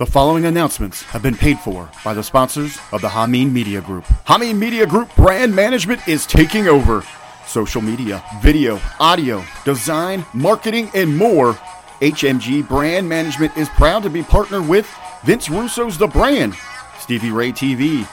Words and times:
The 0.00 0.06
following 0.06 0.46
announcements 0.46 1.02
have 1.02 1.20
been 1.20 1.36
paid 1.36 1.58
for 1.58 1.90
by 2.02 2.14
the 2.14 2.22
sponsors 2.22 2.78
of 2.90 3.02
the 3.02 3.08
Hameen 3.08 3.52
Media 3.52 3.82
Group. 3.82 4.04
Hameen 4.24 4.56
Media 4.56 4.86
Group 4.86 5.14
brand 5.14 5.54
management 5.54 6.08
is 6.08 6.24
taking 6.24 6.68
over. 6.68 7.04
Social 7.46 7.82
media, 7.82 8.24
video, 8.40 8.80
audio, 8.98 9.44
design, 9.66 10.24
marketing, 10.32 10.90
and 10.94 11.14
more. 11.14 11.52
HMG 12.00 12.66
Brand 12.66 13.10
Management 13.10 13.54
is 13.58 13.68
proud 13.68 14.02
to 14.04 14.08
be 14.08 14.22
partnered 14.22 14.66
with 14.66 14.90
Vince 15.24 15.50
Russo's 15.50 15.98
The 15.98 16.06
Brand, 16.06 16.54
Stevie 16.98 17.30
Ray 17.30 17.52
TV, 17.52 18.08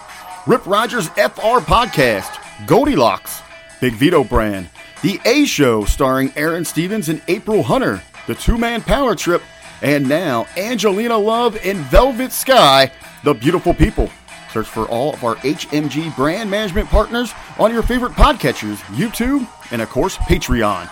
Rip 0.45 0.67
Rogers 0.67 1.07
FR 1.11 1.61
Podcast, 1.63 2.67
Goldilocks, 2.67 3.41
Big 3.79 3.93
Vito 3.93 4.25
Brand, 4.25 4.67
The 5.03 5.21
A 5.23 5.45
Show 5.45 5.85
starring 5.85 6.33
Aaron 6.35 6.65
Stevens 6.65 7.07
and 7.07 7.21
April 7.29 7.63
Hunter, 7.63 8.01
The 8.27 8.35
Two 8.35 8.57
Man 8.57 8.81
Power 8.81 9.15
Trip, 9.15 9.41
and 9.81 10.07
now 10.07 10.47
Angelina 10.57 11.17
Love 11.17 11.57
and 11.63 11.77
Velvet 11.79 12.31
Sky, 12.31 12.91
The 13.23 13.33
Beautiful 13.33 13.73
People. 13.73 14.09
Search 14.51 14.67
for 14.67 14.87
all 14.87 15.13
of 15.13 15.23
our 15.23 15.35
HMG 15.37 16.15
brand 16.15 16.49
management 16.49 16.89
partners 16.89 17.33
on 17.59 17.71
your 17.71 17.83
favorite 17.83 18.13
podcatchers, 18.13 18.77
YouTube, 18.95 19.47
and 19.71 19.81
of 19.81 19.89
course, 19.89 20.17
Patreon. 20.17 20.89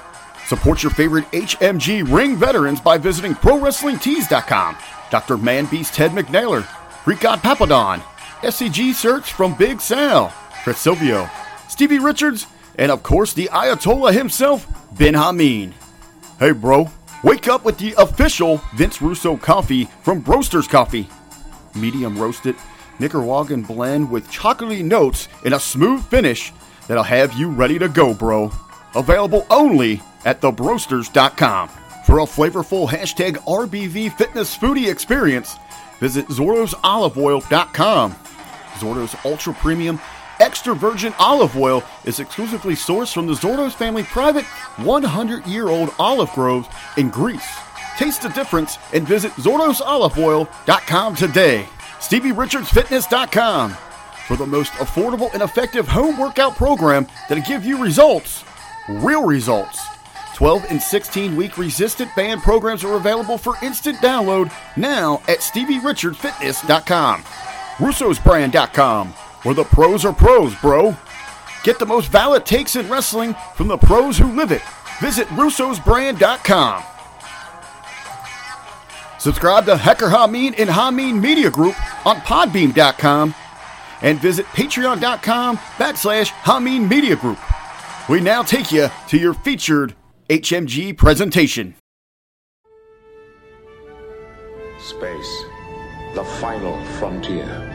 Support 0.47 0.83
your 0.83 0.91
favorite 0.91 1.25
HMG 1.31 2.11
ring 2.11 2.35
veterans 2.35 2.79
by 2.79 2.97
visiting 2.97 3.33
ProWrestlingTees.com. 3.33 4.77
Dr. 5.09 5.37
Manbeast 5.37 5.93
Ted 5.93 6.11
McNaylor, 6.11 6.67
Greek 7.03 7.21
God 7.21 7.39
Papadon, 7.39 8.01
SCG 8.41 8.93
Search 8.93 9.33
from 9.33 9.55
Big 9.55 9.81
Sal, 9.81 10.33
Chris 10.63 10.77
Silvio, 10.77 11.29
Stevie 11.67 11.99
Richards, 11.99 12.47
and 12.77 12.91
of 12.91 13.01
course 13.01 13.33
the 13.33 13.49
Ayatollah 13.51 14.13
himself, 14.13 14.67
Ben 14.97 15.13
Hameen. 15.13 15.73
Hey 16.39 16.51
bro, 16.51 16.91
wake 17.25 17.47
up 17.47 17.65
with 17.65 17.77
the 17.79 17.95
official 17.97 18.61
Vince 18.75 19.01
Russo 19.01 19.35
coffee 19.35 19.85
from 20.03 20.21
Broasters 20.21 20.69
Coffee. 20.69 21.09
Medium 21.73 22.17
roasted 22.17 22.55
Nicaraguan 22.99 23.63
blend 23.63 24.09
with 24.09 24.29
chocolatey 24.29 24.83
notes 24.83 25.27
and 25.43 25.55
a 25.55 25.59
smooth 25.59 26.05
finish 26.05 26.53
that'll 26.87 27.03
have 27.03 27.33
you 27.33 27.49
ready 27.49 27.79
to 27.79 27.89
go, 27.89 28.13
bro. 28.13 28.51
Available 28.95 29.45
only 29.49 30.03
at 30.23 30.39
thebroasters.com. 30.39 31.69
For 32.05 32.19
a 32.19 32.23
flavorful 32.23 32.87
hashtag 32.87 33.37
RBV 33.37 34.15
fitness 34.15 34.55
foodie 34.55 34.91
experience, 34.91 35.55
visit 35.99 36.27
ZordosOliveOil.com. 36.27 38.15
Zordo's 38.75 39.15
Ultra 39.25 39.53
Premium 39.55 39.99
Extra 40.39 40.75
Virgin 40.75 41.13
Olive 41.17 41.55
Oil 41.57 41.83
is 42.03 42.19
exclusively 42.19 42.73
sourced 42.73 43.13
from 43.13 43.27
the 43.27 43.33
Zordos 43.33 43.73
family 43.73 44.03
private 44.03 44.45
100 44.77 45.45
year 45.47 45.67
old 45.67 45.93
olive 45.97 46.31
groves 46.31 46.67
in 46.97 47.09
Greece. 47.09 47.57
Taste 47.97 48.23
the 48.23 48.29
difference 48.29 48.77
and 48.93 49.07
visit 49.07 49.31
ZordosOliveOil.com 49.33 51.15
today. 51.15 51.65
StevieRichardsFitness.com 51.99 53.77
for 54.27 54.35
the 54.35 54.45
most 54.45 54.73
affordable 54.73 55.33
and 55.33 55.41
effective 55.41 55.87
home 55.87 56.17
workout 56.17 56.55
program 56.55 57.07
that'll 57.29 57.43
give 57.43 57.65
you 57.65 57.81
results. 57.81 58.43
Real 58.89 59.23
results. 59.23 59.79
12 60.35 60.65
and 60.69 60.81
16 60.81 61.35
week 61.37 61.57
resistant 61.57 62.13
band 62.15 62.41
programs 62.41 62.83
are 62.83 62.95
available 62.97 63.37
for 63.37 63.55
instant 63.63 63.97
download 63.99 64.51
now 64.75 65.21
at 65.29 65.39
StevieRichardsFitness.com. 65.39 67.23
Russo'sBrand.com, 67.77 69.13
where 69.45 69.55
the 69.55 69.63
pros 69.63 70.03
are 70.03 70.13
pros, 70.13 70.55
bro. 70.55 70.97
Get 71.63 71.77
the 71.79 71.85
most 71.85 72.09
valid 72.09 72.45
takes 72.45 72.75
in 72.75 72.89
wrestling 72.89 73.35
from 73.55 73.67
the 73.67 73.77
pros 73.77 74.17
who 74.17 74.35
live 74.35 74.51
it. 74.51 74.63
Visit 74.99 75.27
Russo'sBrand.com. 75.29 76.83
Subscribe 79.19 79.65
to 79.65 79.77
Hecker 79.77 80.07
Hameen 80.07 80.55
and 80.59 80.69
Hameen 80.69 81.19
Media 81.19 81.49
Group 81.49 81.75
on 82.05 82.17
Podbean.com 82.17 83.33
and 84.01 84.19
visit 84.19 84.45
Patreon.com 84.47 85.57
backslash 85.57 86.29
Hameen 86.43 86.89
Media 86.89 87.15
Group. 87.15 87.39
We 88.09 88.21
now 88.21 88.43
take 88.43 88.71
you 88.71 88.89
to 89.07 89.17
your 89.17 89.33
featured 89.33 89.95
HMG 90.29 90.95
presentation. 90.97 91.75
Space, 94.79 95.43
the 96.13 96.23
final 96.39 96.83
frontier. 96.99 97.74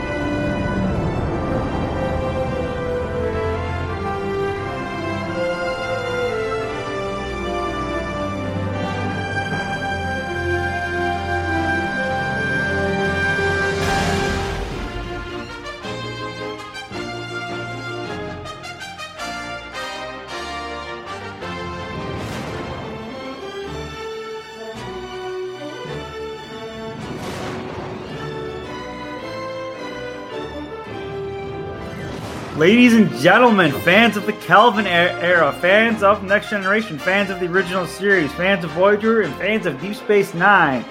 Ladies 32.61 32.93
and 32.93 33.11
gentlemen, 33.13 33.71
fans 33.71 34.17
of 34.17 34.27
the 34.27 34.33
Kelvin 34.33 34.85
era, 34.85 35.51
fans 35.51 36.03
of 36.03 36.23
Next 36.23 36.51
Generation, 36.51 36.99
fans 36.99 37.31
of 37.31 37.39
the 37.39 37.47
original 37.47 37.87
series, 37.87 38.31
fans 38.33 38.63
of 38.63 38.69
Voyager, 38.69 39.21
and 39.21 39.33
fans 39.37 39.65
of 39.65 39.81
Deep 39.81 39.95
Space 39.95 40.35
Nine, 40.35 40.85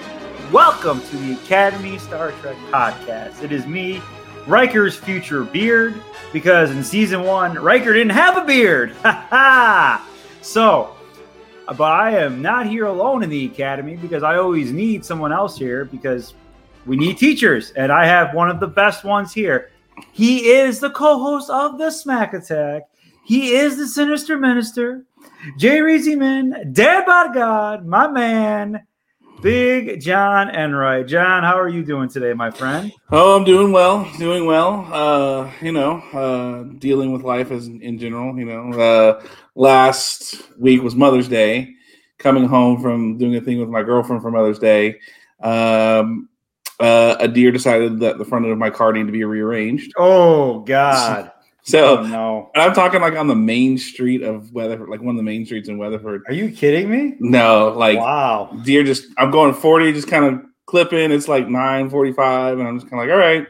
welcome 0.51 0.99
to 0.99 1.15
the 1.15 1.31
Academy 1.31 1.97
Star 1.97 2.33
Trek 2.41 2.57
podcast. 2.71 3.41
It 3.41 3.53
is 3.53 3.65
me, 3.67 4.01
Riker's 4.47 4.97
future 4.97 5.45
beard, 5.45 5.95
because 6.33 6.71
in 6.71 6.83
season 6.83 7.23
one, 7.23 7.53
Riker 7.53 7.93
didn't 7.93 8.11
have 8.11 8.35
a 8.35 8.43
beard. 8.43 8.93
Ha 9.03 9.27
ha! 9.29 10.09
So, 10.41 10.93
but 11.67 11.83
I 11.83 12.17
am 12.17 12.41
not 12.41 12.67
here 12.67 12.87
alone 12.87 13.23
in 13.23 13.29
the 13.29 13.45
Academy 13.45 13.95
because 13.95 14.23
I 14.23 14.35
always 14.35 14.73
need 14.73 15.05
someone 15.05 15.31
else 15.31 15.57
here 15.57 15.85
because 15.85 16.33
we 16.85 16.97
need 16.97 17.17
teachers, 17.17 17.71
and 17.71 17.93
I 17.93 18.07
have 18.07 18.33
one 18.33 18.49
of 18.49 18.59
the 18.59 18.67
best 18.67 19.05
ones 19.05 19.31
here. 19.31 19.70
He 20.11 20.49
is 20.49 20.79
the 20.79 20.89
co-host 20.89 21.49
of 21.49 21.77
the 21.77 21.91
Smack 21.91 22.33
Attack. 22.33 22.83
He 23.23 23.55
is 23.55 23.77
the 23.77 23.87
Sinister 23.87 24.37
Minister, 24.37 25.05
Jay 25.57 25.79
Reezyman, 25.79 26.73
Dad 26.73 27.05
by 27.05 27.33
God, 27.33 27.85
my 27.85 28.07
man, 28.07 28.85
Big 29.41 29.99
John 30.01 30.49
Enright. 30.49 31.07
John, 31.07 31.43
how 31.43 31.57
are 31.59 31.69
you 31.69 31.83
doing 31.83 32.09
today, 32.09 32.33
my 32.33 32.51
friend? 32.51 32.91
Oh, 33.11 33.35
I'm 33.35 33.43
doing 33.43 33.71
well, 33.71 34.09
doing 34.17 34.45
well. 34.45 34.87
Uh, 34.91 35.51
you 35.61 35.71
know, 35.71 35.97
uh, 36.13 36.63
dealing 36.77 37.11
with 37.11 37.23
life 37.23 37.51
as 37.51 37.67
in 37.67 37.97
general. 37.97 38.37
You 38.37 38.45
know, 38.45 38.79
uh, 38.79 39.25
last 39.55 40.41
week 40.59 40.83
was 40.83 40.95
Mother's 40.95 41.27
Day. 41.27 41.73
Coming 42.19 42.45
home 42.45 42.81
from 42.81 43.17
doing 43.17 43.35
a 43.35 43.41
thing 43.41 43.59
with 43.59 43.69
my 43.69 43.81
girlfriend 43.81 44.21
for 44.21 44.29
Mother's 44.29 44.59
Day. 44.59 44.99
Um, 45.41 46.29
uh, 46.81 47.17
a 47.19 47.27
deer 47.27 47.51
decided 47.51 47.99
that 47.99 48.17
the 48.17 48.25
front 48.25 48.45
end 48.45 48.51
of 48.51 48.57
my 48.57 48.69
car 48.69 48.91
needed 48.91 49.07
to 49.07 49.11
be 49.11 49.23
rearranged. 49.23 49.93
Oh 49.97 50.59
God! 50.61 51.31
So 51.63 51.99
oh, 51.99 52.07
no, 52.07 52.49
and 52.55 52.63
I'm 52.63 52.73
talking 52.73 53.01
like 53.01 53.13
on 53.13 53.27
the 53.27 53.35
main 53.35 53.77
street 53.77 54.23
of 54.23 54.51
Weatherford, 54.51 54.89
like 54.89 54.99
one 54.99 55.11
of 55.11 55.17
the 55.17 55.23
main 55.23 55.45
streets 55.45 55.69
in 55.69 55.77
Weatherford. 55.77 56.23
Are 56.27 56.33
you 56.33 56.49
kidding 56.49 56.89
me? 56.89 57.15
No, 57.19 57.69
like 57.77 57.99
wow, 57.99 58.57
deer 58.63 58.83
just 58.83 59.05
I'm 59.19 59.29
going 59.29 59.53
40, 59.53 59.93
just 59.93 60.07
kind 60.07 60.25
of 60.25 60.41
clipping. 60.65 61.11
It's 61.11 61.27
like 61.27 61.45
9:45, 61.45 62.53
and 62.53 62.67
I'm 62.67 62.79
just 62.79 62.89
kind 62.89 62.99
of 62.99 63.07
like, 63.07 63.13
all 63.13 63.19
right. 63.19 63.47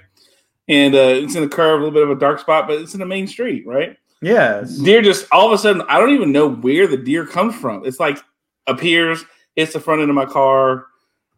And 0.67 0.93
uh, 0.93 1.23
it's 1.23 1.35
in 1.35 1.43
a 1.43 1.49
curve, 1.49 1.79
a 1.79 1.83
little 1.85 1.93
bit 1.93 2.03
of 2.03 2.09
a 2.09 2.19
dark 2.19 2.39
spot, 2.39 2.67
but 2.67 2.81
it's 2.81 2.93
in 2.93 2.99
the 2.99 3.05
main 3.05 3.27
street, 3.27 3.65
right? 3.65 3.95
Yes. 4.21 4.77
Deer 4.77 5.01
just 5.01 5.25
all 5.31 5.47
of 5.47 5.53
a 5.53 5.57
sudden, 5.57 5.81
I 5.87 5.97
don't 5.97 6.13
even 6.13 6.31
know 6.31 6.49
where 6.49 6.87
the 6.87 6.97
deer 6.97 7.25
comes 7.25 7.55
from. 7.55 7.85
It's 7.85 7.99
like 7.99 8.19
appears, 8.67 9.23
hits 9.55 9.73
the 9.73 9.79
front 9.79 10.01
end 10.01 10.09
of 10.09 10.15
my 10.15 10.25
car, 10.25 10.87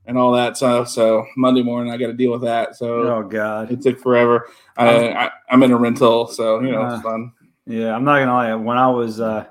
and 0.05 0.17
all 0.17 0.31
that 0.33 0.57
stuff. 0.57 0.89
So 0.89 1.25
Monday 1.37 1.63
morning, 1.63 1.91
I 1.93 1.97
got 1.97 2.07
to 2.07 2.13
deal 2.13 2.31
with 2.31 2.41
that. 2.41 2.75
So 2.75 3.01
oh 3.03 3.23
god, 3.23 3.71
it 3.71 3.81
took 3.81 3.99
forever. 3.99 4.47
I, 4.77 5.09
I 5.09 5.31
am 5.49 5.63
in 5.63 5.71
a 5.71 5.77
rental, 5.77 6.27
so 6.27 6.59
you 6.61 6.71
know 6.71 6.81
uh, 6.81 6.95
it's 6.95 7.03
fun. 7.03 7.31
Yeah, 7.65 7.95
I'm 7.95 8.03
not 8.03 8.19
gonna 8.19 8.33
lie. 8.33 8.53
When 8.55 8.77
I 8.77 8.89
was 8.89 9.19
uh, 9.19 9.45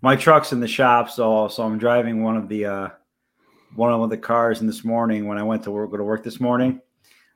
my 0.00 0.16
truck's 0.16 0.52
in 0.52 0.60
the 0.60 0.68
shop, 0.68 1.10
so 1.10 1.48
so 1.48 1.62
I'm 1.62 1.78
driving 1.78 2.22
one 2.22 2.36
of 2.36 2.48
the 2.48 2.66
uh, 2.66 2.88
one 3.74 3.92
of 3.92 4.10
the 4.10 4.16
cars. 4.16 4.60
And 4.60 4.68
this 4.68 4.84
morning, 4.84 5.26
when 5.26 5.38
I 5.38 5.42
went 5.42 5.64
to 5.64 5.70
work, 5.70 5.90
go 5.90 5.96
to 5.96 6.04
work 6.04 6.22
this 6.22 6.40
morning, 6.40 6.80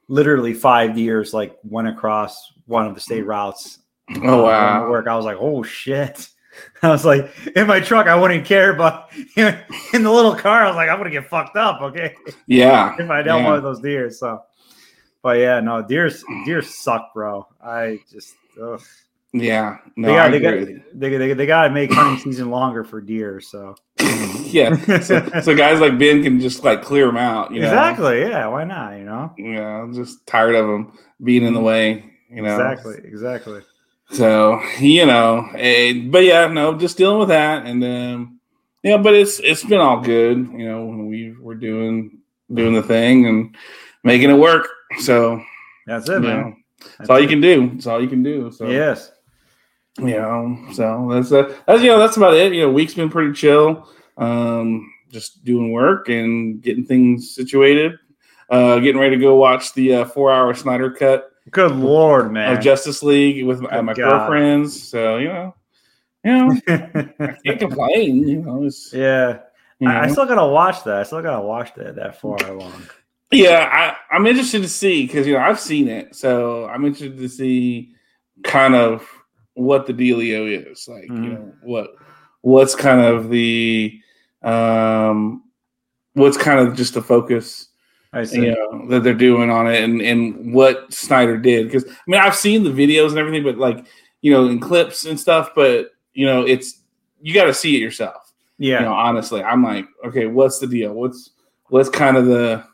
literally 0.09 0.55
five 0.55 0.97
years 0.97 1.35
like 1.35 1.59
went 1.65 1.89
across 1.89 2.53
one 2.67 2.87
of 2.87 2.95
the 2.95 3.01
state 3.01 3.27
routes. 3.27 3.79
Oh 4.23 4.45
wow! 4.45 4.89
work, 4.89 5.07
I 5.09 5.17
was 5.17 5.25
like, 5.25 5.39
oh 5.41 5.63
shit. 5.63 6.29
I 6.83 6.89
was 6.89 7.05
like, 7.05 7.31
in 7.57 7.67
my 7.67 7.81
truck, 7.81 8.07
I 8.07 8.17
wouldn't 8.17 8.45
care, 8.45 8.75
but 8.75 9.11
in 9.37 10.03
the 10.03 10.11
little 10.11 10.35
car, 10.35 10.65
I 10.65 10.67
was 10.69 10.77
like, 10.77 10.89
I'm 10.89 10.99
gonna 10.99 11.11
get 11.11 11.29
fucked 11.29 11.57
up, 11.57 11.81
okay? 11.81 12.15
Yeah. 12.47 12.95
if 12.99 13.11
I 13.11 13.23
don't 13.23 13.43
yeah. 13.43 13.49
one 13.49 13.57
of 13.57 13.63
those 13.63 13.81
deer. 13.81 14.11
So, 14.11 14.43
but 15.23 15.39
yeah, 15.39 15.61
no, 15.61 15.83
deer 15.83 16.11
deer 16.45 16.63
suck, 16.63 17.15
bro. 17.15 17.47
I 17.63 18.01
just 18.11 18.35
ugh. 18.63 18.83
Yeah. 19.33 19.79
No, 19.97 20.09
they 20.09 20.15
got 20.15 20.31
they 20.31 20.41
got 20.41 20.83
they, 20.95 21.17
they, 21.17 21.33
they 21.33 21.47
got 21.47 21.69
to 21.69 21.71
make 21.71 21.93
hunting 21.93 22.23
season 22.23 22.51
longer 22.51 22.85
for 22.85 23.01
deer. 23.01 23.41
So 23.41 23.75
yeah. 23.99 24.77
So, 25.01 25.27
so 25.41 25.57
guys 25.57 25.81
like 25.81 25.99
Ben 25.99 26.23
can 26.23 26.39
just 26.39 26.65
like 26.65 26.83
clear 26.83 27.07
them 27.07 27.17
out. 27.17 27.53
You 27.53 27.61
know? 27.61 27.69
exactly, 27.69 28.21
yeah, 28.21 28.47
why 28.49 28.65
not? 28.65 28.99
You 28.99 29.05
know, 29.05 29.33
Yeah. 29.39 29.83
I'm 29.83 29.95
just 29.95 30.27
tired 30.27 30.55
of 30.55 30.67
them 30.67 30.99
being 31.23 31.45
in 31.45 31.55
the 31.55 31.61
mm-hmm. 31.61 31.67
way. 31.67 32.11
You 32.31 32.43
know. 32.43 32.55
exactly, 32.55 32.97
exactly. 33.05 33.63
So 34.13 34.61
you 34.79 35.07
know, 35.07 35.49
eh, 35.55 36.03
but 36.07 36.25
yeah, 36.25 36.47
no, 36.49 36.77
just 36.77 36.99
dealing 36.99 37.19
with 37.19 37.29
that, 37.29 37.65
and 37.67 37.83
then 37.83 38.39
yeah, 38.83 38.99
but 38.99 39.15
it's 39.15 39.41
it's 39.41 39.65
been 39.65 39.81
all 39.81 40.01
good. 40.01 40.37
You 40.39 40.69
know, 40.69 40.85
when 40.85 41.07
we 41.07 41.35
were 41.41 41.55
doing 41.55 42.19
doing 42.53 42.75
the 42.75 42.83
thing 42.83 43.27
and 43.27 43.57
making 44.05 44.31
it 44.31 44.35
work. 44.35 44.69
So 45.01 45.43
That's 45.87 46.09
it, 46.11 46.21
know, 46.21 46.29
man. 46.29 46.65
that's 46.99 47.09
all 47.09 47.21
you 47.21 47.29
can 47.29 47.41
do. 47.41 47.71
That's 47.71 47.87
all 47.87 48.03
you 48.03 48.09
can 48.09 48.23
do. 48.23 48.51
So 48.53 48.69
Yes. 48.69 49.13
you 49.99 50.09
know, 50.09 50.59
so 50.75 51.09
that's 51.11 51.33
uh, 51.33 51.57
that's 51.67 51.83
you 51.83 51.89
know 51.89 51.99
that's 51.99 52.19
about 52.19 52.35
it. 52.35 52.53
You 52.53 52.63
know, 52.63 52.71
week's 52.73 52.95
been 52.95 53.09
pretty 53.11 53.33
chill. 53.33 53.89
Um, 54.19 54.93
just 55.11 55.43
doing 55.45 55.73
work 55.73 56.11
and 56.11 56.61
getting 56.63 56.85
things 56.85 57.35
situated. 57.35 57.99
Uh, 58.51 58.79
getting 58.81 59.01
ready 59.01 59.17
to 59.17 59.23
go 59.23 59.37
watch 59.37 59.73
the 59.73 59.95
uh, 59.95 60.05
four 60.05 60.31
hour 60.31 60.53
Snyder 60.53 60.91
cut 60.91 61.32
Good 61.51 61.73
lord, 61.73 62.33
man. 62.33 62.57
of 62.57 62.63
Justice 62.63 63.03
League 63.03 63.45
with 63.45 63.61
my, 63.61 63.81
my 63.81 63.95
girlfriends. 63.95 64.89
So 64.89 65.19
you 65.19 65.29
know, 65.29 65.55
you 66.25 66.33
know, 66.33 66.57
I 66.69 67.33
can't 67.45 67.59
complain. 67.59 68.27
You 68.29 68.43
know, 68.43 68.65
it's, 68.65 68.93
yeah, 68.93 69.41
you 69.79 69.89
I, 69.89 70.05
I 70.05 70.07
still 70.07 70.27
gotta 70.27 70.47
watch 70.47 70.85
that. 70.85 70.99
I 70.99 71.03
still 71.03 71.23
gotta 71.23 71.45
watch 71.45 71.75
that 71.75 71.97
that 71.97 72.21
four 72.21 72.43
hour 72.45 72.55
long. 72.55 72.89
yeah, 73.31 73.97
I, 74.11 74.15
I'm 74.15 74.27
interested 74.27 74.63
to 74.63 74.69
see 74.69 75.07
because 75.07 75.27
you 75.27 75.35
know 75.35 75.41
I've 75.41 75.61
seen 75.61 75.89
it, 75.89 76.15
so 76.15 76.67
I'm 76.69 76.85
interested 76.85 77.19
to 77.19 77.29
see 77.29 77.95
kind 78.45 78.75
of 78.75 79.07
what 79.55 79.87
the 79.87 79.93
dealio 79.93 80.71
is 80.71 80.87
like. 80.89 81.09
You 81.09 81.15
Mhm. 81.15 81.35
know 81.35 81.55
what 81.61 81.95
what's 82.43 82.75
kind 82.75 83.01
of 83.01 83.29
the 83.31 84.01
um 84.43 85.45
what's 86.15 86.37
kind 86.37 86.61
of 86.67 86.77
just 86.77 86.95
the 86.95 87.03
focus 87.03 87.69
I 88.13 88.25
see. 88.25 88.47
you 88.47 88.51
know 88.53 88.87
that 88.89 89.03
they're 89.03 89.15
doing 89.15 89.51
on 89.51 89.67
it 89.67 89.83
and 89.83 90.03
and 90.03 90.53
what 90.53 90.93
Snyder 90.93 91.39
did. 91.39 91.67
Because 91.67 91.85
I 91.89 91.97
mean 92.07 92.21
I've 92.21 92.37
seen 92.37 92.63
the 92.63 92.71
videos 92.71 93.11
and 93.11 93.19
everything 93.19 93.43
but 93.43 93.57
like 93.57 93.87
you 94.21 94.33
know 94.33 94.47
in 94.47 94.61
clips 94.61 95.07
and 95.07 95.19
stuff 95.19 95.51
but 95.55 95.93
you 96.13 96.27
know 96.27 96.43
it's 96.47 96.81
you 97.21 97.33
got 97.33 97.45
to 97.45 97.55
see 97.55 97.77
it 97.77 97.81
yourself. 97.81 98.33
Yeah, 98.59 98.81
you 98.81 98.85
know 98.85 98.93
honestly 98.93 99.43
I'm 99.43 99.63
like 99.63 99.87
okay 100.07 100.27
what's 100.27 100.59
the 100.59 100.67
deal? 100.67 100.93
What's 100.93 101.31
what's 101.69 101.89
kind 101.89 102.17
of 102.17 102.27
the 102.27 102.65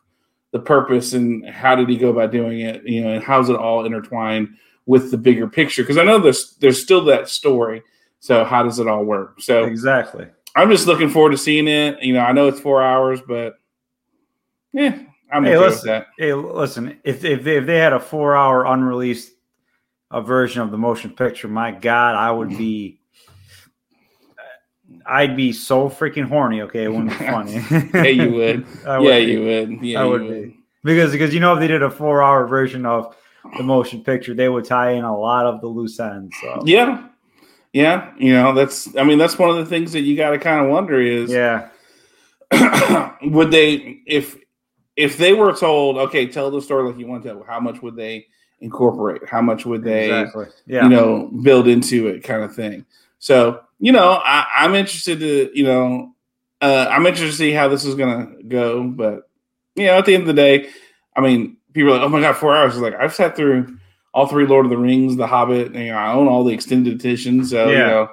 the 0.50 0.58
purpose 0.58 1.12
and 1.12 1.48
how 1.48 1.76
did 1.76 1.88
he 1.88 1.96
go 1.96 2.10
about 2.10 2.32
doing 2.32 2.60
it? 2.60 2.82
You 2.84 3.02
know 3.02 3.10
and 3.10 3.22
how's 3.22 3.48
it 3.48 3.56
all 3.56 3.86
intertwined 3.86 4.48
with 4.86 5.10
the 5.12 5.18
bigger 5.18 5.46
picture? 5.46 5.82
Because 5.82 5.98
I 5.98 6.04
know 6.04 6.18
there's 6.18 6.56
there's 6.56 6.82
still 6.82 7.04
that 7.04 7.28
story. 7.28 7.82
So 8.18 8.44
how 8.44 8.64
does 8.64 8.80
it 8.80 8.88
all 8.88 9.04
work? 9.04 9.40
So 9.40 9.64
exactly. 9.64 10.26
I'm 10.56 10.70
just 10.70 10.88
looking 10.88 11.10
forward 11.10 11.30
to 11.30 11.38
seeing 11.38 11.68
it. 11.68 12.02
You 12.02 12.14
know 12.14 12.20
I 12.20 12.32
know 12.32 12.48
it's 12.48 12.58
four 12.58 12.82
hours 12.82 13.20
but 13.20 13.54
yeah 14.72 14.98
I'm 15.32 15.44
Hey, 15.44 15.56
okay 15.56 15.58
with 15.58 15.74
listen. 15.74 15.86
that 15.88 16.06
Hey, 16.18 16.32
listen. 16.34 17.00
If 17.04 17.24
if 17.24 17.42
they, 17.44 17.56
if 17.56 17.66
they 17.66 17.78
had 17.78 17.92
a 17.92 18.00
four 18.00 18.36
hour 18.36 18.64
unreleased 18.64 19.32
a 20.10 20.22
version 20.22 20.62
of 20.62 20.70
the 20.70 20.78
motion 20.78 21.10
picture, 21.10 21.48
my 21.48 21.70
God, 21.72 22.14
I 22.14 22.30
would 22.30 22.50
be. 22.50 23.00
I'd 25.04 25.36
be 25.36 25.52
so 25.52 25.88
freaking 25.88 26.26
horny. 26.28 26.62
Okay, 26.62 26.84
it 26.84 26.88
wouldn't 26.88 27.10
be 27.10 27.26
funny. 27.26 27.62
yeah, 27.94 28.02
you 28.04 28.32
would. 28.32 28.66
I 28.86 29.00
yeah, 29.00 29.18
be. 29.18 29.32
you 29.32 29.44
would. 29.44 29.82
Yeah, 29.82 30.00
I 30.00 30.04
you 30.04 30.10
would 30.10 30.22
would. 30.22 30.44
be 30.44 30.56
because 30.82 31.12
because 31.12 31.34
you 31.34 31.40
know 31.40 31.54
if 31.54 31.60
they 31.60 31.68
did 31.68 31.82
a 31.82 31.90
four 31.90 32.22
hour 32.22 32.46
version 32.46 32.86
of 32.86 33.14
the 33.56 33.62
motion 33.62 34.02
picture, 34.02 34.34
they 34.34 34.48
would 34.48 34.64
tie 34.64 34.92
in 34.92 35.04
a 35.04 35.16
lot 35.16 35.46
of 35.46 35.60
the 35.60 35.66
loose 35.66 36.00
ends. 36.00 36.34
So 36.40 36.62
Yeah, 36.64 37.06
yeah. 37.72 38.12
You 38.18 38.32
know, 38.32 38.54
that's. 38.54 38.94
I 38.96 39.04
mean, 39.04 39.18
that's 39.18 39.38
one 39.38 39.50
of 39.50 39.56
the 39.56 39.66
things 39.66 39.92
that 39.92 40.00
you 40.00 40.16
got 40.16 40.30
to 40.30 40.38
kind 40.38 40.64
of 40.64 40.70
wonder 40.70 41.00
is, 41.00 41.30
yeah, 41.30 41.68
would 43.22 43.50
they 43.50 44.00
if 44.06 44.38
if 44.98 45.16
they 45.16 45.32
were 45.32 45.52
told, 45.52 45.96
okay, 45.96 46.26
tell 46.26 46.50
the 46.50 46.60
story 46.60 46.90
like 46.90 46.98
you 46.98 47.06
want 47.06 47.22
to, 47.22 47.44
how 47.46 47.60
much 47.60 47.80
would 47.82 47.94
they 47.94 48.26
incorporate? 48.60 49.26
How 49.28 49.40
much 49.40 49.64
would 49.64 49.84
they, 49.84 50.06
exactly. 50.10 50.46
Yeah, 50.66 50.82
you 50.82 50.88
know, 50.88 51.30
build 51.42 51.68
into 51.68 52.08
it, 52.08 52.24
kind 52.24 52.42
of 52.42 52.52
thing. 52.52 52.84
So, 53.20 53.60
you 53.78 53.92
know, 53.92 54.20
I, 54.24 54.44
I'm 54.56 54.74
interested 54.74 55.20
to, 55.20 55.52
you 55.54 55.64
know, 55.64 56.16
uh, 56.60 56.88
I'm 56.90 57.06
interested 57.06 57.30
to 57.30 57.36
see 57.36 57.52
how 57.52 57.68
this 57.68 57.84
is 57.84 57.94
gonna 57.94 58.42
go. 58.48 58.82
But 58.88 59.30
you 59.76 59.86
know, 59.86 59.98
at 59.98 60.04
the 60.04 60.14
end 60.14 60.22
of 60.22 60.26
the 60.26 60.34
day, 60.34 60.68
I 61.16 61.20
mean, 61.20 61.58
people 61.72 61.92
are 61.92 61.98
like, 61.98 62.02
oh 62.02 62.08
my 62.08 62.20
god, 62.20 62.36
four 62.36 62.56
hours. 62.56 62.74
It's 62.74 62.82
like 62.82 62.96
I've 62.96 63.14
sat 63.14 63.36
through 63.36 63.78
all 64.12 64.26
three 64.26 64.46
Lord 64.46 64.66
of 64.66 64.70
the 64.70 64.78
Rings, 64.78 65.16
The 65.16 65.28
Hobbit, 65.28 65.68
and 65.68 65.76
you 65.76 65.92
know, 65.92 65.98
I 65.98 66.12
own 66.12 66.26
all 66.26 66.42
the 66.42 66.52
extended 66.52 66.94
editions. 66.94 67.50
So 67.50 67.68
you 67.70 67.78
know, 67.78 68.10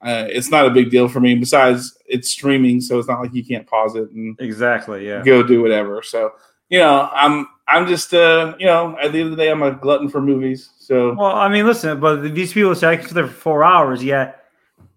uh, 0.00 0.26
it's 0.28 0.50
not 0.50 0.66
a 0.66 0.70
big 0.70 0.90
deal 0.90 1.08
for 1.08 1.20
me. 1.20 1.34
Besides, 1.34 1.98
it's 2.06 2.30
streaming, 2.30 2.80
so 2.80 2.98
it's 2.98 3.08
not 3.08 3.20
like 3.20 3.34
you 3.34 3.44
can't 3.44 3.66
pause 3.66 3.96
it 3.96 4.10
and 4.10 4.36
exactly. 4.40 5.06
Yeah. 5.06 5.22
go 5.24 5.42
do 5.42 5.60
whatever. 5.60 6.02
So 6.02 6.32
you 6.68 6.78
know, 6.78 7.08
I'm 7.12 7.46
I'm 7.66 7.86
just 7.86 8.14
uh, 8.14 8.54
you 8.58 8.66
know, 8.66 8.96
at 9.02 9.12
the 9.12 9.20
end 9.20 9.32
of 9.32 9.36
the 9.36 9.42
day, 9.42 9.50
I'm 9.50 9.62
a 9.62 9.72
glutton 9.72 10.08
for 10.08 10.20
movies. 10.20 10.70
So 10.78 11.14
Well, 11.14 11.34
I 11.34 11.48
mean, 11.48 11.66
listen, 11.66 11.98
but 11.98 12.34
these 12.34 12.52
people 12.52 12.74
say 12.74 12.88
I 12.88 12.96
can 12.96 13.06
sit 13.06 13.14
there 13.14 13.26
for 13.26 13.32
four 13.32 13.64
hours, 13.64 14.02
yet 14.02 14.44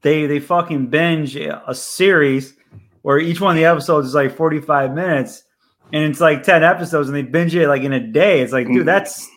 they 0.01 0.27
they 0.27 0.39
fucking 0.39 0.87
binge 0.87 1.35
a 1.35 1.73
series 1.73 2.55
where 3.01 3.19
each 3.19 3.41
one 3.41 3.55
of 3.55 3.57
the 3.57 3.65
episodes 3.65 4.07
is 4.07 4.15
like 4.15 4.35
forty 4.35 4.61
five 4.61 4.93
minutes, 4.93 5.43
and 5.91 6.03
it's 6.03 6.21
like 6.21 6.43
ten 6.43 6.63
episodes, 6.63 7.07
and 7.09 7.15
they 7.15 7.23
binge 7.23 7.55
it 7.55 7.67
like 7.67 7.81
in 7.81 7.93
a 7.93 7.99
day. 7.99 8.41
It's 8.41 8.53
like, 8.53 8.67
dude, 8.67 8.87
that's 8.87 9.27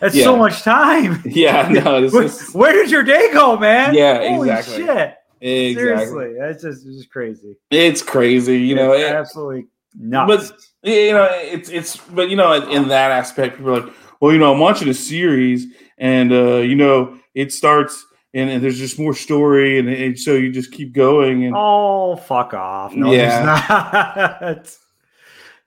that's 0.00 0.20
so 0.22 0.36
much 0.36 0.62
time. 0.62 1.22
yeah, 1.26 1.68
no, 1.68 2.02
it's 2.04 2.12
where, 2.12 2.28
where 2.60 2.72
did 2.72 2.90
your 2.90 3.02
day 3.02 3.30
go, 3.32 3.56
man? 3.58 3.94
Yeah, 3.94 4.18
Holy 4.28 4.50
exactly. 4.50 4.76
shit. 4.76 5.14
exactly. 5.40 5.74
Seriously, 5.74 6.34
that's 6.38 6.62
just 6.62 6.86
it's 6.86 6.96
just 6.96 7.10
crazy. 7.10 7.56
It's 7.70 8.02
crazy, 8.02 8.58
you 8.60 8.74
know. 8.74 8.92
It- 8.92 9.12
absolutely 9.12 9.66
nuts. 9.98 10.52
but 10.82 10.90
you 10.90 11.12
know, 11.12 11.28
it's 11.30 11.68
it's 11.70 11.96
but 11.96 12.28
you 12.30 12.36
know, 12.36 12.52
in, 12.52 12.70
in 12.70 12.88
that 12.88 13.10
aspect, 13.10 13.56
people 13.56 13.76
are 13.76 13.80
like, 13.80 13.94
well, 14.20 14.32
you 14.32 14.38
know, 14.38 14.52
I'm 14.52 14.60
watching 14.60 14.88
a 14.88 14.94
series, 14.94 15.66
and 15.98 16.32
uh, 16.32 16.56
you 16.58 16.74
know, 16.76 17.18
it 17.34 17.52
starts. 17.52 18.04
And, 18.34 18.50
and 18.50 18.62
there's 18.62 18.76
just 18.76 18.98
more 18.98 19.14
story, 19.14 19.78
and, 19.78 19.88
and 19.88 20.18
so 20.18 20.34
you 20.34 20.52
just 20.52 20.70
keep 20.70 20.92
going. 20.92 21.46
And 21.46 21.54
oh, 21.56 22.16
fuck 22.16 22.52
off! 22.52 22.92
No, 22.94 23.10
Yeah. 23.10 24.42
there's 24.42 24.78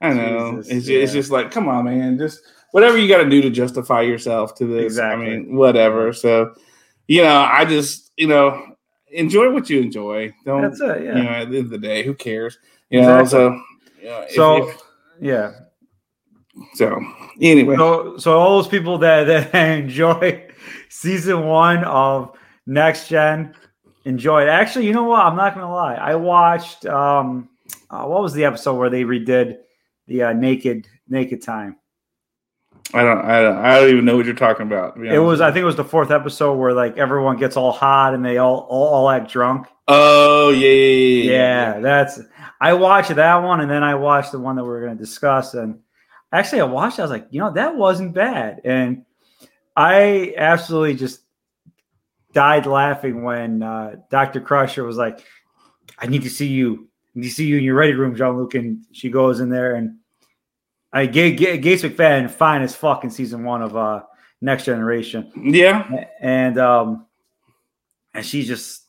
not. 0.00 0.10
I 0.10 0.14
know 0.14 0.56
Jesus, 0.62 0.70
it's, 0.76 0.88
it's 0.88 1.12
just 1.12 1.30
like, 1.32 1.50
come 1.50 1.66
on, 1.68 1.86
man, 1.86 2.16
just 2.16 2.40
whatever 2.72 2.96
you 2.98 3.08
got 3.08 3.22
to 3.22 3.28
do 3.30 3.42
to 3.42 3.50
justify 3.50 4.02
yourself 4.02 4.54
to 4.56 4.66
this. 4.66 4.84
Exactly. 4.84 5.26
I 5.26 5.30
mean, 5.38 5.56
whatever. 5.56 6.12
So, 6.12 6.54
you 7.08 7.22
know, 7.22 7.36
I 7.50 7.64
just, 7.64 8.12
you 8.16 8.26
know, 8.28 8.74
enjoy 9.10 9.50
what 9.52 9.68
you 9.70 9.80
enjoy. 9.80 10.32
Don't, 10.44 10.62
That's 10.62 10.80
it. 10.80 11.04
Yeah. 11.04 11.16
you 11.16 11.22
know, 11.24 11.30
at 11.30 11.50
the 11.50 11.56
end 11.58 11.64
of 11.66 11.70
the 11.70 11.78
day, 11.78 12.02
who 12.04 12.14
cares? 12.14 12.58
You 12.90 13.02
know, 13.02 13.24
so, 13.24 13.60
you 14.00 14.08
know, 14.08 14.20
if- 14.22 14.30
So- 14.32 14.68
if- 14.68 14.82
yeah. 15.20 15.52
so 16.74 17.00
anyway, 17.40 17.76
So, 17.76 18.16
so 18.18 18.38
all 18.38 18.56
those 18.56 18.68
people 18.68 18.98
that, 18.98 19.24
that 19.52 19.78
enjoy 19.78 20.46
season 20.88 21.46
one 21.46 21.84
of 21.84 22.36
Next 22.66 23.08
Gen 23.08 23.54
enjoy 24.04 24.42
it. 24.42 24.48
Actually, 24.48 24.86
you 24.86 24.92
know 24.92 25.04
what? 25.04 25.20
I'm 25.24 25.36
not 25.36 25.54
gonna 25.54 25.72
lie. 25.72 25.94
I 25.94 26.14
watched 26.14 26.86
um, 26.86 27.48
uh, 27.90 28.04
what 28.04 28.22
was 28.22 28.32
the 28.32 28.44
episode 28.44 28.74
where 28.76 28.90
they 28.90 29.02
redid 29.02 29.56
the 30.06 30.22
uh, 30.24 30.32
naked 30.32 30.86
naked 31.08 31.42
time? 31.42 31.76
I 32.92 33.02
don't, 33.02 33.24
I 33.24 33.40
don't, 33.40 33.56
I 33.56 33.80
don't 33.80 33.90
even 33.90 34.04
know 34.04 34.16
what 34.16 34.26
you're 34.26 34.34
talking 34.34 34.66
about. 34.66 34.96
It 34.96 35.18
was, 35.18 35.40
I 35.40 35.52
think, 35.52 35.62
it 35.62 35.66
was 35.66 35.76
the 35.76 35.84
fourth 35.84 36.10
episode 36.10 36.54
where 36.54 36.72
like 36.72 36.96
everyone 36.96 37.36
gets 37.36 37.56
all 37.56 37.70
hot 37.72 38.14
and 38.14 38.24
they 38.24 38.38
all 38.38 38.66
all, 38.68 38.88
all 38.88 39.10
act 39.10 39.30
drunk. 39.30 39.68
oh 39.86 40.50
yeah, 40.50 40.68
yeah, 40.68 41.22
yeah, 41.22 41.32
Yeah, 41.74 41.80
that's. 41.80 42.20
I 42.60 42.74
watched 42.74 43.14
that 43.14 43.36
one, 43.36 43.60
and 43.60 43.70
then 43.70 43.82
I 43.82 43.94
watched 43.94 44.32
the 44.32 44.38
one 44.40 44.56
that 44.56 44.64
we 44.64 44.70
are 44.70 44.84
going 44.84 44.96
to 44.96 45.02
discuss. 45.02 45.54
And 45.54 45.78
actually, 46.32 46.62
I 46.62 46.64
watched. 46.64 46.98
it, 46.98 47.02
I 47.02 47.04
was 47.04 47.10
like, 47.10 47.28
you 47.30 47.40
know, 47.40 47.52
that 47.52 47.76
wasn't 47.76 48.12
bad, 48.12 48.60
and 48.64 49.04
I 49.76 50.34
absolutely 50.36 50.94
just 50.94 51.20
died 52.32 52.66
laughing 52.66 53.22
when 53.22 53.62
uh, 53.62 53.96
Doctor 54.10 54.40
Crusher 54.40 54.84
was 54.84 54.96
like, 54.96 55.24
"I 55.96 56.06
need 56.06 56.22
to 56.22 56.30
see 56.30 56.48
you. 56.48 56.88
I 57.14 57.20
need 57.20 57.28
to 57.28 57.34
see 57.34 57.46
you 57.46 57.58
in 57.58 57.64
your 57.64 57.76
ready 57.76 57.94
room, 57.94 58.16
Jean-Luc." 58.16 58.54
And 58.54 58.84
she 58.90 59.10
goes 59.10 59.38
in 59.38 59.48
there, 59.48 59.76
and 59.76 59.99
I 60.92 61.06
Ga- 61.06 61.34
Ga- 61.36 61.58
Gates 61.58 61.82
McFadden, 61.82 62.30
fine 62.30 62.62
as 62.62 62.74
fuck 62.74 63.04
in 63.04 63.10
season 63.10 63.44
one 63.44 63.62
of 63.62 63.76
uh, 63.76 64.02
Next 64.40 64.64
Generation 64.64 65.30
yeah. 65.36 66.04
and 66.20 66.58
um 66.58 67.06
and 68.14 68.24
she 68.24 68.42
just 68.42 68.82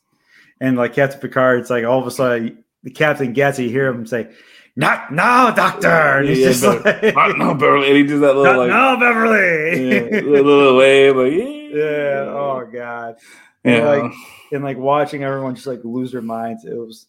and 0.59 0.77
like 0.77 0.93
Captain 0.93 1.19
Picard, 1.19 1.59
it's 1.59 1.69
like 1.69 1.83
all 1.85 1.99
of 1.99 2.07
a 2.07 2.11
sudden 2.11 2.63
the 2.83 2.89
captain 2.91 3.33
gets 3.33 3.59
it, 3.59 3.63
you 3.63 3.69
hear 3.69 3.87
him 3.87 4.05
say, 4.07 4.31
Not 4.75 5.11
now, 5.11 5.51
Doctor. 5.51 5.87
And 5.89 6.29
he's 6.29 6.39
Yeah, 6.39 6.47
just 6.47 6.63
like 6.63 7.15
Not- 7.15 7.37
no, 7.37 7.53
Beverly, 7.55 7.87
and 7.89 7.97
he 7.97 8.03
does 8.03 8.21
that 8.21 8.35
little 8.35 8.43
Not 8.45 8.57
like, 8.57 8.69
now, 8.69 8.99
Beverly. 8.99 9.89
yeah, 9.89 10.01
little, 10.21 10.43
little 10.45 10.77
wave, 10.77 11.15
like 11.15 11.33
yeah, 11.33 11.75
yeah. 11.75 12.25
Oh 12.29 12.69
god. 12.71 13.15
And, 13.63 13.75
Yeah. 13.75 13.85
like 13.89 14.11
and 14.53 14.63
like 14.63 14.77
watching 14.77 15.23
everyone 15.23 15.53
just 15.55 15.67
like 15.67 15.81
lose 15.83 16.11
their 16.13 16.21
minds. 16.21 16.65
It 16.65 16.73
was 16.75 17.07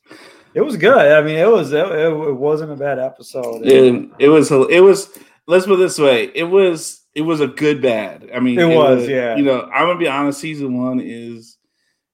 it 0.54 0.60
was 0.60 0.76
good. 0.76 0.96
I 0.96 1.22
mean, 1.22 1.36
it 1.36 1.48
was 1.50 1.72
it, 1.72 1.78
it, 1.86 2.06
it 2.12 2.34
wasn't 2.36 2.72
a 2.72 2.76
bad 2.76 2.98
episode. 2.98 3.64
it, 3.66 4.10
it 4.18 4.28
was 4.28 4.50
it 4.50 4.80
was 4.80 5.08
let's 5.46 5.66
put 5.66 5.74
it 5.74 5.76
this 5.78 5.98
way 5.98 6.30
it 6.34 6.44
was 6.44 7.02
it 7.14 7.22
was 7.22 7.40
a 7.40 7.48
good 7.48 7.82
bad 7.82 8.30
i 8.32 8.38
mean 8.38 8.58
It 8.58 8.74
was, 8.76 9.08
yeah. 9.08 9.34
you 9.36 9.42
know 9.42 9.62
i'm 9.74 9.88
gonna 9.88 9.98
be 9.98 10.06
honest 10.06 10.38
season 10.40 10.80
one 10.80 11.00
is 11.00 11.58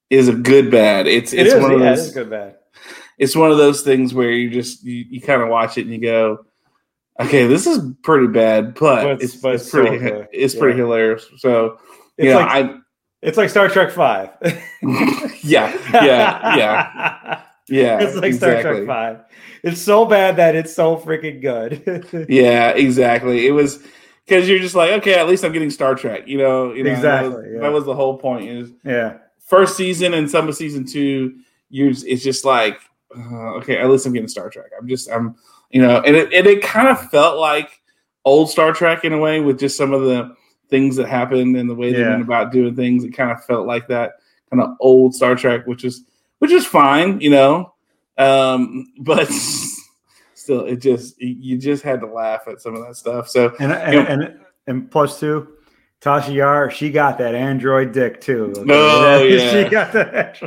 is 0.09 0.27
a 0.27 0.33
good 0.33 0.71
bad 0.71 1.05
it's 1.05 1.31
It 1.31 1.45
it's 1.45 1.55
one 1.55 1.71
of 1.73 1.79
yeah, 1.79 1.89
those 1.91 2.07
is 2.07 2.11
good 2.13 2.29
bad. 2.31 2.55
it's 3.19 3.35
one 3.35 3.51
of 3.51 3.57
those 3.57 3.81
things 3.83 4.15
where 4.15 4.31
you 4.31 4.49
just 4.49 4.83
you, 4.83 5.05
you 5.09 5.21
kind 5.21 5.43
of 5.43 5.49
watch 5.49 5.77
it 5.77 5.81
and 5.85 5.91
you 5.93 6.01
go 6.01 6.43
okay 7.19 7.45
this 7.45 7.67
is 7.67 7.79
pretty 8.01 8.27
bad 8.27 8.73
but, 8.73 9.03
But 9.03 9.21
it's, 9.21 9.35
it's- 9.35 9.41
but 9.41 9.53
it's 9.53 9.63
it's 9.65 9.71
so 9.71 9.85
pretty 9.85 10.27
it's 10.33 10.55
pretty 10.55 10.77
hilarious 10.79 11.25
so 11.37 11.77
It's 12.17 12.25
you 12.25 12.31
know, 12.33 12.39
like 12.39 12.71
it's 13.21 13.37
like 13.37 13.49
Star 13.51 13.69
Trek 13.69 13.91
Five. 13.91 14.29
Yeah 15.43 15.71
yeah 15.93 16.55
yeah 16.57 17.41
yeah 17.69 17.99
it's 18.01 18.15
like 18.15 18.33
Star 18.33 18.51
exactly. 18.51 18.85
Trek 18.85 18.87
Five. 18.87 19.19
It's 19.63 19.81
so 19.81 20.05
bad 20.05 20.37
that 20.37 20.55
it's 20.55 20.73
so 20.73 20.97
freaking 20.97 21.41
good. 21.41 22.27
Yeah, 22.29 22.69
exactly. 22.69 23.47
It 23.47 23.51
was 23.51 23.83
because 24.25 24.47
you're 24.47 24.59
just 24.59 24.75
like, 24.75 24.91
okay, 24.91 25.15
at 25.15 25.27
least 25.27 25.43
I'm 25.43 25.51
getting 25.51 25.69
Star 25.69 25.95
Trek. 25.95 26.27
You 26.27 26.37
know, 26.37 26.73
you 26.73 26.83
know 26.83 26.95
That 27.01 27.23
was, 27.23 27.33
Exactly, 27.33 27.53
yeah. 27.53 27.59
that 27.61 27.71
was 27.71 27.85
the 27.85 27.95
whole 27.95 28.17
point. 28.17 28.49
Is 28.49 28.71
yeah. 28.83 29.17
first 29.39 29.75
season 29.75 30.13
and 30.13 30.29
some 30.29 30.47
of 30.47 30.55
season 30.55 30.85
two, 30.85 31.39
you 31.69 31.89
it's 31.89 32.23
just 32.23 32.45
like, 32.45 32.79
uh, 33.15 33.55
okay, 33.55 33.77
at 33.77 33.89
least 33.89 34.05
I'm 34.05 34.13
getting 34.13 34.27
Star 34.27 34.49
Trek. 34.49 34.71
I'm 34.79 34.87
just, 34.87 35.11
I'm, 35.11 35.35
you 35.71 35.81
know, 35.81 36.01
and 36.01 36.15
it 36.15 36.33
and 36.33 36.47
it 36.47 36.61
kind 36.61 36.87
of 36.87 37.09
felt 37.09 37.39
like 37.39 37.81
old 38.25 38.49
Star 38.49 38.73
Trek 38.73 39.03
in 39.03 39.13
a 39.13 39.17
way 39.17 39.39
with 39.39 39.59
just 39.59 39.77
some 39.77 39.93
of 39.93 40.01
the 40.01 40.35
things 40.69 40.95
that 40.97 41.09
happened 41.09 41.57
and 41.57 41.69
the 41.69 41.75
way 41.75 41.91
they 41.91 42.03
went 42.03 42.21
about 42.21 42.51
doing 42.51 42.75
things. 42.75 43.03
It 43.03 43.11
kind 43.11 43.31
of 43.31 43.43
felt 43.45 43.65
like 43.65 43.87
that 43.87 44.13
kind 44.49 44.61
of 44.61 44.75
old 44.79 45.15
Star 45.15 45.35
Trek, 45.35 45.65
which 45.65 45.83
is 45.83 46.05
which 46.39 46.51
is 46.51 46.65
fine, 46.65 47.21
you 47.21 47.29
know, 47.29 47.73
um, 48.17 48.87
but. 48.99 49.29
Still, 50.33 50.65
it 50.65 50.77
just 50.77 51.19
you 51.21 51.57
just 51.59 51.83
had 51.83 51.99
to 51.99 52.07
laugh 52.07 52.47
at 52.47 52.59
some 52.61 52.73
of 52.73 52.83
that 52.87 52.95
stuff. 52.95 53.29
So 53.29 53.53
And 53.59 53.71
and, 53.71 53.93
Yep. 53.93 54.09
and 54.09 54.39
and 54.67 54.89
plus 54.91 55.19
two, 55.19 55.47
Tasha 56.01 56.33
Yar, 56.33 56.71
she 56.71 56.89
got 56.89 57.17
that 57.19 57.35
android 57.35 57.91
dick 57.91 58.19
too. 58.21 58.53
Okay? 58.57 58.65
Oh, 58.73 59.21
yeah. 59.29 59.51
she 59.63 59.69
got 59.69 59.91
that. 59.93 60.37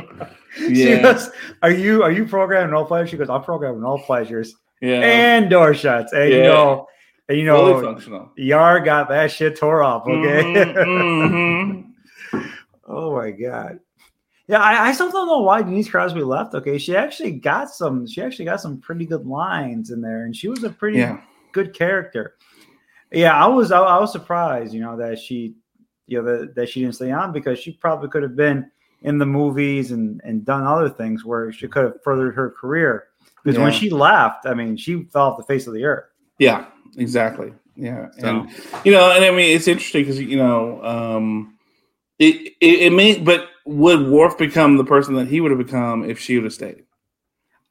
She 0.57 0.89
Yeah. 0.89 1.01
goes, 1.03 1.29
"Are 1.61 1.71
you 1.71 2.03
are 2.03 2.11
you 2.11 2.25
programming 2.25 2.73
all 2.73 2.83
pleasures?" 2.85 3.11
She 3.11 3.17
goes, 3.17 3.29
"I'm 3.29 3.43
programming 3.43 3.83
all 3.85 3.99
pleasures 3.99 4.55
yeah, 4.81 4.99
and 4.99 5.49
door 5.49 5.73
shuts." 5.73 6.11
And 6.11 6.29
you 6.31 6.41
know, 6.43 6.87
and 7.29 7.37
you 7.37 7.45
know, 7.45 7.81
functional. 7.81 8.31
Yar 8.35 8.79
got 8.81 9.07
that 9.09 9.31
shit 9.31 9.55
tore 9.55 9.83
off. 9.83 10.05
Okay. 10.07 10.43
Mhm, 10.43 11.85
mhm. 12.33 12.51
oh 12.87 13.15
my 13.15 13.31
god. 13.31 13.79
Yeah, 14.47 14.59
I, 14.59 14.87
I 14.87 14.91
still 14.91 15.09
don't 15.11 15.27
know 15.27 15.39
why 15.39 15.61
Denise 15.61 15.89
Crosby 15.89 16.21
left. 16.21 16.53
Okay, 16.53 16.77
she 16.77 16.95
actually 16.95 17.31
got 17.31 17.69
some. 17.69 18.05
She 18.07 18.21
actually 18.21 18.45
got 18.45 18.59
some 18.61 18.77
pretty 18.79 19.05
good 19.05 19.25
lines 19.25 19.89
in 19.91 20.01
there, 20.01 20.25
and 20.25 20.35
she 20.35 20.47
was 20.49 20.63
a 20.63 20.69
pretty 20.69 20.97
Yeah, 20.97 21.21
good 21.53 21.73
character. 21.73 22.35
Yeah, 23.11 23.33
I 23.41 23.47
was 23.47 23.71
I, 23.71 23.79
I 23.79 23.99
was 23.99 24.11
surprised, 24.11 24.73
you 24.73 24.81
know, 24.81 24.97
that 24.97 25.19
she, 25.19 25.55
you 26.07 26.21
know, 26.21 26.39
that, 26.39 26.55
that 26.55 26.69
she 26.69 26.81
didn't 26.81 26.95
stay 26.95 27.11
on 27.11 27.31
because 27.31 27.57
she 27.59 27.71
probably 27.73 28.09
could 28.09 28.23
have 28.23 28.35
been 28.35 28.69
in 29.03 29.17
the 29.17 29.25
movies 29.25 29.91
and 29.91 30.19
and 30.25 30.43
done 30.43 30.63
other 30.65 30.89
things 30.89 31.23
where 31.23 31.51
she 31.51 31.67
could 31.67 31.83
have 31.85 32.03
furthered 32.03 32.35
her 32.35 32.49
career. 32.51 33.05
Because 33.43 33.59
when 33.59 33.71
she 33.73 33.89
left, 33.89 34.45
I 34.45 34.53
mean, 34.53 34.75
she 34.77 35.03
fell 35.03 35.31
off 35.31 35.37
the 35.37 35.43
face 35.43 35.67
of 35.67 35.73
the 35.73 35.83
earth. 35.85 36.05
yeah, 36.39 36.65
exactly. 36.97 37.53
Yeah, 37.75 38.07
So- 38.19 38.27
and 38.27 38.49
you 38.85 38.91
know, 38.91 39.11
and 39.11 39.23
I 39.23 39.31
mean, 39.31 39.55
it's 39.55 39.67
interesting 39.67 40.03
because 40.03 40.19
you 40.19 40.37
know, 40.37 40.83
um, 40.83 41.57
it, 42.19 42.53
it 42.61 42.81
it 42.83 42.93
may, 42.93 43.19
but 43.19 43.49
would 43.65 44.07
Worf 44.07 44.37
become 44.37 44.77
the 44.77 44.83
person 44.83 45.15
that 45.15 45.27
he 45.27 45.41
would 45.41 45.51
have 45.51 45.65
become 45.65 46.03
if 46.09 46.19
she 46.19 46.35
would 46.35 46.45
have 46.45 46.53
stayed? 46.53 46.83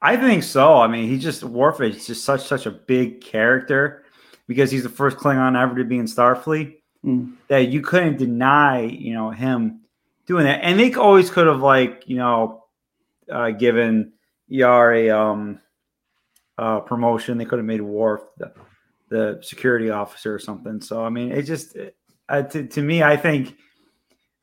I 0.01 0.17
think 0.17 0.43
so. 0.43 0.75
I 0.75 0.87
mean, 0.87 1.07
he 1.07 1.17
just 1.17 1.43
Worf 1.43 1.81
is 1.81 2.05
just 2.07 2.25
such 2.25 2.45
such 2.45 2.65
a 2.65 2.71
big 2.71 3.21
character 3.21 4.03
because 4.47 4.69
he's 4.71 4.83
the 4.83 4.89
first 4.89 5.17
Klingon 5.17 5.59
ever 5.59 5.75
to 5.75 5.83
be 5.85 5.97
in 5.97 6.05
Starfleet. 6.05 6.75
Mm. 7.05 7.33
That 7.47 7.69
you 7.69 7.81
couldn't 7.81 8.17
deny, 8.17 8.81
you 8.81 9.13
know, 9.13 9.29
him 9.29 9.81
doing 10.25 10.45
that. 10.45 10.63
And 10.63 10.79
they 10.79 10.93
always 10.93 11.29
could 11.29 11.47
have 11.47 11.61
like, 11.61 12.03
you 12.07 12.17
know, 12.17 12.63
uh, 13.31 13.51
given 13.51 14.13
Yar 14.47 14.93
a 14.93 15.09
um 15.09 15.59
uh 16.57 16.81
promotion. 16.81 17.37
They 17.37 17.45
could 17.45 17.59
have 17.59 17.65
made 17.65 17.81
Worf 17.81 18.21
the, 18.37 18.53
the 19.09 19.39
security 19.41 19.89
officer 19.89 20.33
or 20.33 20.39
something. 20.39 20.81
So 20.81 21.03
I 21.03 21.09
mean, 21.09 21.31
it 21.31 21.43
just 21.43 21.77
uh, 22.29 22.41
to, 22.41 22.67
to 22.67 22.81
me, 22.81 23.03
I 23.03 23.15
think 23.15 23.55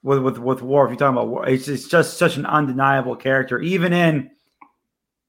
with 0.02 0.18
with 0.22 0.38
with 0.38 0.62
Worf, 0.62 0.90
you're 0.90 0.96
talking 0.96 1.16
about 1.16 1.28
War, 1.28 1.48
it's 1.48 1.66
just, 1.66 1.90
just 1.90 2.16
such 2.18 2.36
an 2.36 2.46
undeniable 2.46 3.16
character, 3.16 3.60
even 3.60 3.92
in 3.92 4.30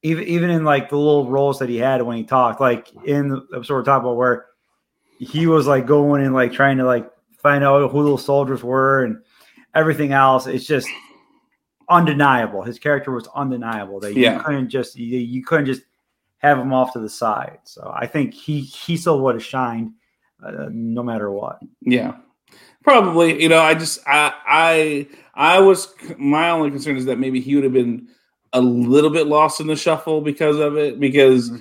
even 0.04 0.24
even 0.25 0.50
in 0.50 0.63
like 0.63 0.90
the 0.90 0.98
little 0.98 1.30
roles 1.30 1.60
that 1.60 1.70
he 1.70 1.78
had 1.78 2.01
when 2.01 2.18
he 2.18 2.24
talked, 2.24 2.60
like 2.62 2.90
in 3.06 3.30
the 3.30 3.46
episode 3.56 3.74
we're 3.75 3.84
talking 3.84 4.06
about 4.06 4.16
where 4.18 4.46
he 5.20 5.46
was 5.48 5.68
like 5.68 5.86
going 5.86 6.24
and 6.25 6.34
like 6.34 6.51
trying 6.54 6.78
to 6.78 6.86
like 6.86 7.10
find 7.38 7.63
out 7.63 7.92
who 7.92 8.04
those 8.04 8.25
soldiers 8.25 8.63
were 8.63 9.04
and 9.04 9.18
everything 9.75 10.12
else. 10.13 10.48
It's 10.48 10.66
just 10.66 10.88
undeniable. 11.90 12.63
His 12.63 12.80
character 12.80 13.12
was 13.12 13.28
undeniable. 13.36 14.00
That 14.00 14.13
you 14.16 14.24
Yeah. 14.24 14.42
couldn't 14.44 14.70
just 14.70 14.98
you, 14.98 15.18
you 15.18 15.44
couldn't 15.44 15.66
just 15.66 15.84
have 16.38 16.58
him 16.58 16.74
off 16.74 16.94
to 16.94 17.00
the 17.00 17.10
side. 17.10 17.60
So 17.66 17.92
I 17.96 18.08
think 18.08 18.34
he 18.34 18.62
he 18.62 18.98
still 18.98 19.22
would 19.22 19.36
have 19.36 19.44
shined 19.46 19.94
uh, 20.44 20.70
no 20.72 21.04
matter 21.04 21.32
what. 21.32 21.60
Yeah, 21.82 22.16
probably. 22.83 23.41
You 23.41 23.50
know, 23.50 23.59
I 23.61 23.73
just 23.73 24.00
I 24.07 24.33
I 24.45 25.07
I 25.35 25.59
was 25.59 25.93
my 26.17 26.50
only 26.50 26.71
concern 26.71 26.97
is 26.97 27.05
that 27.05 27.19
maybe 27.19 27.39
he 27.39 27.55
would 27.55 27.63
have 27.63 27.73
been 27.73 28.07
a 28.53 28.61
little 28.61 29.09
bit 29.09 29.27
lost 29.27 29.61
in 29.61 29.67
the 29.67 29.75
shuffle 29.75 30.21
because 30.21 30.57
of 30.57 30.77
it 30.77 31.00
because 31.00 31.51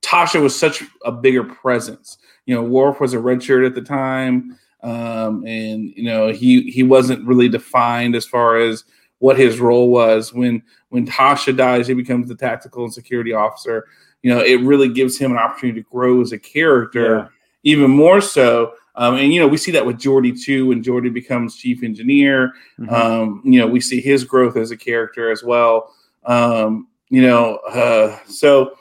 Tasha 0.00 0.42
was 0.42 0.58
such 0.58 0.82
a 1.04 1.12
bigger 1.12 1.44
presence. 1.44 2.18
You 2.46 2.54
know, 2.56 2.62
Worf 2.62 3.00
was 3.00 3.14
a 3.14 3.18
redshirt 3.18 3.64
at 3.64 3.74
the 3.76 3.82
time, 3.82 4.58
um, 4.82 5.46
and 5.46 5.92
you 5.96 6.04
know 6.04 6.32
he 6.32 6.62
he 6.70 6.82
wasn't 6.82 7.24
really 7.26 7.48
defined 7.48 8.16
as 8.16 8.26
far 8.26 8.56
as 8.56 8.84
what 9.18 9.38
his 9.38 9.60
role 9.60 9.90
was. 9.90 10.34
When 10.34 10.62
when 10.88 11.06
Tasha 11.06 11.56
dies, 11.56 11.86
he 11.86 11.94
becomes 11.94 12.28
the 12.28 12.34
tactical 12.34 12.84
and 12.84 12.92
security 12.92 13.32
officer. 13.32 13.86
You 14.22 14.30
know, 14.34 14.40
it 14.40 14.60
really 14.60 14.88
gives 14.88 15.18
him 15.18 15.32
an 15.32 15.38
opportunity 15.38 15.82
to 15.82 15.88
grow 15.90 16.20
as 16.20 16.32
a 16.32 16.38
character 16.38 17.16
Yeah. 17.16 17.28
even 17.64 17.90
more 17.90 18.20
so. 18.20 18.74
Um, 18.94 19.14
and 19.16 19.32
you 19.32 19.40
know, 19.40 19.48
we 19.48 19.56
see 19.56 19.70
that 19.72 19.86
with 19.86 19.96
Geordi 19.98 20.38
too. 20.40 20.66
When 20.66 20.82
Geordi 20.82 21.12
becomes 21.12 21.56
chief 21.56 21.82
engineer, 21.82 22.52
Mhm. 22.78 22.92
um, 22.92 23.42
you 23.44 23.58
know, 23.58 23.66
we 23.66 23.80
see 23.80 24.00
his 24.00 24.24
growth 24.24 24.56
as 24.56 24.70
a 24.70 24.76
character 24.76 25.30
as 25.30 25.42
well. 25.42 25.94
Um, 26.24 26.88
you 27.08 27.22
know, 27.22 27.56
uh, 27.68 28.18
so 28.26 28.72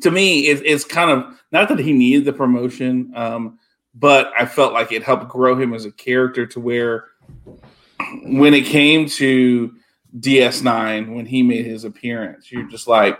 to 0.00 0.10
me, 0.10 0.48
it, 0.48 0.62
it's 0.64 0.84
kind 0.84 1.10
of 1.10 1.40
not 1.52 1.68
that 1.68 1.78
he 1.78 1.92
needed 1.92 2.24
the 2.24 2.32
promotion, 2.32 3.12
um, 3.14 3.58
but 3.94 4.32
I 4.38 4.46
felt 4.46 4.72
like 4.72 4.92
it 4.92 5.02
helped 5.02 5.28
grow 5.28 5.58
him 5.58 5.72
as 5.72 5.84
a 5.84 5.90
character 5.92 6.44
to 6.46 6.60
where 6.60 7.06
when 8.24 8.54
it 8.54 8.64
came 8.66 9.08
to 9.08 9.74
DS9, 10.20 11.14
when 11.14 11.26
he 11.26 11.42
made 11.42 11.66
his 11.66 11.84
appearance, 11.84 12.50
you're 12.50 12.68
just 12.68 12.88
like, 12.88 13.18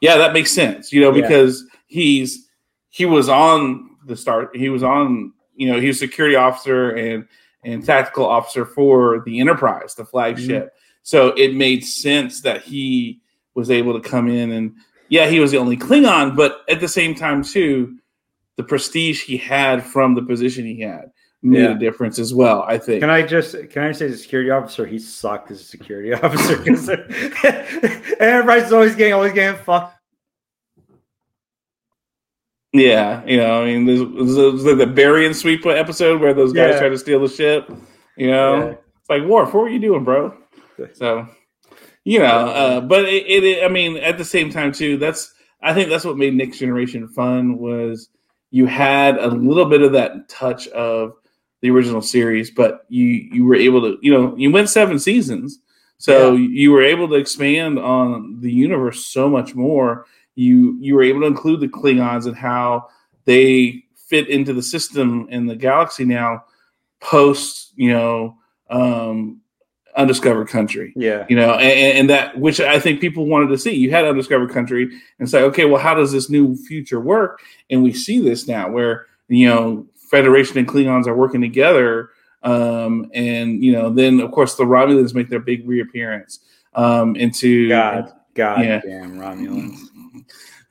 yeah, 0.00 0.16
that 0.18 0.32
makes 0.32 0.52
sense, 0.52 0.92
you 0.92 1.00
know, 1.00 1.14
Yeah. 1.14 1.22
because 1.22 1.64
he's 1.86 2.48
he 2.90 3.04
was 3.04 3.28
on 3.28 3.90
the 4.06 4.16
start, 4.16 4.56
he 4.56 4.68
was 4.68 4.82
on, 4.82 5.32
you 5.54 5.70
know, 5.70 5.80
he 5.80 5.88
was 5.88 5.98
security 5.98 6.36
officer 6.36 6.90
and 6.90 7.26
and 7.64 7.84
tactical 7.84 8.24
officer 8.24 8.64
for 8.64 9.22
the 9.26 9.40
Enterprise, 9.40 9.94
the 9.94 10.04
flagship. 10.04 10.66
Mm-hmm. 10.66 10.76
So 11.02 11.28
it 11.36 11.54
made 11.54 11.84
sense 11.84 12.40
that 12.42 12.62
he 12.62 13.20
was 13.54 13.70
able 13.70 14.00
to 14.00 14.08
come 14.08 14.28
in 14.28 14.52
and 14.52 14.74
yeah, 15.08 15.26
he 15.28 15.40
was 15.40 15.50
the 15.52 15.58
only 15.58 15.76
Klingon, 15.76 16.36
but 16.36 16.62
at 16.68 16.80
the 16.80 16.88
same 16.88 17.14
time 17.14 17.42
too, 17.42 17.96
the 18.56 18.64
prestige 18.64 19.22
he 19.22 19.36
had 19.36 19.84
from 19.84 20.14
the 20.14 20.22
position 20.22 20.64
he 20.64 20.80
had 20.80 21.10
made 21.42 21.62
Yeah. 21.62 21.76
a 21.76 21.78
difference 21.78 22.18
as 22.18 22.34
well. 22.34 22.62
I 22.66 22.78
think. 22.78 23.00
Can 23.00 23.10
I 23.10 23.22
just 23.22 23.54
can 23.70 23.82
I 23.84 23.92
say 23.92 24.08
the 24.08 24.16
security 24.16 24.50
officer, 24.50 24.86
he 24.86 24.98
sucked 24.98 25.50
as 25.50 25.60
a 25.60 25.64
security 25.64 26.12
officer 26.22 26.56
because 26.58 26.88
Enterprise 28.20 28.64
is 28.64 28.72
always 28.72 28.94
getting 28.94 29.12
always 29.14 29.32
getting 29.32 29.60
fucked. 29.62 29.95
Yeah, 32.78 33.24
you 33.26 33.36
know, 33.36 33.62
I 33.62 33.64
mean, 33.66 33.86
there's, 33.86 34.00
there's, 34.00 34.34
there's 34.36 34.64
like 34.64 34.78
the 34.78 35.00
baryon 35.02 35.34
sweep 35.34 35.64
episode 35.66 36.20
where 36.20 36.34
those 36.34 36.52
guys 36.52 36.74
Yeah. 36.74 36.78
try 36.80 36.88
to 36.88 36.98
steal 36.98 37.20
the 37.20 37.28
ship. 37.28 37.70
You 38.16 38.30
know, 38.30 38.56
Yeah. 38.56 38.74
it's 39.00 39.10
like 39.10 39.22
Worf, 39.24 39.52
what 39.54 39.62
were 39.64 39.68
you 39.68 39.78
doing, 39.78 40.04
bro? 40.04 40.34
So, 40.94 41.26
you 42.04 42.18
know, 42.18 42.24
uh, 42.26 42.80
but 42.80 43.04
it, 43.06 43.26
it, 43.44 43.64
I 43.64 43.68
mean, 43.68 43.96
at 43.96 44.18
the 44.18 44.24
same 44.24 44.50
time 44.50 44.72
too, 44.72 44.96
that's 44.98 45.32
I 45.62 45.74
think 45.74 45.88
that's 45.88 46.04
what 46.04 46.16
made 46.18 46.34
Next 46.34 46.58
Generation 46.58 47.08
fun 47.08 47.58
was 47.58 48.08
you 48.50 48.66
had 48.66 49.18
a 49.18 49.28
little 49.28 49.64
bit 49.64 49.82
of 49.82 49.92
that 49.92 50.28
touch 50.28 50.68
of 50.68 51.14
the 51.62 51.70
original 51.70 52.02
series, 52.02 52.50
but 52.50 52.84
you 52.88 53.06
you 53.32 53.44
were 53.46 53.54
able 53.54 53.80
to, 53.82 53.98
you 54.02 54.12
know, 54.12 54.36
you 54.36 54.50
went 54.52 54.68
seven 54.68 54.98
seasons, 54.98 55.58
so 55.98 56.34
you 56.36 56.70
were 56.72 56.82
able 56.82 57.08
to 57.08 57.14
expand 57.14 57.78
on 57.78 58.38
the 58.40 58.52
universe 58.52 59.06
so 59.06 59.28
much 59.30 59.54
more. 59.54 60.04
You 60.36 60.76
you 60.80 60.94
were 60.94 61.02
able 61.02 61.20
to 61.22 61.26
include 61.26 61.60
the 61.60 61.68
Klingons 61.68 62.26
and 62.26 62.36
how 62.36 62.88
they 63.24 63.82
fit 63.96 64.28
into 64.28 64.52
the 64.52 64.62
system 64.62 65.26
and 65.30 65.50
the 65.50 65.56
galaxy 65.56 66.04
now, 66.04 66.44
post 67.00 67.72
you 67.76 67.90
know 67.92 68.36
um, 68.70 69.40
undiscovered 69.96 70.48
country. 70.48 70.92
Yeah. 70.94 71.24
You 71.28 71.36
know, 71.36 71.54
and, 71.54 71.98
and 71.98 72.10
that 72.10 72.38
which 72.38 72.60
I 72.60 72.78
think 72.78 73.00
people 73.00 73.26
wanted 73.26 73.48
to 73.48 73.58
see. 73.58 73.72
You 73.74 73.90
had 73.90 74.04
undiscovered 74.04 74.50
country 74.50 74.90
and 75.18 75.28
say, 75.28 75.42
okay, 75.42 75.64
well, 75.64 75.80
how 75.80 75.94
does 75.94 76.12
this 76.12 76.28
new 76.30 76.54
future 76.56 77.00
work? 77.00 77.40
And 77.70 77.82
we 77.82 77.92
see 77.92 78.20
this 78.20 78.46
now 78.46 78.70
where 78.70 79.06
you 79.28 79.48
know 79.48 79.86
Federation 79.96 80.58
and 80.58 80.68
Klingons 80.68 81.06
are 81.06 81.16
working 81.16 81.40
together. 81.40 82.10
Um, 82.42 83.10
and 83.12 83.64
you 83.64 83.72
know, 83.72 83.90
then 83.90 84.20
of 84.20 84.30
course 84.30 84.54
the 84.54 84.64
Romulans 84.64 85.14
make 85.14 85.30
their 85.30 85.40
big 85.40 85.66
reappearance 85.66 86.40
um, 86.74 87.16
into 87.16 87.68
God, 87.70 88.12
God 88.34 88.60
Yeah. 88.60 88.80
damn 88.84 89.18
Romulans. 89.18 89.78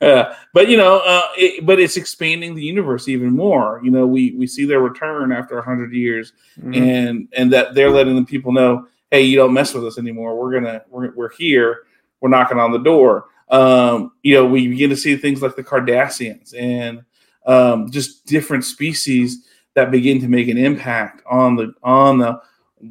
Uh, 0.00 0.34
but 0.52 0.68
you 0.68 0.76
know, 0.76 0.98
uh, 0.98 1.22
it, 1.36 1.64
but 1.64 1.80
it's 1.80 1.96
expanding 1.96 2.54
the 2.54 2.62
universe 2.62 3.08
even 3.08 3.30
more. 3.30 3.80
You 3.82 3.90
know, 3.90 4.06
we 4.06 4.32
we 4.32 4.46
see 4.46 4.64
their 4.64 4.80
return 4.80 5.32
after 5.32 5.60
hundred 5.62 5.92
years, 5.92 6.32
Mhm. 6.60 6.76
and 6.76 7.28
and 7.36 7.52
that 7.52 7.74
they're 7.74 7.90
letting 7.90 8.16
the 8.16 8.24
people 8.24 8.52
know, 8.52 8.86
hey, 9.10 9.22
you 9.22 9.36
don't 9.36 9.52
mess 9.54 9.72
with 9.74 9.84
us 9.86 9.98
anymore. 9.98 10.38
We're 10.38 10.52
gonna 10.52 10.82
we're 10.90 11.12
we're 11.14 11.30
here. 11.36 11.84
We're 12.20 12.28
knocking 12.30 12.58
on 12.58 12.72
the 12.72 12.78
door. 12.78 13.26
Um, 13.48 14.12
you 14.22 14.34
know, 14.34 14.46
we 14.46 14.68
begin 14.68 14.90
to 14.90 14.96
see 14.96 15.16
things 15.16 15.40
like 15.42 15.54
the 15.56 15.62
Cardassians 15.64 16.54
and 16.58 17.02
um, 17.46 17.90
just 17.90 18.26
different 18.26 18.64
species 18.64 19.46
that 19.74 19.90
begin 19.90 20.20
to 20.20 20.28
make 20.28 20.48
an 20.48 20.58
impact 20.58 21.22
on 21.30 21.54
the 21.56 21.72
on 21.82 22.18
the 22.18 22.40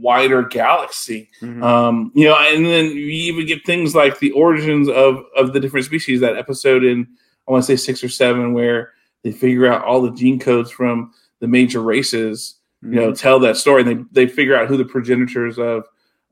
wider 0.02 0.44
galaxy. 0.44 1.30
Mhm. 1.42 1.64
Um, 1.64 2.12
you 2.16 2.26
know, 2.26 2.36
and 2.36 2.66
then 2.66 2.86
you 2.88 3.08
even 3.08 3.46
get 3.46 3.66
things 3.66 3.96
like 3.96 4.20
the 4.20 4.32
origins 4.32 4.90
of 4.90 5.24
of 5.36 5.54
the 5.54 5.60
different 5.60 5.86
species. 5.86 6.22
That 6.22 6.38
episode 6.38 6.84
in 6.84 7.08
I 7.48 7.52
want 7.52 7.64
to 7.64 7.68
say 7.68 7.76
six 7.76 8.04
or 8.04 8.10
seven, 8.10 8.54
where 8.54 8.94
they 9.24 9.32
figure 9.32 9.68
out 9.68 9.84
all 9.84 10.02
the 10.02 10.12
gene 10.12 10.40
codes 10.40 10.72
from 10.72 11.14
the 11.40 11.48
major 11.48 11.82
races. 11.82 12.56
You 12.82 12.92
know, 12.92 13.14
tell 13.16 13.40
that 13.40 13.58
story. 13.58 13.82
And 13.82 14.08
they 14.12 14.26
they 14.26 14.32
figure 14.32 14.56
out 14.56 14.68
who 14.68 14.78
the 14.78 14.86
progenitors 14.86 15.58
of 15.58 15.86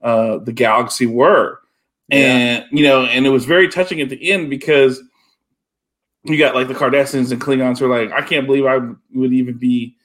uh, 0.03 0.38
the 0.38 0.51
galaxy 0.51 1.08
were, 1.08 1.62
and 2.12 2.65
you 2.72 2.84
know, 2.84 3.05
and 3.05 3.25
it 3.25 3.29
was 3.29 3.46
very 3.46 3.67
touching 3.67 4.01
at 4.01 4.10
the 4.10 4.32
end 4.32 4.51
because 4.51 5.01
you 6.24 6.38
got 6.38 6.53
like 6.53 6.67
the 6.67 6.75
Cardassians 6.75 7.32
and 7.32 7.41
Klingons 7.41 7.79
who 7.79 7.91
are 7.91 8.00
like, 8.00 8.12
I 8.12 8.22
can't 8.22 8.46
believe 8.46 8.65
I 8.65 8.77
would 9.13 9.34
even 9.34 9.58
be 9.58 9.96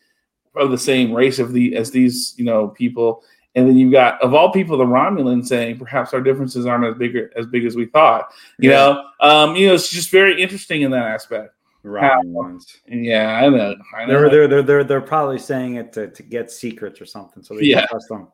of 0.56 0.70
the 0.70 0.78
same 0.78 1.12
race 1.12 1.38
of 1.38 1.52
the 1.52 1.76
as 1.76 1.90
these 1.90 2.34
you 2.36 2.44
know 2.44 2.68
people. 2.68 3.22
And 3.54 3.68
then 3.68 3.76
you've 3.76 3.92
got 3.92 4.20
of 4.22 4.34
all 4.34 4.52
people 4.52 4.76
the 4.76 4.84
Romulan 4.84 5.44
saying 5.44 5.78
perhaps 5.78 6.12
our 6.14 6.20
differences 6.20 6.66
aren't 6.66 6.84
as 6.84 6.94
big 6.96 7.16
as 7.36 7.46
big 7.46 7.64
as 7.64 7.74
we 7.76 7.86
thought. 7.86 8.28
You 8.58 8.70
Yeah. 8.70 8.76
know, 8.76 9.04
um, 9.20 9.56
you 9.56 9.66
know, 9.66 9.74
it's 9.74 9.88
just 9.90 10.10
very 10.10 10.40
interesting 10.40 10.82
in 10.82 10.90
that 10.92 11.06
aspect. 11.06 11.54
Romulans. 11.84 12.76
And 12.88 13.04
yeah, 13.04 13.40
I 13.42 13.48
know. 13.48 13.74
I 13.96 14.04
know. 14.04 14.28
They're, 14.28 14.30
they're 14.30 14.48
they're 14.48 14.62
they're 14.62 14.84
they're 14.84 15.00
probably 15.00 15.38
saying 15.38 15.76
it 15.76 15.92
to, 15.94 16.08
to 16.08 16.22
get 16.22 16.50
secrets 16.50 17.00
or 17.00 17.06
something, 17.06 17.42
so 17.42 17.54
they 17.54 17.62
Yeah. 17.62 17.80
can 17.80 17.88
trust 17.88 18.08
them. 18.08 18.28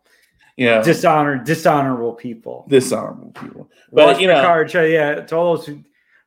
yeah, 0.56 0.82
Dishonor 0.82 1.38
dishonorable 1.38 2.12
people. 2.14 2.66
dishonorable 2.68 3.30
people. 3.40 3.70
But 3.92 4.06
watch 4.06 4.20
you 4.20 4.26
know, 4.28 4.36
Picard. 4.40 4.74
Yeah, 4.74 5.20
to 5.20 5.36
all 5.36 5.56
those 5.56 5.66
who 5.66 5.80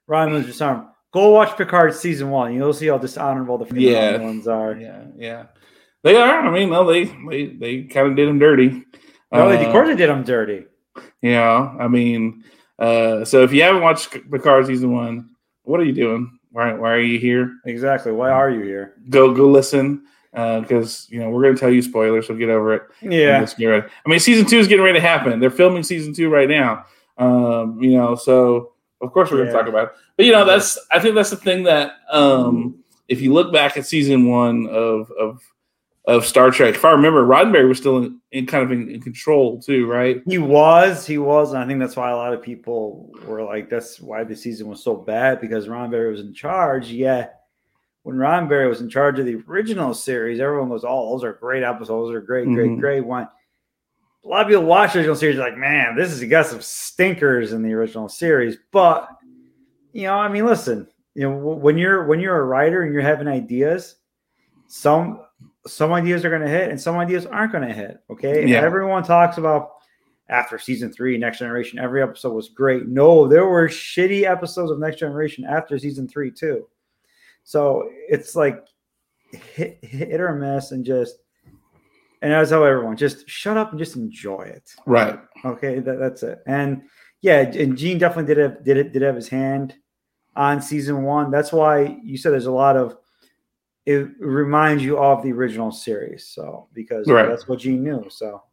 Romulans 0.09 0.45
dishonorable. 0.45 0.89
Go 1.11 1.29
watch 1.31 1.57
Picard 1.57 1.93
season 1.95 2.29
one. 2.29 2.53
You'll 2.53 2.73
see 2.73 2.87
how 2.87 2.97
dishonorable 2.97 3.57
the 3.57 3.65
freaking 3.65 3.81
Yeah. 3.81 4.17
Romulans 4.17 4.47
are. 4.47 4.77
yeah, 4.79 5.03
yeah, 5.17 5.45
they 6.03 6.15
are. 6.15 6.39
I 6.41 6.51
mean, 6.51 6.69
no, 6.69 6.85
they 6.91 7.05
they 7.29 7.45
they 7.47 7.83
kind 7.83 8.07
of 8.07 8.15
did 8.15 8.27
them 8.27 8.39
dirty. 8.39 8.83
No, 9.31 9.49
they- 9.49 9.57
Uh, 9.57 9.67
of 9.67 9.71
course 9.71 9.87
they 9.89 9.95
did 9.95 10.09
them 10.09 10.23
dirty. 10.23 10.65
Yeah, 11.21 11.75
I 11.79 11.87
mean, 11.87 12.43
uh, 12.79 13.25
so 13.25 13.43
if 13.43 13.51
you 13.53 13.61
haven't 13.63 13.81
watched 13.81 14.11
Picard 14.31 14.67
season 14.67 14.91
one, 14.91 15.29
what 15.63 15.79
are 15.79 15.83
you 15.83 15.93
doing? 15.93 16.39
Why 16.51 16.73
why 16.73 16.91
are 16.93 16.99
you 16.99 17.19
here? 17.19 17.53
Exactly. 17.65 18.11
Why 18.11 18.29
are 18.31 18.49
you 18.49 18.61
here? 18.61 18.95
Go 19.09 19.33
go 19.33 19.47
listen 19.47 20.03
because 20.31 21.07
you 21.09 21.19
know 21.19 21.29
we're 21.29 21.41
gonna 21.43 21.57
tell 21.57 21.69
you 21.71 21.81
spoilers. 21.81 22.27
So 22.27 22.35
get 22.35 22.49
over 22.49 22.73
it. 22.75 22.83
Yeah. 23.01 23.45
get 23.57 23.65
ready. 23.65 23.87
I 24.05 24.09
mean, 24.09 24.19
season 24.19 24.45
two 24.45 24.57
is 24.59 24.67
getting 24.67 24.83
ready 24.85 24.99
to 24.99 25.05
happen. 25.05 25.39
They're 25.39 25.49
filming 25.49 25.83
season 25.83 26.13
two 26.13 26.29
right 26.29 26.47
now. 26.49 26.85
Um, 27.17 27.81
you 27.81 27.97
know, 27.97 28.15
so 28.15 28.73
of 29.01 29.11
course 29.11 29.29
we're 29.31 29.39
Yeah. 29.45 29.51
gonna 29.51 29.57
talk 29.59 29.67
about 29.67 29.83
it. 29.89 29.91
But 30.15 30.25
you 30.25 30.31
know, 30.31 30.45
that's 30.45 30.77
I 30.91 30.99
think 30.99 31.15
that's 31.15 31.31
the 31.31 31.35
thing 31.37 31.63
that 31.63 31.93
um, 32.11 32.75
if 33.07 33.21
you 33.21 33.33
look 33.33 33.51
back 33.51 33.77
at 33.77 33.85
season 33.85 34.29
one 34.29 34.67
of 34.67 35.11
of 35.19 35.41
of 36.07 36.25
Star 36.25 36.49
Trek, 36.51 36.73
if 36.75 36.85
I 36.85 36.91
remember, 36.91 37.25
Roddenberry 37.25 37.67
was 37.67 37.77
still 37.79 37.97
in, 37.97 38.19
in 38.31 38.45
kind 38.45 38.63
of 38.63 38.71
in, 38.71 38.89
in 38.89 39.01
control 39.01 39.61
too, 39.61 39.85
right? 39.91 40.21
He 40.25 40.37
was, 40.37 41.05
he 41.05 41.17
was, 41.17 41.51
and 41.51 41.61
I 41.61 41.67
think 41.67 41.79
that's 41.81 41.97
why 41.97 42.09
a 42.11 42.15
lot 42.15 42.33
of 42.33 42.41
people 42.41 43.11
were 43.25 43.43
like, 43.43 43.69
"That's 43.69 43.99
why 43.99 44.23
the 44.23 44.35
season 44.35 44.67
was 44.67 44.81
so 44.81 44.95
bad 44.95 45.41
because 45.41 45.67
Roddenberry 45.67 46.09
was 46.09 46.21
in 46.21 46.33
charge." 46.33 46.89
Yeah, 46.89 47.27
when 48.03 48.15
Roddenberry 48.15 48.69
was 48.69 48.79
in 48.79 48.89
charge 48.89 49.19
of 49.19 49.25
the 49.25 49.43
original 49.49 49.93
series, 49.93 50.39
everyone 50.39 50.69
goes, 50.69 50.85
"Oh, 50.87 51.11
those 51.11 51.25
are 51.25 51.33
great 51.33 51.63
episodes. 51.63 51.89
Those 51.89 52.15
are 52.15 52.21
great, 52.21 52.45
great, 52.45 52.71
Mhm. 52.71 52.79
great." 52.79 53.05
One, 53.05 53.27
a 54.23 54.27
lot 54.27 54.43
of 54.43 54.47
people 54.47 54.63
watch 54.63 54.93
the 54.93 54.99
original 54.99 55.15
series 55.17 55.37
like, 55.37 55.57
"Man, 55.57 55.97
this 55.97 56.11
is 56.13 56.23
got 56.23 56.45
some 56.45 56.61
stinkers 56.61 57.51
in 57.51 57.61
the 57.61 57.73
original 57.73 58.07
series," 58.07 58.57
but 58.71 59.09
you 59.91 60.03
know, 60.03 60.13
I 60.13 60.29
mean, 60.29 60.45
listen, 60.45 60.87
you 61.15 61.23
know, 61.23 61.35
when 61.35 61.77
you're 61.77 62.05
when 62.05 62.21
you're 62.21 62.39
a 62.39 62.45
writer 62.45 62.83
and 62.83 62.93
you're 62.93 63.01
having 63.01 63.27
ideas, 63.27 63.97
some 64.67 65.19
some 65.67 65.93
ideas 65.93 66.23
are 66.25 66.29
going 66.29 66.41
to 66.41 66.49
hit 66.49 66.69
and 66.69 66.79
some 66.79 66.97
ideas 66.97 67.25
aren't 67.25 67.51
going 67.51 67.67
to 67.67 67.73
hit. 67.73 67.99
Okay, 68.09 68.47
Yeah. 68.47 68.61
everyone 68.61 69.03
talks 69.03 69.37
about 69.37 69.71
after 70.29 70.57
season 70.59 70.91
three, 70.91 71.17
Next 71.17 71.39
Generation, 71.39 71.79
every 71.79 72.01
episode 72.01 72.33
was 72.33 72.49
great. 72.49 72.87
No, 72.87 73.27
there 73.27 73.45
were 73.45 73.67
shitty 73.67 74.23
episodes 74.23 74.71
of 74.71 74.79
Next 74.79 74.99
Generation 74.99 75.45
after 75.45 75.77
season 75.79 76.07
three 76.07 76.31
too. 76.31 76.67
So 77.43 77.89
it's 78.09 78.35
like 78.35 78.65
hit, 79.31 79.79
hit 79.83 80.19
or 80.19 80.35
miss, 80.35 80.71
and 80.71 80.83
just 80.85 81.17
and 82.21 82.33
I 82.33 82.43
tell 82.45 82.65
everyone, 82.65 82.97
just 82.97 83.29
shut 83.29 83.57
up 83.57 83.69
and 83.71 83.79
just 83.79 83.95
enjoy 83.95 84.41
it. 84.41 84.73
Right. 84.85 85.19
Okay, 85.45 85.79
that, 85.79 85.99
that's 85.99 86.23
it. 86.23 86.39
And 86.47 86.81
yeah, 87.21 87.41
and 87.41 87.77
Gene 87.77 87.97
definitely 87.97 88.33
did 88.33 88.41
have 88.41 88.63
did 88.63 88.77
it 88.77 88.91
did 88.91 89.01
have 89.03 89.15
his 89.15 89.29
hand 89.29 89.75
on 90.35 90.61
season 90.61 91.03
one. 91.03 91.31
That's 91.31 91.53
why 91.53 91.97
you 92.03 92.17
said 92.17 92.31
there's 92.33 92.47
a 92.47 92.51
lot 92.51 92.75
of 92.75 92.97
it 93.87 94.09
reminds 94.19 94.83
you 94.83 94.97
of 94.99 95.23
the 95.23 95.31
original 95.31 95.71
series. 95.71 96.27
So 96.27 96.67
because 96.73 97.07
Right. 97.07 97.27
that's 97.29 97.47
what 97.47 97.59
Gene 97.59 97.83
knew. 97.83 98.05
So 98.09 98.43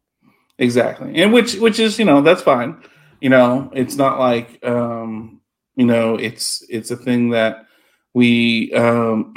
Exactly. 0.57 1.13
And 1.21 1.33
which 1.33 1.55
which 1.55 1.79
is, 1.79 1.99
you 1.99 2.05
know, 2.05 2.21
that's 2.21 2.41
fine. 2.41 2.81
You 3.19 3.29
know, 3.29 3.69
it's 3.73 3.95
not 3.97 4.17
like 4.17 4.63
um, 4.65 5.41
you 5.75 5.85
know, 5.85 6.15
it's 6.15 6.65
it's 6.69 6.89
a 6.91 6.95
thing 6.95 7.31
that 7.31 7.65
we 8.13 8.71
um 8.73 9.33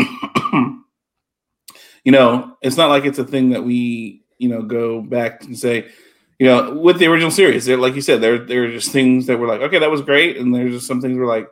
you 2.04 2.12
know, 2.12 2.56
it's 2.62 2.76
not 2.76 2.90
like 2.90 3.04
it's 3.04 3.18
a 3.18 3.24
thing 3.24 3.50
that 3.50 3.64
we, 3.64 4.22
you 4.38 4.48
know, 4.48 4.62
go 4.62 5.00
back 5.02 5.42
and 5.42 5.58
say, 5.58 5.88
you 6.38 6.46
know, 6.46 6.74
with 6.74 6.98
the 7.00 7.06
original 7.06 7.32
series, 7.32 7.68
like 7.68 7.96
you 7.96 8.00
said, 8.00 8.20
there 8.20 8.38
there 8.38 8.62
are 8.64 8.70
just 8.70 8.92
things 8.92 9.26
that 9.26 9.38
were 9.40 9.48
like, 9.48 9.60
okay, 9.62 9.80
that 9.80 9.90
was 9.90 10.02
great, 10.02 10.36
and 10.36 10.54
there's 10.54 10.72
just 10.72 10.86
some 10.86 11.00
things 11.00 11.18
we're 11.18 11.26
like, 11.26 11.48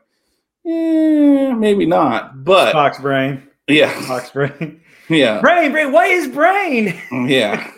eh, 0.64 1.52
maybe 1.54 1.84
not. 1.86 2.44
But 2.44 2.72
Spock's 2.72 3.00
brain, 3.00 3.45
yeah, 3.68 3.92
Spock's 4.02 4.30
brain, 4.30 4.80
yeah. 5.08 5.40
brain, 5.40 5.72
brain. 5.72 5.92
What 5.92 6.08
is 6.08 6.28
brain? 6.28 7.00
yeah 7.28 7.70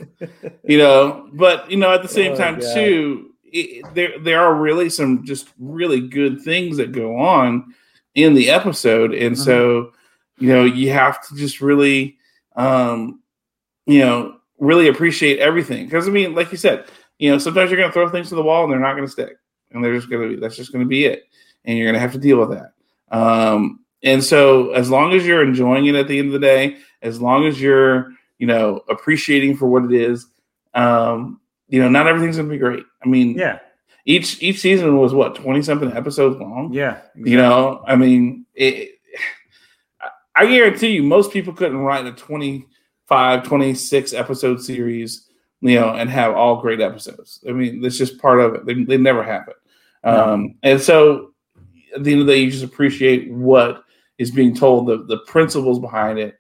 you 0.64 0.78
know 0.78 1.28
but 1.32 1.70
you 1.70 1.76
know 1.76 1.92
at 1.92 2.02
the 2.02 2.08
same 2.08 2.32
Oh, 2.32 2.36
time 2.36 2.58
God. 2.60 2.74
too 2.74 3.30
it, 3.44 3.84
there 3.94 4.18
there 4.18 4.40
are 4.40 4.54
really 4.54 4.90
some 4.90 5.24
just 5.24 5.48
really 5.58 6.00
good 6.00 6.42
things 6.42 6.76
that 6.76 6.92
go 6.92 7.16
on 7.16 7.72
in 8.14 8.34
the 8.34 8.50
episode 8.50 9.12
and 9.14 9.34
Mm-hmm. 9.36 9.42
so 9.44 9.92
you 10.38 10.48
know 10.52 10.64
you 10.64 10.90
have 10.92 11.26
to 11.28 11.36
just 11.36 11.60
really 11.60 12.18
um 12.56 13.20
you 13.86 14.00
know 14.00 14.36
really 14.58 14.88
appreciate 14.88 15.38
everything 15.38 15.84
because 15.84 16.06
i 16.08 16.10
mean 16.10 16.34
like 16.34 16.50
you 16.50 16.58
said 16.58 16.84
you 17.18 17.30
know 17.30 17.38
sometimes 17.38 17.70
you're 17.70 17.78
going 17.78 17.88
to 17.88 17.92
throw 17.92 18.08
things 18.08 18.28
to 18.28 18.34
the 18.34 18.42
wall 18.42 18.64
and 18.64 18.72
they're 18.72 18.80
not 18.80 18.92
going 18.94 19.06
to 19.06 19.10
stick 19.12 19.36
and 19.70 19.82
they're 19.82 19.94
just 19.96 20.10
going 20.10 20.22
to 20.28 20.34
be 20.34 20.40
that's 20.40 20.56
just 20.56 20.72
going 20.72 20.84
to 20.84 20.88
be 20.88 21.04
it 21.04 21.24
and 21.64 21.76
you're 21.78 21.86
going 21.86 21.94
to 21.94 22.00
have 22.00 22.12
to 22.12 22.18
deal 22.18 22.38
with 22.38 22.50
that 22.50 22.72
um 23.16 23.80
and 24.02 24.22
so 24.22 24.70
as 24.72 24.88
long 24.90 25.12
as 25.12 25.26
you're 25.26 25.42
enjoying 25.42 25.86
it 25.86 25.94
at 25.94 26.06
the 26.08 26.18
end 26.18 26.28
of 26.28 26.32
the 26.32 26.38
day 26.46 26.76
as 27.02 27.20
long 27.20 27.46
as 27.46 27.60
you're 27.60 28.12
you 28.38 28.46
know 28.46 28.80
appreciating 28.88 29.56
for 29.56 29.66
what 29.66 29.84
it 29.84 29.92
is 29.92 30.26
um 30.74 31.40
you 31.68 31.80
know 31.82 31.88
not 31.88 32.06
everything's 32.06 32.36
going 32.36 32.48
to 32.48 32.52
be 32.54 32.58
great. 32.58 32.84
I 33.04 33.08
mean 33.08 33.36
Yeah, 33.36 33.58
each 34.04 34.42
each 34.42 34.60
season 34.60 34.96
was 34.96 35.12
what 35.14 35.34
20 35.34 35.62
something 35.62 35.92
episodes 35.92 36.40
long? 36.40 36.72
Yeah. 36.72 37.00
you 37.16 37.36
know 37.36 37.82
i 37.86 37.96
mean 37.96 38.46
it, 38.54 38.90
I- 40.34 40.46
guarantee 40.46 40.90
you 40.90 41.02
most 41.02 41.32
people 41.32 41.52
couldn't 41.52 41.78
write 41.78 42.06
a 42.06 42.12
25 42.12 43.42
26 43.42 44.12
episode 44.12 44.62
series 44.62 45.28
you 45.60 45.74
know 45.80 45.90
and 45.90 46.08
have 46.08 46.34
all 46.34 46.60
great 46.60 46.80
episodes. 46.80 47.42
I 47.48 47.52
mean 47.52 47.80
that's 47.80 47.98
just 47.98 48.18
part 48.22 48.38
of 48.40 48.54
it. 48.54 48.64
They, 48.66 48.74
they 48.84 48.96
never 48.96 49.24
happen. 49.24 49.54
Um 50.04 50.54
and 50.62 50.80
so 50.80 51.32
at 51.94 52.04
the 52.04 52.12
end 52.12 52.20
of 52.20 52.26
the 52.28 52.32
day 52.34 52.38
you 52.40 52.50
just 52.52 52.62
appreciate 52.64 53.28
what 53.32 53.82
is 54.18 54.30
being 54.30 54.54
told 54.54 54.86
the 54.86 55.04
the 55.04 55.18
principles 55.26 55.78
behind 55.78 56.18
it 56.18 56.38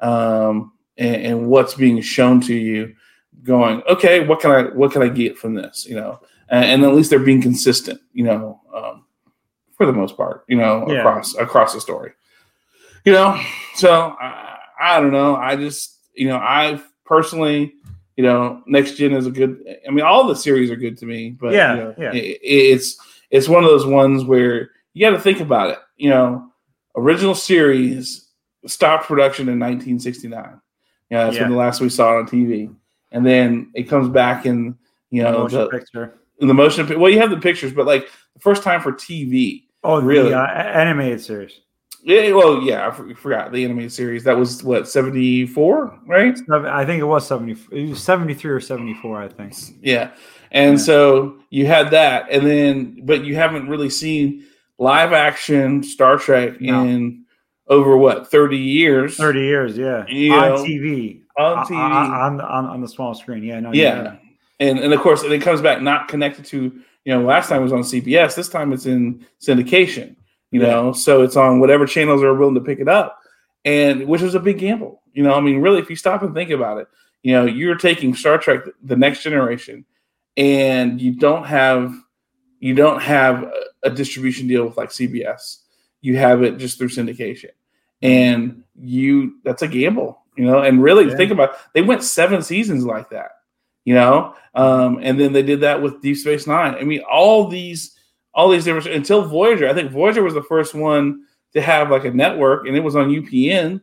um 0.00 0.72
and, 0.96 1.16
and 1.16 1.46
what's 1.48 1.74
being 1.74 2.00
shown 2.00 2.40
to 2.40 2.54
you 2.54 2.94
going 3.44 3.82
okay 3.88 4.26
what 4.26 4.40
can 4.40 4.50
i 4.50 4.62
what 4.74 4.90
can 4.92 5.02
i 5.02 5.08
get 5.08 5.38
from 5.38 5.54
this 5.54 5.86
you 5.88 5.94
know 5.94 6.18
and, 6.48 6.64
and 6.64 6.84
at 6.84 6.94
least 6.94 7.10
they're 7.10 7.18
being 7.18 7.42
consistent 7.42 8.00
you 8.12 8.24
know 8.24 8.60
um 8.74 9.04
for 9.76 9.86
the 9.86 9.92
most 9.92 10.16
part 10.16 10.44
you 10.48 10.56
know 10.56 10.84
Yeah. 10.88 10.98
across 11.00 11.34
across 11.36 11.74
the 11.74 11.80
story 11.80 12.12
you 13.04 13.12
know 13.12 13.40
so 13.74 14.16
I, 14.20 14.56
I 14.80 15.00
don't 15.00 15.12
know 15.12 15.36
i 15.36 15.54
just 15.56 15.98
you 16.14 16.28
know 16.28 16.36
i 16.36 16.80
personally 17.04 17.74
you 18.16 18.24
know, 18.24 18.64
Next 18.66 18.96
Gen 18.96 19.12
is 19.12 19.28
a 19.28 19.30
good. 19.30 19.62
I 19.86 19.92
mean, 19.92 20.04
all 20.04 20.26
the 20.26 20.34
series 20.34 20.72
are 20.72 20.76
good 20.76 20.98
to 20.98 21.06
me, 21.06 21.30
but 21.30 21.52
Yeah, 21.52 21.72
you 21.74 21.80
know, 21.80 21.94
yeah. 21.96 22.12
it- 22.14 22.40
it's 22.42 22.98
it's 23.30 23.48
one 23.48 23.62
of 23.62 23.70
those 23.70 23.86
ones 23.86 24.24
where 24.24 24.70
you 24.92 25.06
got 25.08 25.10
to 25.16 25.20
think 25.22 25.38
about 25.38 25.70
it. 25.70 25.78
You 25.98 26.10
know, 26.10 26.47
original 26.98 27.34
series 27.34 28.28
stopped 28.66 29.06
production 29.06 29.48
in 29.48 29.58
1969. 29.58 30.60
Yeah, 31.10 31.24
that's 31.24 31.36
Yeah. 31.36 31.42
when 31.42 31.52
the 31.52 31.56
last 31.56 31.80
we 31.80 31.88
saw 31.88 32.16
it 32.16 32.20
on 32.20 32.26
TV, 32.26 32.70
and 33.12 33.24
then 33.24 33.70
it 33.74 33.84
comes 33.84 34.08
back 34.08 34.46
in 34.46 34.76
you 35.10 35.22
know 35.22 35.48
the, 35.48 35.68
picture. 35.68 36.14
in 36.40 36.48
the 36.48 36.54
motion. 36.54 36.86
pi- 36.86 36.96
Well, 36.96 37.10
you 37.10 37.18
have 37.20 37.30
the 37.30 37.38
pictures, 37.38 37.72
but 37.72 37.86
like 37.86 38.08
the 38.34 38.40
first 38.40 38.62
time 38.62 38.80
for 38.82 38.92
TV. 38.92 39.64
Oh, 39.84 40.00
Really? 40.02 40.30
the 40.30 40.38
uh, 40.38 40.44
animated 40.46 41.20
series. 41.20 41.60
Yeah, 42.02 42.32
well, 42.32 42.62
yeah, 42.62 42.88
I 42.88 43.14
forgot 43.14 43.50
the 43.52 43.64
animated 43.64 43.92
series. 43.92 44.22
That 44.24 44.36
was 44.36 44.62
what 44.62 44.88
74, 44.88 45.98
right? 46.06 46.38
I 46.50 46.84
think 46.84 47.00
it 47.00 47.04
was 47.04 47.26
seventy. 47.26 47.56
It 47.72 47.88
was 47.90 48.02
seventy 48.02 48.34
three 48.34 48.50
or 48.52 48.60
seventy 48.60 48.94
four. 48.94 49.20
I 49.22 49.28
think. 49.28 49.54
Yeah. 49.82 50.10
And 50.50 50.78
Yeah. 50.78 50.84
so 50.84 51.36
you 51.50 51.66
had 51.66 51.90
that, 51.92 52.26
and 52.30 52.46
then, 52.46 53.00
but 53.04 53.24
you 53.24 53.34
haven't 53.34 53.68
really 53.68 53.90
seen 53.90 54.44
live 54.78 55.12
action 55.12 55.82
Star 55.82 56.16
Trek 56.18 56.60
No. 56.60 56.84
in 56.84 57.24
over 57.68 57.96
what 57.96 58.30
30 58.30 58.56
years. 58.56 59.16
Thirty 59.16 59.40
years. 59.40 59.76
Yeah. 59.76 60.06
You 60.08 60.32
on 60.34 60.48
know, 60.50 60.64
TV. 60.64 61.22
on 61.36 61.58
Uh, 61.58 61.64
TV. 61.64 61.74
uh, 61.74 62.24
on, 62.26 62.40
on 62.40 62.64
on 62.66 62.80
the 62.80 62.88
small 62.88 63.14
screen. 63.14 63.42
Yeah. 63.42 63.60
No. 63.60 63.72
you're 63.72 63.84
yeah. 63.84 64.16
And 64.60 64.78
and 64.78 64.92
of 64.92 65.00
course, 65.00 65.22
and 65.22 65.32
it 65.32 65.42
comes 65.42 65.60
back 65.60 65.82
not 65.82 66.08
connected 66.08 66.44
to, 66.46 66.58
you 67.04 67.12
know, 67.14 67.20
last 67.22 67.48
time 67.48 67.60
it 67.60 67.64
was 67.64 67.72
on 67.72 67.82
CBS, 67.82 68.34
this 68.34 68.48
time 68.48 68.72
it's 68.72 68.86
in 68.86 69.24
syndication, 69.40 70.16
you 70.50 70.60
Yeah. 70.62 70.68
know, 70.68 70.92
so 70.92 71.22
it's 71.22 71.36
on 71.36 71.60
whatever 71.60 71.86
channels 71.86 72.22
are 72.22 72.34
willing 72.34 72.54
to 72.54 72.60
pick 72.60 72.80
it 72.80 72.88
up. 72.88 73.18
And 73.64 74.06
which 74.08 74.22
is 74.22 74.34
a 74.34 74.40
big 74.40 74.58
gamble. 74.58 75.02
You 75.12 75.22
know, 75.24 75.34
I 75.34 75.40
mean, 75.40 75.60
really, 75.60 75.78
if 75.80 75.90
you 75.90 75.96
stop 75.96 76.22
and 76.22 76.32
think 76.34 76.50
about 76.50 76.78
it, 76.78 76.88
you 77.22 77.32
know, 77.32 77.44
you're 77.44 77.74
taking 77.76 78.14
Star 78.14 78.38
Trek 78.38 78.60
the 78.82 78.96
next 78.96 79.22
generation 79.22 79.84
and 80.36 81.00
you 81.00 81.12
don't 81.12 81.44
have 81.44 81.92
you 82.60 82.74
don't 82.74 83.00
have 83.02 83.50
a, 83.82 83.90
distribution 83.90 84.46
deal 84.48 84.66
with 84.66 84.76
like 84.76 84.90
CBS. 84.90 85.58
You 86.00 86.16
have 86.16 86.42
it 86.42 86.58
just 86.58 86.78
through 86.78 86.88
syndication. 86.88 87.50
And 88.02 88.62
you 88.80 89.38
that's 89.44 89.62
a 89.62 89.68
gamble, 89.68 90.20
you 90.36 90.44
know, 90.44 90.60
and 90.60 90.82
really 90.82 91.08
Yeah. 91.08 91.16
think 91.16 91.30
about 91.32 91.50
they 91.74 91.82
went 91.82 92.02
seven 92.02 92.42
seasons 92.42 92.84
like 92.84 93.10
that, 93.10 93.30
you 93.84 93.94
know. 93.94 94.34
Um, 94.54 94.98
and 95.02 95.18
then 95.18 95.32
they 95.32 95.42
did 95.42 95.60
that 95.62 95.80
with 95.82 96.00
Deep 96.02 96.16
Space 96.16 96.46
Nine. 96.46 96.74
I 96.74 96.84
mean, 96.84 97.00
all 97.10 97.48
these 97.48 97.94
all 98.34 98.48
these 98.50 98.64
different 98.64 98.86
until 98.94 99.22
Voyager. 99.22 99.68
I 99.68 99.74
think 99.74 99.90
Voyager 99.90 100.22
was 100.22 100.34
the 100.34 100.42
first 100.44 100.74
one 100.74 101.24
to 101.54 101.60
have 101.60 101.90
like 101.90 102.04
a 102.04 102.10
network 102.10 102.66
and 102.66 102.76
it 102.76 102.80
was 102.84 102.94
on 102.94 103.08
UPN, 103.10 103.80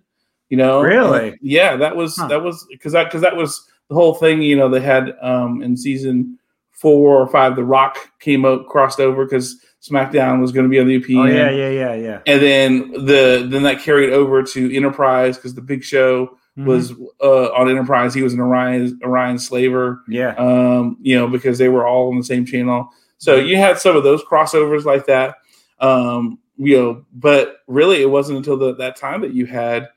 you 0.50 0.58
know. 0.58 0.82
Really? 0.82 1.30
And, 1.30 1.38
yeah, 1.42 1.76
that 1.78 1.96
was 1.96 2.16
Huh. 2.16 2.28
that 2.28 2.42
was 2.44 2.66
because 2.70 2.94
that 2.94 3.06
because 3.06 3.22
that 3.22 3.36
was 3.36 3.68
the 3.90 3.96
whole 3.96 4.14
thing, 4.14 4.42
you 4.42 4.56
know, 4.56 4.70
they 4.70 4.80
had 4.82 5.16
um 5.22 5.62
in 5.62 5.76
season 5.76 6.38
four 6.80 7.20
or 7.22 7.28
five, 7.28 7.56
The 7.56 7.64
Rock 7.64 7.98
came 8.20 8.46
out, 8.46 8.68
crossed 8.68 9.00
over 9.00 9.26
because 9.26 9.60
SmackDown 9.82 10.42
was 10.42 10.52
going 10.52 10.66
to 10.66 10.70
be 10.70 10.80
on 10.80 10.88
the 10.88 11.00
UPN. 11.00 11.18
Oh 11.20 11.26
yeah. 11.26 11.50
Yeah. 11.52 11.70
Yeah. 11.70 11.94
Yeah. 11.96 12.20
And 12.26 12.42
then 12.42 12.92
the 13.06 13.48
then 13.50 13.64
that 13.64 13.82
carried 13.82 14.12
over 14.12 14.42
to 14.44 14.76
Enterprise 14.76 15.38
because 15.38 15.54
the 15.56 15.62
Big 15.62 15.84
Show 15.84 16.38
Mhm. 16.58 16.66
was 16.66 16.94
uh, 17.22 17.52
on 17.52 17.70
Enterprise. 17.70 18.14
He 18.14 18.24
was 18.24 18.34
an 18.34 18.40
Orion 18.40 18.98
Orion 19.04 19.38
Slaver, 19.38 20.02
Yeah. 20.08 20.36
um, 20.38 20.98
you 21.02 21.16
know, 21.18 21.28
because 21.28 21.58
they 21.58 21.68
were 21.70 21.86
all 21.86 22.10
on 22.10 22.18
the 22.18 22.24
same 22.24 22.46
channel. 22.46 22.90
So 23.18 23.36
you 23.36 23.58
had 23.58 23.78
some 23.78 23.96
of 23.98 24.04
those 24.04 24.24
crossovers 24.24 24.86
like 24.86 25.06
that, 25.08 25.36
um, 25.82 26.40
you 26.58 26.78
know. 26.78 27.06
But 27.14 27.58
really, 27.68 28.02
it 28.02 28.10
wasn't 28.10 28.38
until 28.38 28.58
the, 28.58 28.74
that 28.76 28.96
time 28.96 29.20
that 29.22 29.34
you 29.34 29.46
had 29.46 29.90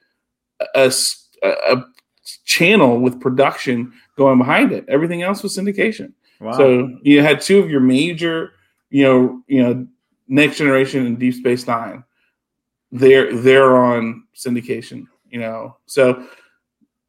a 0.74 0.92
a 1.44 1.76
channel 2.44 2.98
with 3.00 3.20
production 3.20 3.92
going 4.16 4.38
behind 4.38 4.72
it. 4.72 4.84
Everything 4.88 5.22
else 5.22 5.42
was 5.42 5.56
syndication. 5.56 6.12
Wow. 6.40 6.52
So 6.52 6.98
you 7.02 7.22
had 7.22 7.40
two 7.40 7.58
of 7.58 7.70
your 7.70 7.80
major, 7.80 8.52
you 8.90 9.04
know, 9.04 9.42
you 9.46 9.62
know, 9.62 9.86
Next 10.28 10.58
Generation 10.58 11.06
and 11.06 11.18
Deep 11.18 11.34
Space 11.34 11.66
Nine. 11.66 12.04
They're 12.92 13.34
they're 13.36 13.76
on 13.76 14.24
syndication, 14.34 15.06
you 15.28 15.40
know. 15.40 15.76
So, 15.86 16.26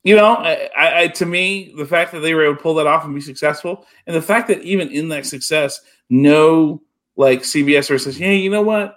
you 0.03 0.15
know, 0.15 0.35
I, 0.35 0.69
I, 1.01 1.07
to 1.09 1.25
me, 1.25 1.73
the 1.77 1.85
fact 1.85 2.11
that 2.13 2.19
they 2.19 2.33
were 2.33 2.45
able 2.45 2.55
to 2.55 2.61
pull 2.61 2.75
that 2.75 2.87
off 2.87 3.05
and 3.05 3.13
be 3.13 3.21
successful, 3.21 3.85
and 4.07 4.15
the 4.15 4.21
fact 4.21 4.47
that 4.47 4.61
even 4.63 4.89
in 4.89 5.09
that 5.09 5.25
success, 5.25 5.81
no 6.09 6.81
like 7.15 7.41
CBS 7.41 7.91
or 7.91 7.99
says, 7.99 8.17
hey, 8.17 8.37
you 8.37 8.49
know 8.49 8.61
what, 8.61 8.95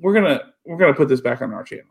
we're 0.00 0.14
gonna 0.14 0.52
we're 0.64 0.78
gonna 0.78 0.94
put 0.94 1.08
this 1.08 1.20
back 1.20 1.42
on 1.42 1.52
our 1.52 1.64
channel. 1.64 1.84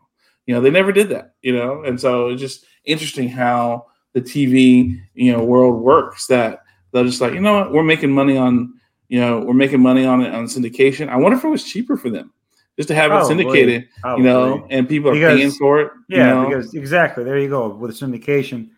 You 0.46 0.54
know, 0.54 0.60
they 0.60 0.70
never 0.70 0.92
did 0.92 1.08
that. 1.10 1.34
You 1.42 1.56
know, 1.56 1.82
and 1.84 2.00
so 2.00 2.28
it's 2.28 2.40
just 2.40 2.64
interesting 2.84 3.28
how 3.28 3.86
the 4.12 4.22
TV 4.22 5.00
you 5.14 5.32
know 5.32 5.44
world 5.44 5.82
works. 5.82 6.26
That 6.26 6.60
they're 6.96 7.04
just 7.04 7.20
like, 7.20 7.34
you 7.34 7.40
know 7.40 7.54
what, 7.54 7.72
we're 7.72 7.82
making 7.82 8.10
money 8.10 8.36
on 8.36 8.74
you 9.08 9.20
know 9.20 9.40
we're 9.40 9.54
making 9.54 9.80
money 9.80 10.04
on 10.04 10.20
it 10.22 10.34
on 10.34 10.46
syndication. 10.46 11.08
I 11.08 11.16
wonder 11.16 11.38
if 11.38 11.44
it 11.44 11.48
was 11.48 11.62
cheaper 11.64 11.96
for 11.96 12.10
them 12.10 12.32
just 12.76 12.88
to 12.88 12.94
have 12.94 13.10
Probably. 13.10 13.24
it 13.24 13.28
syndicated. 13.28 13.88
Probably. 14.00 14.24
You 14.24 14.30
know, 14.30 14.66
and 14.70 14.88
people 14.88 15.10
are 15.10 15.14
Because- 15.14 15.38
paying 15.38 15.50
for 15.52 15.80
it. 15.80 15.92
you 16.08 16.18
Yeah, 16.18 16.32
know? 16.34 16.48
because 16.48 16.74
exactly 16.74 17.24
there 17.24 17.38
you 17.38 17.48
go 17.48 17.68
with 17.68 17.92
syndication, 17.92 18.70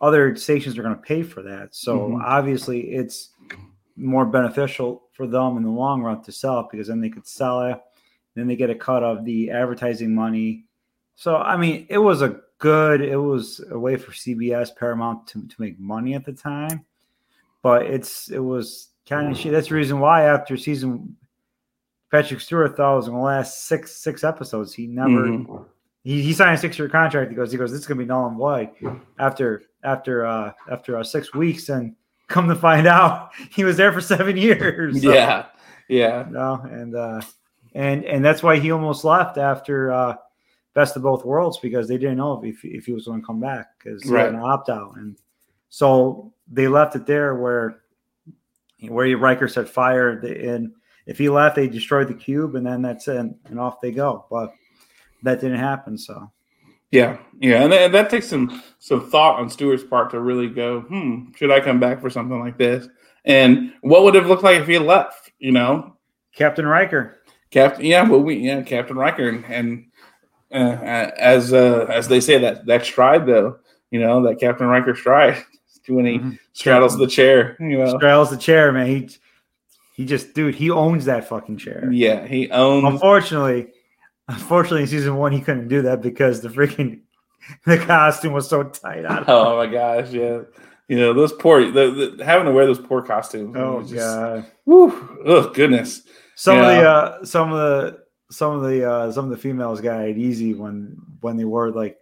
other 0.00 0.34
stations 0.36 0.76
are 0.78 0.82
going 0.82 0.94
to 0.96 1.00
pay 1.00 1.22
for 1.22 1.42
that. 1.42 1.74
So 1.74 1.98
Mhm. 2.10 2.22
obviously, 2.22 2.80
it's 2.92 3.30
more 3.96 4.24
beneficial 4.26 5.02
for 5.12 5.26
them 5.26 5.56
in 5.56 5.62
the 5.62 5.70
long 5.70 6.02
run 6.02 6.22
to 6.22 6.32
sell 6.32 6.60
it 6.60 6.66
because 6.70 6.88
then 6.88 7.00
they 7.00 7.10
could 7.10 7.26
sell 7.26 7.62
it, 7.62 7.78
then 8.34 8.46
they 8.46 8.56
get 8.56 8.70
a 8.70 8.74
cut 8.74 9.02
of 9.02 9.24
the 9.24 9.50
advertising 9.50 10.14
money. 10.14 10.64
So 11.16 11.36
I 11.36 11.56
mean, 11.56 11.86
it 11.90 11.98
was 11.98 12.22
a 12.22 12.40
good, 12.58 13.00
it 13.02 13.16
was 13.16 13.62
a 13.70 13.78
way 13.78 13.96
for 13.96 14.12
CBS 14.12 14.70
Paramount 14.74 15.26
to, 15.28 15.46
to 15.46 15.54
make 15.60 15.78
money 15.78 16.14
at 16.14 16.24
the 16.24 16.32
time, 16.32 16.84
but 17.62 17.86
it's 17.86 18.30
it 18.30 18.38
was 18.38 18.90
kind 19.08 19.30
of 19.30 19.36
shit. 19.38 19.52
That's 19.52 19.68
the 19.68 19.74
reason 19.74 20.00
why 20.00 20.24
after 20.24 20.56
season. 20.56 21.16
Patrick 22.10 22.40
Stewart 22.40 22.76
thought 22.76 22.94
it 22.94 22.96
was 22.96 23.06
in 23.08 23.14
the 23.14 23.20
last 23.20 23.66
six 23.66 23.96
six 23.96 24.24
episodes. 24.24 24.74
He 24.74 24.86
never 24.88 25.28
Mhm. 25.28 25.64
he, 26.02 26.22
he 26.22 26.32
signed 26.32 26.56
a 26.56 26.58
six 26.58 26.76
year 26.78 26.88
contract. 26.88 27.30
He 27.30 27.36
goes, 27.36 27.52
he 27.52 27.58
goes, 27.58 27.70
this 27.70 27.80
is 27.82 27.86
gonna 27.86 27.98
be 28.00 28.04
null 28.04 28.26
and 28.26 28.36
void 28.36 28.70
after 29.20 29.62
after 29.84 30.26
uh 30.26 30.52
after 30.70 30.96
uh, 30.96 31.04
six 31.04 31.32
weeks, 31.34 31.68
and 31.68 31.94
come 32.26 32.48
to 32.48 32.56
find 32.56 32.86
out, 32.98 33.30
he 33.52 33.62
was 33.62 33.76
there 33.76 33.92
for 33.92 34.00
seven 34.00 34.36
years. 34.36 35.02
So, 35.02 35.08
Yeah, 35.12 35.46
yeah, 35.88 36.26
you 36.26 36.32
know, 36.32 36.60
and 36.68 36.96
uh, 36.96 37.20
and 37.74 38.04
and 38.04 38.24
that's 38.24 38.42
why 38.42 38.58
he 38.58 38.72
almost 38.72 39.04
left 39.04 39.38
after 39.38 39.92
uh, 39.92 40.16
best 40.74 40.96
of 40.96 41.02
both 41.02 41.24
worlds 41.24 41.58
because 41.60 41.86
they 41.86 41.96
didn't 41.96 42.16
know 42.16 42.42
if 42.42 42.64
if 42.64 42.86
he 42.86 42.92
was 42.92 43.06
going 43.06 43.20
to 43.20 43.26
come 43.26 43.38
back 43.40 43.68
because 43.78 44.02
he 44.02 44.10
Right. 44.10 44.24
had 44.24 44.34
an 44.34 44.40
opt 44.40 44.68
out, 44.68 44.96
and 44.96 45.16
so 45.70 46.34
they 46.50 46.68
left 46.68 46.96
it 46.96 47.06
there 47.06 47.34
where 47.36 47.80
where 48.88 49.16
Riker 49.16 49.48
said 49.48 49.68
fire, 49.68 50.10
and 50.10 50.72
if 51.06 51.18
he 51.18 51.28
left, 51.28 51.56
they 51.56 51.68
destroyed 51.68 52.08
the 52.08 52.14
cube, 52.14 52.54
and 52.54 52.66
then 52.66 52.82
that's 52.82 53.08
it, 53.08 53.16
and 53.16 53.58
off 53.58 53.80
they 53.80 53.92
go. 53.92 54.26
But 54.30 54.52
that 55.22 55.40
didn't 55.40 55.58
happen, 55.58 55.96
so. 55.96 56.30
yeah, 56.90 57.18
yeah, 57.38 57.62
and 57.62 57.72
that, 57.72 57.82
and 57.82 57.94
that 57.94 58.10
takes 58.10 58.28
some 58.28 58.62
some 58.78 59.10
thought 59.10 59.38
on 59.38 59.48
Stewart's 59.48 59.84
part 59.84 60.10
to 60.10 60.20
really 60.20 60.48
go, 60.48 60.80
hmm, 60.80 61.30
should 61.36 61.50
I 61.50 61.60
come 61.60 61.78
back 61.78 62.00
for 62.00 62.10
something 62.10 62.38
like 62.40 62.58
this? 62.58 62.88
And 63.24 63.74
what 63.82 64.02
would 64.02 64.16
it 64.16 64.20
have 64.22 64.28
looked 64.28 64.42
like 64.42 64.60
if 64.60 64.66
he 64.66 64.78
left? 64.78 65.30
You 65.38 65.52
know, 65.52 65.96
Captain 66.34 66.66
Riker. 66.66 67.18
Captain, 67.50 67.84
yeah, 67.84 68.08
well, 68.08 68.20
we, 68.20 68.36
yeah, 68.36 68.62
Captain 68.62 68.96
Riker, 68.96 69.28
and, 69.28 69.44
and 69.44 69.86
uh, 70.52 70.82
as 71.18 71.52
uh, 71.52 71.86
as 71.90 72.08
they 72.08 72.20
say 72.20 72.38
that 72.38 72.66
that 72.66 72.84
stride 72.84 73.26
though, 73.26 73.58
you 73.90 74.00
know, 74.00 74.22
that 74.22 74.40
Captain 74.40 74.66
Riker 74.66 74.94
stride 74.94 75.44
when 75.90 76.06
he 76.06 76.18
Mhm. 76.18 76.38
straddles 76.52 76.96
the 76.98 77.06
chair, 77.06 77.56
you 77.60 77.78
know, 77.78 77.96
Straddles 77.98 78.30
the 78.30 78.36
chair, 78.36 78.72
man. 78.72 78.86
He 78.86 79.08
he 79.94 80.04
just 80.06 80.34
dude, 80.34 80.54
he 80.54 80.70
owns 80.70 81.04
that 81.06 81.28
fucking 81.28 81.58
chair. 81.58 81.88
yeah, 81.92 82.26
he 82.26 82.50
owns. 82.50 82.84
Unfortunately, 82.86 83.68
unfortunately, 84.28 84.82
in 84.82 84.86
season 84.88 85.16
one 85.16 85.32
he 85.32 85.40
couldn't 85.40 85.68
do 85.68 85.82
that 85.82 86.00
because 86.02 86.40
the 86.40 86.48
freaking 86.48 87.00
the 87.66 87.78
costume 87.78 88.32
was 88.32 88.48
so 88.48 88.62
tight 88.64 89.04
on 89.04 89.18
him. 89.18 89.24
Oh 89.28 89.56
my 89.56 89.66
gosh, 89.66 90.10
yeah, 90.10 90.40
you 90.88 90.98
know 90.98 91.12
those 91.12 91.32
poor 91.32 91.64
the, 91.70 92.14
the, 92.16 92.24
having 92.24 92.46
to 92.46 92.52
wear 92.52 92.66
those 92.66 92.78
poor 92.80 93.02
costumes. 93.02 93.54
Oh 93.58 93.80
just- 93.82 93.94
god. 93.94 94.46
Whew, 94.64 95.18
oh 95.26 95.50
goodness. 95.50 96.02
Some 96.36 96.58
of 96.58 96.64
the 96.66 96.88
uh 96.88 97.24
some 97.24 97.52
of 97.52 97.58
the 97.58 97.98
some 98.30 98.52
of 98.56 98.62
the 98.62 98.88
uh 98.90 99.12
some 99.12 99.24
of 99.24 99.30
the 99.30 99.36
females 99.36 99.80
got 99.80 100.00
it 100.06 100.16
easy 100.16 100.54
when 100.54 100.96
when 101.20 101.36
they 101.36 101.44
wore 101.44 101.70
like 101.70 101.98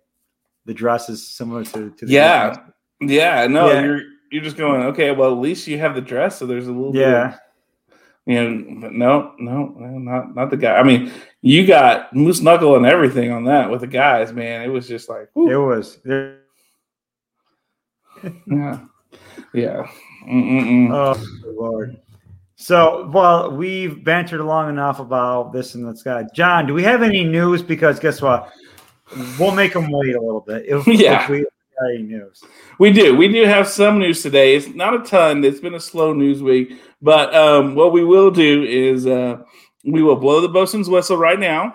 the 0.66 0.74
dresses 0.74 1.26
similar 1.26 1.64
to, 1.64 1.90
to 1.90 2.06
the 2.06 2.12
Yeah. 2.12 2.56
Yeah, 3.00 3.46
no, 3.46 3.68
Yeah. 3.70 3.82
you're 3.84 4.00
you're 4.30 4.42
just 4.42 4.56
going 4.56 4.82
okay. 4.82 5.10
Well, 5.12 5.32
at 5.32 5.38
least 5.38 5.66
you 5.66 5.78
have 5.78 5.94
the 5.94 6.00
dress, 6.00 6.38
so 6.38 6.46
there's 6.46 6.66
a 6.68 6.72
little 6.72 6.92
bit. 6.92 7.00
yeah. 7.02 7.34
Of, 7.34 7.40
you 8.26 8.34
know, 8.50 8.80
but 8.82 8.92
no, 8.92 9.32
no, 9.38 9.74
no, 9.78 9.98
not 9.98 10.34
not 10.34 10.50
the 10.50 10.56
guy. 10.58 10.76
I 10.76 10.82
mean, 10.82 11.10
you 11.40 11.66
got 11.66 12.14
moose 12.14 12.40
knuckle 12.42 12.76
and 12.76 12.84
everything 12.84 13.32
on 13.32 13.44
that 13.44 13.70
with 13.70 13.80
the 13.80 13.86
guys, 13.86 14.32
man. 14.34 14.62
It 14.62 14.68
was 14.68 14.86
just 14.86 15.08
like, 15.08 15.30
whew, 15.32 15.50
It 15.50 15.56
was 15.56 15.96
there, 16.04 16.40
yeah, 18.46 18.80
yeah. 19.54 19.86
Mm-mm-mm. 20.28 20.90
Oh 20.92 21.52
lord. 21.56 21.96
So 22.56 23.08
well, 23.14 23.52
we've 23.56 24.02
bantered 24.04 24.40
long 24.40 24.68
enough 24.68 24.98
about 24.98 25.52
this 25.52 25.74
and 25.74 25.86
this 25.88 26.02
guy. 26.02 26.24
John, 26.34 26.66
do 26.66 26.74
we 26.74 26.82
have 26.82 27.02
any 27.02 27.24
news? 27.24 27.62
Because 27.62 27.98
guess 28.00 28.20
what? 28.20 28.52
We'll 29.38 29.54
make 29.54 29.72
them 29.72 29.90
wait 29.90 30.16
a 30.16 30.20
little 30.20 30.40
bit. 30.42 30.66
If, 30.66 30.86
Yeah. 30.86 31.22
if 31.22 31.28
we 31.30 31.46
news. 31.80 32.42
We 32.78 32.92
do. 32.92 33.16
We 33.16 33.28
do 33.28 33.44
have 33.44 33.68
some 33.68 33.98
news 33.98 34.22
today. 34.22 34.54
It's 34.56 34.68
not 34.68 34.94
a 34.94 34.98
ton. 35.00 35.44
It's 35.44 35.60
been 35.60 35.74
a 35.74 35.80
slow 35.80 36.12
news 36.12 36.42
week, 36.42 36.78
but 37.02 37.34
um, 37.34 37.74
what 37.74 37.92
we 37.92 38.04
will 38.04 38.30
do 38.30 38.64
is 38.64 39.06
uh, 39.06 39.42
we 39.84 40.02
will 40.02 40.16
blow 40.16 40.40
the 40.40 40.48
bosun's 40.48 40.88
whistle 40.88 41.16
right 41.16 41.38
now, 41.38 41.72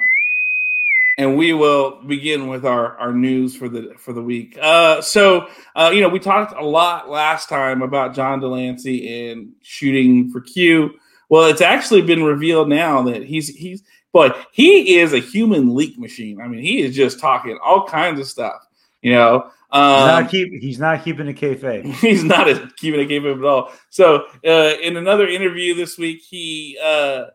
and 1.18 1.38
we 1.38 1.54
will 1.54 2.02
begin 2.04 2.48
with 2.48 2.66
our 2.66 2.98
our 2.98 3.14
news 3.14 3.56
for 3.56 3.70
the 3.70 3.94
for 3.98 4.14
the 4.14 4.22
week. 4.22 4.58
Uh, 4.62 5.02
so 5.02 5.48
uh, 5.76 5.92
you 5.94 6.02
know, 6.02 6.10
we 6.10 6.20
talked 6.20 6.54
a 6.54 6.66
lot 6.66 7.10
last 7.10 7.50
time 7.50 7.82
about 7.82 8.14
John 8.14 8.40
de 8.40 8.48
Lancie 8.48 9.30
and 9.30 9.54
shooting 9.62 10.32
for 10.32 10.42
Q. 10.42 10.92
Well, 11.30 11.46
it's 11.46 11.62
actually 11.62 12.02
been 12.02 12.24
revealed 12.24 12.70
now 12.70 13.02
that 13.04 13.24
he's 13.24 13.48
he's 13.50 13.84
but 14.14 14.48
he 14.52 15.00
is 15.00 15.12
a 15.12 15.20
human 15.20 15.76
leak 15.76 15.98
machine. 15.98 16.40
I 16.40 16.48
mean, 16.48 16.62
he 16.62 16.82
is 16.82 16.96
just 16.96 17.20
talking 17.20 17.58
all 17.64 17.88
kinds 17.88 18.20
of 18.20 18.28
stuff. 18.28 18.62
You 19.02 19.14
know, 19.14 19.52
um, 19.74 20.08
not 20.08 20.30
keep. 20.30 20.54
He's 20.62 20.80
not 20.80 21.04
keeping 21.04 21.28
a 21.28 21.34
kayfabe. 21.34 21.86
he's 21.96 22.24
not 22.24 22.48
a, 22.48 22.70
keeping 22.78 23.00
a 23.00 23.06
game 23.06 23.26
at 23.26 23.44
all. 23.44 23.72
So, 23.90 24.28
uh, 24.46 24.74
in 24.82 24.98
another 24.98 25.28
interview 25.28 25.74
this 25.74 25.98
week, 25.98 26.22
he 26.22 26.78
uh, 26.84 27.26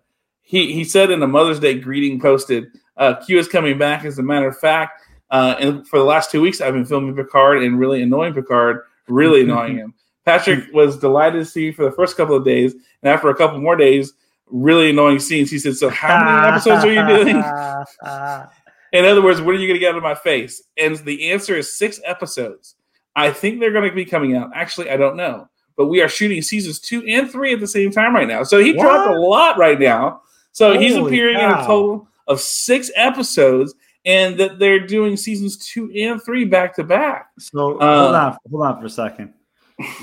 he 0.42 0.72
he 0.72 0.84
said 0.84 1.10
in 1.10 1.20
a 1.22 1.26
Mother's 1.26 1.58
Day 1.58 1.78
greeting 1.78 2.20
posted, 2.20 2.68
uh, 2.96 3.16
"Q 3.16 3.38
is 3.38 3.48
coming 3.48 3.76
back." 3.76 4.04
As 4.04 4.18
a 4.20 4.22
matter 4.22 4.46
of 4.46 4.56
fact, 4.56 5.02
uh, 5.30 5.56
and 5.58 5.86
for 5.88 5.98
the 5.98 6.04
last 6.04 6.30
two 6.30 6.40
weeks, 6.40 6.60
I've 6.60 6.74
been 6.74 6.86
filming 6.86 7.16
Picard 7.16 7.62
and 7.62 7.78
really 7.78 8.02
annoying 8.02 8.34
Picard, 8.34 8.82
really 9.08 9.42
annoying 9.42 9.76
him. 9.76 9.94
Patrick 10.24 10.72
was 10.72 10.96
delighted 10.98 11.40
to 11.40 11.44
see 11.44 11.64
you 11.64 11.72
for 11.72 11.84
the 11.84 11.92
first 11.92 12.16
couple 12.16 12.36
of 12.36 12.44
days, 12.44 12.72
and 12.72 13.12
after 13.12 13.30
a 13.30 13.34
couple 13.34 13.60
more 13.60 13.76
days, 13.76 14.12
really 14.46 14.90
annoying 14.90 15.18
scenes. 15.18 15.50
He 15.50 15.58
said, 15.58 15.76
"So, 15.76 15.88
how 15.88 16.24
many 16.24 16.48
episodes 16.48 16.84
are 16.84 16.92
you 16.92 17.06
doing?" 17.06 17.42
In 18.92 19.04
other 19.04 19.22
words, 19.22 19.40
what 19.40 19.54
are 19.54 19.58
you 19.58 19.66
going 19.66 19.74
to 19.74 19.80
get 19.80 19.90
out 19.90 19.96
of 19.96 20.02
my 20.02 20.14
face? 20.14 20.62
And 20.76 20.96
the 20.98 21.30
answer 21.30 21.56
is 21.56 21.76
six 21.76 22.00
episodes. 22.04 22.76
I 23.16 23.30
think 23.30 23.60
they're 23.60 23.72
going 23.72 23.88
to 23.88 23.94
be 23.94 24.04
coming 24.04 24.36
out. 24.36 24.50
Actually, 24.54 24.90
I 24.90 24.96
don't 24.96 25.16
know. 25.16 25.48
But 25.76 25.86
we 25.86 26.00
are 26.00 26.08
shooting 26.08 26.42
seasons 26.42 26.80
two 26.80 27.04
and 27.06 27.30
three 27.30 27.52
at 27.52 27.60
the 27.60 27.66
same 27.66 27.90
time 27.90 28.14
right 28.14 28.26
now. 28.26 28.42
So 28.42 28.58
he 28.58 28.72
What? 28.72 28.82
dropped 28.82 29.10
a 29.10 29.20
lot 29.20 29.58
right 29.58 29.78
now. 29.78 30.22
So 30.52 30.78
he's 30.78 30.94
Holy 30.94 31.08
appearing 31.08 31.38
in 31.38 31.50
a 31.50 31.64
total 31.66 32.08
of 32.26 32.40
six 32.40 32.90
episodes, 32.96 33.74
and 34.04 34.36
that 34.38 34.58
they're 34.58 34.84
doing 34.86 35.16
seasons 35.16 35.56
two 35.56 35.90
and 35.96 36.20
three 36.22 36.44
back 36.44 36.74
to 36.76 36.84
back. 36.84 37.28
So 37.38 37.78
Uh, 37.78 38.02
hold 38.02 38.14
on, 38.14 38.36
hold 38.50 38.66
on 38.66 38.80
for 38.80 38.86
a 38.86 38.90
second. 38.90 39.34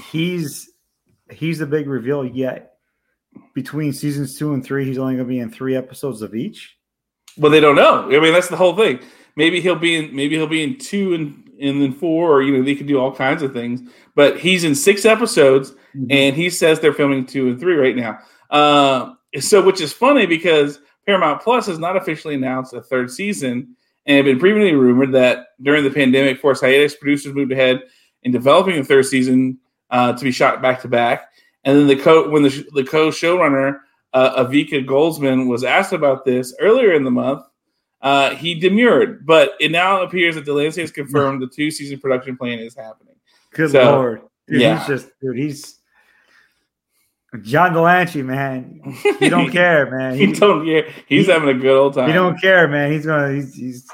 He's 0.09 0.69
he's 1.29 1.59
the 1.59 1.65
big 1.65 1.87
reveal 1.87 2.25
yet. 2.25 2.77
Between 3.53 3.91
seasons 3.91 4.37
two 4.37 4.53
and 4.53 4.63
three, 4.63 4.85
he's 4.85 4.97
only 4.97 5.15
going 5.15 5.27
to 5.27 5.29
be 5.29 5.39
in 5.39 5.51
three 5.51 5.75
episodes 5.75 6.21
of 6.21 6.35
each. 6.35 6.74
Well, 7.37 7.51
they 7.51 7.59
don't 7.59 7.75
know. 7.75 8.05
I 8.05 8.19
mean, 8.19 8.33
that's 8.33 8.47
the 8.47 8.55
whole 8.55 8.75
thing. 8.75 8.99
Maybe 9.35 9.59
he'll 9.59 9.75
be 9.75 9.95
in. 9.95 10.15
Maybe 10.15 10.35
he'll 10.35 10.47
be 10.47 10.63
in 10.63 10.77
two 10.77 11.13
and 11.13 11.41
and 11.59 11.81
then 11.81 11.93
four, 11.93 12.31
or 12.31 12.41
you 12.41 12.55
know, 12.55 12.63
they 12.63 12.75
could 12.75 12.87
do 12.87 12.99
all 12.99 13.13
kinds 13.13 13.41
of 13.41 13.53
things. 13.53 13.81
But 14.15 14.39
he's 14.39 14.63
in 14.63 14.75
six 14.75 15.05
episodes, 15.05 15.73
and 16.09 16.35
he 16.35 16.49
says 16.49 16.79
they're 16.79 16.93
filming 16.93 17.25
two 17.25 17.49
and 17.49 17.59
three 17.59 17.75
right 17.75 17.95
now. 17.95 18.19
Uh, 18.49 19.13
so, 19.39 19.61
which 19.61 19.81
is 19.81 19.91
funny 19.91 20.25
because 20.25 20.79
Paramount 21.05 21.41
Plus 21.41 21.65
has 21.67 21.79
not 21.79 21.97
officially 21.97 22.35
announced 22.35 22.73
a 22.73 22.81
third 22.81 23.11
season, 23.11 23.75
and 24.05 24.17
had 24.17 24.25
been 24.25 24.39
previously 24.39 24.73
rumored 24.73 25.11
that 25.13 25.47
during 25.61 25.83
the 25.83 25.91
pandemic, 25.91 26.39
Force 26.39 26.61
hiatus, 26.61 26.95
producers 26.95 27.33
moved 27.33 27.51
ahead 27.51 27.83
in 28.23 28.31
developing 28.31 28.77
a 28.77 28.83
third 28.83 29.05
season 29.05 29.59
uh, 29.89 30.13
to 30.13 30.23
be 30.23 30.31
shot 30.31 30.61
back 30.61 30.81
to 30.81 30.87
back. 30.87 31.29
And 31.63 31.77
then 31.77 31.87
the 31.87 31.95
co 31.95 32.29
when 32.29 32.43
the, 32.43 32.49
sh- 32.49 32.63
the 32.73 32.83
co 32.83 33.09
showrunner 33.09 33.79
uh, 34.15 34.43
Akiva 34.45 34.83
Goldsman 34.85 35.47
was 35.47 35.63
asked 35.63 35.93
about 35.93 36.25
this 36.25 36.55
earlier 36.59 36.93
in 36.93 37.03
the 37.03 37.11
month. 37.11 37.43
Uh, 38.01 38.31
he 38.35 38.55
demurred, 38.59 39.25
but 39.25 39.51
it 39.59 39.71
now 39.71 40.01
appears 40.01 40.35
that 40.35 40.45
de 40.45 40.53
Lancie 40.53 40.81
has 40.81 40.91
confirmed 40.91 41.41
the 41.41 41.47
two 41.47 41.69
season 41.69 41.99
production 41.99 42.37
plan 42.37 42.59
is 42.59 42.75
happening. 42.75 43.15
Good 43.51 43.71
So, 43.71 43.83
lord, 43.83 44.21
dude, 44.47 44.61
yeah. 44.61 44.77
he's 44.79 44.87
just 44.87 45.09
dude. 45.21 45.37
He's 45.37 45.79
John 47.41 47.73
de 47.73 47.81
Lancie, 47.81 48.21
man. 48.23 48.81
He 49.19 49.27
don't 49.29 49.49
care, 49.51 49.89
man. 49.91 50.15
He 50.15 50.27
He, 50.27 50.31
don't 50.33 50.65
care. 50.65 50.89
He's 51.07 51.25
he- 51.25 51.31
having 51.31 51.49
a 51.49 51.53
good 51.53 51.75
old 51.77 51.93
time. 51.95 52.07
he 52.07 52.13
don't 52.13 52.39
care, 52.39 52.67
man. 52.67 52.91
He's 52.91 53.05
gonna 53.05 53.33
he's 53.33 53.53
he's 53.55 53.89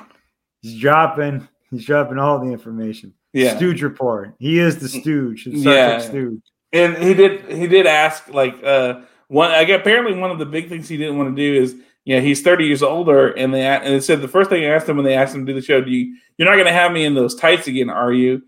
he's 0.61 0.79
dropping 0.79 1.47
he's 1.71 1.85
dropping 1.85 2.19
all 2.19 2.39
the 2.39 2.51
information. 2.51 3.13
yeah. 3.33 3.55
Stooge 3.57 3.81
report. 3.81 4.35
He 4.39 4.59
is 4.59 4.77
the 4.79 4.89
Stooge. 4.89 5.45
The 5.45 5.51
Yeah. 5.51 5.97
Stooge. 5.99 6.41
and 6.73 6.97
he 6.97 7.13
did 7.13 7.45
he 7.51 7.65
did 7.67 7.87
ask 7.87 8.31
like 8.33 8.61
uh 8.63 9.01
one 9.31 9.51
I 9.51 9.63
guess 9.63 9.79
apparently 9.79 10.17
one 10.17 10.31
of 10.31 10.39
the 10.39 10.45
big 10.45 10.69
things 10.69 10.87
he 10.87 10.97
didn't 10.97 11.17
want 11.17 11.35
to 11.35 11.41
do 11.41 11.61
is 11.61 11.75
you 12.03 12.15
know 12.15 12.21
he's 12.21 12.41
30 12.41 12.65
years 12.65 12.83
older 12.83 13.29
and 13.31 13.53
they 13.53 13.61
and 13.65 13.93
it 13.93 14.03
said 14.03 14.21
the 14.21 14.27
first 14.27 14.49
thing 14.49 14.63
I 14.63 14.67
asked 14.67 14.89
him 14.89 14.97
when 14.97 15.05
they 15.05 15.15
asked 15.15 15.33
him 15.33 15.45
to 15.45 15.53
do 15.53 15.59
the 15.59 15.65
show 15.65 15.81
do 15.81 15.89
you 15.89 16.17
you're 16.37 16.47
not 16.47 16.55
going 16.55 16.65
to 16.65 16.73
have 16.73 16.91
me 16.91 17.05
in 17.05 17.15
those 17.15 17.35
tights 17.35 17.67
again 17.67 17.89
are 17.89 18.11
you 18.11 18.41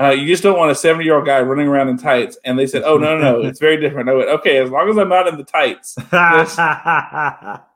uh, 0.00 0.10
you 0.10 0.26
just 0.26 0.42
don't 0.42 0.58
want 0.58 0.72
a 0.72 0.74
70 0.74 1.04
year 1.04 1.14
old 1.14 1.24
guy 1.24 1.40
running 1.40 1.68
around 1.68 1.88
in 1.88 1.96
tights 1.96 2.36
and 2.44 2.58
they 2.58 2.66
said 2.66 2.82
oh 2.82 2.98
no 2.98 3.16
no 3.16 3.40
no 3.40 3.48
it's 3.48 3.60
very 3.60 3.80
different 3.80 4.08
I 4.08 4.14
went 4.14 4.28
okay 4.30 4.58
as 4.58 4.70
long 4.70 4.90
as 4.90 4.98
I'm 4.98 5.08
not 5.08 5.28
in 5.28 5.36
the 5.36 5.44
tights 5.44 5.96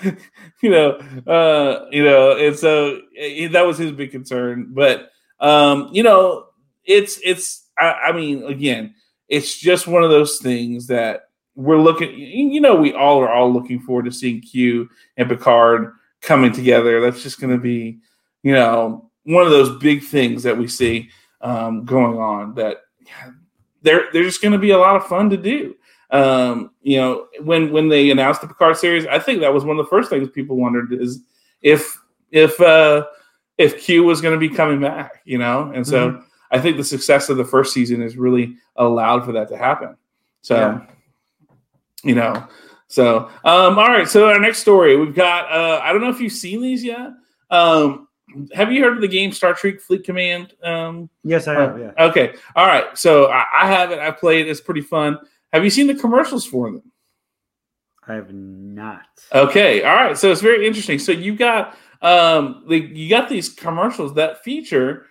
you 0.62 0.70
know, 0.70 0.90
uh, 1.26 1.86
you 1.90 2.04
know, 2.04 2.36
and 2.36 2.56
so 2.56 3.00
eh, 3.16 3.48
that 3.48 3.66
was 3.66 3.78
his 3.78 3.92
big 3.92 4.10
concern. 4.10 4.68
But 4.70 5.10
um, 5.40 5.88
you 5.92 6.02
know, 6.02 6.46
it's 6.84 7.18
it's. 7.24 7.68
I, 7.78 7.92
I 8.08 8.12
mean, 8.12 8.44
again, 8.44 8.94
it's 9.28 9.58
just 9.58 9.86
one 9.86 10.04
of 10.04 10.10
those 10.10 10.38
things 10.38 10.88
that 10.88 11.30
we're 11.54 11.80
looking. 11.80 12.12
You 12.18 12.60
know, 12.60 12.74
we 12.74 12.92
all 12.92 13.20
are 13.20 13.32
all 13.32 13.52
looking 13.52 13.80
forward 13.80 14.04
to 14.06 14.12
seeing 14.12 14.40
Q 14.40 14.88
and 15.16 15.28
Picard 15.28 15.92
coming 16.20 16.52
together. 16.52 17.00
That's 17.00 17.22
just 17.22 17.40
going 17.40 17.52
to 17.52 17.62
be, 17.62 17.98
you 18.42 18.52
know, 18.52 19.10
one 19.24 19.44
of 19.44 19.50
those 19.50 19.78
big 19.78 20.02
things 20.02 20.42
that 20.44 20.56
we 20.56 20.68
see 20.68 21.10
um, 21.40 21.84
going 21.84 22.18
on. 22.18 22.54
That 22.54 22.82
they're 23.82 24.08
they're 24.12 24.24
just 24.24 24.42
going 24.42 24.52
to 24.52 24.58
be 24.58 24.70
a 24.70 24.78
lot 24.78 24.96
of 24.96 25.06
fun 25.06 25.30
to 25.30 25.36
do 25.36 25.74
um, 26.12 26.70
you 26.82 26.98
know, 26.98 27.26
when 27.40 27.72
when 27.72 27.88
they 27.88 28.10
announced 28.10 28.42
the 28.42 28.46
Picard 28.46 28.76
series, 28.76 29.06
I 29.06 29.18
think 29.18 29.40
that 29.40 29.52
was 29.52 29.64
one 29.64 29.78
of 29.78 29.84
the 29.84 29.90
first 29.90 30.10
things 30.10 30.28
people 30.28 30.56
wondered 30.56 30.92
is 30.92 31.20
if 31.62 31.98
if 32.30 32.60
uh, 32.60 33.06
if 33.56 33.82
Q 33.82 34.04
was 34.04 34.20
going 34.20 34.38
to 34.38 34.48
be 34.48 34.54
coming 34.54 34.80
back, 34.80 35.22
you 35.24 35.38
know, 35.38 35.72
and 35.74 35.86
so 35.86 36.22
I 36.50 36.60
think 36.60 36.76
the 36.76 36.84
success 36.84 37.30
of 37.30 37.38
the 37.38 37.44
first 37.46 37.72
season 37.72 38.02
has 38.02 38.18
really 38.18 38.56
allowed 38.76 39.24
for 39.24 39.32
that 39.32 39.48
to 39.48 39.56
happen. 39.56 39.96
So, 40.42 40.56
Yeah. 40.56 40.86
You 42.02 42.14
know, 42.14 42.46
so 42.88 43.30
um, 43.44 43.78
all 43.78 43.88
right. 43.88 44.08
So 44.08 44.28
our 44.28 44.40
next 44.40 44.58
story, 44.58 44.96
we've 44.96 45.14
got. 45.14 45.50
Uh, 45.50 45.80
I 45.82 45.92
don't 45.92 46.00
know 46.00 46.10
if 46.10 46.20
you've 46.20 46.32
seen 46.32 46.60
these 46.60 46.82
yet. 46.84 47.10
Um, 47.50 48.08
have 48.54 48.72
you 48.72 48.82
heard 48.82 48.94
of 48.96 49.00
the 49.00 49.08
game 49.08 49.32
Star 49.32 49.54
Trek 49.54 49.80
Fleet 49.80 50.04
Command? 50.04 50.54
Um, 50.62 51.10
yes, 51.22 51.48
I 51.48 51.54
have. 51.54 51.78
Yeah. 51.78 51.92
Okay. 51.98 52.34
All 52.56 52.66
right. 52.66 52.86
So 52.96 53.26
I, 53.26 53.44
I 53.62 53.66
have 53.66 53.90
it. 53.90 53.98
I 53.98 54.10
played. 54.10 54.46
It. 54.46 54.50
It's 54.50 54.60
pretty 54.60 54.80
fun. 54.80 55.18
Have 55.52 55.64
you 55.64 55.70
seen 55.70 55.86
the 55.86 55.94
commercials 55.94 56.46
for 56.46 56.70
them? 56.70 56.82
I 58.06 58.14
have 58.14 58.32
not. 58.32 59.06
Okay. 59.32 59.84
All 59.84 59.94
right. 59.94 60.18
So 60.18 60.32
it's 60.32 60.40
very 60.40 60.66
interesting. 60.66 60.98
So 60.98 61.12
you 61.12 61.36
got 61.36 61.76
um 62.00 62.64
the, 62.68 62.78
you 62.78 63.08
got 63.08 63.28
these 63.28 63.48
commercials 63.48 64.14
that 64.14 64.42
feature 64.42 65.06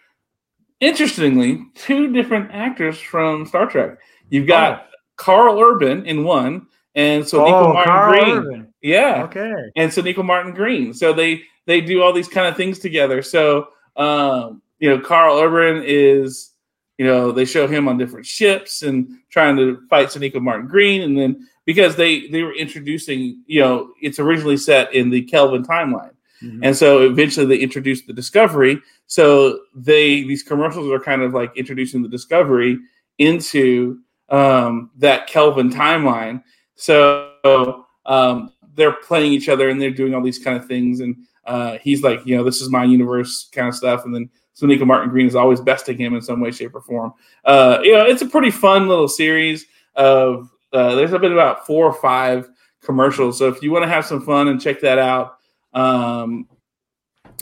interestingly 0.82 1.64
two 1.76 2.12
different 2.12 2.52
actors 2.52 3.00
from 3.00 3.46
Star 3.46 3.66
Trek. 3.66 3.98
You've 4.30 4.48
got 4.48 4.88
Karl 5.16 5.60
Urban 5.60 6.06
in 6.06 6.24
one 6.24 6.68
and 6.96 7.28
so 7.28 7.44
Nico 7.44 7.58
oh, 7.58 7.74
Martin 7.74 7.94
Carl 7.94 8.12
Green. 8.12 8.38
Urban. 8.38 8.74
Yeah. 8.82 9.24
Okay. 9.24 9.54
and 9.76 9.94
so 9.94 10.02
Nico 10.02 10.24
Martin 10.24 10.54
Green. 10.54 10.94
So 10.94 11.14
they 11.14 11.44
they 11.66 11.82
do 11.82 12.02
all 12.02 12.14
these 12.14 12.28
kind 12.28 12.48
of 12.48 12.58
things 12.58 12.80
together. 12.80 13.22
So 13.22 13.70
um, 13.96 14.62
you 14.80 14.90
know, 14.90 15.00
Karl 15.00 15.40
Urban 15.40 15.84
is, 15.86 16.52
you 16.98 17.06
know, 17.06 17.32
they 17.32 17.46
show 17.46 17.68
him 17.68 17.88
on 17.88 17.98
different 17.98 18.26
ships 18.26 18.82
and 18.82 19.20
trying 19.30 19.56
to 19.58 19.82
fight 19.90 20.08
Sonequa 20.08 20.42
Martin 20.42 20.68
Green, 20.68 21.02
and 21.04 21.18
then 21.18 21.48
because 21.66 21.96
they 21.96 22.28
they 22.28 22.44
were 22.44 22.56
introducing, 22.56 23.44
you 23.46 23.60
know, 23.62 23.94
it's 24.02 24.20
originally 24.20 24.58
set 24.58 24.94
in 24.94 25.10
the 25.10 25.22
Kelvin 25.24 25.64
timeline. 25.64 26.12
Mhm. 26.44 26.60
And 26.64 26.76
so 26.76 27.02
eventually 27.02 27.46
they 27.46 27.62
introduced 27.62 28.08
the 28.08 28.14
Discovery. 28.14 28.82
So 29.06 29.60
they 29.76 30.24
these 30.24 30.44
commercials 30.44 30.92
are 30.92 31.00
kind 31.00 31.22
of 31.22 31.34
like 31.34 31.56
introducing 31.56 32.02
the 32.02 32.10
Discovery 32.10 32.80
into 33.20 34.00
um, 34.30 34.90
that 34.98 35.28
Kelvin 35.28 35.70
timeline. 35.70 36.44
So 36.82 37.86
um, 38.06 38.54
they're 38.74 38.92
playing 38.92 39.34
each 39.34 39.50
other 39.50 39.70
and 39.70 39.80
they're 39.80 39.92
doing 39.92 40.16
all 40.16 40.24
these 40.24 40.40
kind 40.40 40.58
of 40.58 40.66
things. 40.66 41.00
And 41.00 41.16
uh, 41.46 41.78
he's 41.78 42.02
like, 42.02 42.26
you 42.26 42.36
know, 42.36 42.44
this 42.44 42.60
is 42.60 42.72
my 42.72 42.84
universe 42.84 43.50
kind 43.52 43.68
of 43.68 43.76
stuff. 43.76 44.04
And 44.04 44.16
then 44.16 44.32
Sonequa 44.60 44.88
Martin 44.88 45.12
Green 45.12 45.28
is 45.28 45.36
always 45.36 45.62
besting 45.62 45.96
him 45.96 46.16
in 46.16 46.24
some 46.24 46.42
way, 46.42 46.50
shape, 46.50 46.74
or 46.74 46.82
form. 46.82 47.14
Uh, 47.46 47.78
you 47.84 47.94
know, 47.94 48.04
it's 48.04 48.24
a 48.24 48.26
pretty 48.26 48.50
fun 48.50 48.88
little 48.88 49.08
series 49.08 49.68
of. 49.96 50.50
Uh, 50.74 50.96
there's 50.96 51.12
been 51.12 51.34
about 51.34 51.68
four 51.68 51.86
or 51.86 51.94
five 51.94 52.50
commercials. 52.82 53.38
So 53.38 53.48
if 53.48 53.62
you 53.62 53.72
want 53.72 53.84
to 53.84 53.90
have 53.90 54.06
some 54.06 54.26
fun 54.26 54.48
and 54.48 54.60
check 54.60 54.80
that 54.82 54.98
out, 54.98 55.36
um, 55.74 56.48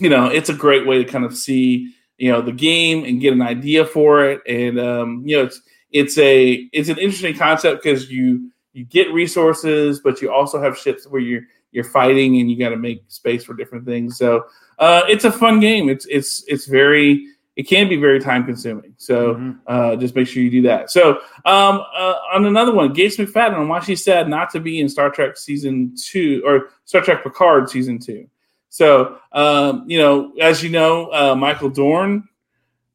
you 0.02 0.10
know, 0.10 0.25
it's 0.25 0.49
a 0.49 0.54
great 0.54 0.86
way 0.86 1.02
to 1.02 1.10
kind 1.10 1.23
of 1.23 1.38
see, 1.38 1.93
you 2.17 2.30
know, 2.30 2.41
the 2.41 2.52
game 2.52 3.06
and 3.06 3.21
get 3.21 3.32
an 3.32 3.41
idea 3.41 3.86
for 3.86 4.25
it. 4.25 4.41
And 4.47 4.80
um, 4.80 5.23
you 5.25 5.38
know, 5.38 5.43
it's 5.43 5.62
it's 5.91 6.17
a 6.17 6.67
it's 6.73 6.89
an 6.89 6.97
interesting 6.97 7.38
concept 7.38 7.84
because 7.84 8.12
you 8.12 8.52
you 8.73 8.86
get 8.86 9.12
resources, 9.13 9.99
but 9.99 10.21
you 10.21 10.32
also 10.32 10.62
have 10.62 10.77
ships 10.77 11.08
where 11.08 11.21
you're 11.21 11.43
you're 11.71 11.84
fighting 11.84 12.39
and 12.39 12.49
you 12.49 12.58
got 12.58 12.69
to 12.69 12.77
make 12.77 13.03
space 13.10 13.43
for 13.43 13.53
different 13.53 13.86
things. 13.86 14.17
So 14.17 14.45
uh, 14.79 15.03
it's 15.08 15.25
a 15.25 15.32
fun 15.32 15.60
game. 15.60 15.89
It's 15.89 16.05
it's 16.08 16.43
it's 16.47 16.65
very 16.65 17.25
it 17.55 17.63
can 17.67 17.89
be 17.89 17.97
very 17.97 18.19
time 18.21 18.45
consuming. 18.45 18.93
So 18.97 19.36
Mhm. 19.36 19.60
uh, 19.67 19.95
just 19.97 20.15
make 20.15 20.27
sure 20.27 20.41
you 20.41 20.49
do 20.49 20.62
that. 20.63 20.89
So 20.89 21.19
um, 21.45 21.84
uh, 21.95 22.15
on 22.34 22.45
another 22.45 22.73
one, 22.73 22.93
Gates 22.93 23.17
McFadden 23.17 23.58
on 23.58 23.67
why 23.67 23.82
she's 23.82 24.03
sad 24.03 24.29
not 24.29 24.49
to 24.51 24.60
be 24.60 24.79
in 24.79 24.88
Star 24.88 25.10
Trek 25.10 25.36
season 25.38 25.93
two 26.01 26.41
or 26.45 26.69
Star 26.86 27.01
Trek 27.01 27.21
Picard 27.23 27.69
season 27.69 27.99
two. 27.99 28.27
So 28.69 29.17
um, 29.34 29.84
you 29.88 29.97
know, 29.99 30.34
as 30.39 30.63
you 30.63 30.69
know, 30.69 31.12
uh, 31.12 31.36
Michael 31.36 31.69
Dorn, 31.69 32.27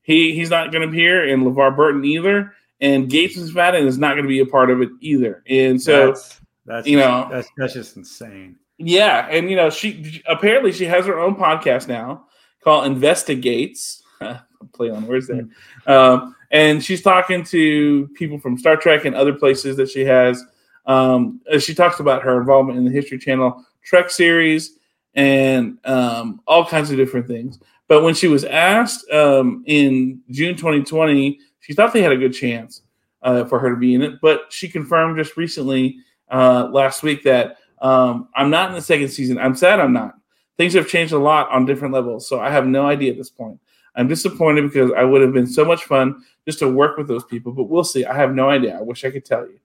he 0.02 0.34
he's 0.34 0.50
not 0.50 0.72
going 0.72 0.82
to 0.82 0.88
be 0.90 0.98
here, 0.98 1.28
and 1.28 1.42
LeVar 1.44 1.76
Burton 1.76 2.04
either, 2.04 2.52
and 2.80 3.08
Gates 3.08 3.36
McFadden 3.36 3.86
is 3.86 3.98
not 3.98 4.14
going 4.14 4.24
to 4.24 4.28
be 4.28 4.40
a 4.40 4.46
part 4.46 4.70
of 4.70 4.80
it 4.82 4.90
either. 5.00 5.42
And 5.48 5.80
so 5.80 6.08
that's, 6.08 6.40
that's 6.66 6.86
you 6.86 6.98
know- 6.98 7.28
that's 7.30 7.48
that's 7.56 7.74
just 7.74 7.96
insane. 7.96 8.56
yeah, 8.78 9.26
and 9.30 9.48
you 9.50 9.56
know, 9.56 9.70
she 9.70 10.22
apparently 10.26 10.72
she 10.72 10.84
has 10.86 11.06
her 11.06 11.18
own 11.18 11.36
podcast 11.36 11.88
now 11.88 12.26
called 12.62 12.86
Investigates. 12.86 14.02
Play 14.72 14.88
on 14.88 15.06
words 15.06 15.26
there. 15.28 15.46
Um, 15.86 16.34
and 16.50 16.82
she's 16.82 17.02
talking 17.02 17.44
to 17.44 18.08
people 18.14 18.38
from 18.38 18.56
Star 18.56 18.76
Trek 18.76 19.04
and 19.04 19.14
other 19.14 19.34
places 19.34 19.76
that 19.76 19.90
she 19.90 20.00
has. 20.06 20.42
Um, 20.86 21.40
she 21.58 21.74
talks 21.74 22.00
about 22.00 22.22
her 22.22 22.38
involvement 22.40 22.78
in 22.78 22.84
the 22.86 22.90
History 22.90 23.18
Channel 23.18 23.62
Trek 23.82 24.08
series 24.08 24.78
and 25.14 25.78
um, 25.84 26.40
all 26.46 26.64
kinds 26.64 26.90
of 26.90 26.96
different 26.96 27.26
things. 27.26 27.58
But 27.88 28.02
when 28.02 28.14
she 28.14 28.28
was 28.28 28.44
asked 28.44 29.08
um, 29.10 29.62
in 29.66 30.22
June 30.30 30.56
2020, 30.56 31.38
she 31.64 31.72
thought 31.72 31.92
they 31.92 32.02
had 32.02 32.12
a 32.12 32.16
good 32.16 32.34
chance 32.34 32.82
uh, 33.22 33.44
for 33.44 33.58
her 33.58 33.70
to 33.70 33.76
be 33.76 33.94
in 33.94 34.02
it. 34.02 34.20
But 34.20 34.52
she 34.52 34.68
confirmed 34.68 35.16
just 35.16 35.36
recently, 35.36 35.98
uh, 36.30 36.68
last 36.70 37.02
week, 37.02 37.22
that 37.24 37.56
um, 37.80 38.28
I'm 38.34 38.50
not 38.50 38.68
in 38.68 38.74
the 38.74 38.82
second 38.82 39.08
season. 39.08 39.38
I'm 39.38 39.54
sad 39.54 39.80
I'm 39.80 39.92
not. 39.92 40.14
Things 40.56 40.74
have 40.74 40.88
changed 40.88 41.12
a 41.12 41.18
lot 41.18 41.50
on 41.50 41.66
different 41.66 41.94
levels, 41.94 42.28
so 42.28 42.38
I 42.38 42.50
have 42.50 42.66
no 42.66 42.86
idea 42.86 43.10
at 43.12 43.18
this 43.18 43.30
point. 43.30 43.58
I'm 43.96 44.08
disappointed 44.08 44.62
because 44.62 44.90
I 44.96 45.04
would 45.04 45.22
have 45.22 45.32
been 45.32 45.46
so 45.46 45.64
much 45.64 45.84
fun 45.84 46.22
just 46.46 46.58
to 46.60 46.68
work 46.68 46.96
with 46.96 47.08
those 47.08 47.24
people, 47.24 47.52
but 47.52 47.64
we'll 47.64 47.84
see. 47.84 48.04
I 48.04 48.14
have 48.14 48.34
no 48.34 48.50
idea. 48.50 48.76
I 48.76 48.82
wish 48.82 49.04
I 49.04 49.10
could 49.10 49.24
tell 49.24 49.42
you. 49.42 49.58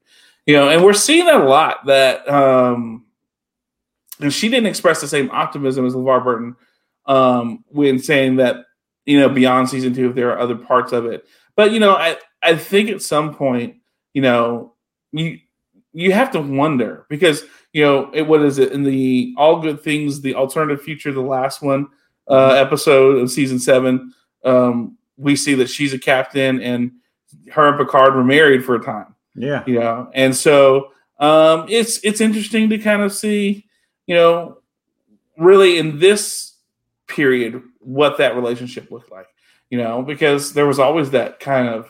You 0.45 0.55
know, 0.55 0.69
and 0.69 0.83
we're 0.83 0.93
seeing 0.93 1.25
that 1.25 1.41
a 1.41 1.43
lot 1.43 1.85
that 1.85 2.27
um 2.27 3.05
and 4.19 4.33
she 4.33 4.49
didn't 4.49 4.67
express 4.67 5.01
the 5.01 5.07
same 5.07 5.29
optimism 5.31 5.85
as 5.85 5.93
LeVar 5.93 6.23
Burton 6.23 6.55
um 7.05 7.63
when 7.69 7.99
saying 7.99 8.38
that, 8.38 8.65
you 9.05 9.19
know, 9.19 9.29
beyond 9.29 9.69
season 9.69 9.93
two, 9.93 10.09
if 10.09 10.15
there 10.15 10.31
are 10.31 10.39
other 10.39 10.55
parts 10.55 10.91
of 10.91 11.05
it. 11.05 11.25
But 11.60 11.74
you 11.74 11.82
know, 11.82 11.93
I 11.93 12.15
I 12.41 12.56
think 12.56 12.89
at 12.89 13.02
some 13.02 13.36
point, 13.36 13.76
you 14.13 14.22
know, 14.22 14.76
you 15.12 15.39
you 15.91 16.13
have 16.13 16.32
to 16.32 16.39
wonder 16.39 17.06
because 17.10 17.43
you 17.74 17.84
know 17.84 18.10
it 18.13 18.22
what 18.22 18.41
is 18.43 18.60
it? 18.60 18.72
In 18.72 18.84
the 18.84 19.34
all 19.36 19.60
good 19.60 19.82
things 19.82 20.22
the 20.22 20.36
alternative 20.36 20.82
future 20.82 21.12
the 21.12 21.19
last 21.19 21.62
one 21.62 21.88
uh 22.30 22.52
episode 22.52 23.17
of 23.17 23.30
season 23.30 23.60
seven 23.60 24.13
um 24.45 24.98
we 25.17 25.36
see 25.36 25.54
that 25.56 25.67
she's 25.67 25.91
a 25.91 26.00
captain 26.00 26.62
and 26.62 26.93
her 27.52 27.67
and 27.67 27.78
picard 27.78 28.15
were 28.15 28.24
married 28.24 28.63
for 28.63 28.76
a 28.76 28.82
time. 28.82 29.13
Yeah. 29.36 29.62
you 29.67 29.82
know 29.82 30.10
and 30.13 30.34
so 30.34 30.93
um 31.19 31.65
it's 31.67 32.00
it's 32.06 32.22
interesting 32.22 32.69
to 32.69 32.78
kind 32.78 33.02
of 33.02 33.12
see 33.12 33.67
you 34.08 34.15
know 34.15 34.60
really 35.38 35.78
in 35.78 36.00
this 36.00 36.54
period 37.08 37.62
what 37.80 38.17
that 38.19 38.36
relationship 38.36 38.91
looked 38.91 39.12
like 39.12 39.28
you 39.69 39.77
know 39.77 40.01
because 40.01 40.53
there 40.53 40.65
was 40.67 40.79
always 40.79 41.12
that 41.12 41.39
kind 41.39 41.67
of 41.69 41.89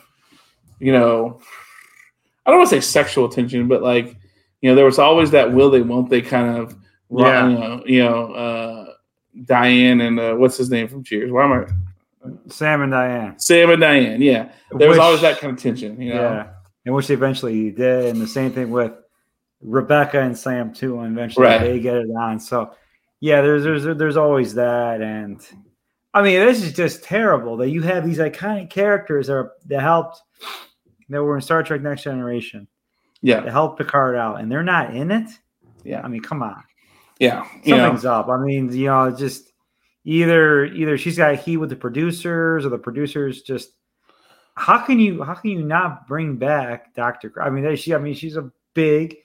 you 0.78 0.92
know 0.92 1.40
i 2.46 2.50
don't 2.50 2.58
want 2.60 2.70
to 2.70 2.76
say 2.76 2.80
sexual 2.80 3.28
tension 3.28 3.68
but 3.68 3.82
like 3.82 4.16
you 4.60 4.68
know 4.70 4.74
there 4.74 4.84
was 4.84 4.98
always 4.98 5.30
that 5.32 5.52
will 5.52 5.70
they 5.70 5.82
won't 5.82 6.10
they 6.10 6.22
kind 6.22 6.56
of 6.58 6.76
Yeah. 7.10 7.48
you 7.48 7.58
know 7.58 7.82
you 7.86 8.04
know 8.04 8.32
uh 8.32 8.86
diane 9.44 10.00
and 10.00 10.18
uh, 10.20 10.34
what's 10.34 10.56
his 10.56 10.70
name 10.70 10.88
from 10.88 11.04
cheers 11.04 11.30
why 11.30 11.44
am 11.44 11.52
i 11.52 11.66
Sam 12.48 12.82
and 12.82 12.92
Diane. 12.92 13.38
sam 13.38 13.70
and 13.70 13.80
diane 13.80 14.20
yeah 14.20 14.52
there 14.76 14.88
was 14.88 14.98
Which- 14.98 15.02
always 15.04 15.20
that 15.22 15.38
kind 15.38 15.52
of 15.54 15.58
tension 15.62 16.00
you 16.00 16.12
know 16.14 16.20
Yeah. 16.22 16.46
And 16.86 16.94
which 16.94 17.10
eventually 17.10 17.70
did. 17.70 18.06
And 18.06 18.18
the 18.22 18.26
same 18.26 18.52
thing 18.52 18.70
with 18.70 18.92
Rebecca 19.60 20.18
and 20.18 20.36
Sam 20.36 20.72
too. 20.72 20.98
And 21.00 21.12
eventually 21.12 21.44
Right. 21.44 21.60
they 21.60 21.78
get 21.78 21.96
it 21.96 22.08
on. 22.18 22.40
So 22.40 22.70
yeah, 23.20 23.42
there's 23.42 23.64
there's 23.64 23.84
there's 23.98 24.16
always 24.16 24.54
that. 24.54 25.02
And 25.02 25.46
I 26.12 26.22
mean, 26.22 26.40
this 26.40 26.62
is 26.62 26.72
just 26.72 27.04
terrible 27.04 27.56
that 27.58 27.70
you 27.70 27.82
have 27.82 28.04
these 28.04 28.18
iconic 28.18 28.70
characters 28.70 29.28
that 29.28 29.34
are 29.34 29.52
that 29.66 29.80
helped 29.80 30.20
that 31.08 31.22
were 31.22 31.36
in 31.36 31.42
Star 31.42 31.62
Trek 31.62 31.82
Next 31.82 32.02
Generation 32.02 32.66
yeah 33.22 33.40
that 33.40 33.52
helped 33.52 33.78
Picard 33.78 34.16
out, 34.16 34.40
and 34.40 34.50
they're 34.50 34.62
not 34.62 34.94
in 34.94 35.10
it. 35.10 35.30
Yeah. 35.84 36.00
I 36.02 36.08
mean, 36.08 36.22
come 36.22 36.42
on. 36.42 36.62
yeah 37.18 37.46
you 37.64 37.76
know 37.76 37.84
Something's 37.84 38.04
up. 38.04 38.28
I 38.28 38.38
mean, 38.38 38.72
you 38.72 38.86
know, 38.86 39.10
just 39.14 39.52
either 40.04 40.64
either 40.64 40.98
she's 40.98 41.16
got 41.16 41.32
a 41.32 41.36
heat 41.36 41.58
with 41.58 41.70
the 41.70 41.76
producers 41.76 42.64
or 42.64 42.70
the 42.70 42.78
producers 42.78 43.42
just 43.42 43.72
how 44.54 44.78
can 44.78 44.98
you 44.98 45.22
how 45.22 45.34
can 45.34 45.50
you 45.50 45.62
not 45.62 46.06
bring 46.06 46.36
back 46.36 46.94
Doctor? 46.94 47.32
I 47.40 47.50
mean, 47.50 47.76
she 47.76 47.94
I 47.94 47.98
mean 47.98 48.14
she's 48.14 48.36
a 48.36 48.50
big 48.74 49.16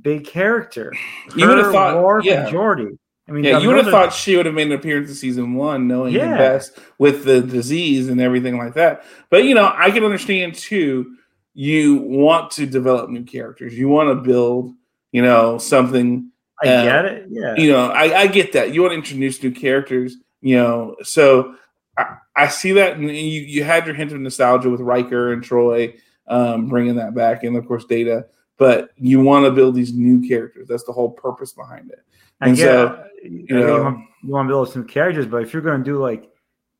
big 0.00 0.26
character. 0.26 0.92
You 1.36 1.48
would 1.48 1.58
have 1.58 1.72
thought- 1.72 2.02
Worf 2.02 2.24
yeah. 2.24 2.46
and 2.46 2.54
Geordi. 2.54 2.98
I 3.28 3.32
mean, 3.32 3.44
Yeah, 3.44 3.58
you 3.58 3.68
would 3.68 3.76
have 3.76 3.86
thought 3.92 4.12
she 4.12 4.36
would 4.36 4.46
have 4.46 4.54
made 4.54 4.68
an 4.68 4.72
appearance 4.72 5.10
in 5.10 5.14
season 5.14 5.54
one, 5.54 5.86
knowing 5.86 6.14
the 6.30 6.36
best 6.36 6.78
with 6.98 7.24
the 7.24 7.42
disease 7.42 8.08
and 8.08 8.20
everything 8.20 8.56
like 8.56 8.74
that. 8.74 9.04
But 9.30 9.44
you 9.44 9.54
know, 9.54 9.72
I 9.76 9.90
can 9.90 10.02
understand 10.04 10.54
too. 10.54 11.16
You 11.54 11.96
want 11.96 12.52
to 12.52 12.66
develop 12.66 13.10
new 13.10 13.24
characters. 13.24 13.76
You 13.76 13.88
want 13.88 14.08
to 14.10 14.14
build, 14.14 14.74
you 15.12 15.22
know, 15.22 15.58
something. 15.58 16.30
I 16.62 16.68
uh, 16.68 16.84
get 16.84 17.04
it. 17.04 17.26
Yeah, 17.30 17.54
You 17.56 17.70
know, 17.72 17.90
I, 17.90 18.20
I 18.20 18.26
get 18.28 18.52
that. 18.52 18.72
You 18.72 18.82
want 18.82 18.92
to 18.92 18.96
introduce 18.96 19.42
new 19.42 19.50
characters. 19.52 20.16
You 20.40 20.56
know, 20.56 20.96
so 21.02 21.54
I, 21.98 22.16
I 22.36 22.48
see 22.48 22.72
that. 22.72 22.96
And 22.96 23.10
you 23.10 23.42
you 23.42 23.64
had 23.64 23.86
your 23.86 23.94
hint 23.94 24.12
of 24.12 24.20
nostalgia 24.20 24.70
with 24.70 24.80
Riker 24.80 25.32
and 25.32 25.42
Troi, 25.42 25.98
um, 26.28 26.68
bringing 26.68 26.96
that 26.96 27.14
back, 27.14 27.44
and 27.44 27.56
of 27.56 27.66
course 27.66 27.84
Data. 27.84 28.26
But 28.56 28.90
you 28.96 29.20
want 29.20 29.44
to 29.44 29.50
build 29.52 29.74
these 29.74 29.92
new 29.92 30.26
characters. 30.26 30.66
That's 30.66 30.84
the 30.84 30.92
whole 30.92 31.10
purpose 31.10 31.52
behind 31.52 31.90
it. 31.90 32.00
I 32.40 32.48
and 32.48 32.58
yeah, 32.58 32.64
so, 32.64 33.04
you, 33.22 33.46
you 33.48 33.56
know- 33.58 33.82
want, 33.84 33.98
you 34.22 34.30
want 34.30 34.46
to 34.46 34.52
build 34.52 34.72
some 34.72 34.86
characters, 34.86 35.26
but 35.26 35.42
if 35.42 35.52
you're 35.52 35.62
going 35.62 35.78
to 35.78 35.84
do 35.84 35.98
like 35.98 36.30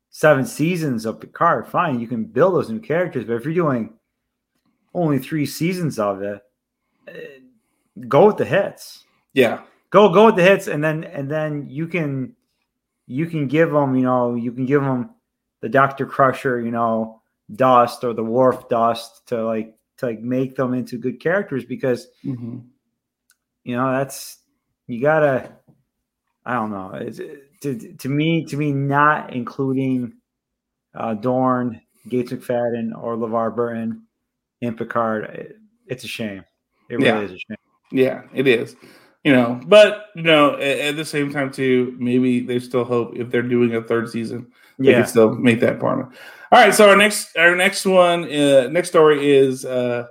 seven 0.09 0.45
seasons 0.45 1.05
of 1.05 1.19
Picard, 1.19 1.67
fine, 1.67 1.99
you 1.99 2.07
can 2.07 2.25
build 2.25 2.53
those 2.55 2.69
new 2.69 2.79
characters. 2.79 3.25
But 3.25 3.33
if 3.35 3.45
you're 3.45 3.53
doing 3.53 3.93
only 4.93 5.19
three 5.19 5.45
seasons 5.45 5.99
of 5.99 6.21
it, 6.21 6.41
eh, 7.07 7.39
go 8.07 8.27
with 8.27 8.37
the 8.37 8.45
hits. 8.45 9.05
Yeah, 9.33 9.61
Go 9.91 10.09
go 10.13 10.25
with 10.27 10.35
the 10.35 10.43
hits, 10.43 10.67
and 10.67 10.83
then 10.83 11.03
and 11.03 11.29
then 11.29 11.67
you 11.69 11.87
can 11.87 12.35
you 13.07 13.25
can 13.25 13.47
give 13.47 13.71
them, 13.71 13.95
you 13.95 14.03
know, 14.03 14.35
you 14.35 14.51
can 14.51 14.65
give 14.65 14.81
them 14.83 15.11
the 15.61 15.69
Doctor 15.69 16.05
Crusher, 16.05 16.59
you 16.61 16.71
know, 16.71 17.21
dust 17.55 18.03
or 18.03 18.13
the 18.13 18.23
Worf 18.23 18.69
dust 18.69 19.27
to 19.27 19.43
like 19.45 19.75
to 19.97 20.05
like 20.07 20.19
make 20.21 20.55
them 20.55 20.73
into 20.73 20.97
good 20.97 21.19
characters 21.19 21.65
because 21.65 22.07
Mhm. 22.23 22.63
you 23.63 23.75
know 23.75 23.91
that's 23.91 24.38
you 24.89 25.01
gotta 25.01 25.51
i 26.45 26.53
don't 26.53 26.71
know 26.71 26.91
it's, 26.95 27.17
to, 27.61 27.93
to 27.97 28.09
me 28.09 28.45
to 28.45 28.57
me 28.57 28.71
not 28.71 29.33
including 29.33 30.13
uh 30.95 31.13
dorn 31.13 31.79
gates 32.07 32.31
mcfadden 32.31 32.91
or 33.01 33.15
levar 33.15 33.55
burton 33.55 34.03
in 34.61 34.75
picard 34.75 35.25
it- 35.25 35.55
it's 35.87 36.03
a 36.03 36.07
shame 36.07 36.43
it 36.89 36.99
really 36.99 37.05
Yeah. 37.05 37.21
is 37.25 37.31
a 37.31 37.37
shame 37.39 37.57
Yeah, 37.91 38.23
it 38.33 38.47
is. 38.47 38.75
You 39.23 39.33
know, 39.33 39.59
but 39.67 40.05
you 40.15 40.21
know, 40.23 40.55
at, 40.55 40.79
at 40.79 40.95
the 40.95 41.03
same 41.05 41.31
time 41.31 41.51
too, 41.51 41.95
maybe 41.99 42.39
they 42.39 42.59
still 42.59 42.85
hope 42.85 43.15
if 43.15 43.29
they're 43.31 43.41
doing 43.41 43.75
a 43.75 43.81
third 43.81 44.09
season, 44.09 44.51
they 44.79 44.85
yeah 44.91 45.01
can 45.01 45.05
still 45.07 45.31
make 45.35 45.59
that 45.61 45.79
part. 45.79 45.99
All 46.51 46.59
right, 46.59 46.73
so 46.73 46.89
our 46.89 46.95
next 46.95 47.35
our 47.35 47.55
next 47.55 47.85
one, 47.85 48.23
uh, 48.31 48.67
next 48.71 48.89
story 48.89 49.29
is 49.35 49.65
uh, 49.65 50.07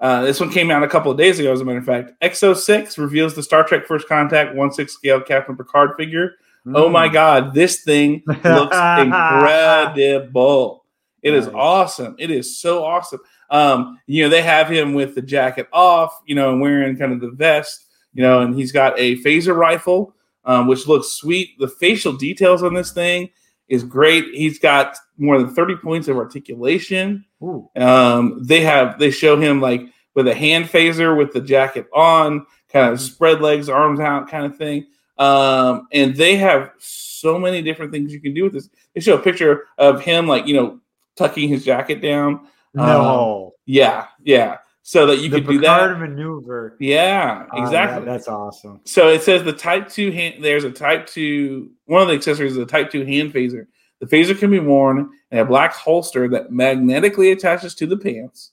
uh, 0.00 0.22
this 0.22 0.40
one 0.40 0.50
came 0.50 0.70
out 0.70 0.82
a 0.82 0.88
couple 0.88 1.10
of 1.12 1.18
days 1.18 1.38
ago. 1.38 1.52
As 1.52 1.60
a 1.60 1.64
matter 1.64 1.78
of 1.78 1.84
fact, 1.84 2.12
EXO-6 2.22 2.96
reveals 2.98 3.34
the 3.34 3.42
Star 3.42 3.64
Trek 3.64 3.86
First 3.86 4.08
Contact 4.08 4.54
one 4.54 4.72
six 4.72 4.92
scale 4.94 5.20
Captain 5.20 5.56
Picard 5.56 5.90
figure. 5.98 6.32
Oh 6.74 6.88
my 6.88 7.08
Mm. 7.08 7.12
God, 7.12 7.54
this 7.54 7.82
thing 7.84 8.22
looks 8.26 8.76
incredible. 8.98 10.84
It 11.22 11.34
is 11.34 11.46
Nice. 11.46 11.54
awesome. 11.54 12.16
It 12.18 12.30
is 12.30 12.58
so 12.58 12.82
awesome. 12.84 13.20
Um, 13.50 13.98
you 14.06 14.22
know, 14.22 14.28
they 14.28 14.42
have 14.42 14.68
him 14.70 14.94
with 14.94 15.14
the 15.14 15.22
jacket 15.22 15.68
off, 15.72 16.18
you 16.26 16.34
know, 16.34 16.52
and 16.52 16.60
wearing 16.60 16.96
kind 16.96 17.12
of 17.12 17.20
the 17.20 17.30
vest, 17.30 17.86
you 18.14 18.22
know, 18.22 18.40
and 18.40 18.54
he's 18.54 18.72
got 18.72 18.98
a 18.98 19.16
phaser 19.22 19.54
rifle, 19.56 20.14
um, 20.44 20.66
which 20.66 20.86
looks 20.86 21.08
sweet. 21.08 21.58
The 21.58 21.68
facial 21.68 22.12
details 22.12 22.62
on 22.62 22.74
this 22.74 22.92
thing 22.92 23.30
is 23.68 23.82
great. 23.84 24.24
He's 24.32 24.58
got 24.58 24.96
more 25.18 25.38
than 25.38 25.54
30 25.54 25.76
points 25.76 26.08
of 26.08 26.16
articulation. 26.16 27.24
Ooh. 27.42 27.68
Um, 27.76 28.42
they 28.44 28.60
have 28.60 28.98
they 28.98 29.10
show 29.10 29.38
him 29.40 29.60
like 29.60 29.82
with 30.14 30.28
a 30.28 30.34
hand 30.34 30.66
phaser 30.66 31.16
with 31.16 31.32
the 31.32 31.40
jacket 31.40 31.86
on, 31.94 32.46
kind 32.72 32.92
of 32.92 33.00
spread 33.00 33.40
legs, 33.40 33.68
arms 33.68 34.00
out, 34.00 34.28
kind 34.28 34.44
of 34.46 34.56
thing. 34.56 34.86
Um, 35.18 35.86
and 35.92 36.16
they 36.16 36.36
have 36.36 36.70
so 36.78 37.38
many 37.38 37.62
different 37.62 37.92
things 37.92 38.12
you 38.12 38.20
can 38.20 38.34
do 38.34 38.44
with 38.44 38.54
this. 38.54 38.68
They 38.94 39.00
show 39.00 39.16
a 39.16 39.22
picture 39.22 39.64
of 39.78 40.00
him 40.02 40.26
like 40.26 40.46
you 40.46 40.54
know 40.54 40.80
tucking 41.16 41.48
his 41.48 41.64
jacket 41.64 42.00
down. 42.02 42.46
no 42.74 43.54
Yeah, 43.66 44.06
yeah. 44.22 44.58
So 44.82 45.06
that 45.06 45.18
you 45.18 45.28
the 45.28 45.36
could 45.42 45.46
do 45.46 45.60
that. 45.60 45.98
maneuver 45.98 46.76
Yeah, 46.80 47.46
Oh, 47.52 47.62
exactly. 47.62 48.04
that- 48.04 48.10
that's 48.10 48.28
awesome 48.28 48.80
So 48.86 49.08
it 49.08 49.22
says 49.22 49.44
the 49.44 49.52
Type 49.52 49.88
Two 49.88 50.10
hand. 50.10 50.42
There's 50.42 50.64
a 50.64 50.70
Type 50.70 51.06
Two. 51.06 51.70
One 51.84 52.02
of 52.02 52.08
the 52.08 52.14
accessories 52.14 52.52
is 52.52 52.58
a 52.58 52.66
Type 52.66 52.90
Two 52.90 53.04
hand 53.04 53.32
phaser 53.32 53.66
The 54.00 54.06
phaser 54.06 54.36
can 54.36 54.50
be 54.50 54.58
worn 54.58 55.10
in 55.30 55.38
a 55.38 55.44
black 55.44 55.72
holster 55.72 56.28
that 56.28 56.52
magnetically 56.52 57.30
attaches 57.30 57.74
to 57.76 57.86
the 57.86 57.96
pants. 57.96 58.52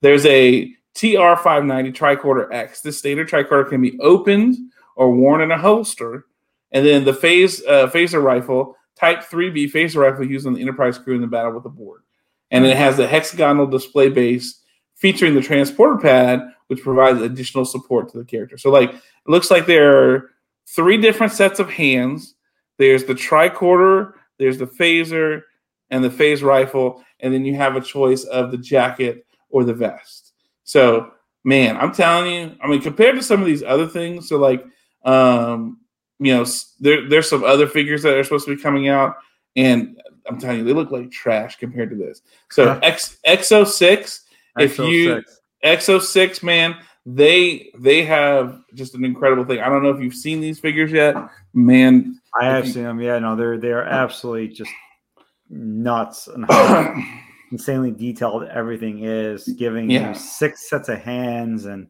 There's 0.00 0.26
a 0.26 0.72
TR590 0.94 1.94
tricorder 1.94 2.52
X. 2.52 2.80
This 2.80 2.98
standard 2.98 3.28
tricorder 3.28 3.68
can 3.68 3.80
be 3.80 3.98
opened 4.00 4.56
or 4.96 5.12
worn 5.12 5.40
in 5.40 5.50
a 5.50 5.58
holster. 5.58 6.26
And 6.70 6.86
then 6.86 7.04
the 7.04 7.14
phase 7.14 7.64
uh, 7.66 7.88
phaser 7.88 8.22
rifle, 8.22 8.76
Type 8.94 9.24
3B 9.24 9.72
phaser 9.72 9.96
rifle 9.96 10.24
used 10.24 10.46
on 10.46 10.52
the 10.52 10.60
Enterprise 10.60 10.98
crew 10.98 11.14
in 11.14 11.20
the 11.20 11.26
battle 11.26 11.52
with 11.52 11.64
the 11.64 11.68
Borg. 11.68 12.02
And 12.50 12.66
it 12.66 12.76
has 12.76 12.98
a 12.98 13.08
hexagonal 13.08 13.66
display 13.66 14.10
base 14.10 14.60
featuring 14.94 15.34
the 15.34 15.40
transporter 15.40 15.98
pad, 15.98 16.42
which 16.66 16.82
provides 16.82 17.20
additional 17.20 17.64
support 17.64 18.10
to 18.10 18.18
the 18.18 18.24
character. 18.24 18.58
So, 18.58 18.70
like, 18.70 18.90
it 18.90 19.00
looks 19.26 19.50
like 19.50 19.66
there 19.66 19.98
are 19.98 20.30
three 20.66 20.98
different 20.98 21.32
sets 21.32 21.58
of 21.58 21.70
hands. 21.70 22.34
There's 22.76 23.04
the 23.04 23.14
tricorder, 23.14 24.12
there's 24.38 24.58
the 24.58 24.66
phaser, 24.66 25.42
and 25.92 26.02
the 26.02 26.10
phase 26.10 26.42
rifle, 26.42 27.04
and 27.20 27.32
then 27.32 27.44
you 27.44 27.54
have 27.54 27.76
a 27.76 27.80
choice 27.80 28.24
of 28.24 28.50
the 28.50 28.56
jacket 28.56 29.24
or 29.50 29.62
the 29.62 29.74
vest. 29.74 30.32
So, 30.64 31.12
man, 31.44 31.76
I'm 31.76 31.92
telling 31.92 32.32
you, 32.32 32.56
I 32.60 32.66
mean, 32.66 32.80
compared 32.80 33.14
to 33.16 33.22
some 33.22 33.40
of 33.40 33.46
these 33.46 33.62
other 33.62 33.86
things, 33.86 34.28
so 34.28 34.38
like, 34.38 34.64
um, 35.04 35.78
you 36.18 36.34
know, 36.34 36.46
there, 36.80 37.08
there's 37.08 37.28
some 37.28 37.44
other 37.44 37.68
figures 37.68 38.02
that 38.02 38.16
are 38.16 38.24
supposed 38.24 38.46
to 38.46 38.56
be 38.56 38.62
coming 38.62 38.88
out, 38.88 39.16
and 39.54 40.00
I'm 40.26 40.40
telling 40.40 40.58
you, 40.58 40.64
they 40.64 40.72
look 40.72 40.90
like 40.90 41.10
trash 41.10 41.56
compared 41.56 41.90
to 41.90 41.96
this. 41.96 42.22
So, 42.50 42.80
X 42.82 43.18
XO 43.26 43.66
six, 43.66 44.24
if 44.58 44.78
you 44.78 45.22
XO 45.62 46.00
six, 46.00 46.42
man, 46.42 46.76
they 47.04 47.70
they 47.78 48.02
have 48.04 48.60
just 48.74 48.94
an 48.94 49.04
incredible 49.04 49.44
thing. 49.44 49.60
I 49.60 49.68
don't 49.68 49.82
know 49.82 49.90
if 49.90 50.00
you've 50.00 50.14
seen 50.14 50.40
these 50.40 50.58
figures 50.58 50.90
yet, 50.90 51.16
man. 51.52 52.18
I 52.40 52.46
have 52.46 52.66
you, 52.66 52.72
seen 52.72 52.84
them. 52.84 53.00
Yeah, 53.00 53.18
no, 53.18 53.36
they're 53.36 53.58
they 53.58 53.72
are 53.72 53.82
absolutely 53.82 54.48
just 54.48 54.70
nuts 55.52 56.28
and 56.28 56.46
how 56.46 56.94
insanely 57.52 57.90
detailed 57.90 58.44
everything 58.44 59.04
is, 59.04 59.46
giving 59.58 59.90
yeah. 59.90 60.08
you 60.08 60.14
six 60.14 60.68
sets 60.68 60.88
of 60.88 61.00
hands 61.00 61.66
and 61.66 61.86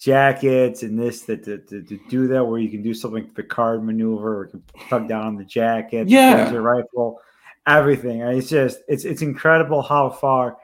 jackets 0.00 0.82
and 0.82 0.98
this 0.98 1.22
that 1.22 1.44
to, 1.44 1.58
to, 1.58 1.82
to, 1.82 2.00
do 2.08 2.26
that 2.26 2.44
where 2.44 2.58
you 2.58 2.68
can 2.68 2.82
do 2.82 2.92
something 2.92 3.30
the 3.36 3.42
card 3.42 3.84
maneuver 3.84 4.50
tug 4.90 5.08
down 5.08 5.26
on 5.26 5.36
the 5.36 5.44
jacket, 5.44 6.08
yeah, 6.08 6.50
the 6.50 6.60
rifle, 6.60 7.20
everything. 7.66 8.20
It's 8.20 8.48
just 8.48 8.80
it's 8.88 9.04
it's 9.04 9.22
incredible 9.22 9.82
how 9.82 10.10
far 10.10 10.56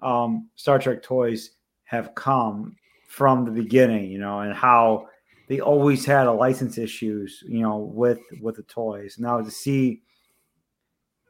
um, 0.00 0.48
Star 0.54 0.78
Trek 0.78 1.02
toys 1.02 1.50
have 1.84 2.14
come 2.14 2.76
from 3.08 3.44
the 3.44 3.50
beginning, 3.50 4.10
you 4.10 4.18
know, 4.18 4.40
and 4.40 4.54
how 4.54 5.08
they 5.48 5.60
always 5.60 6.04
had 6.04 6.26
a 6.26 6.32
license 6.32 6.78
issues, 6.78 7.42
you 7.46 7.60
know, 7.60 7.78
with 7.78 8.20
with 8.40 8.56
the 8.56 8.62
toys. 8.62 9.16
Now 9.18 9.40
to 9.40 9.50
see 9.50 10.02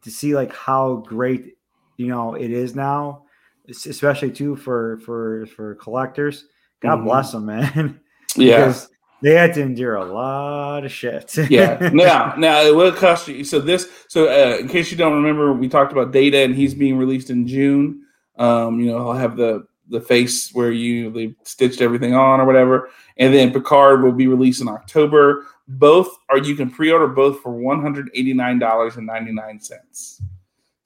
to 0.02 0.10
see 0.10 0.34
like 0.34 0.54
how 0.54 0.96
great 1.06 1.56
you 1.96 2.06
know 2.06 2.34
it 2.34 2.50
is 2.50 2.74
now, 2.74 3.24
especially 3.68 4.30
too 4.30 4.56
for 4.56 4.98
for 4.98 5.46
for 5.46 5.74
collectors. 5.76 6.46
God 6.80 6.96
mm-hmm. 6.96 7.04
bless 7.06 7.32
them, 7.32 7.46
man. 7.46 8.00
Yeah. 8.36 8.74
they 9.22 9.32
had 9.32 9.54
to 9.54 9.62
endure 9.62 9.96
a 9.96 10.04
lot 10.04 10.84
of 10.84 10.92
shit. 10.92 11.34
yeah. 11.50 11.88
Now, 11.94 12.34
now 12.36 12.60
it 12.60 12.76
will 12.76 12.92
cost 12.92 13.26
you. 13.26 13.42
So 13.42 13.58
this, 13.58 13.88
so 14.06 14.28
uh, 14.28 14.58
in 14.58 14.68
case 14.68 14.92
you 14.92 14.98
don't 14.98 15.14
remember, 15.14 15.52
we 15.54 15.66
talked 15.66 15.92
about 15.92 16.12
Data, 16.12 16.38
and 16.38 16.54
he's 16.54 16.74
being 16.74 16.98
released 16.98 17.30
in 17.30 17.48
June. 17.48 18.02
Um, 18.36 18.78
you 18.78 18.86
know, 18.86 18.98
he'll 18.98 19.14
have 19.14 19.36
the 19.36 19.66
the 19.88 20.00
face 20.00 20.50
where 20.52 20.70
you 20.70 21.10
they 21.10 21.34
stitched 21.44 21.80
everything 21.80 22.14
on 22.14 22.40
or 22.40 22.44
whatever. 22.44 22.90
And 23.16 23.34
then 23.34 23.52
Picard 23.52 24.02
will 24.02 24.12
be 24.12 24.28
released 24.28 24.60
in 24.60 24.68
October. 24.68 25.46
Both 25.68 26.08
are 26.30 26.38
you 26.38 26.56
can 26.56 26.70
pre-order 26.70 27.08
both 27.08 27.40
for 27.42 27.52
one 27.52 27.82
hundred 27.82 28.10
eighty 28.14 28.32
nine 28.32 28.58
dollars 28.58 28.96
and 28.96 29.06
ninety 29.06 29.32
nine 29.32 29.60
cents. 29.60 30.22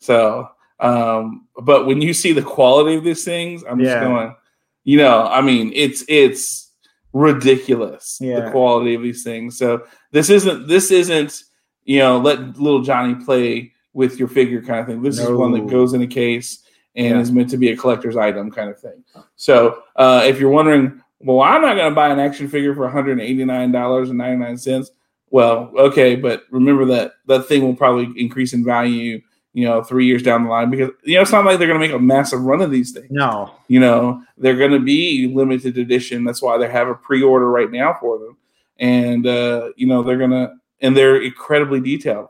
So, 0.00 0.48
um, 0.80 1.46
but 1.62 1.86
when 1.86 2.02
you 2.02 2.12
see 2.12 2.32
the 2.32 2.42
quality 2.42 2.96
of 2.96 3.04
these 3.04 3.24
things, 3.24 3.62
I'm 3.62 3.78
just 3.78 4.00
going, 4.00 4.34
you 4.82 4.98
know, 4.98 5.28
I 5.28 5.40
mean, 5.40 5.70
it's 5.74 6.04
it's 6.08 6.72
ridiculous 7.12 8.18
yeah. 8.20 8.40
the 8.40 8.50
quality 8.50 8.94
of 8.94 9.02
these 9.02 9.22
things. 9.22 9.56
So 9.56 9.86
this 10.10 10.30
isn't 10.30 10.66
this 10.66 10.90
isn't 10.90 11.44
you 11.84 12.00
know 12.00 12.18
let 12.18 12.58
little 12.58 12.82
Johnny 12.82 13.14
play 13.24 13.72
with 13.92 14.18
your 14.18 14.28
figure 14.28 14.62
kind 14.62 14.80
of 14.80 14.86
thing. 14.86 15.02
This 15.02 15.18
no. 15.18 15.24
is 15.24 15.30
one 15.30 15.52
that 15.52 15.68
goes 15.68 15.92
in 15.92 16.02
a 16.02 16.06
case 16.06 16.64
and 16.96 17.14
yeah. 17.14 17.20
is 17.20 17.30
meant 17.30 17.50
to 17.50 17.56
be 17.56 17.70
a 17.70 17.76
collector's 17.76 18.16
item 18.16 18.50
kind 18.50 18.70
of 18.70 18.80
thing. 18.80 19.04
So 19.36 19.82
uh, 19.96 20.22
if 20.24 20.40
you're 20.40 20.50
wondering, 20.50 21.02
well, 21.24 21.40
I'm 21.40 21.62
not 21.62 21.76
going 21.76 21.90
to 21.90 21.94
buy 21.94 22.10
an 22.10 22.18
action 22.18 22.48
figure 22.48 22.74
for 22.74 22.90
$189.99. 22.90 24.90
Well, 25.30 25.72
okay, 25.78 26.16
but 26.16 26.42
remember 26.50 26.84
that 26.86 27.12
that 27.26 27.46
thing 27.46 27.62
will 27.62 27.76
probably 27.76 28.10
increase 28.20 28.52
in 28.52 28.64
value, 28.64 29.22
you 29.54 29.64
know, 29.64 29.80
three 29.82 30.06
years 30.06 30.22
down 30.22 30.44
the 30.44 30.50
line 30.50 30.70
because 30.70 30.90
you 31.04 31.14
know 31.14 31.22
it's 31.22 31.32
not 31.32 31.46
like 31.46 31.58
they're 31.58 31.68
going 31.68 31.80
to 31.80 31.86
make 31.86 31.94
a 31.94 31.98
massive 31.98 32.42
run 32.42 32.60
of 32.60 32.70
these 32.70 32.92
things. 32.92 33.06
No, 33.10 33.54
you 33.66 33.80
know 33.80 34.22
they're 34.36 34.58
going 34.58 34.72
to 34.72 34.78
be 34.78 35.32
limited 35.34 35.78
edition. 35.78 36.24
That's 36.24 36.42
why 36.42 36.58
they 36.58 36.68
have 36.68 36.88
a 36.88 36.94
pre-order 36.94 37.50
right 37.50 37.70
now 37.70 37.96
for 37.98 38.18
them, 38.18 38.36
and 38.78 39.26
uh, 39.26 39.70
you 39.74 39.86
know 39.86 40.02
they're 40.02 40.18
gonna 40.18 40.54
and 40.82 40.94
they're 40.94 41.22
incredibly 41.22 41.80
detailed. 41.80 42.28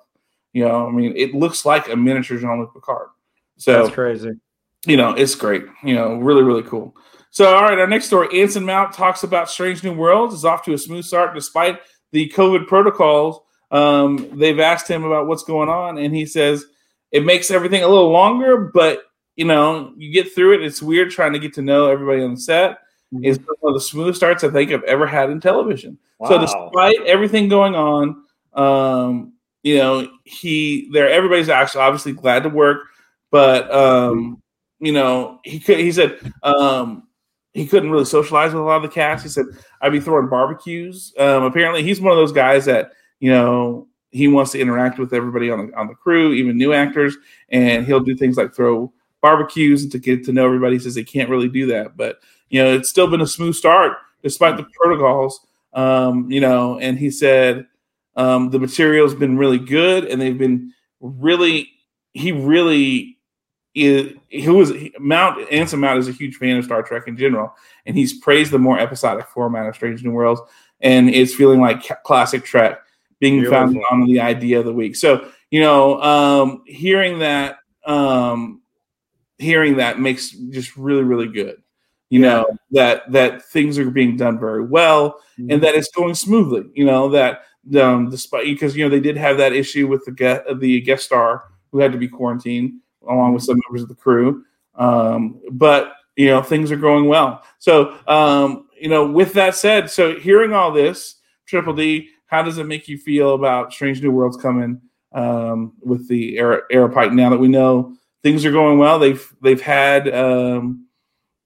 You 0.53 0.69
know, 0.69 0.87
I 0.87 0.93
mean, 0.93 1.13
it 1.17 1.35
looks 1.35 1.65
like 1.65 1.89
a 1.89 1.97
miniature 1.97 2.39
Jean-Luc 2.39 2.73
Picard. 2.73 3.09
So 3.57 3.83
that's 3.83 3.93
crazy 3.93 4.39
you 4.87 4.97
know, 4.97 5.13
it's 5.13 5.35
great. 5.35 5.65
You 5.85 5.95
know, 5.95 6.17
really, 6.17 6.43
really 6.43 6.63
cool. 6.63 6.95
So, 7.33 7.55
all 7.55 7.63
right, 7.63 7.79
our 7.79 7.87
next 7.87 8.07
story 8.07 8.43
Anson 8.43 8.65
Mount 8.67 8.93
talks 8.93 9.23
about 9.23 9.49
Strange 9.49 9.83
New 9.83 9.95
Worlds, 9.95 10.35
is 10.35 10.45
off 10.45 10.65
to 10.67 10.75
a 10.75 10.79
smooth 10.79 11.05
start 11.05 11.35
despite 11.35 11.81
the 12.13 12.29
COVID 12.29 12.67
protocols. 12.67 13.41
Um, 13.71 14.29
they've 14.39 14.61
asked 14.61 14.87
him 14.87 15.03
about 15.03 15.27
what's 15.27 15.43
going 15.43 15.71
on, 15.71 15.97
and 15.97 16.15
he 16.15 16.27
says 16.27 16.67
it 17.11 17.25
makes 17.25 17.51
everything 17.51 17.83
a 17.83 17.89
little 17.89 18.11
longer, 18.11 18.71
but 18.75 19.05
you 19.35 19.47
know, 19.47 19.95
you 19.97 20.13
get 20.13 20.35
through 20.35 20.55
it. 20.55 20.63
It's 20.63 20.83
weird 20.83 21.11
trying 21.11 21.33
to 21.33 21.39
get 21.39 21.55
to 21.55 21.63
know 21.63 21.89
everybody 21.89 22.23
on 22.23 22.35
the 22.35 22.41
set. 22.41 22.73
Mm-hmm. 23.15 23.25
It's 23.25 23.39
one 23.39 23.73
of 23.73 23.75
the 23.75 23.81
smooth 23.81 24.15
starts 24.15 24.45
I 24.45 24.51
think 24.51 24.71
I've 24.71 24.83
ever 24.83 25.07
had 25.07 25.31
in 25.31 25.41
television. 25.41 25.99
Wow. 26.19 26.29
So, 26.29 26.39
despite 26.39 27.01
everything 27.07 27.49
going 27.49 27.75
on, 27.75 28.25
um, 28.53 29.33
you 29.63 29.79
know, 29.79 30.07
he 30.25 30.91
there, 30.93 31.09
everybody's 31.09 31.49
actually 31.49 31.81
obviously 31.81 32.13
glad 32.13 32.43
to 32.43 32.51
work, 32.51 32.89
but 33.31 33.73
um, 33.75 34.43
you 34.81 34.93
know, 34.93 35.41
he 35.45 35.61
could. 35.61 35.79
He 35.79 35.93
said 35.93 36.19
um, 36.43 37.05
he 37.53 37.67
couldn't 37.67 37.91
really 37.91 38.05
socialize 38.05 38.53
with 38.53 38.63
a 38.63 38.67
lot 38.67 38.77
of 38.77 38.83
the 38.83 38.89
cast. 38.89 39.23
He 39.23 39.29
said 39.29 39.47
I'd 39.81 39.93
be 39.93 40.01
throwing 40.01 40.29
barbecues. 40.29 41.13
Um, 41.19 41.45
apparently, 41.45 41.83
he's 41.83 42.01
one 42.01 42.13
of 42.13 42.19
those 42.19 42.33
guys 42.33 42.65
that 42.65 42.93
you 43.21 43.31
know 43.31 43.89
he 44.11 44.29
wants 44.29 44.53
to 44.53 44.61
interact 44.61 44.99
with 44.99 45.13
everybody 45.13 45.51
on 45.51 45.67
the 45.67 45.77
on 45.77 45.89
the 45.89 45.95
crew, 45.95 46.33
even 46.33 46.57
new 46.57 46.73
actors, 46.73 47.17
and 47.51 47.87
he'll 47.87 48.01
do 48.01 48.17
things 48.17 48.37
like 48.37 48.55
throw 48.55 48.93
barbecues 49.21 49.89
to 49.89 49.99
get 49.99 50.25
to 50.25 50.33
know 50.33 50.47
everybody. 50.47 50.77
He 50.77 50.81
says 50.81 50.95
they 50.95 51.05
can't 51.05 51.31
really 51.31 51.49
do 51.49 51.67
that, 51.67 51.97
but 51.97 52.21
you 52.49 52.63
know, 52.63 52.75
it's 52.75 52.89
still 52.89 53.09
been 53.09 53.21
a 53.21 53.27
smooth 53.27 53.55
start 53.55 53.97
despite 54.23 54.57
the 54.57 54.67
protocols. 54.81 55.47
Um, 55.75 56.31
you 56.31 56.41
know, 56.41 56.79
and 56.79 56.99
he 56.99 57.11
said 57.11 57.67
um, 58.17 58.51
the 58.51 58.59
material's 58.59 59.15
been 59.15 59.37
really 59.37 59.59
good, 59.59 60.05
and 60.05 60.21
they've 60.21 60.39
been 60.39 60.73
really. 61.01 61.69
He 62.15 62.31
really 62.31 63.17
is 63.75 64.15
who 64.45 64.55
was 64.55 64.73
Mount 64.99 65.51
Anson 65.51 65.81
Mount 65.81 65.99
is 65.99 66.09
a 66.09 66.13
huge 66.13 66.37
fan 66.37 66.59
of 66.59 66.65
Star 66.65 66.83
Trek 66.83 67.05
in 67.07 67.17
general, 67.17 67.55
and 67.87 67.97
he's 67.97 68.19
praised 68.19 68.51
the 68.51 68.59
more 68.59 68.79
episodic 68.79 69.27
format 69.29 69.67
of 69.67 69.75
Strange 69.75 70.05
New 70.05 70.11
Worlds, 70.11 70.41
and 70.81 71.09
it's 71.09 71.35
feeling 71.35 71.61
like 71.61 71.83
classic 72.03 72.45
Trek 72.45 72.81
being 73.19 73.41
Beautiful. 73.41 73.59
found 73.59 73.79
on 73.91 74.05
the 74.05 74.21
idea 74.21 74.59
of 74.59 74.67
the 74.67 74.73
week. 74.73 74.97
So 74.97 75.31
you 75.51 75.61
know, 75.61 76.01
um, 76.03 76.63
hearing 76.67 77.21
that, 77.21 77.59
um, 77.87 78.61
hearing 79.39 79.77
that 79.77 79.99
makes 79.99 80.31
just 80.31 80.77
really 80.77 81.05
really 81.05 81.29
good. 81.29 81.57
You 82.11 82.21
yeah. 82.21 82.27
know 82.27 82.59
that 82.73 83.11
that 83.11 83.43
things 83.47 83.79
are 83.79 83.91
being 83.91 84.19
done 84.19 84.39
very 84.39 84.65
well, 84.65 85.21
mm-hmm. 85.39 85.51
and 85.51 85.63
that 85.63 85.75
it's 85.75 85.91
going 85.93 86.15
smoothly. 86.15 86.71
You 86.75 86.85
know 86.85 87.09
that 87.11 87.45
um, 87.81 88.11
despite 88.11 88.45
because 88.45 88.77
you 88.77 88.85
know 88.85 88.91
they 88.91 89.01
did 89.01 89.17
have 89.17 89.39
that 89.39 89.55
issue 89.55 89.89
with 89.89 90.05
the 90.05 90.13
guest, 90.13 90.43
the 90.59 90.83
guest 90.83 91.05
star 91.05 91.45
who 91.71 91.79
had 91.79 91.93
to 91.93 91.99
be 91.99 92.09
quarantined 92.09 92.82
along 93.09 93.35
with 93.35 93.43
some 93.43 93.61
members 93.67 93.83
of 93.83 93.89
the 93.89 93.95
crew. 93.95 94.45
Um, 94.75 95.41
but 95.51 95.95
you 96.17 96.27
know, 96.27 96.43
things 96.43 96.71
are 96.71 96.77
going 96.77 97.07
well. 97.07 97.43
So, 97.59 97.97
um, 98.07 98.69
you 98.79 98.89
know, 98.89 99.07
with 99.07 99.33
that 99.35 99.55
said, 99.55 99.91
so 99.91 100.19
hearing 100.19 100.53
all 100.53 100.71
this, 100.71 101.17
Triple 101.47 101.73
D, 101.73 102.09
how 102.27 102.43
does 102.43 102.59
it 102.59 102.67
make 102.67 102.89
you 102.89 102.99
feel 102.99 103.35
about 103.35 103.73
Strange 103.73 104.03
New 104.03 104.11
Worlds 104.11 104.37
coming 104.37 104.81
um, 105.13 105.73
with 105.81 106.09
the 106.09 106.39
Air, 106.39 106.63
Aeropike? 106.73 107.13
Now 107.13 107.31
that 107.31 107.41
we 107.41 107.49
know 107.49 107.95
things 108.23 108.45
are 108.45 108.53
going 108.53 108.79
well, 108.79 108.99
they've 108.99 109.35
they've 109.41 109.61
had, 109.61 110.13
um, 110.15 110.87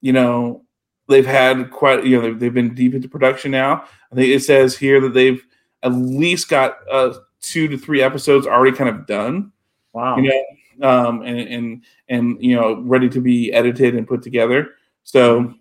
you 0.01 0.13
know, 0.13 0.65
they've 1.09 1.27
had 1.27 1.71
quite, 1.71 2.05
you 2.05 2.17
know, 2.17 2.23
they've, 2.23 2.39
they've 2.39 2.55
been 2.55 2.75
deep 2.75 2.95
into 2.95 3.09
production 3.09 3.51
now. 3.51 3.85
I 4.13 4.15
think 4.15 4.29
it 4.29 4.43
says 4.43 4.77
here 4.77 5.01
that 5.01 5.15
they've 5.15 5.45
at 5.83 5.93
least 5.93 6.49
got 6.49 6.79
uh, 6.91 7.15
two 7.41 7.69
to 7.69 7.79
three 7.79 8.03
episodes 8.03 8.47
already 8.47 8.77
kind 8.77 8.91
of 8.91 9.07
done. 9.07 9.53
Wow. 9.93 10.17
You 10.17 10.29
know, 10.29 10.43
um, 10.83 11.23
and, 11.23 11.39
and 11.41 11.85
and 12.09 12.43
you 12.43 12.55
know 12.57 12.81
ready 12.83 13.09
to 13.11 13.21
be 13.21 13.53
edited 13.53 13.95
and 13.95 14.07
put 14.07 14.23
together. 14.23 14.69
So, 15.05 15.55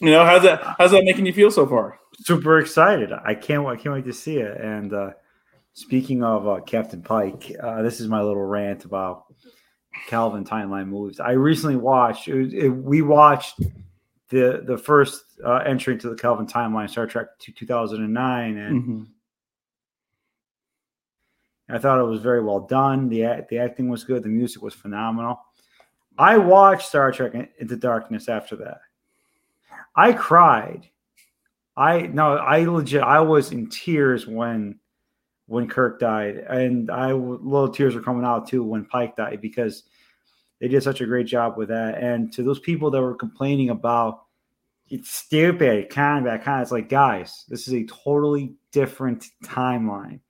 you 0.00 0.10
know, 0.10 0.24
how's 0.24 0.42
that 0.42 0.76
how's 0.78 0.90
that 0.92 1.04
making 1.04 1.26
you 1.26 1.32
feel 1.32 1.50
so 1.50 1.66
far? 1.66 1.98
Super 2.20 2.58
excited! 2.58 3.10
I 3.12 3.34
can't 3.34 3.66
I 3.66 3.76
can't 3.76 3.94
wait 3.94 4.04
to 4.04 4.12
see 4.12 4.38
it. 4.38 4.60
And 4.60 4.92
uh, 4.92 5.10
Speaking 5.74 6.22
of 6.22 6.46
uh, 6.46 6.60
Captain 6.66 7.00
Pike, 7.00 7.50
uh, 7.62 7.80
this 7.80 7.98
is 7.98 8.06
my 8.06 8.20
little 8.20 8.44
rant 8.44 8.84
about 8.84 9.24
Kelvin 10.06 10.44
timeline 10.44 10.86
movies. 10.88 11.18
I 11.18 11.30
recently 11.32 11.76
watched. 11.76 12.28
It, 12.28 12.52
it, 12.52 12.68
we 12.68 13.00
watched 13.00 13.58
the 14.28 14.62
the 14.66 14.76
first 14.76 15.24
uh, 15.42 15.62
entry 15.64 15.94
into 15.94 16.10
the 16.10 16.14
Kelvin 16.16 16.46
timeline, 16.46 16.90
Star 16.90 17.06
Trek 17.06 17.38
to 17.38 17.52
2009, 17.52 18.56
and 18.58 18.82
Mhm. 18.82 19.06
I 21.72 21.78
thought 21.78 21.98
it 21.98 22.04
was 22.04 22.20
very 22.20 22.42
well 22.42 22.60
done. 22.60 23.08
the 23.08 23.44
The 23.48 23.58
acting 23.58 23.88
was 23.88 24.04
good. 24.04 24.22
The 24.22 24.28
music 24.28 24.62
was 24.62 24.74
phenomenal. 24.74 25.40
I 26.18 26.36
watched 26.36 26.88
Star 26.88 27.10
Trek 27.10 27.50
Into 27.58 27.76
Darkness 27.76 28.28
after 28.28 28.56
that. 28.56 28.80
I 29.96 30.12
cried. 30.12 30.88
I 31.74 32.02
no, 32.02 32.36
I 32.36 32.64
legit. 32.64 33.02
I 33.02 33.20
was 33.20 33.52
in 33.52 33.70
tears 33.70 34.26
when 34.26 34.78
when 35.46 35.66
Kirk 35.66 35.98
died, 35.98 36.36
and 36.36 36.90
I 36.90 37.12
little 37.12 37.70
tears 37.70 37.94
were 37.94 38.02
coming 38.02 38.24
out 38.24 38.48
too 38.48 38.62
when 38.62 38.84
Pike 38.84 39.16
died 39.16 39.40
because 39.40 39.84
they 40.60 40.68
did 40.68 40.82
such 40.82 41.00
a 41.00 41.06
great 41.06 41.26
job 41.26 41.56
with 41.56 41.70
that. 41.70 42.02
And 42.02 42.30
to 42.34 42.42
those 42.42 42.60
people 42.60 42.90
that 42.90 43.00
were 43.00 43.14
complaining 43.14 43.70
about 43.70 44.24
it's 44.88 45.10
stupid, 45.10 45.88
kind 45.88 46.28
of, 46.28 46.42
kind 46.42 46.58
of, 46.58 46.62
it's 46.62 46.72
like 46.72 46.90
guys, 46.90 47.46
this 47.48 47.66
is 47.66 47.72
a 47.72 47.84
totally 47.84 48.54
different 48.72 49.24
timeline. 49.42 50.20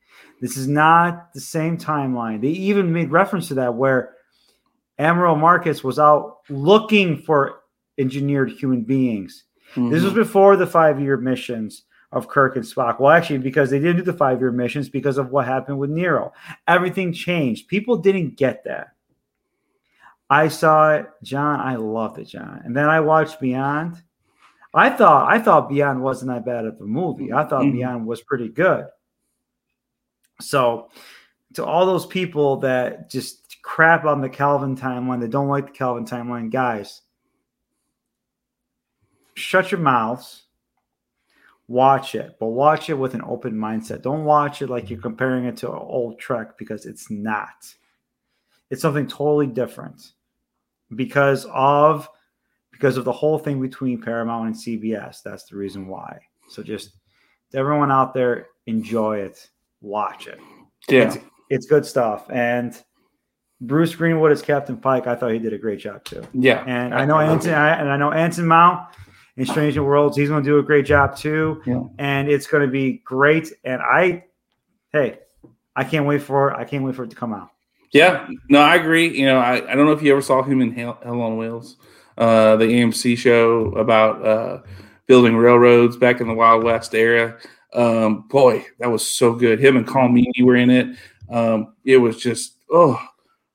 This 0.43 0.57
is 0.59 0.67
not 0.69 1.33
the 1.33 1.41
same 1.41 1.79
timeline. 1.79 2.41
They 2.43 2.49
even 2.49 2.93
made 2.93 3.11
reference 3.13 3.49
to 3.49 3.55
that 3.55 3.75
where 3.77 4.17
Admiral 4.99 5.37
Marcus 5.37 5.83
was 5.85 5.99
out 5.99 6.41
looking 6.51 7.17
for 7.17 7.61
engineered 7.97 8.51
human 8.51 8.83
beings. 8.83 9.45
This 9.77 10.03
was 10.03 10.13
before 10.13 10.57
the 10.57 10.67
five 10.67 11.01
year 11.01 11.17
missions 11.17 11.85
of 12.11 12.29
Kirk 12.29 12.57
and 12.57 12.65
Spock. 12.65 13.01
Well, 13.01 13.11
actually, 13.13 13.39
because 13.39 13.71
they 13.71 13.79
didn't 13.79 13.97
do 13.99 14.03
the 14.03 14.13
five 14.13 14.41
year 14.41 14.53
missions 14.53 14.91
because 14.91 15.17
of 15.17 15.31
what 15.31 15.47
happened 15.47 15.79
with 15.79 15.89
Nero. 15.89 16.33
Everything 16.69 17.13
changed. 17.13 17.69
People 17.69 17.97
didn't 17.97 18.37
get 18.37 18.65
that. 18.65 18.89
I 20.29 20.49
saw 20.49 20.95
it, 20.95 21.07
John. 21.23 21.61
I 21.61 21.77
loved 21.77 22.19
it, 22.19 22.25
John. 22.25 22.61
And 22.65 22.77
then 22.77 22.89
I 22.89 23.01
watched 23.01 23.41
Beyond. 23.41 23.97
I 24.75 24.91
thought 24.91 25.31
I 25.33 25.39
thought 25.39 25.69
Beyond 25.69 26.03
wasn't 26.03 26.33
that 26.33 26.45
bad 26.45 26.65
of 26.67 26.81
a 26.81 26.85
movie. 26.85 27.33
I 27.33 27.45
thought 27.45 27.63
Mhm. 27.63 27.73
Beyond 27.73 28.07
was 28.07 28.23
pretty 28.23 28.49
good. 28.49 28.87
So, 30.43 30.91
to 31.55 31.65
all 31.65 31.87
those 31.87 32.07
people 32.07 32.57
that 32.59 33.11
just 33.11 33.63
crap 33.63 34.05
on 34.05 34.21
the 34.21 34.29
Kelvin 34.29 34.77
timeline, 34.77 35.21
that 35.21 35.31
don't 35.31 35.49
like 35.49 35.67
the 35.67 35.73
Kelvin 35.73 36.05
timeline, 36.05 36.51
guys, 36.51 37.03
shut 39.35 39.71
your 39.71 39.81
mouths. 39.81 40.45
Watch 41.69 42.15
it, 42.15 42.37
but 42.39 42.49
watch 42.49 42.91
it 42.91 42.95
with 42.95 43.15
an 43.15 43.23
open 43.27 43.55
mindset. 43.55 44.03
Don't 44.03 44.25
watch 44.25 44.61
it 44.61 44.69
like 44.69 44.91
you're 44.91 45.01
comparing 45.01 45.45
it 45.45 45.57
to 45.59 45.71
an 45.71 45.79
old 45.79 46.19
Trek 46.19 46.59
because 46.59 46.87
it's 46.87 47.11
not. 47.11 47.75
It's 48.69 48.83
something 48.83 49.07
totally 49.07 49.47
different 49.47 50.13
because 50.95 51.47
of 51.47 52.09
because 52.73 52.97
of 52.97 53.05
the 53.05 53.13
whole 53.13 53.39
thing 53.39 53.61
between 53.61 54.03
Paramount 54.03 54.47
and 54.47 54.57
CBS. 54.57 55.23
That's 55.23 55.45
the 55.45 55.57
reason 55.57 55.87
why. 55.87 56.21
So 56.49 56.63
just 56.63 56.97
everyone 57.55 57.93
out 57.93 58.13
there, 58.13 58.49
enjoy 58.67 59.19
it, 59.19 59.49
watch 59.83 60.27
it. 60.27 60.41
yeah. 60.89 61.09
It's, 61.09 61.19
it's 61.51 61.67
good 61.67 61.85
stuff. 61.85 62.27
And 62.31 62.75
Bruce 63.61 63.95
Greenwood 63.95 64.33
as 64.33 64.41
Captain 64.41 64.77
Pike, 64.77 65.07
I 65.07 65.15
thought 65.15 65.33
he 65.33 65.39
did 65.39 65.53
a 65.53 65.59
great 65.59 65.79
job 65.79 66.05
too. 66.05 66.23
Yeah. 66.33 66.65
And 66.67 66.95
I 66.95 67.05
know 67.05 67.19
Anson, 67.19 67.53
I, 67.53 67.79
and 67.79 67.91
I 67.91 67.97
know 67.97 68.11
Anson 68.11 68.47
Mount 68.47 68.89
in 69.37 69.47
Strange 69.47 69.77
New 69.77 69.85
Worlds, 69.85 70.17
he's 70.17 70.29
going 70.29 70.43
to 70.43 70.49
do 70.49 70.59
a 70.59 70.63
great 70.63 70.87
job 70.87 71.17
too. 71.17 71.63
Yeah. 71.67 71.83
And 71.99 72.29
it's 72.29 72.47
going 72.47 72.65
to 72.65 72.71
be 72.71 73.03
great. 73.05 73.53
And 73.65 73.83
I, 73.83 74.25
hey, 74.93 75.19
I 75.77 75.85
can't 75.85 76.07
wait 76.07 76.23
for 76.23 76.51
it. 76.51 76.57
I 76.57 76.65
can't 76.65 76.85
wait 76.85 76.95
for 76.95 77.05
it 77.05 77.11
to 77.11 77.17
come 77.17 77.33
out. 77.33 77.51
Yeah, 77.93 78.27
no, 78.49 78.61
I 78.61 78.77
agree. 78.77 79.17
You 79.19 79.27
know, 79.27 79.39
I, 79.39 79.57
I 79.71 79.75
don't 79.75 79.85
know 79.85 79.93
if 79.93 80.03
you 80.03 80.13
ever 80.13 80.23
saw 80.23 80.43
him 80.43 80.63
in 80.63 80.73
Hell, 80.73 80.99
Hell 81.03 81.21
on 81.21 81.37
Wheels, 81.37 81.77
uh, 82.17 82.57
the 82.57 82.65
AMC 82.65 83.19
show 83.19 83.67
about 83.73 84.27
uh, 84.27 84.63
building 85.07 85.37
railroads 85.37 85.99
back 85.99 86.21
in 86.21 86.27
the 86.27 86.33
Wild 86.35 86.65
West 86.65 86.95
era. 86.95 87.39
Um, 87.75 88.29
boy, 88.29 88.67
that 88.79 88.91
was 88.91 89.07
so 89.07 89.35
good. 89.35 89.61
Him 89.61 89.77
and 89.77 89.87
Colm 89.87 90.13
Meaney 90.13 90.45
were 90.45 90.57
in 90.57 90.71
it. 90.71 90.97
Um, 91.31 91.75
it 91.85 91.97
was 91.97 92.17
just 92.19 92.57
oh, 92.71 93.01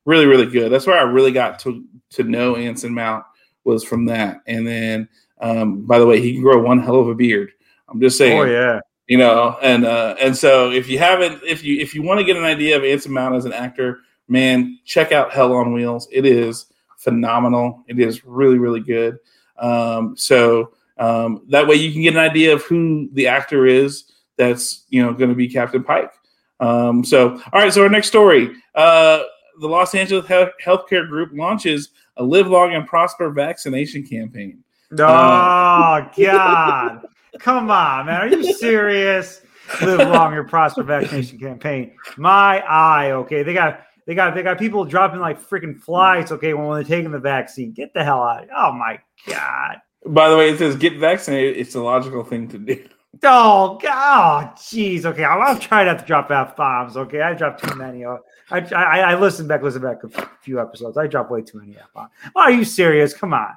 really, 0.05 0.25
really 0.25 0.47
good. 0.47 0.71
That's 0.71 0.87
where 0.87 0.97
I 0.97 1.03
really 1.03 1.31
got 1.31 1.59
to 1.59 1.83
to 2.11 2.23
know 2.23 2.55
Anson 2.55 2.93
Mount 2.93 3.25
was 3.63 3.83
from 3.83 4.05
that. 4.05 4.41
And 4.47 4.65
then, 4.65 5.09
um, 5.41 5.85
by 5.85 5.99
the 5.99 6.05
way, 6.05 6.21
he 6.21 6.33
can 6.33 6.41
grow 6.41 6.61
one 6.61 6.79
hell 6.79 6.99
of 6.99 7.09
a 7.09 7.15
beard. 7.15 7.51
I'm 7.89 8.01
just 8.01 8.17
saying 8.17 8.39
Oh 8.39 8.43
yeah. 8.43 8.79
you 9.07 9.17
know 9.17 9.57
and 9.61 9.85
uh 9.85 10.15
and 10.19 10.35
so 10.35 10.71
if 10.71 10.89
you 10.89 10.99
haven't 10.99 11.41
if 11.43 11.63
you 11.63 11.79
if 11.79 11.95
you 11.95 12.01
want 12.01 12.19
to 12.19 12.25
get 12.25 12.37
an 12.37 12.43
idea 12.43 12.75
of 12.77 12.83
Anson 12.83 13.13
Mount 13.13 13.35
as 13.35 13.45
an 13.45 13.53
actor 13.53 13.99
man 14.27 14.77
check 14.83 15.11
out 15.11 15.31
hell 15.31 15.53
on 15.53 15.71
wheels 15.71 16.07
it 16.11 16.25
is 16.25 16.65
phenomenal 16.97 17.83
it 17.87 17.99
is 17.99 18.25
really 18.25 18.57
really 18.57 18.81
good 18.81 19.19
um 19.57 20.17
so 20.17 20.73
um 20.99 21.43
that 21.49 21.67
way 21.67 21.75
you 21.75 21.91
can 21.91 22.01
get 22.01 22.13
an 22.13 22.19
idea 22.19 22.53
of 22.53 22.63
who 22.63 23.09
the 23.13 23.27
actor 23.27 23.65
is 23.65 24.11
that's 24.37 24.85
you 24.89 25.01
know 25.01 25.13
going 25.13 25.29
to 25.29 25.35
be 25.35 25.47
captain 25.47 25.83
pike 25.83 26.11
um 26.59 27.03
so 27.03 27.31
all 27.53 27.61
right 27.61 27.73
so 27.73 27.81
our 27.83 27.89
next 27.89 28.07
story 28.07 28.55
uh 28.75 29.21
the 29.59 29.67
los 29.67 29.93
angeles 29.95 30.25
Health- 30.25 30.53
healthcare 30.63 31.07
group 31.07 31.31
launches 31.33 31.89
a 32.17 32.23
live 32.23 32.47
long 32.47 32.73
and 32.73 32.87
prosper 32.87 33.29
vaccination 33.29 34.03
campaign 34.03 34.63
Oh 35.09 36.09
God! 36.17 37.07
Come 37.39 37.69
on, 37.69 38.05
man. 38.05 38.21
Are 38.21 38.27
you 38.27 38.53
serious? 38.53 39.41
Live 39.81 39.99
long 39.99 40.33
your 40.33 40.45
prosper 40.45 40.83
vaccination 40.83 41.37
campaign. 41.39 41.93
My 42.15 42.61
eye. 42.61 43.11
Okay, 43.11 43.43
they 43.43 43.53
got 43.53 43.81
they 44.05 44.15
got 44.15 44.33
they 44.33 44.43
got 44.43 44.57
people 44.57 44.85
dropping 44.85 45.19
like 45.19 45.41
freaking 45.41 45.77
flies. 45.77 46.31
Okay, 46.31 46.53
when 46.53 46.73
they're 46.73 46.83
taking 46.83 47.11
the 47.11 47.19
vaccine, 47.19 47.73
get 47.73 47.93
the 47.93 48.03
hell 48.03 48.23
out! 48.23 48.47
Oh 48.55 48.71
my 48.71 48.99
God! 49.27 49.77
By 50.05 50.29
the 50.29 50.37
way 50.37 50.49
it 50.49 50.57
says 50.57 50.75
get 50.75 50.97
vaccinated 50.97 51.57
it's 51.57 51.75
a 51.75 51.81
logical 51.81 52.23
thing 52.23 52.47
to 52.47 52.57
do 52.57 52.87
Oh 53.23 53.79
God! 53.81 54.55
Jeez. 54.57 55.05
Okay, 55.05 55.23
I'm, 55.23 55.41
I'm 55.41 55.59
trying 55.59 55.87
not 55.87 55.99
to 55.99 56.05
drop 56.05 56.29
f 56.29 56.55
bombs. 56.55 56.97
Okay, 56.97 57.21
I 57.21 57.33
dropped 57.33 57.63
too 57.63 57.75
many. 57.75 58.05
Uh, 58.05 58.17
I 58.51 58.59
I, 58.59 58.99
I 58.99 59.19
listened 59.19 59.47
back, 59.47 59.63
listen 59.63 59.81
back 59.81 60.03
a 60.03 60.29
few 60.41 60.59
episodes. 60.59 60.97
I 60.97 61.07
dropped 61.07 61.31
way 61.31 61.41
too 61.41 61.59
many 61.59 61.77
f 61.77 61.91
bombs. 61.93 62.11
Are 62.35 62.51
you 62.51 62.63
serious? 62.63 63.13
Come 63.13 63.33
on. 63.33 63.53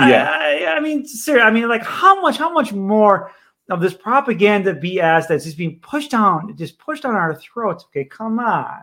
Yeah. 0.00 0.30
I, 0.30 0.64
I, 0.64 0.76
I 0.76 0.80
mean, 0.80 1.06
seriously. 1.06 1.46
I 1.46 1.50
mean, 1.50 1.68
like, 1.68 1.84
how 1.84 2.20
much? 2.20 2.36
How 2.36 2.52
much 2.52 2.72
more 2.72 3.30
of 3.70 3.80
this 3.80 3.94
propaganda 3.94 4.74
BS 4.74 5.28
that's 5.28 5.44
just 5.44 5.56
being 5.56 5.78
pushed 5.80 6.10
down, 6.10 6.54
just 6.56 6.78
pushed 6.78 7.04
down 7.04 7.14
our 7.14 7.34
throats? 7.36 7.84
Okay, 7.84 8.04
come 8.04 8.38
on. 8.38 8.80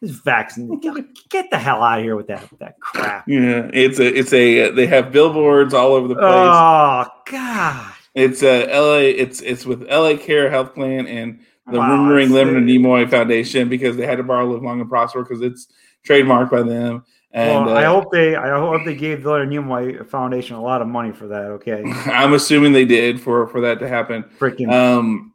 This 0.00 0.12
vaccine. 0.12 0.78
Get, 0.78 1.50
the 1.50 1.58
hell 1.58 1.82
out 1.82 1.98
of 1.98 2.04
here 2.04 2.14
with 2.14 2.28
that 2.28 2.48
with 2.50 2.60
that 2.60 2.78
crap. 2.78 3.26
Yeah, 3.26 3.68
it's 3.72 3.98
a 3.98 4.06
it's 4.06 4.32
a 4.32 4.70
they 4.70 4.86
have 4.86 5.10
billboards 5.10 5.74
all 5.74 5.92
over 5.92 6.06
the 6.06 6.14
place. 6.14 6.24
Oh 6.24 7.06
God. 7.26 7.92
it's 8.14 8.42
a 8.42 8.66
LA 8.66 8.98
it's 8.98 9.40
it's 9.40 9.66
with 9.66 9.82
LA 9.90 10.16
Care 10.16 10.50
Health 10.50 10.74
Plan 10.74 11.08
and 11.08 11.40
the 11.66 11.78
Wow, 11.78 11.90
Rumoring 11.90 12.30
Leonard 12.30 12.62
Nimoy 12.62 13.10
Foundation 13.10 13.68
because 13.68 13.96
they 13.96 14.06
had 14.06 14.16
to 14.16 14.22
borrow 14.22 14.46
Live 14.46 14.62
Long 14.62 14.80
and 14.80 14.88
Prosper 14.88 15.24
because 15.24 15.42
it's 15.42 15.66
trademarked 16.06 16.50
by 16.50 16.62
them. 16.62 17.04
And 17.32 17.66
well, 17.66 17.76
I 17.76 17.84
uh, 17.84 17.92
hope 17.92 18.12
they 18.12 18.36
I 18.36 18.56
hope 18.56 18.84
they 18.84 18.94
gave 18.94 19.24
the 19.24 19.30
Leonard 19.30 19.50
Nimoy 19.50 20.08
Foundation 20.08 20.54
a 20.54 20.62
lot 20.62 20.80
of 20.80 20.86
money 20.86 21.12
for 21.12 21.26
that. 21.26 21.44
Okay, 21.44 21.82
I'm 22.06 22.34
assuming 22.34 22.72
they 22.72 22.86
did 22.86 23.20
for 23.20 23.48
for 23.48 23.62
that 23.62 23.80
to 23.80 23.88
happen. 23.88 24.24
freaking 24.38 24.72
um 24.72 25.32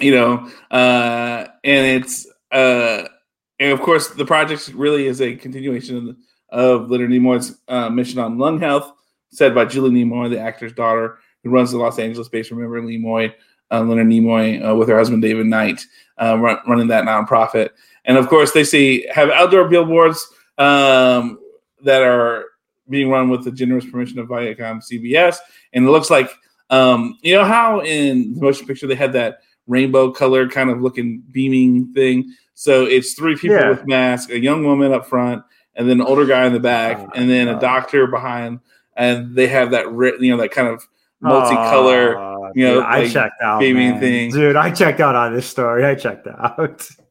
you 0.00 0.12
know 0.12 0.48
uh 0.70 1.46
and 1.64 2.02
it's 2.02 2.26
uh 2.52 3.08
and 3.60 3.72
of 3.72 3.80
course 3.80 4.08
the 4.08 4.24
project 4.24 4.68
really 4.74 5.06
is 5.06 5.20
a 5.20 5.34
continuation 5.36 6.16
of, 6.50 6.82
of 6.82 6.90
leonard 6.90 7.10
nimoy's 7.10 7.58
uh, 7.68 7.88
mission 7.88 8.18
on 8.18 8.38
lung 8.38 8.58
health 8.58 8.92
said 9.30 9.54
by 9.54 9.64
julie 9.64 9.90
nimoy 9.90 10.30
the 10.30 10.38
actor's 10.38 10.72
daughter 10.72 11.18
who 11.42 11.50
runs 11.50 11.70
the 11.70 11.78
los 11.78 11.98
angeles 11.98 12.28
based 12.28 12.50
remember 12.50 12.80
nimoy 12.80 13.32
uh, 13.70 13.80
leonard 13.80 14.06
nimoy 14.06 14.66
uh, 14.66 14.74
with 14.74 14.88
her 14.88 14.96
husband 14.96 15.22
david 15.22 15.46
knight 15.46 15.84
uh, 16.20 16.36
run, 16.38 16.58
running 16.66 16.88
that 16.88 17.04
nonprofit 17.04 17.70
and 18.04 18.16
of 18.16 18.28
course 18.28 18.52
they 18.52 18.64
see 18.64 19.06
have 19.12 19.30
outdoor 19.30 19.68
billboards 19.68 20.26
um, 20.58 21.38
that 21.82 22.02
are 22.02 22.46
being 22.88 23.10
run 23.10 23.28
with 23.28 23.44
the 23.44 23.52
generous 23.52 23.84
permission 23.84 24.18
of 24.18 24.28
viacom 24.28 24.82
cbs 24.82 25.36
and 25.72 25.86
it 25.86 25.90
looks 25.90 26.10
like 26.10 26.30
um, 26.70 27.18
you 27.22 27.34
know 27.34 27.44
how 27.44 27.80
in 27.80 28.34
the 28.34 28.40
motion 28.40 28.66
picture 28.66 28.86
they 28.86 28.94
had 28.94 29.12
that 29.14 29.38
rainbow 29.68 30.10
color 30.10 30.48
kind 30.48 30.70
of 30.70 30.80
looking 30.80 31.22
beaming 31.30 31.92
thing? 31.92 32.34
So 32.60 32.84
it's 32.86 33.14
three 33.14 33.36
people 33.36 33.56
Yeah. 33.56 33.70
with 33.70 33.86
masks, 33.86 34.32
a 34.32 34.38
young 34.40 34.64
woman 34.64 34.92
up 34.92 35.06
front, 35.06 35.44
and 35.76 35.88
then 35.88 36.00
an 36.00 36.06
older 36.06 36.26
guy 36.26 36.44
in 36.44 36.52
the 36.52 36.58
back, 36.58 36.96
Oh, 36.98 37.08
and 37.14 37.30
then 37.30 37.46
a 37.46 37.60
doctor 37.60 38.08
behind, 38.08 38.58
and 38.96 39.36
they 39.36 39.46
have 39.46 39.70
that 39.70 39.88
ri- 39.92 40.16
you 40.18 40.32
know 40.32 40.38
that 40.42 40.50
kind 40.50 40.66
of 40.66 40.84
multicolor. 41.22 42.16
Oh, 42.16 42.50
you 42.56 42.64
know, 42.66 42.74
dude, 42.76 42.82
I 42.84 43.08
checked 43.08 43.40
out, 43.42 43.60
beaming 43.60 43.90
man. 43.92 44.00
thing. 44.00 44.30
dude. 44.32 44.56
I 44.56 44.72
checked 44.72 44.98
out 44.98 45.14
on 45.14 45.34
this 45.34 45.46
story. 45.46 45.84
I 45.84 45.94
checked 45.94 46.26
out. 46.26 46.88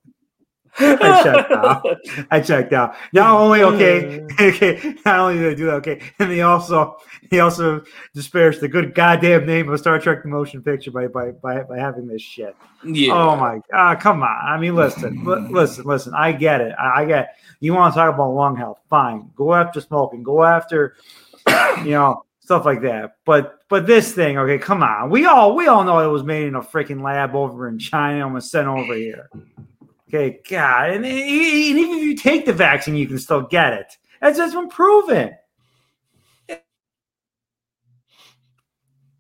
I 0.80 1.23
checked 1.23 1.51
out. 1.51 1.86
I 2.32 2.39
checked 2.39 2.73
out. 2.73 2.95
Not 3.13 3.39
only 3.39 3.63
okay, 3.63 4.21
okay, 4.39 4.95
not 5.05 5.19
only 5.19 5.36
did 5.36 5.51
they 5.51 5.55
do 5.55 5.65
that, 5.65 5.75
okay, 5.75 6.01
and 6.19 6.32
they 6.32 6.41
also 6.41 6.97
he 7.30 7.39
also 7.39 7.84
disparaged 8.13 8.61
the 8.61 8.67
good 8.67 8.93
goddamn 8.93 9.45
name 9.45 9.69
of 9.69 9.80
Star 9.80 9.99
Trek 9.99 10.23
the 10.23 10.30
motion 10.30 10.61
picture 10.61 10.91
by 10.91 11.07
by 11.07 11.32
by, 11.32 11.63
by 11.63 11.78
having 11.78 12.07
this 12.07 12.21
shit. 12.21 12.55
Yeah. 12.84 13.13
Oh 13.13 13.36
my 13.36 13.61
god, 13.71 13.99
come 13.99 14.21
on. 14.21 14.30
I 14.30 14.57
mean, 14.59 14.75
listen, 14.75 15.23
li- 15.25 15.47
listen, 15.49 15.86
listen. 15.86 16.13
I 16.15 16.32
get 16.32 16.61
it. 16.61 16.73
I, 16.78 17.01
I 17.01 17.05
get 17.05 17.38
you 17.59 17.73
want 17.73 17.93
to 17.93 17.99
talk 17.99 18.13
about 18.13 18.34
lung 18.34 18.55
health, 18.55 18.80
fine. 18.89 19.30
Go 19.36 19.53
after 19.53 19.82
smoking, 19.82 20.23
go 20.23 20.43
after 20.43 20.95
you 21.84 21.91
know, 21.91 22.23
stuff 22.39 22.65
like 22.65 22.82
that. 22.82 23.17
But 23.25 23.59
but 23.69 23.88
this 23.88 24.13
thing, 24.13 24.38
okay, 24.38 24.57
come 24.57 24.84
on. 24.84 25.09
We 25.09 25.25
all 25.25 25.55
we 25.55 25.67
all 25.67 25.84
know 25.84 25.99
it 25.99 26.11
was 26.11 26.23
made 26.23 26.47
in 26.47 26.55
a 26.55 26.61
freaking 26.61 27.01
lab 27.01 27.36
over 27.36 27.67
in 27.67 27.80
China 27.80 28.25
and 28.25 28.34
was 28.34 28.49
sent 28.49 28.67
over 28.67 28.93
here. 28.93 29.30
Okay, 30.10 30.39
God, 30.49 30.91
and, 30.91 31.05
and 31.05 31.14
even 31.20 31.84
if 31.97 32.03
you 32.03 32.16
take 32.18 32.45
the 32.45 32.53
vaccine, 32.53 32.95
you 32.95 33.08
can 33.08 33.20
still 33.20 33.41
get 33.43 33.74
it. 33.74 33.97
That's 34.22 34.38
just 34.38 34.55
been 34.55 34.70
proven. 34.70 35.36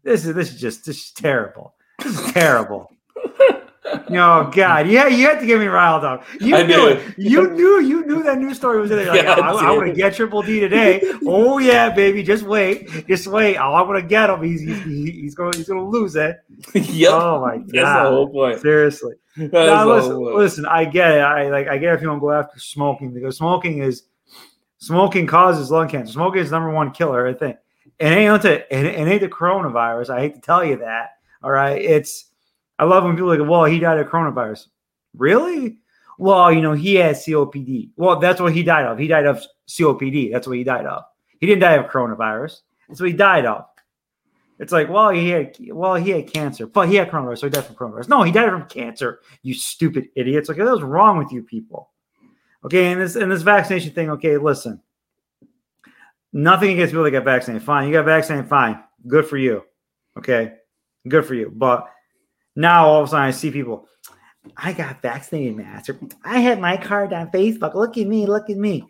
This 0.03 0.25
is 0.25 0.35
this 0.35 0.53
is 0.53 0.61
just 0.61 0.85
this 0.85 0.97
is 0.97 1.11
terrible. 1.13 1.75
This 2.03 2.19
is 2.19 2.33
terrible. 2.33 2.91
No, 4.09 4.51
God, 4.53 4.87
yeah, 4.87 5.07
you 5.07 5.25
had 5.25 5.39
to 5.39 5.45
get 5.45 5.59
me 5.59 5.67
riled 5.67 6.03
up. 6.03 6.25
You 6.39 6.55
I 6.55 6.63
knew 6.63 6.87
it. 6.87 7.17
You 7.17 7.51
knew 7.53 7.81
you 7.81 8.05
knew 8.05 8.23
that 8.23 8.37
news 8.37 8.57
story 8.57 8.81
was 8.81 8.91
in 8.91 8.97
there. 8.97 9.07
Like, 9.07 9.23
Yeah, 9.23 9.31
I 9.33 9.51
oh, 9.51 9.57
I, 9.57 9.65
I 9.67 9.71
want 9.71 9.87
to 9.87 9.93
get 9.93 10.15
Triple 10.15 10.41
D 10.41 10.59
today. 10.59 11.01
oh 11.25 11.57
yeah, 11.57 11.89
baby, 11.89 12.23
just 12.23 12.43
wait, 12.43 13.07
just 13.07 13.27
wait. 13.27 13.57
Oh, 13.57 13.73
I 13.73 13.81
want 13.81 14.01
to 14.01 14.07
get 14.07 14.29
him. 14.29 14.43
He's 14.43 14.61
he's, 14.61 14.83
he's 14.83 15.35
going 15.35 15.53
he's 15.53 15.67
going 15.67 15.79
to 15.79 15.85
lose 15.85 16.15
it. 16.15 16.37
yep. 16.73 17.11
Oh 17.13 17.41
my 17.41 17.57
God. 17.57 17.69
That's 17.69 18.03
the 18.03 18.09
whole 18.09 18.29
point. 18.29 18.61
seriously. 18.61 19.13
Now, 19.37 19.87
listen, 19.87 20.35
listen, 20.35 20.65
I 20.65 20.85
get 20.85 21.11
it. 21.11 21.19
I 21.19 21.49
like 21.49 21.67
I 21.67 21.77
get 21.77 21.93
if 21.93 22.01
you 22.01 22.09
want 22.09 22.19
to 22.19 22.21
go 22.21 22.31
after 22.31 22.59
smoking 22.59 23.13
because 23.13 23.37
smoking 23.37 23.83
is 23.83 24.03
smoking 24.79 25.27
causes 25.27 25.71
lung 25.71 25.89
cancer. 25.89 26.13
Smoking 26.13 26.41
is 26.41 26.51
number 26.51 26.71
one 26.71 26.91
killer, 26.91 27.27
I 27.27 27.33
think. 27.33 27.57
And 27.99 28.13
it 28.13 28.17
ain't 28.17 28.45
it, 28.45 28.67
it 28.69 29.07
ain't 29.07 29.21
the 29.21 29.29
coronavirus. 29.29 30.09
I 30.09 30.21
hate 30.21 30.35
to 30.35 30.41
tell 30.41 30.63
you 30.63 30.77
that. 30.77 31.17
All 31.43 31.51
right. 31.51 31.81
It's 31.81 32.25
I 32.79 32.85
love 32.85 33.03
when 33.03 33.15
people 33.15 33.29
like, 33.29 33.49
well, 33.49 33.65
he 33.65 33.79
died 33.79 33.99
of 33.99 34.07
coronavirus. 34.07 34.67
Really? 35.15 35.79
Well, 36.17 36.51
you 36.51 36.61
know, 36.61 36.73
he 36.73 36.95
had 36.95 37.15
COPD. 37.15 37.91
Well, 37.95 38.19
that's 38.19 38.41
what 38.41 38.53
he 38.53 38.63
died 38.63 38.85
of. 38.85 38.97
He 38.97 39.07
died 39.07 39.25
of 39.25 39.43
COPD. 39.67 40.31
That's 40.31 40.47
what 40.47 40.57
he 40.57 40.63
died 40.63 40.85
of. 40.85 41.03
He 41.39 41.45
didn't 41.45 41.61
die 41.61 41.73
of 41.73 41.91
coronavirus. 41.91 42.61
That's 42.87 42.99
what 42.99 43.09
he 43.09 43.15
died 43.15 43.45
of. 43.45 43.65
It's 44.59 44.71
like, 44.71 44.89
well, 44.89 45.09
he 45.09 45.29
had 45.29 45.55
well, 45.69 45.95
he 45.95 46.09
had 46.11 46.33
cancer, 46.33 46.65
but 46.65 46.89
he 46.89 46.95
had 46.95 47.11
coronavirus, 47.11 47.39
so 47.39 47.47
he 47.47 47.51
died 47.51 47.65
from 47.65 47.75
coronavirus. 47.75 48.09
No, 48.09 48.23
he 48.23 48.31
died 48.31 48.49
from 48.49 48.67
cancer. 48.67 49.21
You 49.43 49.53
stupid 49.53 50.09
idiots! 50.15 50.49
Okay, 50.49 50.63
what's 50.63 50.81
wrong 50.81 51.19
with 51.19 51.31
you 51.31 51.43
people? 51.43 51.91
Okay, 52.65 52.91
and 52.91 52.99
this 52.99 53.15
and 53.15 53.31
this 53.31 53.43
vaccination 53.43 53.91
thing. 53.91 54.09
Okay, 54.09 54.37
listen, 54.37 54.81
nothing 56.33 56.71
against 56.71 56.91
people 56.91 57.03
that 57.03 57.11
get 57.11 57.23
vaccinated. 57.23 57.63
Fine, 57.63 57.87
you 57.87 57.93
got 57.93 58.05
vaccinated. 58.05 58.49
Fine, 58.49 58.83
good 59.05 59.27
for 59.27 59.37
you. 59.37 59.63
Okay, 60.17 60.53
good 61.07 61.25
for 61.25 61.35
you. 61.35 61.51
But 61.53 61.87
now 62.57 62.87
all 62.87 63.01
of 63.01 63.07
a 63.07 63.11
sudden, 63.11 63.25
I 63.25 63.31
see 63.31 63.51
people. 63.51 63.87
I 64.57 64.73
got 64.73 65.01
vaccinated, 65.01 65.55
master. 65.57 65.99
I 66.23 66.39
had 66.39 66.59
my 66.59 66.75
card 66.75 67.13
on 67.13 67.29
Facebook. 67.29 67.75
Look 67.75 67.97
at 67.97 68.07
me. 68.07 68.25
Look 68.25 68.49
at 68.49 68.57
me. 68.57 68.87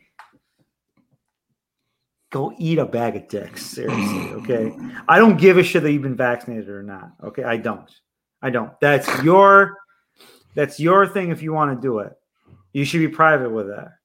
Go 2.29 2.53
eat 2.57 2.79
a 2.79 2.85
bag 2.85 3.17
of 3.17 3.27
dicks. 3.27 3.65
Seriously, 3.65 4.31
okay. 4.33 4.73
I 5.09 5.19
don't 5.19 5.37
give 5.37 5.57
a 5.57 5.63
shit 5.63 5.83
that 5.83 5.91
you've 5.91 6.01
been 6.01 6.15
vaccinated 6.15 6.69
or 6.69 6.81
not. 6.81 7.11
Okay, 7.21 7.43
I 7.43 7.57
don't. 7.57 7.89
I 8.41 8.51
don't. 8.51 8.71
That's 8.79 9.23
your 9.23 9.75
that's 10.55 10.79
your 10.79 11.05
thing 11.05 11.31
if 11.31 11.41
you 11.41 11.51
want 11.51 11.75
to 11.75 11.85
do 11.85 11.99
it. 11.99 12.13
You 12.71 12.85
should 12.85 12.99
be 12.99 13.09
private 13.09 13.51
with 13.51 13.67
that. 13.67 13.96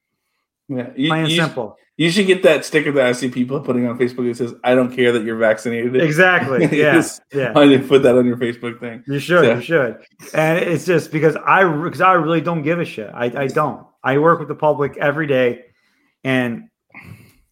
Yeah. 0.76 0.90
You, 0.96 1.08
Plain 1.08 1.22
and 1.24 1.30
you, 1.30 1.40
simple. 1.40 1.76
you 1.96 2.10
should 2.10 2.26
get 2.26 2.42
that 2.42 2.64
sticker 2.64 2.92
that 2.92 3.06
I 3.06 3.12
see 3.12 3.28
people 3.28 3.60
putting 3.60 3.86
on 3.86 3.98
Facebook 3.98 4.28
that 4.28 4.36
says, 4.36 4.54
I 4.64 4.74
don't 4.74 4.94
care 4.94 5.12
that 5.12 5.24
you're 5.24 5.36
vaccinated. 5.36 5.96
Exactly. 5.96 6.64
Yeah. 6.72 6.94
Yes. 6.94 7.20
Yeah. 7.32 7.52
I 7.56 7.66
didn't 7.66 7.88
put 7.88 8.02
that 8.02 8.16
on 8.16 8.26
your 8.26 8.36
Facebook 8.36 8.80
thing. 8.80 9.04
You 9.06 9.18
should. 9.18 9.44
Yeah. 9.44 9.56
You 9.56 9.62
should. 9.62 9.98
And 10.34 10.58
it's 10.58 10.84
just 10.86 11.12
because 11.12 11.36
I 11.36 11.64
because 11.64 12.00
I 12.00 12.14
really 12.14 12.40
don't 12.40 12.62
give 12.62 12.80
a 12.80 12.84
shit. 12.84 13.10
I, 13.12 13.26
I 13.26 13.46
don't. 13.46 13.86
I 14.02 14.18
work 14.18 14.38
with 14.38 14.48
the 14.48 14.54
public 14.54 14.96
every 14.96 15.26
day, 15.26 15.64
and 16.24 16.68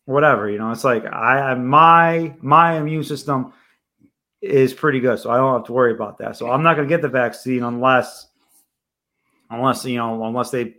whatever 0.04 0.50
you 0.50 0.58
know. 0.58 0.70
It's 0.70 0.84
like 0.84 1.04
I 1.04 1.54
my 1.54 2.34
my 2.40 2.78
immune 2.78 3.04
system 3.04 3.52
is 4.40 4.72
pretty 4.72 5.00
good, 5.00 5.18
so 5.18 5.30
I 5.30 5.36
don't 5.36 5.52
have 5.54 5.66
to 5.66 5.72
worry 5.72 5.92
about 5.92 6.18
that. 6.18 6.36
So 6.36 6.50
I'm 6.50 6.62
not 6.62 6.74
going 6.76 6.88
to 6.88 6.92
get 6.92 7.02
the 7.02 7.08
vaccine 7.08 7.62
unless 7.62 8.26
unless 9.50 9.84
you 9.84 9.98
know 9.98 10.24
unless 10.24 10.50
they 10.50 10.76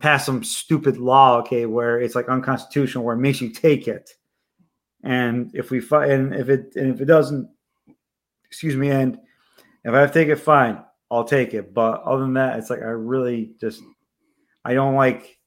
pass 0.00 0.26
some 0.26 0.42
stupid 0.44 0.96
law, 0.98 1.38
okay, 1.38 1.66
where 1.66 2.00
it's 2.00 2.14
like 2.14 2.28
unconstitutional, 2.28 3.04
where 3.04 3.14
it 3.14 3.20
makes 3.20 3.40
you 3.40 3.50
take 3.50 3.86
it. 3.88 4.10
And 5.02 5.50
if 5.54 5.70
we 5.70 5.80
fight, 5.80 6.10
and 6.10 6.34
if 6.34 6.48
it 6.48 6.74
and 6.76 6.94
if 6.94 7.00
it 7.00 7.04
doesn't, 7.06 7.48
excuse 8.46 8.76
me, 8.76 8.90
and 8.90 9.18
if 9.84 9.92
I 9.94 10.00
have 10.00 10.12
to 10.12 10.18
take 10.18 10.28
it, 10.28 10.36
fine, 10.36 10.82
I'll 11.10 11.24
take 11.24 11.54
it. 11.54 11.74
But 11.74 12.02
other 12.02 12.22
than 12.22 12.34
that, 12.34 12.58
it's 12.58 12.70
like 12.70 12.80
I 12.80 12.86
really 12.86 13.52
just 13.60 13.82
I 14.64 14.74
don't 14.74 14.94
like 14.94 15.38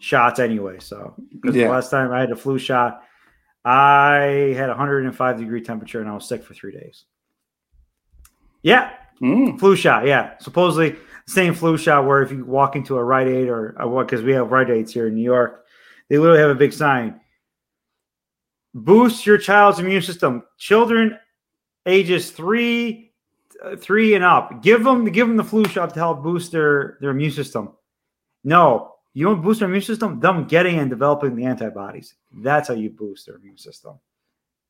shots 0.00 0.38
anyway. 0.40 0.78
So 0.80 1.14
because 1.32 1.54
Yeah. 1.56 1.66
the 1.66 1.72
last 1.72 1.90
time 1.90 2.12
I 2.12 2.20
had 2.20 2.32
a 2.32 2.36
flu 2.36 2.58
shot, 2.58 3.02
I 3.64 4.54
had 4.56 4.68
105 4.68 5.38
degree 5.38 5.60
temperature 5.62 6.00
and 6.00 6.08
I 6.08 6.14
was 6.14 6.26
sick 6.28 6.42
for 6.42 6.54
three 6.54 6.72
days. 6.72 7.04
Yeah, 8.62 8.92
Mm. 9.20 9.58
flu 9.58 9.76
shot. 9.76 10.06
Yeah, 10.06 10.36
supposedly 10.38 10.96
same 11.28 11.52
flu 11.54 11.76
shot 11.76 12.06
where 12.06 12.22
if 12.22 12.32
you 12.32 12.42
walk 12.42 12.74
into 12.74 12.96
a 12.96 13.04
Rite 13.04 13.28
Aid 13.28 13.48
or 13.48 13.74
what 13.86 14.06
because 14.06 14.24
we 14.24 14.32
have 14.32 14.50
Rite 14.50 14.70
Aids 14.70 14.94
here 14.94 15.08
in 15.08 15.14
New 15.14 15.22
York, 15.22 15.66
they 16.08 16.16
literally 16.16 16.40
have 16.40 16.50
a 16.50 16.54
big 16.54 16.72
sign. 16.72 17.20
Boost 18.74 19.26
your 19.26 19.36
child's 19.36 19.78
immune 19.78 20.00
system. 20.00 20.42
Children 20.56 21.18
ages 21.84 22.30
three, 22.30 23.12
three 23.78 24.14
and 24.14 24.24
up. 24.24 24.62
Give 24.62 24.82
them 24.82 25.04
give 25.04 25.28
them 25.28 25.36
the 25.36 25.44
flu 25.44 25.66
shot 25.66 25.92
to 25.94 26.00
help 26.00 26.22
boost 26.22 26.52
their 26.52 26.96
their 27.02 27.10
immune 27.10 27.32
system. 27.32 27.72
No, 28.42 28.94
you 29.12 29.26
don't 29.26 29.42
boost 29.42 29.60
their 29.60 29.68
immune 29.68 29.82
system. 29.82 30.20
Them 30.20 30.46
getting 30.46 30.78
and 30.78 30.88
developing 30.88 31.36
the 31.36 31.44
antibodies. 31.44 32.14
That's 32.42 32.68
how 32.68 32.74
you 32.74 32.88
boost 32.88 33.26
their 33.26 33.36
immune 33.36 33.58
system. 33.58 33.98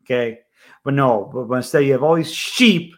Okay, 0.02 0.40
but 0.82 0.94
no, 0.94 1.30
but, 1.32 1.44
but 1.44 1.56
instead 1.56 1.84
you 1.84 1.92
have 1.92 2.02
all 2.02 2.16
these 2.16 2.32
sheep. 2.32 2.94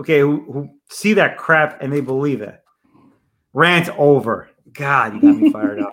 Okay, 0.00 0.18
who, 0.18 0.52
who 0.52 0.68
see 0.90 1.12
that 1.12 1.38
crap 1.38 1.80
and 1.80 1.92
they 1.92 2.00
believe 2.00 2.40
it. 2.40 2.60
Rant 3.54 3.88
over. 3.98 4.50
God, 4.72 5.14
you 5.14 5.20
got 5.22 5.36
me 5.36 5.50
fired 5.50 5.80
up. 5.80 5.92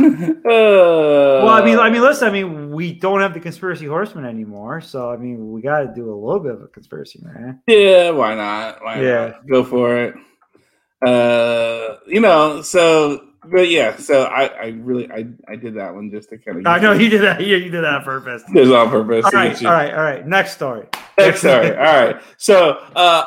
well, 0.00 0.42
Well, 0.44 1.48
I 1.48 1.64
mean, 1.64 1.78
I 1.78 1.90
mean, 1.90 2.00
listen. 2.02 2.28
I 2.28 2.30
mean, 2.30 2.70
we 2.70 2.92
don't 2.92 3.20
have 3.20 3.34
the 3.34 3.40
conspiracy 3.40 3.86
horseman 3.86 4.24
anymore, 4.24 4.80
so 4.80 5.10
I 5.10 5.16
mean, 5.16 5.50
we 5.52 5.60
got 5.60 5.80
to 5.80 5.92
do 5.94 6.12
a 6.12 6.14
little 6.14 6.40
bit 6.40 6.52
of 6.52 6.62
a 6.62 6.68
conspiracy, 6.68 7.20
man. 7.22 7.60
yeah, 7.66 8.10
why 8.10 8.34
not? 8.34 8.82
Why 8.82 9.02
Yeah. 9.02 9.26
not? 9.28 9.46
Go 9.48 9.64
for 9.64 9.98
it. 9.98 10.14
Uh, 11.04 11.96
you 12.06 12.20
know, 12.20 12.62
so 12.62 13.26
but 13.44 13.68
yeah, 13.68 13.96
so 13.96 14.22
I, 14.22 14.44
I 14.46 14.66
really 14.68 15.10
I, 15.10 15.26
I 15.48 15.56
did 15.56 15.74
that 15.74 15.92
one 15.94 16.12
just 16.12 16.28
to 16.28 16.38
kind 16.38 16.58
of 16.58 16.66
I 16.66 16.78
know 16.78 16.92
you 16.92 17.08
did 17.08 17.22
that. 17.22 17.40
Yeah, 17.40 17.56
you 17.56 17.70
did 17.70 17.82
that 17.82 17.92
on 17.94 18.04
purpose. 18.04 18.44
it 18.54 18.60
was 18.60 18.70
on 18.70 18.88
purpose. 18.88 19.24
All 19.24 19.32
right, 19.32 19.64
all 19.64 19.72
right, 19.72 19.92
all 19.92 20.00
right. 20.02 20.24
Next 20.26 20.52
story. 20.52 20.86
Sorry. 21.36 21.70
All 21.76 21.82
right. 21.82 22.20
So, 22.36 22.78
uh, 22.96 23.26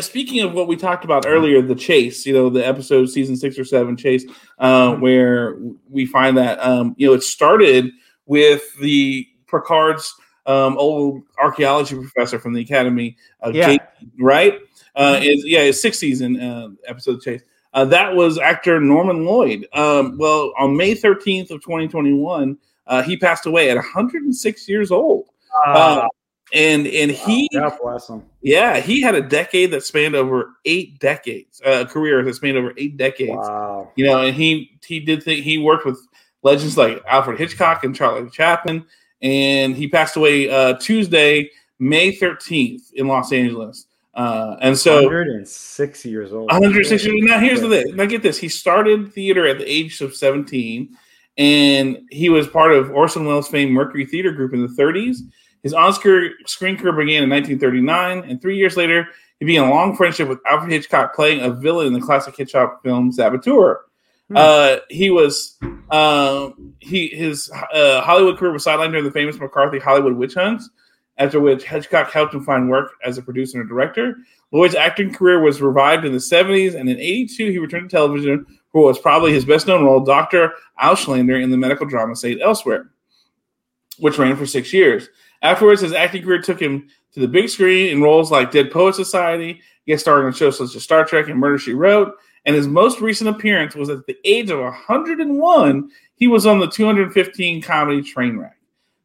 speaking 0.00 0.40
of 0.40 0.54
what 0.54 0.68
we 0.68 0.76
talked 0.76 1.04
about 1.04 1.26
earlier, 1.26 1.60
the 1.60 1.74
chase, 1.74 2.24
you 2.24 2.32
know, 2.32 2.48
the 2.48 2.66
episode 2.66 3.06
season 3.06 3.36
six 3.36 3.58
or 3.58 3.64
seven 3.64 3.96
chase, 3.96 4.24
uh, 4.58 4.94
where 4.96 5.58
we 5.90 6.06
find 6.06 6.36
that, 6.38 6.58
um, 6.64 6.94
you 6.96 7.06
know, 7.06 7.14
it 7.14 7.22
started 7.22 7.90
with 8.26 8.62
the 8.80 9.26
Picard's 9.48 10.14
um, 10.46 10.78
old 10.78 11.22
archaeology 11.38 11.96
professor 11.96 12.38
from 12.38 12.54
the 12.54 12.62
Academy, 12.62 13.16
uh, 13.44 13.50
Yeah. 13.52 13.76
Right? 14.18 14.60
Uh, 14.94 15.20
is 15.22 15.44
yeah, 15.44 15.62
his 15.62 15.80
sixth 15.80 16.00
season 16.00 16.40
uh, 16.40 16.68
episode 16.86 17.20
chase. 17.20 17.42
Uh, 17.74 17.84
that 17.84 18.14
was 18.14 18.38
actor 18.38 18.80
Norman 18.80 19.26
Lloyd. 19.26 19.68
Um, 19.74 20.16
well, 20.16 20.54
on 20.58 20.74
May 20.74 20.94
13th 20.94 21.50
of 21.50 21.60
2021, 21.60 22.56
uh, 22.86 23.02
he 23.02 23.18
passed 23.18 23.44
away 23.44 23.68
at 23.68 23.76
106 23.76 24.68
years 24.68 24.90
old. 24.90 25.26
Uh, 25.66 26.06
and 26.54 26.86
and 26.86 27.10
he 27.10 27.48
God 27.52 27.72
bless 27.82 28.08
him. 28.08 28.22
yeah 28.42 28.78
he 28.78 29.00
had 29.00 29.14
a 29.16 29.20
decade 29.22 29.70
that 29.72 29.82
spanned 29.82 30.14
over 30.14 30.50
eight 30.64 30.98
decades 31.00 31.60
uh, 31.66 31.84
a 31.84 31.86
career 31.86 32.22
that 32.22 32.34
spanned 32.34 32.56
over 32.56 32.72
eight 32.76 32.96
decades 32.96 33.32
Wow. 33.36 33.90
you 33.96 34.06
know 34.06 34.18
and 34.22 34.34
he 34.36 34.70
he 34.86 35.00
did 35.00 35.22
think 35.22 35.42
he 35.44 35.58
worked 35.58 35.84
with 35.84 35.98
legends 36.44 36.76
like 36.76 37.02
alfred 37.08 37.38
hitchcock 37.38 37.82
and 37.82 37.96
charlie 37.96 38.30
chaplin 38.30 38.84
and 39.22 39.74
he 39.74 39.88
passed 39.88 40.14
away 40.16 40.48
uh, 40.48 40.74
tuesday 40.78 41.50
may 41.80 42.12
13th 42.12 42.92
in 42.92 43.08
los 43.08 43.32
angeles 43.32 43.86
uh, 44.14 44.56
and 44.62 44.78
so 44.78 45.02
106 45.02 46.04
years 46.06 46.32
old. 46.32 46.50
106 46.50 47.04
years. 47.04 47.22
Now 47.22 47.38
here's 47.38 47.60
the 47.60 47.68
thing. 47.68 47.96
Now 47.96 48.06
get 48.06 48.22
this. 48.22 48.38
He 48.38 48.48
started 48.48 49.12
theater 49.12 49.46
at 49.46 49.58
the 49.58 49.70
age 49.70 50.00
of 50.00 50.14
17, 50.14 50.96
and 51.36 51.98
he 52.10 52.30
was 52.30 52.46
part 52.48 52.72
of 52.72 52.90
Orson 52.92 53.26
Welles' 53.26 53.46
famed 53.48 53.72
Mercury 53.72 54.06
Theater 54.06 54.32
Group 54.32 54.54
in 54.54 54.62
the 54.62 54.68
30s. 54.68 55.18
His 55.62 55.72
on-screen 55.74 56.32
career 56.76 56.92
began 56.92 57.24
in 57.24 57.30
1939, 57.30 58.30
and 58.30 58.40
three 58.40 58.56
years 58.56 58.76
later, 58.76 59.08
he 59.38 59.46
began 59.46 59.68
a 59.68 59.70
long 59.70 59.96
friendship 59.96 60.28
with 60.28 60.38
Alfred 60.46 60.72
Hitchcock, 60.72 61.14
playing 61.14 61.40
a 61.40 61.50
villain 61.50 61.88
in 61.88 61.92
the 61.92 62.00
classic 62.00 62.36
Hitchcock 62.36 62.82
film 62.82 63.12
Saboteur. 63.12 63.82
Hmm. 64.28 64.36
Uh, 64.36 64.76
he 64.88 65.10
was 65.10 65.56
um, 65.90 66.74
he 66.80 67.08
his 67.08 67.50
uh, 67.72 68.00
Hollywood 68.00 68.38
career 68.38 68.52
was 68.52 68.64
sidelined 68.64 68.90
during 68.90 69.04
the 69.04 69.10
famous 69.10 69.38
McCarthy 69.38 69.78
Hollywood 69.78 70.14
witch 70.14 70.34
hunts, 70.34 70.68
after 71.18 71.38
which 71.38 71.64
Hitchcock 71.64 72.10
helped 72.10 72.34
him 72.34 72.44
find 72.44 72.68
work 72.68 72.92
as 73.04 73.18
a 73.18 73.22
producer 73.22 73.60
and 73.60 73.68
director. 73.68 74.16
Lloyd's 74.52 74.74
acting 74.74 75.12
career 75.12 75.40
was 75.40 75.60
revived 75.60 76.04
in 76.04 76.12
the 76.12 76.18
70s, 76.18 76.74
and 76.74 76.88
in 76.88 76.98
82 76.98 77.50
he 77.50 77.58
returned 77.58 77.90
to 77.90 77.96
television 77.96 78.46
for 78.72 78.82
what 78.82 78.88
was 78.88 78.98
probably 78.98 79.32
his 79.32 79.44
best 79.44 79.66
known 79.66 79.84
role, 79.84 80.00
Dr. 80.00 80.52
Auslander, 80.82 81.42
in 81.42 81.50
the 81.50 81.56
medical 81.56 81.86
drama 81.86 82.16
St. 82.16 82.40
Elsewhere, 82.40 82.90
which 83.98 84.18
ran 84.18 84.36
for 84.36 84.46
six 84.46 84.72
years. 84.72 85.08
Afterwards, 85.42 85.80
his 85.80 85.92
acting 85.92 86.22
career 86.22 86.40
took 86.40 86.60
him 86.60 86.88
to 87.12 87.20
the 87.20 87.28
big 87.28 87.48
screen 87.48 87.88
in 87.88 88.02
roles 88.02 88.30
like 88.30 88.50
Dead 88.50 88.70
Poet 88.70 88.94
Society, 88.94 89.60
guest 89.86 90.02
starring 90.04 90.26
on 90.26 90.32
shows 90.32 90.58
such 90.58 90.74
as 90.74 90.82
Star 90.82 91.04
Trek 91.04 91.28
and 91.28 91.38
Murder 91.38 91.58
She 91.58 91.72
Wrote. 91.72 92.14
And 92.44 92.54
his 92.54 92.68
most 92.68 93.00
recent 93.00 93.28
appearance 93.28 93.74
was 93.74 93.88
at 93.88 94.06
the 94.06 94.16
age 94.24 94.50
of 94.50 94.60
101. 94.60 95.90
He 96.14 96.28
was 96.28 96.46
on 96.46 96.60
the 96.60 96.68
215 96.68 97.60
comedy 97.60 98.02
Trainwreck. 98.02 98.52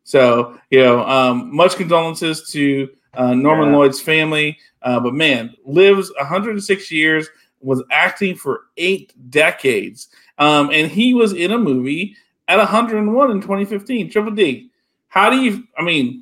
So, 0.03 0.59
you 0.69 0.79
know, 0.79 1.05
um, 1.05 1.55
much 1.55 1.75
condolences 1.75 2.49
to 2.51 2.89
uh, 3.13 3.33
Norman 3.33 3.69
Yeah. 3.69 3.77
Lloyd's 3.77 4.01
family. 4.01 4.57
Uh, 4.81 4.99
but 4.99 5.13
man, 5.13 5.55
lives 5.65 6.11
106 6.17 6.91
years, 6.91 7.29
was 7.61 7.83
acting 7.91 8.35
for 8.35 8.65
eight 8.77 9.13
decades. 9.29 10.07
Um, 10.37 10.69
and 10.71 10.91
he 10.91 11.13
was 11.13 11.33
in 11.33 11.51
a 11.51 11.57
movie 11.57 12.15
at 12.47 12.57
101 12.57 13.31
in 13.31 13.41
2015. 13.41 14.09
Triple 14.09 14.31
D. 14.31 14.69
How 15.07 15.29
do 15.29 15.37
you, 15.37 15.63
I 15.77 15.83
mean, 15.83 16.20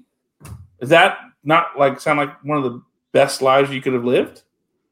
is 0.82 0.89
that 0.89 1.17
not 1.43 1.77
like 1.77 1.99
sound 1.99 2.19
like 2.19 2.43
one 2.43 2.57
of 2.57 2.63
the 2.63 2.82
best 3.11 3.41
lives 3.41 3.71
you 3.71 3.82
could 3.82 3.93
have 3.93 4.05
lived? 4.05 4.43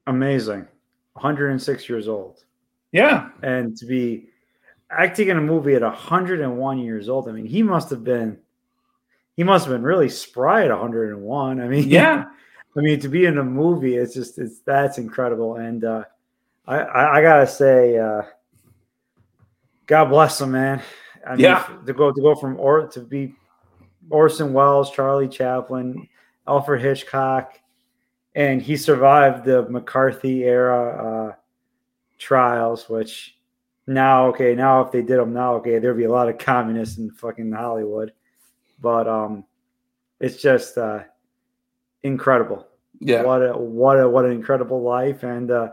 Amazing. 0.08 0.68
106 1.14 1.90
years 1.90 2.08
old. 2.08 2.44
Yeah. 2.92 3.30
And 3.44 3.76
to 3.78 3.86
be 3.86 4.28
acting 4.90 5.28
in 5.28 5.38
a 5.38 5.42
movie 5.42 5.76
at 5.76 5.82
101 5.82 6.80
years 6.80 7.10
old, 7.10 7.28
I 7.28 7.32
mean, 7.32 7.46
he 7.46 7.62
must 7.64 7.90
have 7.90 8.04
been 8.04 8.38
he 9.36 9.44
must 9.44 9.66
have 9.66 9.74
been 9.76 9.84
really 9.84 10.10
spry 10.10 10.64
at 10.64 10.70
101. 10.72 11.62
I 11.62 11.68
mean, 11.68 11.88
Yeah. 11.88 12.26
I 12.78 12.80
mean, 12.82 13.00
to 13.00 13.10
be 13.10 13.26
in 13.26 13.40
a 13.40 13.44
movie, 13.44 13.96
it's 13.98 14.14
just 14.14 14.38
it's 14.38 14.60
that's 14.60 14.98
incredible. 15.00 15.56
And 15.56 15.84
uh 15.84 16.04
I 16.68 16.78
I, 16.80 17.18
I 17.18 17.22
gotta 17.22 17.48
say, 17.48 17.98
uh 17.98 18.22
God 19.86 20.06
bless 20.06 20.40
him, 20.42 20.52
man. 20.52 20.82
I 21.26 21.32
mean, 21.32 21.40
Yeah. 21.42 21.68
to 21.86 21.94
go 21.94 22.12
to 22.12 22.22
go 22.22 22.36
from 22.36 22.60
or 22.60 22.88
to 22.88 23.00
be 23.02 23.34
Orson 24.10 24.54
Welles, 24.54 24.92
Charlie 24.92 25.28
Chaplin, 25.28 26.08
Alfred 26.48 26.82
Hitchcock, 26.82 27.60
and 28.36 28.62
he 28.62 28.78
survived 28.78 29.46
the 29.46 29.68
McCarthy 29.70 30.44
era 30.44 31.30
uh, 31.32 31.36
trials. 32.18 32.88
Which 32.90 33.38
now, 33.88 34.28
okay, 34.28 34.56
now 34.56 34.82
if 34.82 34.92
they 34.92 35.02
did 35.02 35.20
them 35.20 35.34
now, 35.34 35.56
okay, 35.56 35.80
there'd 35.80 35.98
be 35.98 36.06
a 36.06 36.12
lot 36.12 36.30
of 36.30 36.38
communists 36.38 36.98
in 36.98 37.12
fucking 37.12 37.52
Hollywood. 37.52 38.14
But 38.80 39.08
um, 39.08 39.44
it's 40.20 40.42
just 40.42 40.78
uh, 40.78 41.04
incredible. 42.04 42.68
Yeah. 43.00 43.24
What 43.24 43.42
a 43.42 43.58
what 43.58 44.00
a 44.00 44.10
what 44.10 44.26
an 44.26 44.32
incredible 44.32 44.82
life, 44.82 45.24
and 45.24 45.52
uh, 45.52 45.70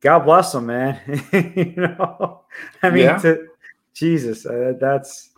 God 0.00 0.20
bless 0.20 0.54
him, 0.54 0.66
man. 0.66 1.00
you 1.32 1.74
know, 1.76 2.42
I 2.82 2.90
mean, 2.90 3.04
Yeah. 3.04 3.18
to, 3.18 3.46
Jesus, 3.94 4.46
uh, 4.46 4.72
that's 4.80 5.30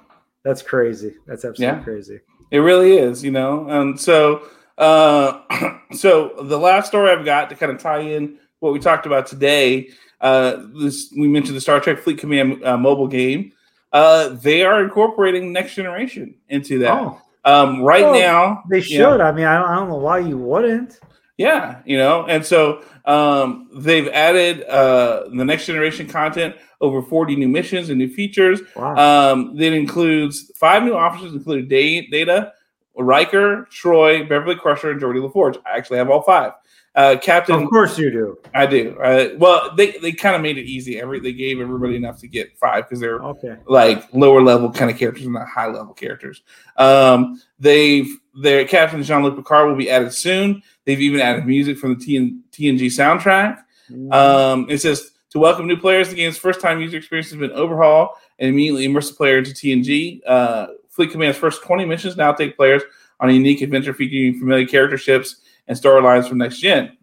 that's 0.45 0.63
crazy. 0.63 1.15
That's 1.27 1.45
absolutely 1.45 1.79
Yeah. 1.79 1.83
crazy. 1.85 2.21
It 2.51 2.59
really 2.59 2.97
is, 2.99 3.25
you 3.25 3.31
know. 3.31 3.67
And 3.69 3.99
so, 3.99 4.43
uh, 4.79 5.41
so 5.93 6.35
the 6.43 6.59
last 6.59 6.87
story 6.89 7.11
I've 7.11 7.25
got 7.25 7.49
to 7.51 7.57
kind 7.57 7.73
of 7.73 7.79
tie 7.79 8.01
in 8.01 8.39
what 8.61 8.73
we 8.73 8.79
talked 8.79 9.07
about 9.07 9.27
today. 9.27 9.89
Uh, 10.21 10.63
this 10.81 11.13
we 11.19 11.27
mentioned 11.29 11.57
the 11.57 11.61
Star 11.61 11.81
Trek 11.81 11.99
Fleet 11.99 12.19
Command 12.19 12.65
uh, 12.65 12.77
mobile 12.79 13.09
game. 13.09 13.53
Uh, 13.93 14.31
they 14.31 14.63
are 14.65 14.83
incorporating 14.83 15.53
Next 15.53 15.75
Generation 15.75 16.35
into 16.49 16.79
that. 16.81 16.93
Oh, 16.93 17.21
Um, 17.45 17.83
right 17.83 18.03
Well, 18.03 18.15
now, 18.19 18.63
they 18.71 18.81
you 18.83 18.99
know, 18.99 19.13
should. 19.13 19.21
I 19.21 19.33
mean, 19.33 19.45
I 19.45 19.59
don't, 19.59 19.69
I 19.69 19.75
don't 19.77 19.89
know 19.89 19.97
why 19.99 20.19
you 20.19 20.37
wouldn't. 20.39 20.99
Yeah, 21.37 21.81
you 21.85 21.97
know, 21.99 22.27
and 22.27 22.47
so 22.47 22.83
um, 23.07 23.69
they've 23.75 24.07
added 24.09 24.63
uh, 24.65 25.25
the 25.35 25.45
next 25.45 25.67
generation 25.67 26.07
content, 26.07 26.55
over 26.81 27.03
40 27.03 27.35
new 27.35 27.49
missions 27.49 27.89
and 27.91 27.99
new 27.99 28.09
features. 28.09 28.61
Wow. 28.77 29.33
Um, 29.33 29.57
that 29.57 29.73
includes 29.73 30.53
five 30.57 30.85
new 30.85 30.95
officers, 30.95 31.33
including 31.33 31.67
Da- 31.69 32.07
Data, 32.09 32.53
Riker, 32.97 33.67
Troi, 33.73 34.29
Beverly 34.29 34.55
Crusher, 34.55 34.93
and 34.93 35.01
Geordi 35.01 35.29
LaForge. 35.29 35.57
I 35.67 35.77
actually 35.77 35.99
have 35.99 36.09
all 36.09 36.23
five. 36.23 36.53
Uh, 36.95 37.17
Captain, 37.21 37.57
of 37.65 37.69
course 37.69 37.99
you 37.99 38.13
do. 38.13 38.39
I 38.55 38.67
do. 38.67 38.97
Uh, 39.03 39.31
well, 39.37 39.75
they, 39.77 39.99
they 39.99 40.13
kind 40.13 40.37
of 40.37 40.43
made 40.43 40.59
it 40.59 40.67
easy. 40.67 41.01
Every 41.01 41.19
they 41.19 41.33
gave 41.33 41.61
everybody 41.61 41.97
enough 41.97 42.21
to 42.21 42.29
get 42.29 42.57
five 42.57 42.85
because 42.85 43.01
they're 43.01 43.21
Okay. 43.21 43.57
like 43.67 44.07
lower 44.15 44.41
level 44.41 44.71
kind 44.71 44.89
of 44.93 44.97
characters, 44.97 45.25
and 45.25 45.35
not 45.35 45.49
high 45.49 45.67
level 45.67 45.93
characters. 45.95 46.43
Um, 46.77 47.43
they've 47.59 48.07
their 48.35 48.67
Captain 48.67 49.03
Jean 49.03 49.23
Luc 49.23 49.37
Picard 49.37 49.69
will 49.69 49.77
be 49.77 49.91
added 49.91 50.13
soon. 50.13 50.63
They've 50.85 51.01
even 51.01 51.21
added 51.21 51.47
music 51.47 51.79
from 51.79 51.99
the 51.99 52.05
TN, 52.05 52.41
TNG 52.53 52.87
soundtrack. 52.87 53.63
Um, 54.13 54.67
it 54.69 54.79
says 54.79 55.13
to 55.31 55.39
welcome 55.39 55.67
new 55.67 55.77
players, 55.77 56.09
the 56.09 56.15
game's 56.15 56.39
first 56.39 56.61
time 56.61 56.81
user 56.81 56.97
experience 56.97 57.31
has 57.31 57.39
been 57.39 57.53
overhauled 57.53 58.11
and 58.39 58.49
immediately 58.49 58.85
immerse 58.85 59.11
the 59.11 59.17
player 59.17 59.39
into 59.39 59.53
TNG. 59.53 60.21
Uh, 60.27 60.69
Fleet 60.89 61.11
Command's 61.11 61.39
first 61.39 61.63
20 61.63 61.85
missions 61.85 62.17
now 62.17 62.33
take 62.33 62.57
players 62.57 62.83
on 63.21 63.31
a 63.31 63.33
unique 63.33 63.63
adventure 63.63 63.95
featuring 63.95 64.39
familiar 64.39 64.67
character 64.67 64.97
ships 64.97 65.37
and 65.69 65.79
storylines 65.79 66.29
from 66.29 66.39
next 66.39 66.59
gen. 66.59 66.97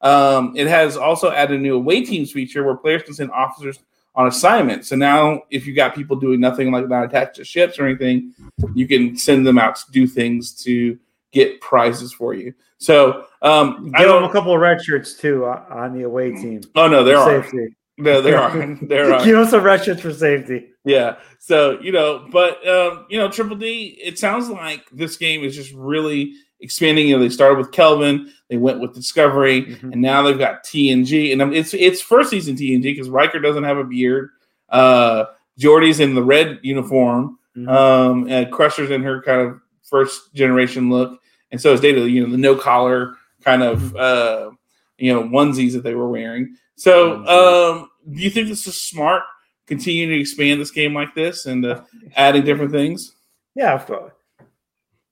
Um, 0.00 0.52
it 0.56 0.66
has 0.66 0.96
also 0.96 1.30
added 1.32 1.58
a 1.58 1.62
new 1.62 1.76
away 1.76 2.04
teams 2.04 2.32
feature 2.32 2.62
where 2.64 2.76
players 2.76 3.02
can 3.02 3.14
send 3.14 3.30
officers 3.30 3.78
on 4.16 4.26
assignment. 4.26 4.86
So 4.86 4.96
now, 4.96 5.42
if 5.50 5.66
you 5.66 5.74
got 5.74 5.94
people 5.94 6.16
doing 6.16 6.40
nothing 6.40 6.72
like 6.72 6.88
not 6.88 7.04
attached 7.04 7.36
to 7.36 7.44
ships 7.44 7.78
or 7.78 7.86
anything, 7.86 8.34
you 8.74 8.88
can 8.88 9.16
send 9.16 9.46
them 9.46 9.58
out 9.58 9.76
to 9.76 9.90
do 9.92 10.06
things 10.06 10.52
to 10.64 10.98
get 11.32 11.60
prizes 11.60 12.12
for 12.12 12.34
you. 12.34 12.54
So 12.78 13.26
um, 13.42 13.92
Give 13.96 14.08
them 14.08 14.24
a 14.24 14.32
couple 14.32 14.52
of 14.54 14.60
red 14.60 14.82
shirts 14.82 15.14
too 15.14 15.44
on 15.44 15.96
the 15.96 16.04
away 16.04 16.32
team. 16.32 16.62
Oh 16.74 16.88
no, 16.88 17.04
there 17.04 17.18
are. 17.18 17.42
safety. 17.42 17.76
No, 17.98 18.20
there 18.20 18.38
are. 18.38 18.50
There 18.82 19.12
are. 19.12 19.24
Give 19.24 19.36
them 19.36 19.46
some 19.46 19.62
red 19.62 19.84
shirts 19.84 20.02
for 20.02 20.12
safety. 20.12 20.68
Yeah. 20.84 21.16
So, 21.38 21.80
you 21.80 21.92
know, 21.92 22.26
but 22.30 22.66
um, 22.66 23.06
you 23.08 23.18
know, 23.18 23.30
Triple 23.30 23.56
D, 23.56 23.98
it 24.02 24.18
sounds 24.18 24.48
like 24.48 24.84
this 24.90 25.16
game 25.16 25.44
is 25.44 25.54
just 25.54 25.72
really 25.72 26.34
expanding. 26.60 27.08
You 27.08 27.16
know, 27.16 27.22
they 27.22 27.28
started 27.28 27.58
with 27.58 27.72
Kelvin, 27.72 28.32
they 28.48 28.56
went 28.56 28.80
with 28.80 28.94
Discovery, 28.94 29.62
Mhm. 29.66 29.92
and 29.92 30.00
now 30.02 30.22
they've 30.22 30.38
got 30.38 30.64
TNG. 30.64 31.32
And 31.32 31.42
um, 31.42 31.52
it's 31.52 31.74
it's 31.74 32.00
first 32.00 32.30
season 32.30 32.56
TNG 32.56 32.82
because 32.82 33.08
Riker 33.10 33.38
doesn't 33.40 33.64
have 33.64 33.78
a 33.78 33.84
beard. 33.84 34.30
Uh 34.68 35.24
Geordi's 35.58 36.00
in 36.00 36.14
the 36.14 36.22
red 36.22 36.58
uniform. 36.62 37.38
Mhm. 37.56 37.68
Um 37.68 38.26
and 38.28 38.50
Crusher's 38.52 38.90
in 38.90 39.02
her 39.02 39.22
kind 39.22 39.40
of 39.40 39.60
first 39.82 40.34
generation 40.34 40.90
look. 40.90 41.20
And 41.52 41.60
so 41.60 41.72
is 41.72 41.80
Data, 41.80 42.08
you 42.08 42.24
know, 42.24 42.30
the 42.30 42.36
no 42.38 42.54
collar 42.56 43.14
kind 43.42 43.62
of 43.62 43.94
uh 43.96 44.50
you 44.98 45.12
know 45.12 45.22
onesies 45.24 45.72
that 45.74 45.82
they 45.84 45.94
were 45.94 46.08
wearing. 46.08 46.56
So 46.76 47.24
um 47.26 47.88
do 48.10 48.20
you 48.20 48.30
think 48.30 48.48
this 48.48 48.66
is 48.66 48.82
smart? 48.82 49.22
Continuing 49.66 50.10
to 50.10 50.20
expand 50.20 50.60
this 50.60 50.70
game 50.70 50.94
like 50.94 51.12
this 51.16 51.46
and 51.46 51.64
uh, 51.66 51.82
adding 52.16 52.44
different 52.44 52.70
things. 52.70 53.16
Yeah, 53.56 53.78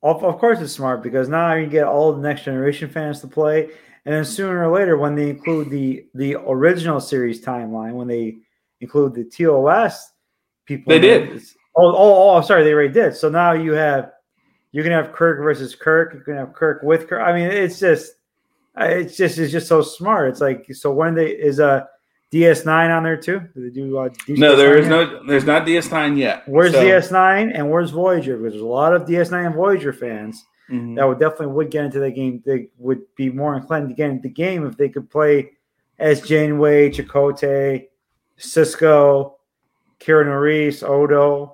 of, 0.05 0.23
of, 0.23 0.37
course 0.37 0.59
it's 0.61 0.73
smart 0.73 1.01
because 1.01 1.27
now 1.27 1.53
you 1.55 1.67
get 1.67 1.85
all 1.85 2.13
the 2.13 2.21
next 2.21 2.43
generation 2.43 2.89
fans 2.89 3.19
to 3.21 3.27
play, 3.27 3.69
and 4.05 4.13
then 4.13 4.23
sooner 4.23 4.69
or 4.69 4.77
later, 4.77 4.97
when 4.97 5.15
they 5.15 5.29
include 5.29 5.69
the 5.69 6.05
the 6.13 6.35
original 6.35 6.99
series 6.99 7.43
timeline, 7.43 7.93
when 7.93 8.07
they 8.07 8.37
include 8.81 9.15
the 9.15 9.23
TOS 9.25 10.11
people, 10.65 10.91
They 10.91 10.99
did. 10.99 11.41
Oh, 11.75 11.93
oh, 11.93 12.37
oh, 12.37 12.41
sorry, 12.41 12.63
they 12.63 12.73
already 12.73 12.93
did. 12.93 13.15
So 13.15 13.29
now 13.29 13.53
you 13.53 13.73
have 13.73 14.11
you 14.71 14.83
can 14.83 14.91
have 14.91 15.11
Kirk 15.11 15.41
versus 15.41 15.75
Kirk. 15.75 16.13
You 16.13 16.19
can 16.19 16.35
have 16.35 16.53
Kirk 16.53 16.83
with 16.83 17.07
Kirk. 17.07 17.21
I 17.21 17.33
mean, 17.33 17.49
it's 17.49 17.79
just 17.79 18.13
it's 18.77 19.17
just 19.17 19.37
it's 19.37 19.51
just 19.51 19.67
so 19.67 19.81
smart. 19.81 20.29
It's 20.29 20.41
like 20.41 20.65
so 20.73 20.91
when 20.91 21.15
they 21.15 21.27
is 21.27 21.59
a 21.59 21.87
DS9 22.35 22.89
on 22.97 23.03
there 23.03 23.15
too? 23.17 23.39
Do 23.55 23.61
they 23.63 23.69
do? 23.69 23.97
Uh, 23.97 24.09
No, 24.27 24.55
there 24.57 24.77
is 24.77 24.87
yet? 24.87 24.89
no 24.89 25.25
there's 25.25 25.45
not 25.45 25.65
DS9 25.65 26.17
yet. 26.17 26.43
Where's 26.47 26.73
So- 26.73 26.81
DS9 26.83 27.51
and 27.55 27.71
where's 27.71 27.91
Voyager? 27.91 28.37
Because 28.37 28.53
there's 28.53 28.61
a 28.63 28.65
lot 28.65 28.93
of 28.93 29.05
DS9 29.05 29.45
and 29.45 29.55
Voyager 29.55 29.93
fans 29.93 30.43
Mhm. 30.69 30.95
that 30.97 31.07
would 31.07 31.19
definitely 31.19 31.53
would 31.55 31.69
get 31.71 31.85
into 31.85 31.99
the 31.99 32.11
game. 32.11 32.41
They 32.45 32.67
would 32.77 33.01
be 33.15 33.29
more 33.29 33.55
inclined 33.55 33.87
to 33.89 33.95
get 33.95 34.09
into 34.09 34.23
the 34.23 34.33
game 34.33 34.65
if 34.65 34.75
they 34.75 34.89
could 34.89 35.09
play 35.09 35.51
as 35.97 36.21
Janeway, 36.21 36.89
Chakotay, 36.89 37.85
Sisko, 38.39 39.33
Kira 40.01 40.25
Nerys, 40.25 40.87
Odo, 40.87 41.53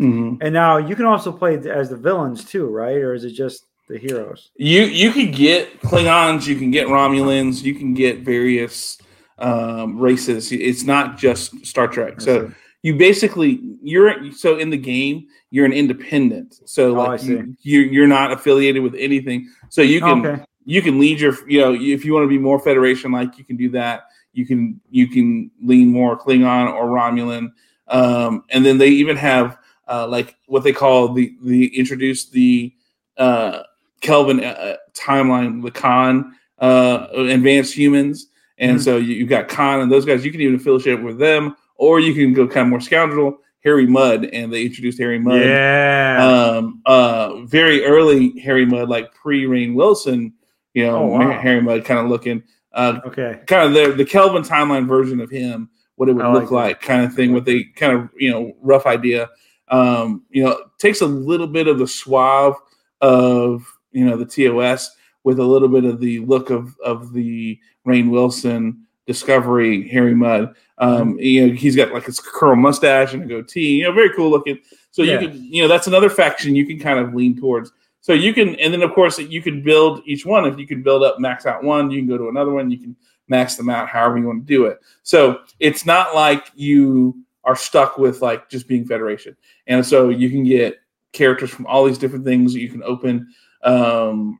Mhm. 0.00 0.38
and 0.40 0.52
now 0.52 0.78
you 0.78 0.96
can 0.96 1.04
also 1.06 1.30
play 1.30 1.56
as 1.58 1.90
the 1.90 1.96
villains 1.96 2.44
too, 2.44 2.66
right? 2.66 2.96
Or 2.96 3.14
is 3.14 3.24
it 3.24 3.30
just 3.30 3.66
the 3.88 3.98
heroes? 3.98 4.50
You 4.56 4.82
you 4.82 5.10
could 5.12 5.32
get 5.32 5.80
Klingons, 5.80 6.46
you 6.46 6.56
can 6.56 6.70
get 6.70 6.88
Romulans, 6.88 7.62
you 7.62 7.74
can 7.74 7.94
get 7.94 8.20
various 8.20 8.98
um, 9.38 9.98
races. 9.98 10.52
It's 10.52 10.84
not 10.84 11.16
just 11.18 11.64
Star 11.66 11.88
Trek. 11.88 12.20
So 12.20 12.50
you 12.82 12.96
basically 12.96 13.60
you're 13.82 14.32
so 14.32 14.58
in 14.58 14.70
the 14.70 14.76
game 14.76 15.26
you're 15.50 15.66
an 15.66 15.72
independent. 15.72 16.60
So 16.66 16.90
Oh, 16.90 17.04
like 17.04 17.20
see. 17.20 17.32
you, 17.32 17.56
you 17.62 17.80
you're 17.80 18.06
not 18.06 18.32
affiliated 18.32 18.82
with 18.82 18.94
anything. 18.98 19.48
So 19.68 19.82
you 19.82 20.00
can 20.00 20.24
Okay. 20.26 20.44
you 20.64 20.82
can 20.82 20.98
lead 20.98 21.20
your 21.20 21.34
you 21.48 21.60
know 21.60 21.74
if 21.74 22.04
you 22.04 22.12
want 22.14 22.24
to 22.24 22.28
be 22.28 22.38
more 22.38 22.58
Federation 22.60 23.12
like 23.12 23.38
you 23.38 23.44
can 23.44 23.56
do 23.56 23.68
that. 23.70 24.02
you 24.34 24.46
can 24.46 24.80
you 24.90 25.08
can 25.08 25.50
lean 25.62 25.88
more 25.88 26.16
Klingon 26.16 26.72
or 26.72 26.86
Romulan, 26.88 27.50
um, 27.88 28.44
and 28.50 28.64
then 28.64 28.78
they 28.78 28.88
even 28.88 29.16
have 29.16 29.56
uh, 29.88 30.06
like 30.06 30.36
what 30.46 30.62
they 30.62 30.72
call 30.72 31.12
the 31.14 31.34
the 31.42 31.66
introduce 31.76 32.28
the 32.30 32.72
uh, 33.16 33.62
Kelvin 34.00 34.44
uh, 34.44 34.76
timeline, 34.94 35.62
the 35.62 35.70
Khan 35.72 36.36
uh, 36.60 37.08
advanced 37.14 37.74
humans, 37.74 38.26
and 38.58 38.78
Mhm. 38.78 38.80
so 38.84 38.96
you, 38.96 39.14
you've 39.14 39.28
got 39.28 39.48
Khan 39.48 39.80
and 39.80 39.90
those 39.90 40.04
guys. 40.04 40.24
You 40.24 40.32
can 40.32 40.40
even 40.40 40.56
affiliate 40.56 41.02
with 41.02 41.18
them, 41.18 41.54
or 41.76 42.00
you 42.00 42.14
can 42.14 42.32
go 42.34 42.46
kind 42.46 42.66
of 42.66 42.68
more 42.70 42.80
scoundrel, 42.80 43.38
Harry 43.64 43.86
Mudd, 43.86 44.26
and 44.26 44.52
they 44.52 44.64
introduced 44.66 44.98
Harry 44.98 45.18
Mudd 45.18 45.40
Yeah. 45.42 46.18
um, 46.58 46.80
uh, 46.86 47.42
very 47.44 47.84
early 47.84 48.38
Harry 48.40 48.64
Mudd, 48.66 48.88
like 48.88 49.12
pre 49.14 49.44
Rainn 49.44 49.74
Wilson, 49.74 50.32
you 50.74 50.86
know, 50.86 50.96
Oh, 50.98 51.06
wow. 51.06 51.32
Harry 51.40 51.60
Mudd 51.60 51.84
kind 51.84 52.00
of 52.00 52.06
looking, 52.08 52.42
uh, 52.72 53.00
okay. 53.06 53.40
kind 53.46 53.68
of 53.68 53.74
the 53.74 53.92
the 53.96 54.04
Kelvin 54.04 54.42
timeline 54.42 54.86
version 54.86 55.20
of 55.20 55.30
him, 55.30 55.68
what 55.96 56.08
it 56.08 56.12
would 56.12 56.24
I 56.24 56.32
look 56.32 56.50
like 56.50 56.76
like, 56.76 56.80
kind 56.80 57.04
of 57.04 57.14
thing, 57.14 57.32
with 57.32 57.48
a 57.48 57.64
kind 57.76 57.92
of 57.94 58.08
you 58.16 58.30
know 58.30 58.52
rough 58.62 58.86
idea. 58.86 59.28
Um, 59.70 60.22
you 60.30 60.44
know, 60.44 60.56
takes 60.78 61.00
a 61.02 61.06
little 61.06 61.46
bit 61.48 61.66
of 61.68 61.78
the 61.78 61.86
suave 61.86 62.54
of 63.00 63.66
you 63.92 64.04
know 64.04 64.16
the 64.16 64.24
TOS 64.24 64.90
with 65.24 65.38
a 65.38 65.44
little 65.44 65.68
bit 65.68 65.84
of 65.84 66.00
the 66.00 66.20
look 66.20 66.50
of 66.50 66.76
of 66.84 67.12
the 67.12 67.58
Rainn 67.86 68.10
Wilson 68.10 68.86
Discovery 69.06 69.88
Harry 69.88 70.14
Mudd. 70.14 70.54
Um, 70.78 71.14
Mm-hmm. 71.14 71.18
you 71.18 71.46
know, 71.46 71.52
he's 71.54 71.74
got 71.76 71.92
like 71.92 72.04
his 72.04 72.20
curl 72.20 72.54
mustache 72.56 73.14
and 73.14 73.22
a 73.24 73.26
goatee. 73.26 73.76
You 73.78 73.84
know, 73.84 73.92
very 73.92 74.10
cool 74.14 74.30
looking. 74.30 74.58
So 74.90 75.02
Yeah. 75.02 75.18
you 75.20 75.28
can, 75.28 75.44
you 75.52 75.62
know, 75.62 75.68
that's 75.68 75.86
another 75.86 76.10
faction 76.10 76.54
you 76.54 76.66
can 76.66 76.78
kind 76.78 76.98
of 76.98 77.14
lean 77.14 77.36
towards. 77.38 77.72
So 78.00 78.12
you 78.12 78.32
can, 78.32 78.54
and 78.56 78.72
then 78.72 78.82
of 78.82 78.92
course 78.94 79.18
you 79.18 79.42
can 79.42 79.62
build 79.62 80.02
each 80.06 80.24
one. 80.24 80.46
If 80.46 80.58
you 80.58 80.66
can 80.66 80.82
build 80.82 81.02
up, 81.02 81.18
max 81.18 81.46
out 81.46 81.64
one, 81.64 81.90
you 81.90 81.98
can 82.00 82.08
go 82.08 82.16
to 82.16 82.28
another 82.28 82.52
one. 82.52 82.70
You 82.70 82.78
can 82.78 82.96
max 83.28 83.56
them 83.56 83.68
out 83.68 83.88
however 83.88 84.18
you 84.18 84.26
want 84.26 84.46
to 84.46 84.54
do 84.54 84.66
it. 84.66 84.78
So 85.02 85.40
it's 85.58 85.84
not 85.84 86.14
like 86.14 86.50
you 86.54 87.16
are 87.44 87.56
stuck 87.56 87.98
with 87.98 88.22
like 88.22 88.48
just 88.48 88.68
being 88.68 88.84
Federation. 88.86 89.36
And 89.66 89.84
so 89.84 90.10
you 90.10 90.30
can 90.30 90.44
get 90.44 90.78
characters 91.12 91.50
from 91.50 91.66
all 91.66 91.84
these 91.84 91.98
different 91.98 92.24
things. 92.24 92.54
You 92.54 92.68
can 92.70 92.82
open 92.84 93.28
um, 93.64 94.38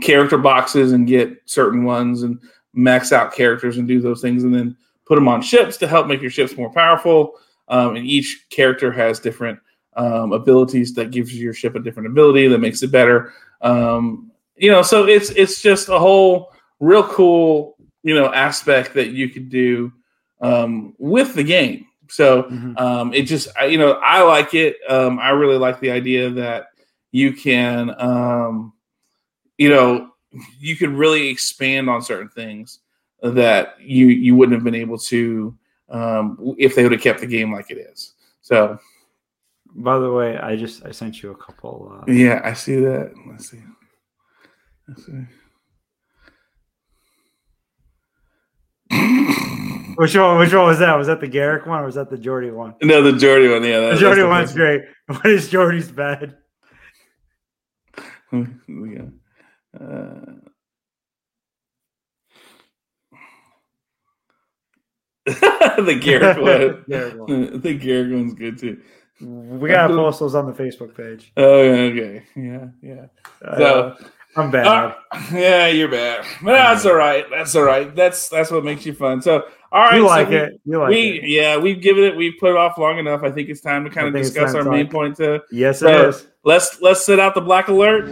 character 0.00 0.38
boxes 0.38 0.92
and 0.92 1.06
get 1.06 1.40
certain 1.46 1.84
ones 1.84 2.22
and 2.22 2.38
max 2.74 3.12
out 3.12 3.32
characters 3.32 3.78
and 3.78 3.88
do 3.88 4.00
those 4.00 4.20
things, 4.20 4.44
and 4.44 4.54
then 4.54 4.76
put 5.06 5.14
them 5.14 5.28
on 5.28 5.42
ships 5.42 5.76
to 5.78 5.86
help 5.86 6.06
make 6.06 6.20
your 6.20 6.30
ships 6.30 6.56
more 6.56 6.70
powerful. 6.70 7.34
Um, 7.68 7.96
and 7.96 8.06
each 8.06 8.46
character 8.50 8.90
has 8.92 9.20
different 9.20 9.58
um, 9.96 10.32
abilities 10.32 10.94
that 10.94 11.10
gives 11.10 11.34
your 11.34 11.52
ship 11.52 11.74
a 11.74 11.80
different 11.80 12.08
ability 12.08 12.48
that 12.48 12.58
makes 12.58 12.82
it 12.82 12.92
better. 12.92 13.32
Um, 13.62 14.30
you 14.56 14.70
know, 14.70 14.82
so 14.82 15.06
it's 15.06 15.30
it's 15.30 15.60
just 15.62 15.88
a 15.88 15.98
whole 15.98 16.52
real 16.80 17.02
cool 17.02 17.76
you 18.04 18.14
know 18.14 18.32
aspect 18.32 18.94
that 18.94 19.08
you 19.08 19.28
could 19.28 19.48
do 19.48 19.92
um, 20.40 20.94
with 20.98 21.34
the 21.34 21.42
game. 21.42 21.86
So 22.08 22.44
Mhm. 22.44 22.80
um, 22.80 23.12
it 23.12 23.22
just 23.22 23.48
I, 23.58 23.66
you 23.66 23.78
know 23.78 23.92
I 24.02 24.22
like 24.22 24.54
it. 24.54 24.76
Um, 24.88 25.18
I 25.18 25.30
really 25.30 25.58
like 25.58 25.80
the 25.80 25.90
idea 25.90 26.30
that 26.30 26.68
you 27.12 27.32
can 27.32 27.94
um, 27.98 28.72
you 29.58 29.68
know 29.68 30.10
you 30.58 30.76
can 30.76 30.96
really 30.96 31.28
expand 31.28 31.88
on 31.90 32.00
certain 32.02 32.28
things 32.28 32.80
that 33.22 33.74
you 33.80 34.06
you 34.06 34.34
wouldn't 34.36 34.54
have 34.54 34.64
been 34.64 34.74
able 34.74 34.98
to 34.98 35.56
um, 35.90 36.54
if 36.58 36.74
they 36.74 36.82
would 36.82 36.92
have 36.92 37.00
kept 37.00 37.20
the 37.20 37.26
game 37.26 37.52
like 37.52 37.70
it 37.70 37.78
is. 37.78 38.14
So 38.42 38.78
By 39.74 39.98
the 39.98 40.10
way, 40.12 40.38
I 40.38 40.56
just 40.56 40.84
I 40.86 40.90
sent 40.92 41.22
you 41.22 41.30
a 41.32 41.36
couple. 41.36 41.92
Uh, 42.06 42.10
yeah, 42.12 42.40
I 42.44 42.52
see 42.54 42.76
that. 42.76 43.12
Let's 43.28 43.50
see. 43.50 43.60
Let's 44.86 45.04
see. 45.06 45.26
which 49.96 50.16
one? 50.16 50.38
Which 50.38 50.52
one 50.54 50.66
was 50.66 50.78
that? 50.78 50.96
Was 50.96 51.06
that 51.08 51.20
the 51.20 51.28
Garak 51.28 51.66
one 51.66 51.80
or 51.82 51.86
was 51.86 51.96
that 51.96 52.10
the 52.10 52.16
Geordi 52.16 52.52
one? 52.54 52.74
no, 52.82 53.02
the 53.02 53.12
Geordi 53.12 53.52
one. 53.52 53.64
Yeah, 53.64 53.80
that- 53.80 53.98
The 53.98 54.04
Geordi 54.04 54.28
one's 54.28 54.52
great. 54.52 54.82
What 55.06 55.26
is 55.26 55.48
Geordi's 55.50 55.90
bad? 55.90 56.36
yeah. 58.32 59.08
Uh, 59.74 60.20
the 65.26 65.98
Garak 66.00 66.40
one. 66.40 66.84
Garak 66.88 67.62
the 67.62 67.78
Garak 67.78 68.12
one's 68.12 68.34
good 68.34 68.58
too. 68.58 68.80
We 69.20 69.68
gotta 69.70 69.94
post 69.94 70.20
those 70.20 70.34
on 70.34 70.46
the 70.46 70.52
Facebook 70.52 70.96
page. 70.96 71.32
Oh, 71.36 71.60
okay. 71.60 72.22
Yeah, 72.36 72.68
yeah. 72.82 73.06
Uh, 73.44 73.56
So, 73.58 73.96
I'm 74.36 74.50
bad. 74.52 74.66
Uh, 74.66 74.94
yeah, 75.32 75.66
you're 75.66 75.88
bad. 75.90 76.24
But 76.42 76.52
that's 76.52 76.86
all 76.86 76.94
right. 76.94 77.26
That's 77.28 77.54
all 77.56 77.64
right. 77.64 77.94
That's 77.94 78.28
that's 78.28 78.50
what 78.52 78.64
makes 78.64 78.86
you 78.86 78.94
fun. 78.94 79.20
So, 79.20 79.42
all 79.72 79.82
right. 79.82 79.96
you 79.96 80.02
so 80.02 80.06
like 80.06 80.28
we- 80.28 80.36
it. 80.36 80.60
You 80.64 80.78
like 80.78 80.88
we 80.90 81.00
it. 81.18 81.28
yeah, 81.28 81.56
we've 81.56 81.82
given 81.82 82.04
it. 82.04 82.16
We've 82.16 82.34
put 82.38 82.50
it 82.52 82.56
off 82.56 82.78
long 82.78 82.98
enough. 82.98 83.22
I 83.24 83.32
think 83.32 83.48
it's 83.48 83.60
time 83.60 83.84
to 83.84 83.90
kind 83.90 84.06
of 84.06 84.14
discuss 84.14 84.54
our 84.54 84.62
main 84.64 84.88
point. 84.88 85.16
To 85.16 85.42
Yes, 85.50 85.80
so- 85.80 86.08
is. 86.10 86.26
let's 86.44 86.80
let's 86.80 87.04
set 87.04 87.18
out 87.18 87.34
the 87.34 87.40
black 87.40 87.66
alert 87.68 88.08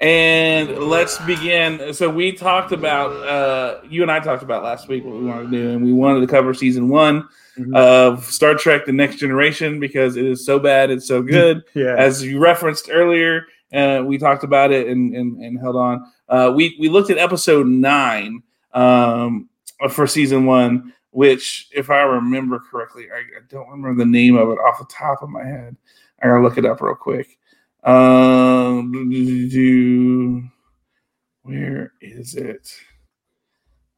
and 0.00 0.78
let's 0.78 1.18
begin. 1.18 1.92
So 1.92 2.08
we 2.08 2.32
talked 2.32 2.72
about 2.72 3.10
uh, 3.26 3.80
you 3.88 4.02
and 4.02 4.10
I 4.10 4.20
talked 4.20 4.42
about 4.42 4.62
last 4.64 4.88
week 4.88 5.04
what 5.04 5.16
we 5.16 5.24
wanted 5.26 5.50
to 5.50 5.56
do, 5.56 5.70
and 5.70 5.84
we 5.84 5.92
wanted 5.92 6.20
to 6.20 6.26
cover 6.26 6.54
season 6.54 6.88
one 6.88 7.28
Mhm. 7.58 7.76
of 7.76 8.24
Star 8.24 8.54
Trek: 8.54 8.86
The 8.86 8.92
Next 8.92 9.16
Generation 9.16 9.80
because 9.80 10.16
it 10.16 10.24
is 10.24 10.46
so 10.46 10.58
bad, 10.58 10.90
it's 10.90 11.06
so 11.06 11.20
good 11.20 11.62
Yeah. 11.74 11.96
as 11.98 12.22
you 12.24 12.38
referenced 12.38 12.88
earlier, 12.90 13.44
uh, 13.74 14.02
we 14.06 14.16
talked 14.18 14.44
about 14.44 14.70
it 14.72 14.86
and, 14.88 15.14
and, 15.14 15.36
and 15.42 15.58
held 15.58 15.76
on. 15.76 16.10
Uh, 16.28 16.52
we 16.54 16.76
we 16.80 16.88
looked 16.88 17.10
at 17.10 17.18
episode 17.18 17.66
nine 17.66 18.42
um, 18.72 19.48
for 19.90 20.06
season 20.06 20.46
one, 20.46 20.94
which, 21.10 21.68
if 21.72 21.90
I 21.90 22.02
remember 22.02 22.60
correctly, 22.60 23.08
I, 23.12 23.18
I 23.18 23.40
don't 23.48 23.68
remember 23.68 24.04
the 24.04 24.10
name 24.10 24.36
of 24.36 24.48
it 24.50 24.58
off 24.58 24.78
the 24.78 24.86
top 24.88 25.22
of 25.22 25.28
my 25.28 25.44
head. 25.44 25.76
I 26.22 26.28
gotta 26.28 26.42
look 26.42 26.56
it 26.56 26.64
up 26.64 26.80
real 26.80 26.94
quick. 26.94 27.36
Um, 27.82 29.10
do- 29.50 30.42
where 31.42 31.92
is 32.00 32.34
it? 32.34 32.72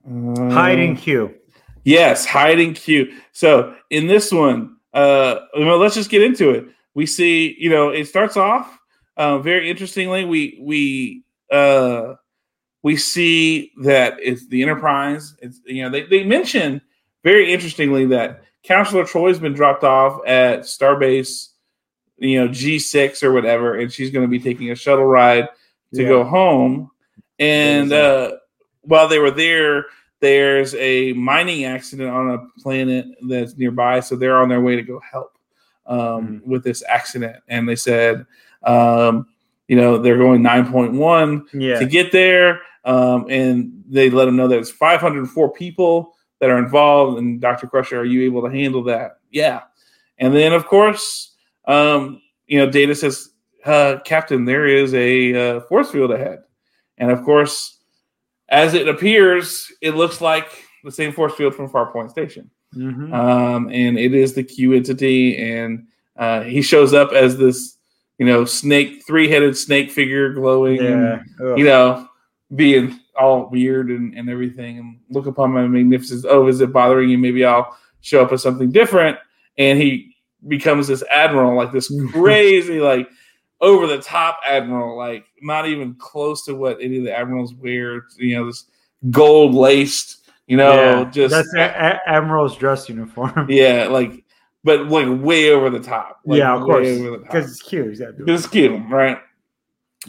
Hiding 0.06 0.96
Q. 0.96 1.34
Yes, 1.84 2.24
hiding 2.24 2.74
Q. 2.74 3.12
So 3.32 3.74
in 3.90 4.06
this 4.06 4.32
one, 4.32 4.76
uh, 4.94 5.36
well, 5.56 5.78
let's 5.78 5.94
just 5.94 6.10
get 6.10 6.22
into 6.22 6.50
it. 6.50 6.66
We 6.94 7.06
see, 7.06 7.56
you 7.58 7.70
know, 7.70 7.90
it 7.90 8.06
starts 8.06 8.36
off 8.36 8.78
uh, 9.16 9.38
very 9.38 9.70
interestingly. 9.70 10.24
We 10.24 10.58
we 10.60 11.24
uh, 11.50 12.14
we 12.82 12.96
see 12.96 13.72
that 13.82 14.14
it's 14.20 14.46
the 14.48 14.62
Enterprise. 14.62 15.34
It's 15.40 15.60
you 15.64 15.82
know 15.82 15.90
they 15.90 16.02
they 16.04 16.24
mention 16.24 16.80
very 17.24 17.52
interestingly 17.52 18.06
that 18.06 18.42
Counselor 18.62 19.04
Troi's 19.04 19.38
been 19.38 19.54
dropped 19.54 19.84
off 19.84 20.20
at 20.26 20.60
Starbase, 20.60 21.48
you 22.18 22.38
know 22.40 22.48
G 22.48 22.78
six 22.78 23.22
or 23.22 23.32
whatever, 23.32 23.78
and 23.78 23.92
she's 23.92 24.10
going 24.10 24.24
to 24.24 24.30
be 24.30 24.38
taking 24.40 24.70
a 24.70 24.74
shuttle 24.74 25.04
ride 25.06 25.48
to 25.94 26.02
Yeah. 26.02 26.08
go 26.08 26.24
home. 26.24 26.90
And 27.38 27.92
uh, 27.92 28.32
while 28.82 29.08
they 29.08 29.18
were 29.18 29.30
there, 29.30 29.86
there's 30.20 30.74
a 30.76 31.12
mining 31.14 31.64
accident 31.64 32.10
on 32.10 32.30
a 32.30 32.60
planet 32.60 33.06
that's 33.28 33.56
nearby, 33.56 34.00
so 34.00 34.14
they're 34.16 34.40
on 34.40 34.48
their 34.48 34.60
way 34.60 34.76
to 34.76 34.82
go 34.82 35.00
help 35.00 35.36
um, 35.86 36.40
with 36.46 36.62
this 36.62 36.82
accident. 36.88 37.36
And 37.48 37.68
they 37.68 37.74
said, 37.76 38.24
um, 38.62 39.26
you 39.66 39.74
know, 39.76 39.98
they're 39.98 40.18
going 40.18 40.42
nine 40.42 40.70
point 40.70 40.92
one 40.92 41.46
Yeah. 41.52 41.80
to 41.80 41.86
get 41.86 42.12
there, 42.12 42.60
um, 42.84 43.26
and 43.28 43.82
they 43.88 44.10
let 44.10 44.26
them 44.26 44.36
know 44.36 44.46
that 44.48 44.58
it's 44.58 44.70
504 44.70 45.52
people 45.52 46.14
that 46.38 46.50
are 46.50 46.58
involved. 46.58 47.18
And 47.18 47.40
Dr. 47.40 47.66
Crusher, 47.66 47.98
are 48.00 48.04
you 48.04 48.22
able 48.24 48.42
to 48.42 48.50
handle 48.54 48.84
that? 48.84 49.18
Yeah. 49.30 49.62
And 50.18 50.32
then, 50.34 50.52
of 50.52 50.66
course, 50.66 51.31
um, 51.66 52.20
you 52.46 52.58
know, 52.58 52.70
Data 52.70 52.94
says, 52.94 53.30
uh, 53.64 53.98
Captain, 54.04 54.44
there 54.44 54.66
is 54.66 54.92
a 54.94 55.34
uh, 55.56 55.60
force 55.62 55.90
field 55.90 56.10
ahead. 56.10 56.40
And 56.98 57.10
of 57.10 57.22
course, 57.24 57.78
as 58.48 58.74
it 58.74 58.88
appears, 58.88 59.70
it 59.80 59.92
looks 59.92 60.20
like 60.20 60.64
the 60.84 60.92
same 60.92 61.12
force 61.12 61.34
field 61.34 61.54
from 61.54 61.68
Farpoint 61.68 62.10
Station. 62.10 62.50
Mhm. 62.74 63.12
Um, 63.12 63.68
and 63.70 63.98
it 63.98 64.14
is 64.14 64.34
the 64.34 64.42
Q 64.42 64.72
entity. 64.72 65.36
And 65.38 65.86
uh, 66.16 66.42
he 66.42 66.62
shows 66.62 66.92
up 66.94 67.12
as 67.12 67.36
this, 67.36 67.78
you 68.18 68.26
know, 68.26 68.44
snake, 68.44 69.02
three 69.06 69.28
headed 69.28 69.56
snake 69.56 69.90
figure 69.90 70.32
glowing. 70.32 70.82
yeah. 70.82 71.22
You 71.40 71.64
know, 71.64 72.08
being 72.54 72.98
all 73.18 73.48
weird 73.50 73.90
and, 73.90 74.14
and 74.14 74.28
everything, 74.28 74.78
and 74.78 74.98
look 75.10 75.26
upon 75.26 75.52
my 75.52 75.66
magnificence. 75.66 76.24
Oh, 76.28 76.48
is 76.48 76.60
it 76.60 76.72
bothering 76.72 77.08
you? 77.10 77.18
Maybe 77.18 77.44
I'll 77.44 77.76
show 78.00 78.22
up 78.22 78.32
as 78.32 78.42
something 78.42 78.70
different. 78.70 79.18
And 79.58 79.78
he 79.78 80.11
becomes 80.48 80.88
this 80.88 81.02
admiral, 81.10 81.56
like 81.56 81.72
this 81.72 81.92
crazy, 82.10 82.80
like 82.80 83.08
over 83.60 83.86
the 83.86 83.98
top 83.98 84.38
admiral, 84.48 84.96
like 84.96 85.24
not 85.40 85.66
even 85.68 85.94
close 85.94 86.44
to 86.44 86.54
what 86.54 86.78
any 86.80 86.98
of 86.98 87.04
the 87.04 87.16
admirals 87.16 87.54
wear. 87.54 88.04
You 88.18 88.36
know, 88.36 88.46
this 88.46 88.64
gold 89.10 89.54
laced, 89.54 90.28
you 90.46 90.56
know, 90.56 90.72
Yeah. 90.72 91.10
just 91.10 91.30
that's 91.34 91.54
a- 91.54 91.60
a- 91.60 92.00
Admiral's 92.08 92.56
dress 92.56 92.88
uniform. 92.88 93.46
yeah, 93.48 93.86
like, 93.88 94.24
but 94.64 94.86
like 94.86 95.06
way 95.22 95.50
over 95.50 95.70
the 95.70 95.80
top. 95.80 96.20
Like, 96.24 96.38
yeah, 96.38 96.54
of 96.54 96.62
course, 96.62 96.86
over 96.86 97.10
the 97.12 97.16
top. 97.18 97.26
because 97.26 97.50
it's 97.50 97.62
cute. 97.62 97.88
He's 97.88 98.00
got 98.00 98.06
to 98.06 98.12
do 98.12 98.24
it. 98.24 98.30
It's 98.30 98.46
cute, 98.46 98.80
right? 98.90 99.18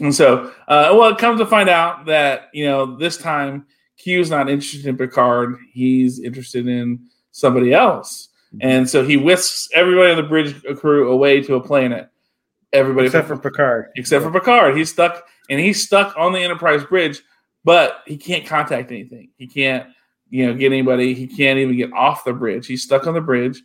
And 0.00 0.12
so, 0.14 0.52
uh, 0.66 0.90
well, 0.92 1.10
it 1.12 1.18
comes 1.18 1.38
to 1.40 1.46
find 1.46 1.68
out 1.68 2.06
that 2.06 2.48
you 2.52 2.66
know 2.66 2.96
this 2.96 3.16
time 3.16 3.66
Q's 3.98 4.28
not 4.30 4.50
interested 4.50 4.86
in 4.86 4.96
Picard. 4.96 5.56
He's 5.72 6.18
interested 6.20 6.66
in 6.66 7.06
somebody 7.30 7.72
else. 7.72 8.28
And 8.60 8.88
so 8.88 9.04
he 9.04 9.16
whisks 9.16 9.68
everybody 9.74 10.10
on 10.10 10.16
the 10.16 10.22
bridge 10.22 10.54
crew 10.76 11.10
away 11.10 11.40
to 11.42 11.54
a 11.56 11.60
planet. 11.60 12.08
Everybody 12.72 13.06
Except 13.06 13.28
for 13.28 13.36
Picard. 13.36 13.86
except 13.96 14.24
for 14.24 14.30
Picard. 14.32 14.76
He's 14.76 14.90
stuck 14.90 15.26
and 15.48 15.60
he's 15.60 15.84
stuck 15.84 16.16
on 16.16 16.32
the 16.32 16.40
Enterprise 16.40 16.82
bridge, 16.84 17.22
but 17.64 18.02
he 18.06 18.16
can't 18.16 18.44
contact 18.46 18.90
anything. 18.90 19.30
He 19.36 19.46
can't, 19.46 19.88
you 20.30 20.46
know, 20.46 20.54
get 20.54 20.66
anybody. 20.72 21.14
He 21.14 21.26
can't 21.28 21.58
even 21.58 21.76
get 21.76 21.92
off 21.92 22.24
the 22.24 22.32
bridge. 22.32 22.66
He's 22.66 22.82
stuck 22.82 23.06
on 23.06 23.14
the 23.14 23.20
bridge. 23.20 23.62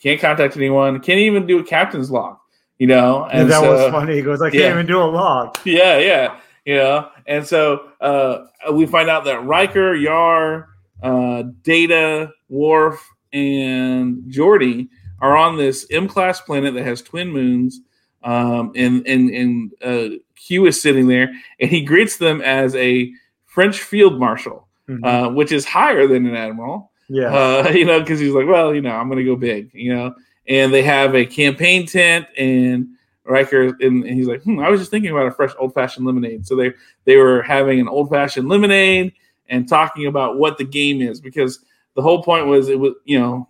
Can't 0.00 0.20
contact 0.20 0.56
anyone. 0.56 1.00
Can't 1.00 1.18
even 1.20 1.46
do 1.46 1.58
a 1.58 1.64
captain's 1.64 2.10
log. 2.10 2.36
You 2.78 2.86
know, 2.88 3.24
And 3.24 3.50
that 3.50 3.60
so- 3.60 3.72
was 3.72 3.90
funny. 3.92 4.16
He 4.16 4.22
goes, 4.22 4.40
I 4.42 4.50
can't 4.50 4.62
yeah. 4.62 4.70
even 4.72 4.86
do 4.86 5.00
a 5.00 5.04
log. 5.04 5.56
yeah, 5.64 5.98
yeah, 5.98 6.36
you 6.64 6.76
know. 6.76 7.08
And 7.26 7.46
so 7.46 7.88
uh, 8.00 8.46
we 8.72 8.86
find 8.86 9.08
out 9.08 9.24
that 9.24 9.44
Riker, 9.44 9.94
Yar, 9.94 10.68
uh, 11.02 11.44
Data, 11.62 12.30
Worf, 12.48 13.00
and 13.34 14.22
Geordi 14.32 14.88
are 15.20 15.36
on 15.36 15.56
this 15.58 15.86
M 15.90 16.08
class 16.08 16.40
planet 16.40 16.74
that 16.74 16.84
has 16.84 17.02
twin 17.02 17.28
moons. 17.28 17.80
Um, 18.22 18.72
and 18.74 19.06
and 19.06 19.30
and 19.30 19.72
uh, 19.82 20.16
Q 20.36 20.66
is 20.66 20.80
sitting 20.80 21.08
there, 21.08 21.30
and 21.60 21.70
he 21.70 21.82
greets 21.82 22.16
them 22.16 22.40
as 22.40 22.74
a 22.76 23.12
French 23.46 23.80
field 23.82 24.18
marshal, 24.18 24.66
Mhm. 24.88 25.04
uh, 25.04 25.30
which 25.30 25.52
is 25.52 25.64
higher 25.64 26.06
than 26.06 26.26
an 26.26 26.34
admiral 26.36 26.90
yeah. 27.08 27.34
uh, 27.34 27.68
you 27.74 27.84
know, 27.84 28.00
because 28.00 28.20
he's 28.20 28.32
like, 28.32 28.46
well, 28.46 28.74
you 28.74 28.80
know, 28.80 28.90
I'm 28.90 29.08
going 29.08 29.18
to 29.18 29.24
go 29.24 29.36
big, 29.36 29.70
you 29.74 29.94
know. 29.94 30.14
And 30.46 30.72
they 30.74 30.82
have 30.82 31.14
a 31.14 31.24
campaign 31.24 31.86
tent, 31.86 32.26
and 32.36 32.88
Riker, 33.24 33.68
and, 33.80 34.04
and 34.04 34.10
he's 34.14 34.26
like, 34.26 34.42
hmm, 34.42 34.58
I 34.60 34.68
was 34.68 34.80
just 34.80 34.90
thinking 34.90 35.10
about 35.10 35.26
a 35.26 35.30
fresh 35.30 35.52
old 35.58 35.72
fashioned 35.72 36.06
lemonade. 36.06 36.46
So 36.46 36.54
they 36.56 36.72
they 37.04 37.16
were 37.16 37.42
having 37.42 37.80
an 37.80 37.88
old 37.88 38.10
fashioned 38.10 38.48
lemonade 38.48 39.12
and 39.48 39.68
talking 39.68 40.06
about 40.06 40.38
what 40.38 40.58
the 40.58 40.64
game 40.64 41.00
is 41.00 41.20
because 41.20 41.64
the 41.96 42.02
whole 42.02 42.22
point 42.22 42.46
was 42.46 42.68
it 42.68 42.78
was 42.78 42.92
you 43.04 43.18
know 43.18 43.48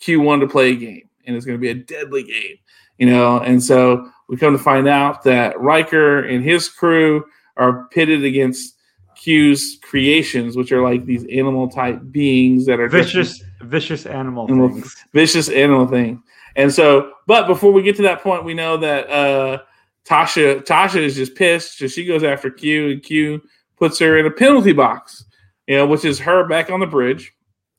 Q 0.00 0.20
wanted 0.20 0.46
to 0.46 0.52
play 0.52 0.72
a 0.72 0.76
game, 0.76 1.08
and 1.26 1.36
it's 1.36 1.44
going 1.46 1.58
to 1.58 1.60
be 1.62 1.70
a 1.70 1.74
deadly 1.74 2.22
game, 2.22 2.56
you 2.98 3.06
know. 3.06 3.38
And 3.38 3.62
so 3.62 4.10
we 4.28 4.36
come 4.36 4.56
to 4.56 4.62
find 4.62 4.88
out 4.88 5.22
that 5.24 5.58
Riker 5.60 6.20
and 6.24 6.44
his 6.44 6.68
crew 6.68 7.24
are 7.56 7.86
pitted 7.88 8.24
against 8.24 8.76
Q's 9.16 9.78
creations, 9.82 10.56
which 10.56 10.72
are 10.72 10.82
like 10.82 11.04
these 11.06 11.24
animal 11.26 11.68
type 11.68 12.00
beings 12.10 12.66
that 12.66 12.80
are 12.80 12.88
vicious, 12.88 13.42
vicious 13.62 14.06
animal 14.06 14.44
Animal- 14.48 14.68
things. 14.70 14.96
vicious 15.12 15.48
animal 15.48 15.86
thing. 15.86 16.22
And 16.56 16.72
so, 16.72 17.12
but 17.26 17.46
before 17.46 17.72
we 17.72 17.82
get 17.82 17.96
to 17.96 18.02
that 18.02 18.22
point, 18.22 18.44
we 18.44 18.54
know 18.54 18.76
that 18.76 19.10
uh, 19.10 19.58
Tasha 20.04 20.62
Tasha 20.64 21.00
is 21.00 21.16
just 21.16 21.34
pissed, 21.34 21.78
so 21.78 21.88
she 21.88 22.04
goes 22.04 22.22
after 22.22 22.50
Q, 22.50 22.90
and 22.90 23.02
Q 23.02 23.42
puts 23.76 23.98
her 23.98 24.18
in 24.18 24.26
a 24.26 24.30
penalty 24.30 24.72
box, 24.72 25.24
you 25.66 25.76
know, 25.76 25.86
which 25.86 26.04
is 26.04 26.18
her 26.20 26.46
back 26.46 26.70
on 26.70 26.78
the 26.80 26.86
bridge 26.86 27.33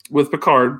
with 0.09 0.31
Picard. 0.31 0.79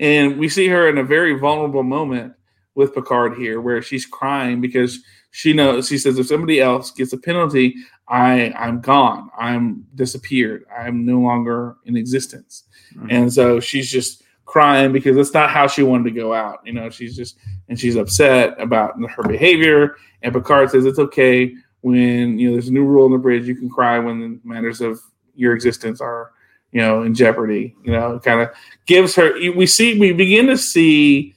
And 0.00 0.38
we 0.38 0.48
see 0.48 0.68
her 0.68 0.88
in 0.88 0.98
a 0.98 1.04
very 1.04 1.38
vulnerable 1.38 1.82
moment 1.82 2.34
with 2.74 2.94
Picard 2.94 3.36
here, 3.36 3.60
where 3.60 3.82
she's 3.82 4.06
crying 4.06 4.60
because 4.60 4.98
she 5.30 5.52
knows 5.52 5.88
she 5.88 5.98
says 5.98 6.18
if 6.18 6.26
somebody 6.26 6.60
else 6.60 6.90
gets 6.90 7.12
a 7.12 7.18
penalty, 7.18 7.74
I 8.08 8.52
I'm 8.58 8.80
gone, 8.80 9.30
I'm 9.38 9.86
disappeared, 9.94 10.64
I'm 10.76 11.06
no 11.06 11.20
longer 11.20 11.76
in 11.86 11.96
existence, 11.96 12.64
Mhm. 12.94 13.06
and 13.10 13.32
so 13.32 13.60
she's 13.60 13.90
just 13.90 14.22
crying 14.44 14.92
because 14.92 15.16
that's 15.16 15.32
not 15.32 15.48
how 15.48 15.66
she 15.66 15.82
wanted 15.82 16.04
to 16.04 16.10
go 16.20 16.34
out. 16.34 16.58
You 16.66 16.72
know, 16.74 16.90
she's 16.90 17.16
just 17.16 17.38
and 17.68 17.78
she's 17.80 17.96
upset 17.96 18.60
about 18.60 18.94
her 19.10 19.22
behavior. 19.22 19.96
And 20.22 20.34
Picard 20.34 20.70
says 20.70 20.84
it's 20.84 20.98
okay 20.98 21.54
when 21.80 22.38
you 22.38 22.48
know 22.48 22.52
there's 22.54 22.68
a 22.68 22.72
new 22.72 22.84
rule 22.84 23.06
on 23.06 23.12
the 23.12 23.18
bridge. 23.18 23.46
You 23.46 23.54
can 23.54 23.70
cry 23.70 23.98
when 23.98 24.20
the 24.20 24.40
matters 24.44 24.82
of 24.82 25.00
your 25.34 25.54
existence 25.54 26.00
are 26.02 26.32
you 26.72 26.80
know 26.80 27.02
in 27.02 27.14
jeopardy. 27.14 27.76
You 27.84 27.92
know, 27.92 28.18
kind 28.18 28.40
of 28.40 28.50
gives 28.86 29.14
her. 29.16 29.32
We 29.54 29.66
see 29.66 29.98
we 29.98 30.12
begin 30.12 30.46
to 30.48 30.56
see 30.58 31.34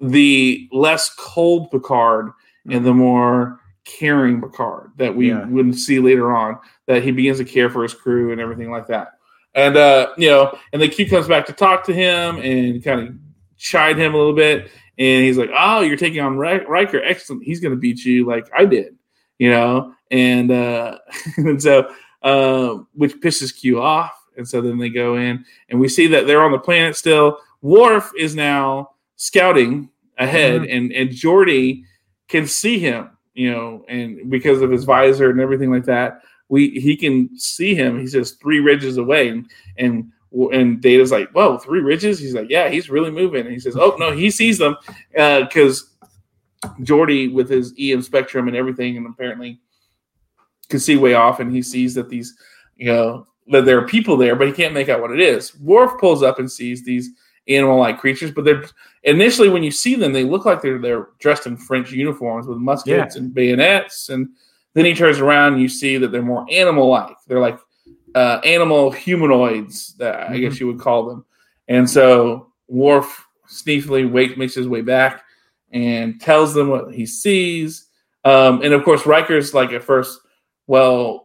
the 0.00 0.68
less 0.72 1.14
cold 1.16 1.70
Picard 1.70 2.30
and 2.70 2.84
the 2.84 2.94
more 2.94 3.60
caring 3.84 4.40
Picard 4.40 4.90
that 4.96 5.14
we 5.14 5.28
Yeah. 5.30 5.46
would 5.46 5.74
see 5.76 5.98
later 5.98 6.34
on. 6.34 6.58
That 6.86 7.02
he 7.02 7.10
begins 7.12 7.38
to 7.38 7.44
care 7.44 7.70
for 7.70 7.82
his 7.82 7.94
crew 7.94 8.32
and 8.32 8.40
everything 8.40 8.70
like 8.70 8.86
that. 8.88 9.12
And 9.54 9.76
uh, 9.76 10.08
you 10.18 10.28
know, 10.28 10.56
and 10.72 10.80
then 10.80 10.90
Q 10.90 11.08
comes 11.08 11.28
back 11.28 11.46
to 11.46 11.52
talk 11.52 11.84
to 11.84 11.92
him 11.94 12.36
and 12.38 12.82
kind 12.82 13.00
of 13.08 13.14
chide 13.58 13.98
him 13.98 14.14
a 14.14 14.16
little 14.16 14.34
bit. 14.34 14.70
And 14.98 15.24
he's 15.24 15.38
like, 15.38 15.50
"Oh, 15.56 15.80
you're 15.80 15.96
taking 15.96 16.20
on 16.20 16.36
Ri- 16.36 16.64
Riker. 16.66 17.02
Excellent. 17.02 17.44
He's 17.44 17.60
going 17.60 17.72
to 17.72 17.80
beat 17.80 18.04
you 18.04 18.26
like 18.26 18.46
I 18.56 18.64
did." 18.64 18.96
You 19.38 19.50
know, 19.50 19.94
and 20.10 20.50
uh, 20.50 20.98
and 21.36 21.60
so 21.62 21.90
uh, 22.22 22.74
which 22.94 23.14
pisses 23.20 23.54
Q 23.58 23.80
off. 23.80 24.12
And 24.36 24.48
so 24.48 24.60
then 24.60 24.78
they 24.78 24.88
go 24.88 25.16
in, 25.16 25.44
and 25.68 25.80
we 25.80 25.88
see 25.88 26.06
that 26.08 26.26
they're 26.26 26.42
on 26.42 26.52
the 26.52 26.58
planet 26.58 26.96
still. 26.96 27.38
Worf 27.60 28.10
is 28.18 28.34
now 28.34 28.90
scouting 29.16 29.90
ahead, 30.18 30.62
mm-hmm. 30.62 30.70
and 30.70 30.92
and 30.92 31.10
Geordi 31.10 31.84
can 32.28 32.46
see 32.46 32.78
him. 32.78 33.10
You 33.34 33.50
know, 33.50 33.84
and 33.88 34.30
because 34.30 34.60
of 34.60 34.70
his 34.70 34.84
visor 34.84 35.30
and 35.30 35.40
everything 35.40 35.70
like 35.70 35.84
that, 35.84 36.22
we 36.48 36.70
he 36.70 36.96
can 36.96 37.36
see 37.38 37.74
him. 37.74 37.98
He 37.98 38.06
says 38.06 38.32
three 38.32 38.60
ridges 38.60 38.98
away, 38.98 39.28
and 39.28 39.50
and 39.78 40.10
and 40.52 40.80
Data's 40.80 41.12
like, 41.12 41.30
"Whoa, 41.30 41.58
three 41.58 41.80
ridges?" 41.80 42.18
He's 42.18 42.34
like, 42.34 42.50
"Yeah, 42.50 42.68
he's 42.68 42.90
really 42.90 43.10
moving." 43.10 43.42
And 43.46 43.52
he 43.52 43.60
says, 43.60 43.76
"Oh 43.76 43.96
no, 43.98 44.12
he 44.12 44.30
sees 44.30 44.58
them 44.58 44.76
uh, 45.16 45.40
because 45.42 45.90
Geordi 46.80 47.32
with 47.32 47.48
his 47.48 47.74
EM 47.78 48.02
spectrum 48.02 48.48
and 48.48 48.56
everything, 48.56 48.96
and 48.96 49.06
apparently 49.06 49.60
can 50.68 50.80
see 50.80 50.96
way 50.96 51.14
off, 51.14 51.40
and 51.40 51.54
he 51.54 51.62
sees 51.62 51.94
that 51.94 52.08
these, 52.08 52.34
you 52.76 52.86
know, 52.86 53.26
that 53.48 53.64
there 53.64 53.78
are 53.78 53.86
people 53.86 54.16
there, 54.16 54.36
but 54.36 54.46
he 54.46 54.52
can't 54.52 54.74
make 54.74 54.88
out 54.88 55.00
what 55.00 55.12
it 55.12 55.20
is. 55.20 55.58
Worf 55.58 55.98
pulls 56.00 56.22
up 56.22 56.38
and 56.38 56.50
sees 56.50 56.84
these 56.84 57.10
animal-like 57.48 57.98
creatures, 57.98 58.30
but 58.30 58.44
they're 58.44 58.64
initially 59.02 59.48
when 59.48 59.62
you 59.64 59.70
see 59.70 59.96
them, 59.96 60.12
they 60.12 60.24
look 60.24 60.44
like 60.44 60.62
they're 60.62 60.78
they're 60.78 61.08
dressed 61.18 61.46
in 61.46 61.56
French 61.56 61.90
uniforms 61.90 62.46
with 62.46 62.58
muskets 62.58 63.16
and 63.16 63.34
bayonets, 63.34 64.08
and 64.10 64.28
then 64.74 64.84
he 64.84 64.94
turns 64.94 65.18
around 65.18 65.54
and 65.54 65.62
you 65.62 65.68
see 65.68 65.96
that 65.98 66.12
they're 66.12 66.22
more 66.22 66.46
animal-like. 66.50 67.16
They're 67.26 67.40
like 67.40 67.58
uh, 68.14 68.40
animal 68.44 68.90
humanoids, 68.90 69.94
that 69.94 70.30
I 70.30 70.38
guess 70.38 70.60
you 70.60 70.66
would 70.66 70.78
call 70.78 71.08
them. 71.08 71.24
And 71.68 71.88
so 71.88 72.52
Worf 72.68 73.26
sneakily 73.48 74.10
wait, 74.10 74.38
makes 74.38 74.54
his 74.54 74.68
way 74.68 74.80
back 74.80 75.24
and 75.72 76.20
tells 76.20 76.54
them 76.54 76.68
what 76.68 76.94
he 76.94 77.06
sees. 77.06 77.88
Um, 78.24 78.62
and 78.62 78.72
of 78.72 78.84
course, 78.84 79.04
Riker's 79.04 79.52
like 79.52 79.72
at 79.72 79.82
first, 79.82 80.20
well, 80.66 81.21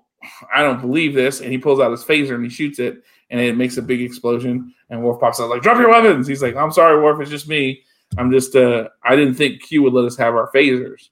I 0.53 0.61
don't 0.61 0.81
believe 0.81 1.13
this, 1.13 1.41
and 1.41 1.51
he 1.51 1.57
pulls 1.57 1.79
out 1.79 1.91
his 1.91 2.03
phaser 2.03 2.35
and 2.35 2.43
he 2.43 2.49
shoots 2.49 2.79
it, 2.79 3.03
and 3.29 3.39
it 3.39 3.57
makes 3.57 3.77
a 3.77 3.81
big 3.81 4.01
explosion. 4.01 4.73
And 4.89 5.03
Worf 5.03 5.19
pops 5.19 5.39
out 5.39 5.49
like, 5.49 5.61
"Drop 5.61 5.77
your 5.77 5.89
weapons!" 5.89 6.27
He's 6.27 6.41
like, 6.41 6.55
"I'm 6.55 6.71
sorry, 6.71 7.01
Worf, 7.01 7.21
it's 7.21 7.29
just 7.29 7.47
me. 7.47 7.83
I'm 8.17 8.31
just 8.31 8.55
uh, 8.55 8.89
I 9.03 9.15
didn't 9.15 9.35
think 9.35 9.63
Q 9.63 9.83
would 9.83 9.93
let 9.93 10.05
us 10.05 10.17
have 10.17 10.35
our 10.35 10.49
phasers." 10.53 11.09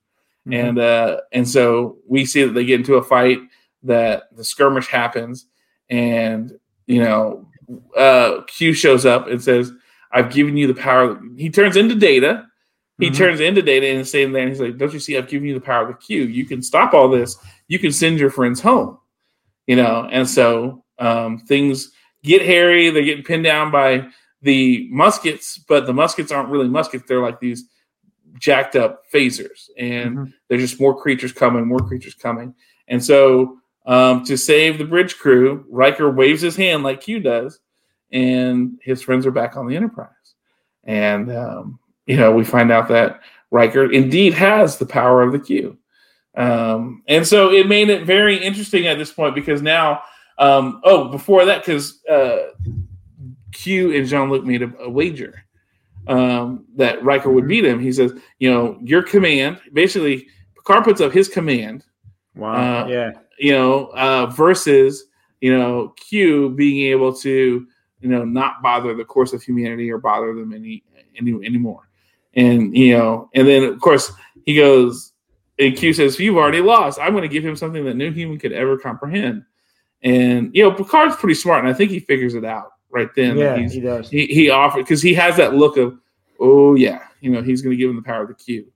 And 0.51 0.79
uh, 0.79 1.21
and 1.31 1.47
so 1.47 1.97
we 2.07 2.25
see 2.25 2.43
that 2.43 2.53
they 2.53 2.65
get 2.65 2.79
into 2.79 2.95
a 2.95 3.03
fight, 3.03 3.39
that 3.83 4.35
the 4.35 4.43
skirmish 4.43 4.87
happens, 4.87 5.47
and 5.89 6.53
you 6.85 7.03
know, 7.03 7.47
uh, 7.97 8.41
Q 8.47 8.73
shows 8.73 9.05
up 9.05 9.27
and 9.27 9.41
says, 9.41 9.71
"I've 10.11 10.31
given 10.31 10.55
you 10.57 10.67
the 10.67 10.79
power." 10.79 11.19
He 11.35 11.49
turns 11.49 11.77
into 11.77 11.95
Data. 11.95 12.45
He 12.97 13.09
Mhm. 13.09 13.15
turns 13.15 13.39
into 13.41 13.61
Data 13.61 13.87
and 13.87 13.99
is 14.01 14.09
standing 14.09 14.31
there, 14.31 14.43
and 14.43 14.51
he's 14.51 14.61
like, 14.61 14.77
"Don't 14.77 14.93
you 14.93 14.99
see? 14.99 15.17
I've 15.17 15.27
given 15.27 15.47
you 15.47 15.53
the 15.53 15.59
power 15.59 15.83
of 15.83 15.89
the 15.89 15.93
Q. 16.05 16.23
You 16.23 16.45
can 16.45 16.61
stop 16.61 16.93
all 16.93 17.09
this. 17.09 17.37
You 17.67 17.77
can 17.79 17.91
send 17.91 18.19
your 18.19 18.29
friends 18.29 18.61
home." 18.61 18.97
You 19.67 19.75
know, 19.75 20.07
and 20.11 20.27
so 20.29 20.83
um, 20.97 21.39
things 21.39 21.91
get 22.23 22.41
hairy. 22.41 22.89
They're 22.89 23.03
getting 23.03 23.23
pinned 23.25 23.43
down 23.43 23.69
by 23.69 24.07
the 24.41 24.87
muskets, 24.91 25.57
but 25.57 25.85
the 25.85 25.93
muskets 25.93 26.31
aren't 26.31 26.49
really 26.49 26.69
muskets. 26.69 27.03
They're 27.07 27.21
like 27.21 27.39
these 27.41 27.67
jacked 28.39 28.75
up 28.77 29.03
phasers, 29.13 29.69
and 29.77 30.17
Mhm. 30.17 30.33
there's 30.47 30.61
just 30.61 30.79
more 30.79 30.95
creatures 30.99 31.33
coming, 31.33 31.67
more 31.67 31.79
creatures 31.79 32.13
coming. 32.13 32.53
And 32.87 33.03
so, 33.03 33.57
um, 33.85 34.23
to 34.25 34.37
save 34.37 34.77
the 34.77 34.85
bridge 34.85 35.17
crew, 35.17 35.65
Riker 35.69 36.09
waves 36.09 36.41
his 36.41 36.55
hand 36.55 36.83
like 36.83 37.01
Q 37.01 37.19
does, 37.19 37.59
and 38.11 38.77
his 38.81 39.01
friends 39.01 39.25
are 39.25 39.31
back 39.31 39.57
on 39.57 39.67
the 39.67 39.75
Enterprise. 39.75 40.09
And, 40.83 41.31
um, 41.31 41.79
you 42.05 42.17
know, 42.17 42.31
we 42.31 42.43
find 42.43 42.71
out 42.71 42.87
that 42.89 43.21
Riker 43.51 43.91
indeed 43.91 44.33
has 44.33 44.77
the 44.77 44.85
power 44.85 45.21
of 45.21 45.31
the 45.31 45.39
Q. 45.39 45.77
Um, 46.35 47.03
and 47.07 47.25
so 47.25 47.51
it 47.51 47.67
made 47.67 47.89
it 47.89 48.05
very 48.05 48.37
interesting 48.37 48.87
at 48.87 48.97
this 48.97 49.11
point 49.11 49.35
because 49.35 49.61
now, 49.61 50.01
um, 50.37 50.81
oh, 50.83 51.09
before 51.09 51.45
that, 51.45 51.65
because 51.65 52.03
uh, 52.05 52.49
Q 53.53 53.95
and 53.95 54.07
Jean 54.07 54.29
Luc 54.29 54.43
made 54.43 54.61
a, 54.61 54.71
a 54.79 54.89
wager 54.89 55.45
um, 56.07 56.65
that 56.75 57.03
Riker 57.03 57.31
would 57.31 57.47
beat 57.47 57.65
him. 57.65 57.79
He 57.79 57.93
says, 57.93 58.13
you 58.39 58.51
know, 58.51 58.77
your 58.81 59.01
command, 59.01 59.59
basically, 59.71 60.27
Picard 60.55 60.83
puts 60.83 60.99
up 60.99 61.13
his 61.13 61.29
command, 61.29 61.85
Wow. 62.35 62.83
Uh, 62.83 62.87
yeah. 62.87 63.11
you 63.39 63.51
know, 63.51 63.85
uh, 63.95 64.27
versus, 64.27 65.05
you 65.41 65.57
know, 65.57 65.93
Q 65.95 66.49
being 66.49 66.91
able 66.91 67.13
to, 67.17 67.67
you 68.01 68.09
know, 68.09 68.25
not 68.25 68.61
bother 68.61 68.93
the 68.93 69.05
course 69.05 69.33
of 69.33 69.41
humanity 69.41 69.89
or 69.89 69.97
bother 69.97 70.33
them 70.33 70.53
any, 70.53 70.83
any 71.17 71.33
anymore. 71.45 71.87
And, 72.35 72.75
you 72.75 72.97
know, 72.97 73.29
and 73.33 73.47
then 73.47 73.63
of 73.63 73.79
course 73.79 74.11
he 74.45 74.55
goes, 74.55 75.13
and 75.57 75.75
Q 75.75 75.93
says, 75.93 76.19
You've 76.19 76.37
already 76.37 76.61
lost. 76.61 76.99
I'm 76.99 77.13
going 77.13 77.23
to 77.23 77.29
give 77.29 77.45
him 77.45 77.55
something 77.55 77.85
that 77.85 77.95
no 77.95 78.11
human 78.11 78.37
could 78.37 78.51
ever 78.51 78.77
comprehend. 78.77 79.43
And 80.03 80.51
you 80.53 80.63
know, 80.63 80.71
Picard's 80.71 81.15
pretty 81.15 81.35
smart, 81.35 81.63
and 81.63 81.73
I 81.73 81.75
think 81.75 81.91
he 81.91 81.99
figures 81.99 82.35
it 82.35 82.45
out 82.45 82.73
right 82.91 83.09
then. 83.15 83.37
Yeah, 83.37 83.57
he 83.57 83.79
does. 83.79 84.09
he, 84.09 84.27
he 84.27 84.49
offered 84.49 84.83
because 84.83 85.01
he 85.01 85.13
has 85.15 85.37
that 85.37 85.55
look 85.55 85.77
of, 85.77 85.97
oh 86.39 86.75
yeah, 86.75 87.03
you 87.21 87.31
know, 87.31 87.41
he's 87.41 87.61
going 87.61 87.71
to 87.71 87.77
give 87.77 87.89
him 87.89 87.95
the 87.95 88.01
power 88.01 88.23
of 88.23 88.27
the 88.27 88.35
Q. 88.35 88.71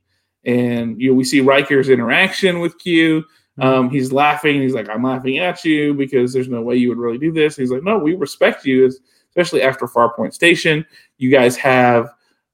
And 0.45 0.99
you 0.99 1.11
know, 1.11 1.15
we 1.15 1.23
see 1.23 1.41
Riker's 1.41 1.89
interaction 1.89 2.59
with 2.59 2.77
Q. 2.79 3.23
Um, 3.59 3.89
he's 3.89 4.13
laughing. 4.13 4.61
He's 4.61 4.73
like, 4.73 4.89
"I'm 4.89 5.03
laughing 5.03 5.37
at 5.37 5.65
you 5.65 5.93
because 5.93 6.31
there's 6.31 6.47
no 6.47 6.61
way 6.61 6.77
you 6.77 6.89
would 6.89 6.97
really 6.97 7.17
do 7.17 7.31
this." 7.31 7.57
He's 7.57 7.71
like, 7.71 7.83
"No, 7.83 7.99
we 7.99 8.15
respect 8.15 8.65
you, 8.65 8.89
especially 9.29 9.61
after 9.61 9.85
Farpoint 9.85 10.33
Station. 10.33 10.85
You 11.17 11.29
guys 11.29 11.57
have 11.57 12.09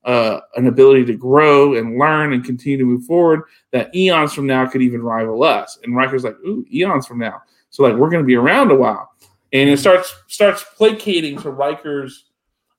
uh, 0.06 0.40
an 0.56 0.68
ability 0.68 1.04
to 1.06 1.16
grow 1.16 1.76
and 1.76 2.00
learn 2.00 2.34
and 2.34 2.44
continue 2.46 2.78
to 2.78 2.86
move 2.86 3.04
forward. 3.06 3.42
That 3.72 3.94
eons 3.96 4.34
from 4.34 4.48
now 4.48 4.66
could 4.68 4.82
even 4.82 5.02
rival 5.02 5.44
us." 5.44 5.78
And 5.84 5.96
Riker's 5.96 6.24
like, 6.24 6.38
"Ooh, 6.46 6.66
eons 6.72 7.06
from 7.08 7.20
now." 7.20 7.42
So 7.70 7.84
like, 7.84 7.96
we're 7.96 8.10
going 8.10 8.24
to 8.24 8.28
be 8.28 8.36
around 8.36 8.72
a 8.72 8.76
while. 8.76 9.12
And 9.52 9.70
it 9.70 9.78
starts 9.80 10.16
starts 10.28 10.64
placating 10.76 11.38
to 11.42 11.50
Riker's. 11.50 12.26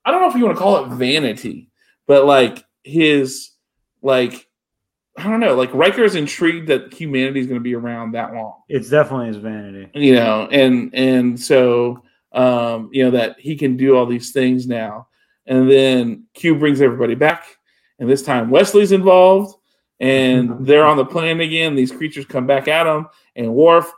I 0.05 0.11
don't 0.11 0.21
know 0.21 0.29
if 0.29 0.35
you 0.35 0.45
want 0.45 0.57
to 0.57 0.61
call 0.61 0.83
it 0.83 0.89
vanity, 0.89 1.69
but 2.07 2.25
like 2.25 2.63
his 2.83 3.51
like 4.01 4.47
I 5.17 5.23
don't 5.23 5.39
know, 5.39 5.55
like 5.55 5.73
Riker 5.73 6.03
is 6.03 6.15
intrigued 6.15 6.67
that 6.67 6.93
humanity 6.93 7.39
is 7.39 7.47
going 7.47 7.59
to 7.59 7.63
be 7.63 7.73
around 7.73 8.11
that 8.11 8.33
long, 8.33 8.61
It's 8.69 8.89
definitely 8.89 9.27
his 9.27 9.37
vanity. 9.37 9.89
you 9.95 10.13
know, 10.13 10.47
and 10.51 10.93
and 10.93 11.39
so 11.39 12.03
um, 12.33 12.89
you 12.91 13.03
know 13.03 13.11
that 13.11 13.39
he 13.39 13.55
can 13.55 13.77
do 13.77 13.95
all 13.97 14.05
these 14.05 14.31
things 14.31 14.67
now, 14.67 15.07
and 15.47 15.69
then 15.69 16.25
Q 16.33 16.55
brings 16.55 16.81
everybody 16.81 17.15
back, 17.15 17.45
and 17.99 18.09
this 18.09 18.23
time 18.23 18.49
Wesley's 18.49 18.91
involved, 18.91 19.55
and 19.99 20.65
they're 20.65 20.85
on 20.85 20.97
the 20.97 21.05
planet 21.05 21.45
again. 21.45 21.75
These 21.75 21.91
creatures 21.91 22.25
come 22.25 22.45
back 22.45 22.67
at 22.67 22.87
him, 22.87 23.07
and 23.35 23.53
Worf 23.53 23.91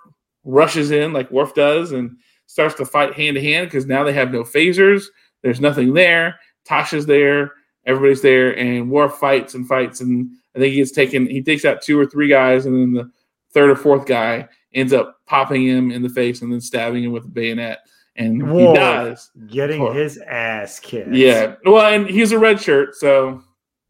rushes 0.44 0.92
in 0.92 1.14
like 1.14 1.32
Worf 1.32 1.54
does, 1.54 1.92
and 1.92 2.18
starts 2.46 2.76
to 2.76 2.86
fight 2.86 3.14
hand 3.14 3.36
to 3.36 3.42
hand 3.42 3.68
because 3.68 3.86
now 3.86 4.04
they 4.04 4.14
have 4.14 4.32
no 4.32 4.44
phasers. 4.44 5.06
There's 5.44 5.62
nothing 5.62 5.94
there. 5.94 6.40
Tasha's 6.68 7.06
there. 7.06 7.54
Everybody's 7.86 8.22
there, 8.22 8.58
and 8.58 8.92
Worf 8.92 9.16
fights 9.16 9.56
and 9.56 9.68
fights, 9.68 10.02
and 10.02 10.30
I 10.56 10.60
think 10.60 10.72
he 10.72 10.78
gets 10.78 10.92
taken. 10.92 11.28
He 11.28 11.42
takes 11.42 11.66
out 11.66 11.82
two 11.82 12.00
or 12.00 12.06
three 12.06 12.28
guys, 12.28 12.66
and 12.66 12.76
then 12.76 12.94
the 12.94 13.12
third 13.54 13.70
or 13.70 13.76
fourth 13.76 14.06
guy 14.06 14.48
ends 14.74 14.94
up 14.94 15.18
popping 15.26 15.66
him 15.66 15.92
in 15.92 16.02
the 16.02 16.10
face 16.10 16.42
and 16.42 16.52
then 16.52 16.62
stabbing 16.62 17.04
him 17.04 17.12
with 17.12 17.26
a 17.26 17.30
bayonet, 17.30 17.80
and 18.16 18.50
Whoa. 18.52 18.70
he 18.72 18.76
dies. 18.78 19.30
Getting 19.48 19.94
his 19.94 20.18
ass 20.20 20.80
kicked. 20.80 21.14
Yeah, 21.14 21.56
well, 21.66 21.94
and 21.94 22.08
he's 22.10 22.32
a 22.32 22.40
red 22.40 22.62
shirt, 22.62 22.96
so 22.96 23.42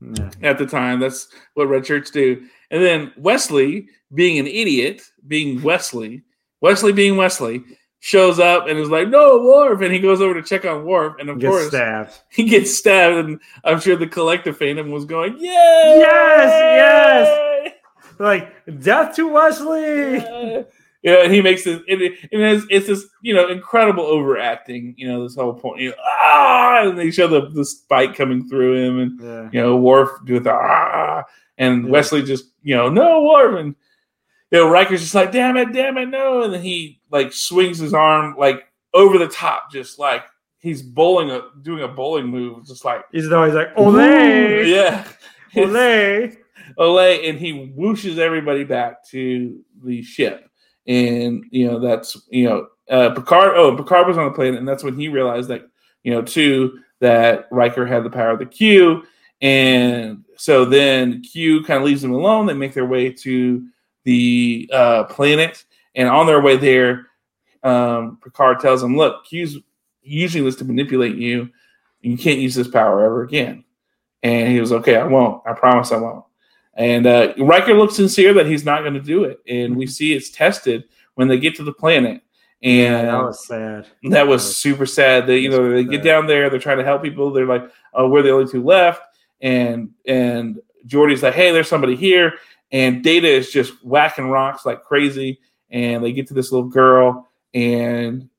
Yeah. 0.01 0.29
at 0.43 0.57
the 0.57 0.65
time 0.65 0.99
that's 0.99 1.27
what 1.55 1.67
red 1.67 1.85
shirts 1.85 2.11
do. 2.11 2.41
And 2.71 2.83
then 2.83 3.11
Wesley, 3.17 3.87
being 4.13 4.37
an 4.39 4.47
idiot, 4.47 5.01
being 5.27 5.61
Wesley, 5.61 6.23
Wesley 6.61 6.91
being 6.93 7.17
Wesley, 7.17 7.63
shows 8.01 8.39
up 8.39 8.67
and 8.67 8.79
is 8.79 8.89
like, 8.89 9.09
"No, 9.09 9.39
Worf," 9.39 9.81
and 9.81 9.91
he 9.93 9.99
goes 9.99 10.21
over 10.21 10.33
to 10.33 10.41
check 10.41 10.63
on 10.65 10.85
Worf, 10.85 11.15
and 11.19 11.29
of 11.29 11.39
Gets 11.39 11.49
course 11.51 11.67
stabbed. 11.67 12.13
he 12.29 12.43
gets 12.45 12.73
stabbed, 12.77 13.17
and 13.17 13.41
I'm 13.65 13.79
sure 13.79 13.95
the 13.97 14.07
collective 14.07 14.57
fandom 14.57 14.91
was 14.91 15.03
going, 15.05 15.33
"Yay! 15.37 15.47
Yes, 15.99 17.65
yes!" 17.65 17.73
Like 18.19 18.53
death 18.79 19.15
to 19.17 19.27
Wesley. 19.27 20.17
yes!" 20.17 20.65
Yeah, 21.01 21.23
and 21.23 21.33
he 21.33 21.41
makes 21.41 21.63
this. 21.63 21.81
It, 21.87 22.01
it, 22.01 22.13
it's, 22.31 22.65
it's 22.69 22.87
this, 22.87 23.05
you 23.21 23.33
know, 23.33 23.47
incredible 23.47 24.03
overacting. 24.03 24.95
You 24.97 25.07
know, 25.07 25.23
this 25.23 25.35
whole 25.35 25.53
point. 25.53 25.79
You 25.81 25.89
know, 25.91 25.95
ah, 26.21 26.81
and 26.89 26.97
they 26.99 27.09
show 27.11 27.27
the 27.27 27.49
the 27.49 27.63
spike 27.63 28.15
coming 28.15 28.47
through 28.49 28.75
him, 28.75 28.99
and 28.99 29.19
Yeah. 29.21 29.49
you 29.53 29.61
know, 29.61 29.77
Worf 29.77 30.09
do 30.25 30.39
the 30.39 30.53
ah, 30.53 31.23
and 31.57 31.85
Yeah. 31.85 31.91
Wesley 31.91 32.21
just, 32.23 32.45
you 32.63 32.75
know, 32.75 32.89
no 32.89 33.23
Worf, 33.23 33.59
and 33.59 33.75
you 34.51 34.57
know, 34.59 34.69
Riker's 34.69 35.01
just 35.01 35.15
like, 35.15 35.31
damn 35.31 35.55
it, 35.57 35.71
damn 35.73 35.97
it, 35.97 36.07
no, 36.07 36.41
and 36.43 36.53
then 36.53 36.61
he 36.61 36.99
like 37.11 37.31
swings 37.31 37.77
his 37.77 37.93
arm 37.93 38.35
like 38.37 38.65
over 38.93 39.17
the 39.17 39.27
top, 39.27 39.71
just 39.71 39.99
like 39.99 40.23
he's 40.57 40.81
bowling 40.81 41.31
a 41.31 41.43
doing 41.61 41.83
a 41.83 41.87
bowling 41.87 42.25
move, 42.27 42.65
just 42.67 42.83
like 42.83 43.05
He's 43.13 43.31
always 43.31 43.53
like, 43.53 43.73
Olay, 43.75 44.67
yeah, 44.67 45.07
Olay. 45.55 46.35
Olay, 46.77 47.29
and 47.29 47.39
he 47.39 47.53
whooshes 47.77 48.17
everybody 48.17 48.63
back 48.63 49.03
to 49.09 49.59
the 49.83 50.01
ship, 50.01 50.48
and 50.89 51.45
you 51.51 51.67
know 51.67 51.79
that's 51.79 52.17
you 52.29 52.49
know 52.49 52.67
uh, 52.89 53.11
Picard. 53.11 53.55
Oh, 53.55 53.77
Picard 53.77 54.07
was 54.07 54.17
on 54.17 54.25
the 54.25 54.31
planet, 54.31 54.59
and 54.59 54.67
that's 54.67 54.83
when 54.83 54.99
he 54.99 55.07
realized 55.07 55.47
that 55.49 55.69
you 56.03 56.11
know 56.11 56.21
too 56.21 56.79
that 56.99 57.47
Riker 57.51 57.85
had 57.85 58.03
the 58.03 58.09
power 58.09 58.31
of 58.31 58.39
the 58.39 58.45
Q, 58.45 59.03
and 59.39 60.25
so 60.35 60.65
then 60.65 61.21
Q 61.21 61.63
kind 61.63 61.77
of 61.77 61.85
leaves 61.85 62.01
them 62.01 62.11
alone. 62.11 62.47
They 62.47 62.53
make 62.53 62.73
their 62.73 62.87
way 62.87 63.11
to 63.11 63.65
the 64.03 64.69
uh, 64.73 65.03
planet, 65.05 65.63
and 65.95 66.09
on 66.09 66.25
their 66.25 66.41
way 66.41 66.57
there, 66.57 67.05
um, 67.63 68.17
Picard 68.23 68.59
tells 68.59 68.81
them, 68.81 68.97
"Look, 68.97 69.25
Q's 69.25 69.57
using 70.01 70.43
this 70.43 70.55
to 70.55 70.65
manipulate 70.65 71.15
you. 71.15 71.49
You 72.01 72.17
can't 72.17 72.39
use 72.39 72.55
this 72.55 72.67
power 72.67 73.05
ever 73.05 73.21
again." 73.21 73.63
And 74.23 74.51
he 74.51 74.59
was 74.59 74.71
okay. 74.73 74.97
I 74.97 75.05
won't. 75.05 75.43
I 75.45 75.53
promise 75.53 75.91
I 75.91 75.97
won't. 75.97 76.25
And 76.79 77.05
uh, 77.05 77.33
Riker 77.37 77.73
looks 77.73 77.97
sincere 77.97 78.33
that 78.35 78.45
he's 78.45 78.63
not 78.63 78.81
going 78.81 78.93
to 78.93 79.01
do 79.01 79.25
it, 79.25 79.41
and 79.45 79.75
we 79.75 79.85
see 79.85 80.13
it's 80.13 80.29
tested 80.29 80.85
when 81.15 81.27
they 81.27 81.37
get 81.37 81.53
to 81.57 81.63
the 81.63 81.73
planet. 81.73 82.21
And 82.63 83.09
that 83.09 83.21
was 83.21 83.45
sad. 83.45 83.87
that 84.03 84.27
was 84.27 84.57
super 84.57 84.85
sad. 84.85 85.27
That 85.27 85.39
you 85.39 85.49
know 85.49 85.73
they 85.73 85.83
get 85.83 85.97
sad. 85.97 86.03
down 86.05 86.27
there, 86.27 86.49
they're 86.49 86.57
trying 86.57 86.77
to 86.77 86.85
help 86.85 87.03
people. 87.03 87.31
They're 87.31 87.45
like, 87.45 87.69
"Oh, 87.93 88.07
we're 88.07 88.21
the 88.21 88.31
only 88.31 88.49
two 88.49 88.63
left," 88.63 89.01
and 89.41 89.89
and 90.07 90.61
Geordi's 90.87 91.21
like, 91.21 91.33
"Hey, 91.33 91.51
there's 91.51 91.67
somebody 91.67 91.97
here," 91.97 92.35
and 92.71 93.03
Data 93.03 93.27
is 93.27 93.51
just 93.51 93.73
whacking 93.83 94.29
rocks 94.29 94.65
like 94.65 94.81
crazy. 94.81 95.39
And 95.69 96.01
they 96.01 96.13
get 96.13 96.27
to 96.27 96.33
this 96.33 96.51
little 96.53 96.69
girl, 96.69 97.29
and 97.53 98.29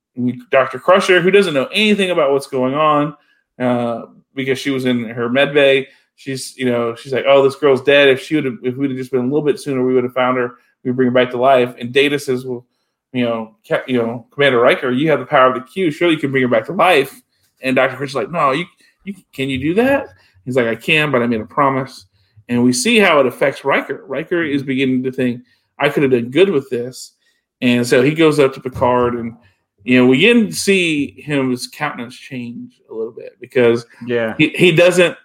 Dr. 0.50 0.78
Crusher, 0.78 1.20
who 1.20 1.30
doesn't 1.30 1.54
know 1.54 1.68
anything 1.72 2.10
about 2.10 2.32
what's 2.32 2.46
going 2.46 2.74
on, 2.74 3.16
uh, 3.58 4.06
because 4.34 4.58
she 4.58 4.70
was 4.70 4.86
in 4.86 5.04
her 5.10 5.28
med 5.28 5.52
bay. 5.52 5.88
She's, 6.20 6.54
you 6.58 6.66
know, 6.66 6.94
she's 6.94 7.14
like, 7.14 7.24
"Oh, 7.26 7.42
this 7.42 7.56
girl's 7.56 7.82
dead. 7.82 8.08
If 8.08 8.20
she 8.20 8.34
would 8.34 8.44
have, 8.44 8.58
if 8.62 8.76
we'd 8.76 8.90
have 8.90 8.98
just 8.98 9.10
been 9.10 9.20
a 9.20 9.24
little 9.24 9.40
bit 9.40 9.58
sooner, 9.58 9.82
we 9.82 9.94
would 9.94 10.04
have 10.04 10.12
found 10.12 10.36
her. 10.36 10.56
We 10.84 10.92
bring 10.92 11.08
her 11.08 11.14
back 11.14 11.30
to 11.30 11.38
life." 11.38 11.74
And 11.78 11.92
Data 11.92 12.18
says, 12.18 12.44
"Well." 12.44 12.66
you 13.12 13.24
know, 13.24 13.56
you 13.86 14.00
know, 14.00 14.26
Commander 14.30 14.60
Riker, 14.60 14.90
you 14.90 15.10
have 15.10 15.18
the 15.18 15.26
power 15.26 15.48
of 15.48 15.54
the 15.54 15.68
Q. 15.68 15.90
Surely 15.90 16.14
you 16.14 16.20
can 16.20 16.30
bring 16.30 16.42
her 16.42 16.48
back 16.48 16.66
to 16.66 16.72
life. 16.72 17.20
And 17.60 17.76
Doctor 17.76 17.96
Crusher's 17.96 18.14
like, 18.14 18.30
no, 18.30 18.52
you, 18.52 18.66
you 19.04 19.14
can 19.32 19.48
you 19.50 19.58
do 19.58 19.74
that? 19.74 20.08
He's 20.44 20.56
like, 20.56 20.66
I 20.66 20.76
can, 20.76 21.10
but 21.10 21.22
I 21.22 21.26
made 21.26 21.40
a 21.40 21.46
promise. 21.46 22.06
And 22.48 22.62
we 22.62 22.72
see 22.72 22.98
how 22.98 23.20
it 23.20 23.26
affects 23.26 23.64
Riker. 23.64 24.04
Riker 24.06 24.36
mm-hmm. 24.36 24.54
is 24.54 24.62
beginning 24.62 25.02
to 25.04 25.12
think, 25.12 25.42
I 25.78 25.88
could 25.88 26.02
have 26.02 26.12
done 26.12 26.30
good 26.30 26.50
with 26.50 26.68
this. 26.70 27.12
And 27.60 27.86
so 27.86 28.02
he 28.02 28.14
goes 28.14 28.38
up 28.38 28.54
to 28.54 28.60
Picard, 28.60 29.14
and 29.14 29.36
you 29.84 29.98
know, 29.98 30.06
we 30.06 30.18
get 30.18 30.34
to 30.34 30.52
see 30.52 31.20
him 31.20 31.50
his 31.50 31.66
countenance 31.66 32.16
change 32.16 32.80
a 32.90 32.94
little 32.94 33.12
bit 33.12 33.38
because 33.40 33.86
Yeah. 34.06 34.34
he, 34.38 34.50
he 34.50 34.72
doesn't 34.72 35.16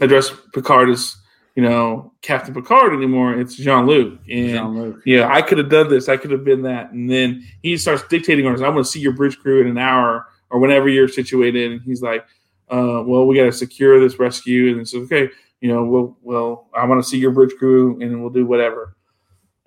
address 0.00 0.32
Picard 0.52 0.90
as 0.90 1.16
you 1.54 1.62
know 1.62 2.12
Captain 2.22 2.54
Picard 2.54 2.92
anymore. 2.92 3.38
It's 3.38 3.54
Jean 3.54 3.86
Luc, 3.86 4.18
and 4.30 4.50
Jean-Luc. 4.50 5.02
yeah, 5.04 5.32
I 5.32 5.42
could 5.42 5.58
have 5.58 5.68
done 5.68 5.88
this. 5.88 6.08
I 6.08 6.16
could 6.16 6.30
have 6.30 6.44
been 6.44 6.62
that. 6.62 6.92
And 6.92 7.10
then 7.10 7.46
he 7.62 7.76
starts 7.76 8.02
dictating 8.08 8.46
orders. 8.46 8.62
I'm 8.62 8.72
going 8.72 8.84
to 8.84 8.90
see 8.90 9.00
your 9.00 9.12
bridge 9.12 9.38
crew 9.38 9.60
in 9.60 9.68
an 9.68 9.78
hour 9.78 10.26
or 10.50 10.58
whenever 10.58 10.88
you're 10.88 11.08
situated. 11.08 11.72
And 11.72 11.80
he's 11.82 12.02
like, 12.02 12.26
uh, 12.70 13.02
well, 13.06 13.26
we 13.26 13.36
got 13.36 13.44
to 13.44 13.52
secure 13.52 14.00
this 14.00 14.18
rescue. 14.18 14.72
And 14.72 14.80
it's 14.80 14.94
okay, 14.94 15.28
you 15.60 15.68
know, 15.72 15.84
well, 15.84 16.16
well, 16.22 16.68
I 16.74 16.84
want 16.84 17.02
to 17.02 17.08
see 17.08 17.18
your 17.18 17.30
bridge 17.30 17.54
crew 17.58 18.00
and 18.00 18.20
we'll 18.20 18.30
do 18.30 18.46
whatever. 18.46 18.96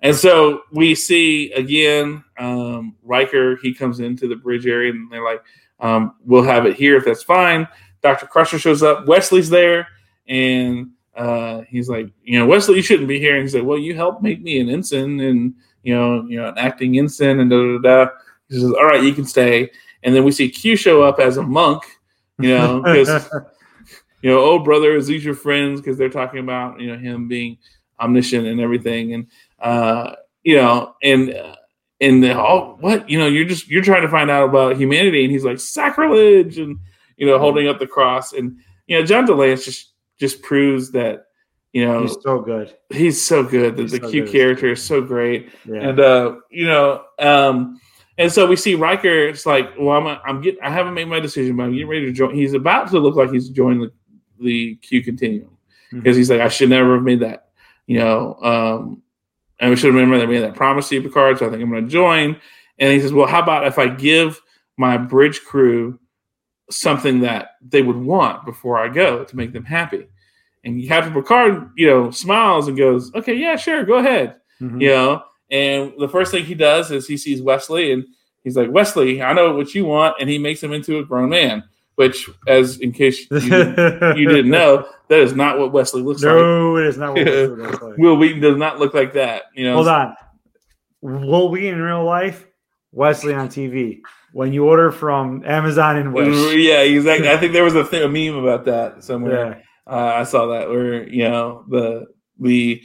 And 0.00 0.14
so 0.14 0.62
we 0.70 0.94
see 0.94 1.50
again, 1.52 2.22
um, 2.38 2.94
Riker, 3.02 3.56
he 3.62 3.72
comes 3.72 4.00
into 4.00 4.28
the 4.28 4.36
bridge 4.36 4.66
area 4.66 4.92
and 4.92 5.10
they're 5.10 5.24
like, 5.24 5.42
um, 5.80 6.14
we'll 6.24 6.42
have 6.42 6.66
it 6.66 6.76
here 6.76 6.96
if 6.96 7.04
that's 7.04 7.22
fine. 7.22 7.66
Dr. 8.02 8.26
Crusher 8.26 8.58
shows 8.58 8.82
up. 8.82 9.06
Wesley's 9.06 9.48
there. 9.48 9.88
And 10.28 10.90
uh, 11.16 11.62
he's 11.68 11.88
like, 11.88 12.10
you 12.22 12.38
know, 12.38 12.46
Wesley, 12.46 12.76
you 12.76 12.82
shouldn't 12.82 13.08
be 13.08 13.18
here. 13.18 13.34
And 13.34 13.42
he's 13.42 13.54
like, 13.54 13.64
well, 13.64 13.78
you 13.78 13.94
helped 13.94 14.22
make 14.22 14.42
me 14.42 14.60
an 14.60 14.68
ensign 14.68 15.20
and, 15.20 15.54
you 15.82 15.94
know, 15.94 16.24
you 16.26 16.40
know, 16.40 16.48
an 16.48 16.58
acting 16.58 16.98
ensign 16.98 17.40
and 17.40 17.50
da 17.50 17.56
da 17.56 17.78
da. 17.78 18.10
He 18.48 18.56
says, 18.56 18.72
all 18.72 18.84
right, 18.84 19.02
you 19.02 19.12
can 19.12 19.24
stay. 19.24 19.70
And 20.02 20.14
then 20.14 20.24
we 20.24 20.32
see 20.32 20.48
Q 20.48 20.76
show 20.76 21.02
up 21.02 21.18
as 21.18 21.36
a 21.36 21.42
monk, 21.42 21.82
you 22.38 22.50
know, 22.50 22.82
because, 22.84 23.28
you 24.22 24.30
know, 24.30 24.40
oh, 24.40 24.58
brother, 24.58 24.96
is 24.96 25.06
these 25.06 25.24
your 25.24 25.34
friends? 25.34 25.80
Because 25.80 25.96
they're 25.96 26.08
talking 26.08 26.40
about, 26.40 26.80
you 26.80 26.88
know, 26.88 26.98
him 26.98 27.28
being 27.28 27.58
omniscient 28.00 28.46
and 28.46 28.60
everything. 28.60 29.14
And, 29.14 29.26
uh, 29.60 30.16
you 30.42 30.56
know, 30.56 30.94
and, 31.02 31.34
uh, 31.34 31.56
and 32.00 32.22
the, 32.22 32.38
oh, 32.38 32.76
what, 32.80 33.08
you 33.08 33.18
know, 33.18 33.26
you're 33.26 33.46
just, 33.46 33.68
you're 33.68 33.82
trying 33.82 34.02
to 34.02 34.08
find 34.08 34.30
out 34.30 34.48
about 34.48 34.76
humanity. 34.76 35.24
And 35.24 35.32
he's 35.32 35.44
like, 35.44 35.60
sacrilege. 35.60 36.58
And, 36.58 36.78
you 37.16 37.26
know, 37.26 37.38
holding 37.38 37.68
up 37.68 37.78
the 37.78 37.86
cross. 37.86 38.32
And, 38.32 38.58
you 38.86 38.98
know, 38.98 39.06
John 39.06 39.24
de 39.24 39.34
Lancie 39.34 39.64
just, 39.64 39.93
just 40.18 40.42
proves 40.42 40.90
that, 40.92 41.26
you 41.72 41.84
know, 41.86 42.02
He's 42.02 42.16
so 42.22 42.40
good. 42.40 42.76
he's 42.90 43.22
so 43.24 43.42
good. 43.42 43.76
The, 43.76 43.82
He's 43.82 43.92
the 43.92 43.98
so 44.00 44.10
Q 44.10 44.22
good. 44.24 44.32
character 44.32 44.72
is 44.72 44.82
so 44.82 45.00
great, 45.00 45.50
Yeah. 45.64 45.88
and 45.88 46.00
uh, 46.00 46.36
you 46.50 46.66
know, 46.66 47.02
um, 47.18 47.80
and 48.16 48.30
so 48.30 48.46
we 48.46 48.54
see 48.56 48.74
Riker. 48.76 49.26
It's 49.26 49.44
like, 49.44 49.70
well, 49.78 49.96
I'm, 50.06 50.18
I'm 50.24 50.40
getting, 50.40 50.60
I 50.62 50.70
haven't 50.70 50.94
made 50.94 51.08
my 51.08 51.18
decision, 51.18 51.56
but 51.56 51.64
I'm 51.64 51.72
getting 51.72 51.88
ready 51.88 52.06
to 52.06 52.12
join. 52.12 52.34
He's 52.34 52.54
about 52.54 52.88
to 52.90 52.98
look 53.00 53.16
like 53.16 53.32
he's 53.32 53.48
joined 53.48 53.82
the, 53.82 53.92
the 54.38 54.76
Q 54.76 55.02
Continuum 55.02 55.50
because 55.92 56.16
he's 56.16 56.30
like, 56.30 56.40
I 56.40 56.48
should 56.48 56.70
never 56.70 56.94
have 56.94 57.02
made 57.02 57.20
that, 57.20 57.48
you 57.86 57.98
know, 57.98 58.34
um, 58.42 59.02
and 59.58 59.70
we 59.70 59.76
should 59.76 59.92
remember 59.94 60.16
that 60.18 60.24
I 60.24 60.26
made 60.26 60.40
that 60.40 60.54
promise 60.54 60.88
to 60.90 60.96
you, 60.96 61.02
Picard. 61.02 61.38
So 61.38 61.46
I 61.46 61.50
think 61.50 61.62
I'm 61.62 61.70
going 61.70 61.84
to 61.84 61.90
join. 61.90 62.40
And 62.78 62.92
he 62.92 63.00
says, 63.00 63.12
"Well, 63.12 63.26
how 63.28 63.40
about 63.40 63.66
if 63.68 63.78
I 63.78 63.86
give 63.88 64.40
my 64.76 64.96
bridge 64.96 65.42
crew 65.44 65.98
something 66.70 67.20
that 67.20 67.50
they 67.60 67.82
would 67.82 67.96
want 67.96 68.44
before 68.44 68.78
I 68.78 68.88
go 68.88 69.24
to 69.24 69.36
make 69.36 69.52
them 69.52 69.64
happy?" 69.64 70.06
And 70.64 70.86
Captain 70.88 71.12
Picard, 71.12 71.70
you 71.76 71.86
know, 71.86 72.10
smiles 72.10 72.68
and 72.68 72.76
goes, 72.76 73.12
"Okay, 73.14 73.34
yeah, 73.34 73.56
sure, 73.56 73.84
go 73.84 73.94
ahead." 73.94 74.36
Mhm. 74.60 74.80
You 74.80 74.88
know, 74.88 75.22
and 75.50 75.92
the 75.98 76.08
first 76.08 76.30
thing 76.30 76.44
he 76.44 76.54
does 76.54 76.90
is 76.90 77.06
he 77.06 77.16
sees 77.16 77.42
Wesley 77.42 77.92
and 77.92 78.04
he's 78.44 78.56
like, 78.56 78.70
"Wesley, 78.70 79.20
I 79.22 79.32
know 79.34 79.54
what 79.54 79.74
you 79.74 79.84
want," 79.84 80.16
and 80.20 80.28
he 80.30 80.38
makes 80.38 80.62
him 80.62 80.72
into 80.72 80.98
a 80.98 81.04
grown 81.04 81.28
man. 81.30 81.64
Which, 81.96 82.28
as 82.48 82.80
in 82.80 82.90
case 82.90 83.30
you, 83.30 83.36
you 84.16 84.28
didn't 84.28 84.50
know, 84.50 84.84
that 85.08 85.20
is 85.20 85.32
not 85.36 85.60
what 85.60 85.70
Wesley 85.72 86.02
looks 86.02 86.24
like. 86.24 86.34
No, 86.34 86.76
it 86.76 86.86
is 86.86 86.96
not 86.98 87.12
what 87.12 87.28
it 87.28 87.50
looks 87.50 87.82
like. 87.82 87.98
Wil 87.98 88.16
Wheaton 88.16 88.40
does 88.40 88.56
not 88.56 88.80
look 88.80 88.94
like 88.94 89.12
that. 89.12 89.44
You 89.54 89.64
know, 89.64 89.74
Hold 89.74 89.88
on. 89.88 90.16
Will 91.02 91.50
we 91.50 91.68
in 91.68 91.80
real 91.80 92.04
life? 92.04 92.46
Wesley 92.90 93.34
on 93.34 93.48
TV. 93.48 94.00
When 94.34 94.52
you 94.52 94.66
order 94.66 94.90
from 94.90 95.44
Amazon 95.44 95.96
and 95.96 96.12
Wish. 96.12 96.56
Yeah, 96.56 96.80
exactly. 96.80 97.30
I 97.30 97.36
think 97.36 97.52
there 97.52 97.62
was 97.62 97.76
a, 97.76 97.84
thing, 97.84 98.02
a 98.02 98.08
meme 98.08 98.36
about 98.36 98.64
that 98.64 99.04
somewhere. 99.04 99.62
Yeah. 99.86 99.92
Uh, 99.94 100.14
I 100.16 100.24
saw 100.24 100.46
that 100.46 100.68
where 100.68 101.08
you 101.08 101.22
know 101.22 101.64
the 101.68 102.06
the 102.40 102.82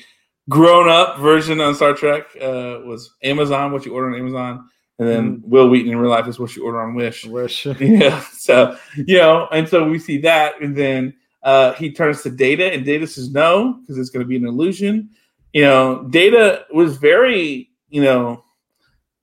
grown 0.47 0.87
up 0.87 1.17
version 1.17 1.59
on 1.59 1.73
Star 1.73 1.93
Trek 1.95 2.25
uh, 2.39 2.85
was 2.85 3.15
Amazon, 3.23 3.71
what 3.71 3.83
you 3.83 3.95
order 3.95 4.13
on 4.13 4.19
Amazon, 4.19 4.69
and 4.99 5.07
then 5.07 5.41
Wil 5.43 5.69
Wheaton 5.69 5.91
in 5.91 5.97
real 5.97 6.11
life 6.11 6.27
is 6.27 6.37
what 6.37 6.55
you 6.55 6.63
order 6.63 6.81
on 6.81 6.93
Wish. 6.93 7.25
Wish. 7.25 7.65
Yeah, 7.79 8.23
so 8.31 8.77
you 8.95 9.17
know, 9.17 9.47
and 9.51 9.67
so 9.67 9.89
we 9.89 9.97
see 9.97 10.19
that, 10.19 10.61
and 10.61 10.77
then 10.77 11.15
uh, 11.41 11.73
he 11.73 11.91
turns 11.91 12.21
to 12.21 12.29
Data, 12.29 12.71
and 12.71 12.85
Data 12.85 13.07
says 13.07 13.31
no 13.31 13.79
because 13.81 13.97
it's 13.97 14.11
going 14.11 14.23
to 14.23 14.29
be 14.29 14.37
an 14.37 14.45
illusion. 14.45 15.09
You 15.53 15.63
know, 15.63 16.03
Data 16.11 16.65
was 16.71 16.97
very, 16.97 17.71
you 17.87 18.03
know, 18.03 18.43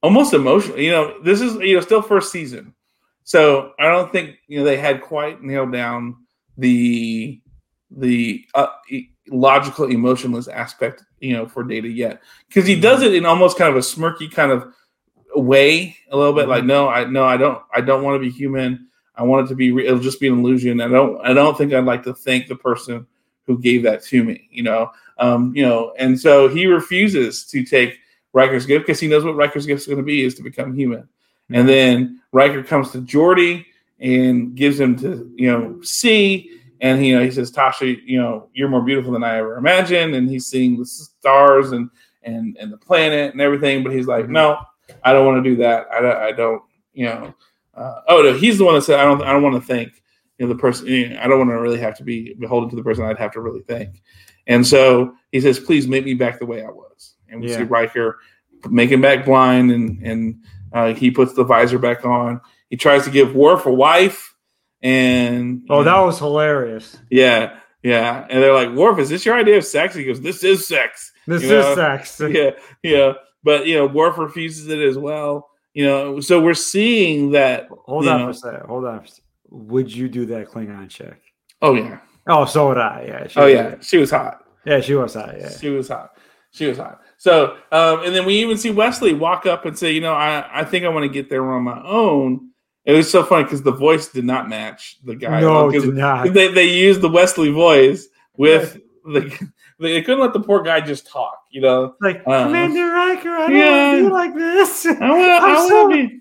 almost 0.07 0.35
emotional. 0.35 0.79
You 0.79 0.93
know, 0.93 1.23
this 1.23 1.41
is 1.41 1.57
you 1.57 1.75
know 1.75 1.81
still 1.81 2.01
first 2.01 2.31
season, 2.31 2.73
so 3.25 3.73
I 3.81 3.89
don't 3.89 4.13
think 4.13 4.37
you 4.47 4.59
know 4.59 4.65
they 4.65 4.77
had 4.77 5.03
quite 5.03 5.43
nailed 5.43 5.73
down 5.73 6.17
the 6.57 7.41
the 7.91 8.45
uh, 8.55 8.69
logical 9.29 9.87
emotionless 9.87 10.47
aspect 10.47 11.03
you 11.19 11.33
know 11.33 11.47
for 11.47 11.65
Data 11.65 11.89
yet. 11.89 12.23
Because 12.47 12.69
he 12.69 12.81
does 12.81 13.03
it 13.03 13.15
in 13.15 13.27
almost 13.27 13.59
kind 13.59 13.69
of 13.69 13.77
a 13.77 13.81
smirky 13.81 14.31
kind 14.31 14.53
of 14.53 14.73
way 15.35 15.97
a 16.13 16.17
little 16.17 16.33
bit 16.33 16.49
like 16.49 16.65
no 16.65 16.89
i 16.89 17.05
no 17.05 17.27
i 17.27 17.37
don't 17.37 17.63
i 17.75 17.81
don't 17.81 18.03
want 18.03 18.15
to 18.15 18.21
be 18.21 18.31
human. 18.31 18.87
I 19.19 19.23
want 19.23 19.47
it 19.47 19.49
to 19.49 19.55
be 19.55 19.73
re- 19.73 19.87
it'll 19.87 19.99
just 19.99 20.21
be 20.21 20.29
an 20.29 20.39
illusion. 20.39 20.81
I 20.81 20.89
don't 20.89 21.21
i 21.27 21.33
don't 21.33 21.59
think 21.59 21.75
i'd 21.75 21.85
like 21.85 22.05
to 22.05 22.15
thank 22.15 22.47
the 22.47 22.55
person 22.55 23.07
who 23.45 23.59
gave 23.59 23.83
that 23.83 24.05
to 24.05 24.23
me 24.23 24.49
you 24.53 24.63
know? 24.63 24.93
Um 25.19 25.53
you 25.57 25.67
know 25.67 25.93
and 25.99 26.19
so 26.19 26.49
he 26.49 26.67
refuses 26.67 27.45
to 27.47 27.65
take 27.65 27.99
Riker's 28.37 28.67
gift 28.67 28.87
because 28.87 29.01
he 29.01 29.09
knows 29.09 29.25
what 29.25 29.35
Riker's 29.35 29.67
gift 29.67 29.81
is 29.81 29.87
going 29.87 29.99
to 29.99 30.05
be 30.05 30.25
is 30.25 30.35
to 30.37 30.43
become 30.43 30.75
human 30.75 31.09
and 31.51 31.69
then 31.69 32.21
Riker 32.33 32.63
comes 32.63 32.91
to 32.93 32.99
Geordi 32.99 33.65
and 33.99 34.55
gives 34.55 34.79
him 34.79 34.97
to 34.99 35.33
you 35.37 35.51
know 35.51 35.81
see 35.83 36.51
and 36.81 37.05
you 37.05 37.17
know 37.17 37.25
he 37.25 37.31
says 37.31 37.51
Tasha 37.51 38.01
you 38.05 38.21
know 38.21 38.49
you're 38.53 38.69
more 38.69 38.83
beautiful 38.83 39.13
than 39.13 39.25
I 39.25 39.39
ever 39.39 39.57
imagined 39.57 40.15
and 40.15 40.29
he's 40.29 40.47
seeing 40.47 40.79
the 40.79 40.85
stars 40.87 41.73
and 41.73 41.91
and 42.23 42.57
and 42.59 42.73
the 42.73 42.77
planet 42.77 43.33
and 43.33 43.41
everything 43.41 43.83
but 43.83 43.93
he's 43.93 44.07
like 44.07 44.29
no 44.29 44.59
I 45.05 45.13
don't 45.13 45.27
want 45.27 45.43
to 45.43 45.51
do 45.51 45.57
that. 45.57 45.87
I 45.93 46.01
don't, 46.01 46.17
I 46.17 46.33
don't 46.33 46.63
you 46.95 47.07
know. 47.07 47.35
Uh, 47.75 48.01
oh 48.09 48.23
no, 48.23 48.35
he's 48.35 48.59
the 48.59 48.65
one 48.65 48.75
that 48.75 48.83
said 48.83 48.99
I 48.99 49.05
don't. 49.05 49.23
I 49.23 49.33
don't 49.33 49.43
want 49.43 49.55
to 49.55 49.61
thank 49.61 50.03
you 50.39 50.47
know 50.47 50.53
the 50.53 50.59
person. 50.59 50.87
You 50.87 51.11
know, 51.11 51.21
I 51.21 51.29
don't 51.29 51.39
want 51.39 51.51
to 51.51 51.61
really 51.61 51.79
have 51.79 51.97
to 51.99 52.05
be 52.05 52.35
beholden 52.35 52.71
to 52.71 52.77
the 52.77 52.83
person 52.83 53.05
I'd 53.05 53.19
have 53.19 53.33
to 53.33 53.41
really 53.41 53.63
thank. 53.63 54.03
And 54.47 54.67
so 54.67 55.15
he 55.33 55.41
says, 55.41 55.59
please 55.59 55.89
make 55.89 56.05
me 56.05 56.15
back 56.15 56.39
the 56.39 56.47
way 56.47 56.63
I 56.63 56.69
was. 56.69 57.16
And 57.29 57.41
we 57.41 57.49
see 57.49 57.61
Yeah. 57.61 57.67
Riker 57.69 58.19
make 58.71 58.91
him 58.91 59.01
back 59.01 59.25
blind, 59.25 59.71
and 59.71 60.03
and 60.03 60.45
uh, 60.73 60.95
he 60.95 61.11
puts 61.11 61.35
the 61.35 61.45
visor 61.45 61.79
back 61.79 62.05
on. 62.05 62.41
He 62.71 62.77
tries 62.77 63.05
to 63.05 63.11
give 63.11 63.35
Worf 63.35 63.67
a 63.67 63.73
wife, 63.73 64.35
and 64.83 65.63
Oh, 65.71 65.83
that 65.85 65.99
was 66.01 66.19
hilarious. 66.19 66.97
yeah, 67.11 67.59
yeah. 67.83 68.27
And 68.29 68.43
they're 68.43 68.55
like, 68.55 68.71
Worf, 68.71 68.99
is 68.99 69.09
this 69.09 69.25
your 69.25 69.37
idea 69.37 69.57
of 69.59 69.65
sex? 69.65 69.95
He 69.95 70.05
goes, 70.05 70.21
this 70.21 70.43
is 70.45 70.67
sex. 70.67 71.13
This 71.27 71.43
You 71.43 71.49
know? 71.51 71.71
is 71.71 71.77
sex. 71.77 72.21
yeah, 72.31 72.51
yeah. 72.83 73.13
But 73.45 73.67
you 73.67 73.77
know, 73.77 73.87
Worf 73.87 74.19
refuses 74.19 74.69
it 74.69 74.79
as 74.81 74.99
well. 74.99 75.51
You 75.75 75.85
know, 75.87 76.21
so 76.21 76.41
we're 76.41 76.55
seeing 76.55 77.33
that. 77.33 77.69
Hold 77.87 78.09
on 78.09 78.21
know- 78.21 78.27
for 78.27 78.31
a 78.31 78.35
second. 78.35 78.67
Hold 78.67 78.85
on. 78.87 78.99
For 79.01 79.05
a 79.05 79.09
second. 79.09 79.23
Would 79.49 79.95
you 79.95 80.09
do 80.09 80.27
that 80.27 80.49
Klingon 80.49 80.89
check? 80.89 81.21
Oh 81.63 81.75
yeah, 81.75 82.01
Oh, 82.27 82.45
so 82.45 82.69
would 82.69 82.79
I. 82.79 83.05
Yeah. 83.07 83.27
She 83.29 83.39
oh 83.41 83.47
yeah. 83.47 83.77
She 83.81 83.97
was 83.99 84.11
hot. 84.11 84.45
Yeah, 84.65 84.81
she 84.81 84.95
was 84.95 85.15
hot. 85.15 85.35
Yeah. 85.39 85.51
She 85.57 85.69
was 85.71 85.87
hot. 85.89 86.11
She 86.51 86.67
was 86.67 86.79
hot. 86.79 87.01
So, 87.19 87.57
um, 87.73 88.03
and 88.05 88.15
then 88.15 88.25
we 88.27 88.35
even 88.41 88.57
see 88.59 88.71
Wesley 88.71 89.15
walk 89.15 89.47
up 89.47 89.65
and 89.65 89.79
say, 89.79 89.93
you 89.93 90.01
know, 90.01 90.13
I, 90.13 90.61
I 90.61 90.65
think 90.65 90.85
I 90.85 90.89
want 90.89 91.05
to 91.05 91.09
get 91.09 91.31
there 91.31 91.51
on 91.53 91.63
my 91.63 91.81
own. 91.83 92.51
It 92.85 92.93
was 92.93 93.11
so 93.11 93.25
funny 93.25 93.45
because 93.45 93.63
the 93.63 93.73
voice 93.73 94.09
did 94.09 94.25
not 94.25 94.49
match 94.49 94.99
the 95.05 95.17
guy. 95.17 95.41
No, 95.41 95.69
it 95.71 95.81
did 95.81 95.95
not. 95.95 96.33
they 96.33 96.49
they 96.49 96.69
used 96.69 97.01
the 97.01 97.09
Wesley 97.09 97.51
voice 97.51 98.07
with 98.37 98.79
the. 99.05 99.49
They 99.79 100.01
couldn't 100.01 100.21
let 100.23 100.33
the 100.33 100.41
poor 100.41 100.63
guy 100.63 100.81
just 100.81 101.07
talk. 101.07 101.39
You 101.51 101.61
know, 101.61 101.97
Like 102.01 102.23
Uh, 102.27 102.45
Commander 102.45 102.87
Riker, 102.93 103.29
I 103.29 103.47
don't 103.47 103.57
yeah. 103.57 103.93
want 103.93 103.97
to 103.99 104.03
do 104.09 104.13
like 104.13 104.35
this. 104.35 104.87
I 104.87 104.91
want 104.91 105.01
to. 105.01 105.47
Want 105.47 105.69
so- 105.69 105.89
to 105.91 105.95
be. 106.09 106.21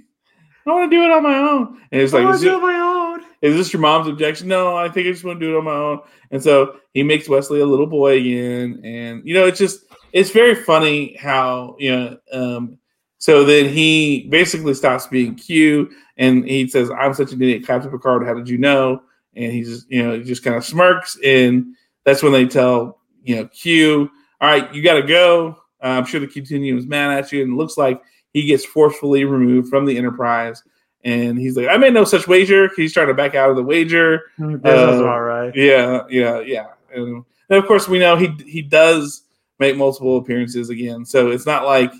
I 0.67 0.71
want 0.71 0.91
to 0.91 0.97
do 0.97 1.03
it 1.05 1.11
on 1.11 1.21
my 1.23 1.37
own. 1.37 1.81
And 1.91 2.01
it's 2.01 2.13
I 2.13 2.17
like, 2.17 2.25
want 2.29 2.39
to 2.39 2.45
do 2.45 2.51
it 2.51 2.55
on 2.55 2.61
my 2.63 2.75
own. 2.75 3.23
is 3.43 3.55
this 3.55 3.71
your 3.71 3.81
mom's 3.83 4.07
objection? 4.07 4.47
No, 4.47 4.75
I 4.75 4.89
think 4.89 5.07
I 5.07 5.11
just 5.11 5.23
want 5.23 5.39
to 5.39 5.45
do 5.45 5.53
it 5.53 5.57
on 5.59 5.63
my 5.63 5.71
own. 5.75 5.99
And 6.31 6.41
so 6.41 6.77
he 6.93 7.03
makes 7.03 7.29
Wesley 7.29 7.59
a 7.59 7.65
little 7.67 7.85
boy 7.85 8.17
again. 8.17 8.81
And, 8.83 9.21
you 9.23 9.35
know, 9.35 9.45
it's 9.45 9.59
just, 9.59 9.85
it's 10.15 10.31
very 10.31 10.55
funny 10.55 11.13
how, 11.17 11.75
you 11.77 11.91
know, 11.91 12.17
um, 12.31 12.79
so 13.17 13.43
then 13.43 13.67
he 13.67 14.27
basically 14.29 14.73
stops 14.73 15.07
being 15.07 15.35
Q 15.35 15.91
and 16.15 16.45
he 16.45 16.69
says, 16.69 16.89
I'm 16.89 17.13
such 17.13 17.33
an 17.33 17.41
idiot, 17.41 17.67
Captain 17.67 17.91
Picard. 17.91 18.25
How 18.25 18.33
did 18.33 18.47
you 18.47 18.57
know? 18.57 19.01
And 19.35 19.51
he's 19.51 19.67
just, 19.67 19.91
you 19.91 20.01
know, 20.01 20.17
he 20.17 20.23
just 20.23 20.41
kind 20.41 20.55
of 20.55 20.63
smirks. 20.63 21.17
And 21.21 21.75
that's 22.05 22.23
when 22.23 22.31
they 22.31 22.45
tell, 22.45 23.01
you 23.23 23.35
know, 23.35 23.47
Q, 23.47 24.09
all 24.39 24.49
right, 24.49 24.73
you 24.73 24.81
got 24.81 24.93
to 24.93 25.03
go. 25.03 25.57
Uh, 25.83 25.87
I'm 25.87 26.05
sure 26.05 26.21
the 26.21 26.27
Continuum 26.27 26.77
is 26.77 26.87
mad 26.87 27.11
at 27.17 27.33
you. 27.33 27.43
And 27.43 27.51
it 27.51 27.55
looks 27.57 27.77
like 27.77 28.01
he 28.31 28.45
gets 28.45 28.63
forcefully 28.63 29.25
removed 29.25 29.67
from 29.69 29.85
the 29.85 29.97
Enterprise. 29.97 30.63
And 31.03 31.37
he's 31.37 31.57
like, 31.57 31.67
I 31.67 31.75
made 31.75 31.93
no 31.93 32.05
such 32.05 32.25
wager. 32.25 32.69
He's 32.77 32.93
trying 32.93 33.07
to 33.07 33.13
back 33.13 33.35
out 33.35 33.49
of 33.49 33.57
the 33.57 33.63
wager. 33.63 34.31
That 34.39 34.63
sounds 34.63 35.01
Uh, 35.01 35.03
about 35.03 35.19
right. 35.19 35.55
Yeah, 35.55 36.03
yeah, 36.09 36.39
yeah. 36.39 36.67
And, 36.93 37.25
and 37.49 37.59
of 37.59 37.67
course, 37.67 37.89
we 37.89 37.99
know 37.99 38.15
he 38.15 38.27
he 38.47 38.61
does 38.61 39.24
make 39.59 39.77
multiple 39.77 40.17
appearances 40.17 40.69
again. 40.69 41.05
So 41.05 41.29
it's 41.31 41.45
not 41.45 41.65
like 41.65 41.91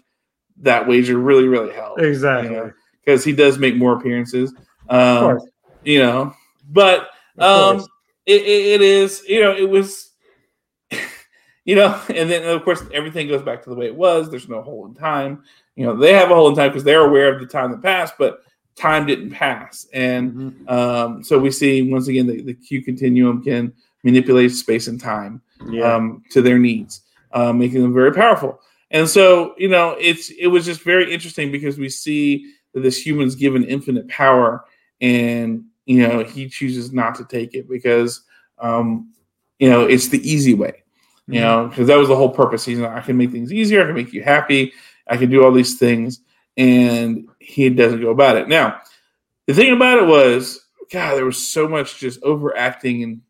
that 0.61 0.87
wager 0.87 1.17
really, 1.17 1.47
really 1.47 1.73
helped. 1.73 2.01
Exactly. 2.01 2.71
Because 3.03 3.23
he 3.23 3.33
does 3.33 3.57
make 3.57 3.75
more 3.75 3.93
appearances. 3.93 4.53
Um, 4.89 4.99
Of 4.99 5.21
course. 5.21 5.47
You 5.83 5.99
know, 5.99 6.33
but 6.71 7.09
um, 7.37 7.85
it, 8.25 8.41
it, 8.41 8.81
is, 8.81 9.23
you 9.27 9.39
know, 9.39 9.55
it 9.55 9.69
was, 9.69 10.13
you 11.65 11.75
know, 11.75 11.99
and 12.09 12.29
then 12.29 12.43
of 12.43 12.63
course 12.63 12.83
everything 12.93 13.27
goes 13.27 13.43
back 13.43 13.63
to 13.63 13.69
the 13.69 13.75
way 13.75 13.85
it 13.85 13.95
was. 13.95 14.29
There's 14.31 14.49
no 14.49 14.61
hole 14.61 14.85
in 14.87 14.95
time. 14.95 15.43
You 15.75 15.85
know, 15.85 15.95
they 15.95 16.13
have 16.13 16.31
a 16.31 16.35
hole 16.35 16.49
in 16.49 16.55
time 16.55 16.69
because 16.69 16.83
they're 16.83 17.05
aware 17.05 17.33
of 17.33 17.39
the 17.39 17.45
time 17.45 17.71
that 17.71 17.83
passed, 17.83 18.15
but 18.17 18.39
time 18.75 19.05
didn't 19.05 19.31
pass. 19.31 19.87
And 19.93 20.33
Mhm. 20.33 20.69
um, 20.71 21.23
so 21.23 21.37
we 21.37 21.51
see 21.51 21.81
once 21.91 22.07
again 22.07 22.27
the, 22.27 22.41
the 22.41 22.53
Q 22.53 22.81
continuum 22.83 23.43
can 23.43 23.71
manipulate 24.03 24.51
space 24.51 24.87
and 24.87 24.99
time 24.99 25.41
Yeah. 25.69 25.93
um, 25.95 26.23
to 26.31 26.41
their 26.41 26.57
needs, 26.59 27.01
uh, 27.35 27.53
making 27.53 27.81
them 27.81 27.93
very 27.93 28.13
powerful. 28.13 28.59
And 28.89 29.07
so, 29.07 29.53
you 29.57 29.67
know, 29.67 29.95
it's 29.99 30.31
it 30.31 30.47
was 30.47 30.65
just 30.65 30.81
very 30.81 31.13
interesting 31.13 31.51
because 31.51 31.77
we 31.77 31.89
see 31.89 32.53
that 32.73 32.79
this 32.81 32.97
human's 32.97 33.35
given 33.35 33.63
infinite 33.65 34.07
power, 34.07 34.65
and 35.01 35.65
you 35.85 36.07
know 36.07 36.23
he 36.23 36.47
chooses 36.47 36.93
not 36.93 37.13
to 37.15 37.25
take 37.25 37.53
it 37.53 37.69
because 37.69 38.21
um, 38.57 39.11
you 39.59 39.69
know 39.69 39.85
it's 39.85 40.07
the 40.07 40.27
easy 40.29 40.53
way. 40.53 40.81
You 41.27 41.41
know, 41.41 41.67
because 41.67 41.87
that 41.87 41.95
was 41.95 42.07
the 42.07 42.15
whole 42.15 42.29
purpose. 42.29 42.63
He's 42.63 42.77
like, 42.77 42.91
I 42.91 43.01
can 43.01 43.17
make 43.17 43.31
things 43.31 43.51
easier. 43.51 43.81
I 43.81 43.85
can 43.87 43.95
make 43.95 44.13
you 44.13 44.21
happy. 44.21 44.71
I 45.07 45.17
can 45.17 45.31
do 45.31 45.43
all 45.43 45.51
these 45.51 45.79
things, 45.79 46.21
and 46.55 47.27
he 47.39 47.67
doesn't 47.69 48.01
go 48.01 48.11
about 48.11 48.37
it. 48.37 48.47
Now, 48.47 48.79
the 49.47 49.55
thing 49.55 49.73
about 49.73 49.97
it 49.97 50.05
was, 50.05 50.63
God, 50.91 51.15
there 51.15 51.25
was 51.25 51.51
so 51.51 51.67
much 51.67 51.97
just 51.97 52.21
overacting 52.21 53.01
and 53.01 53.21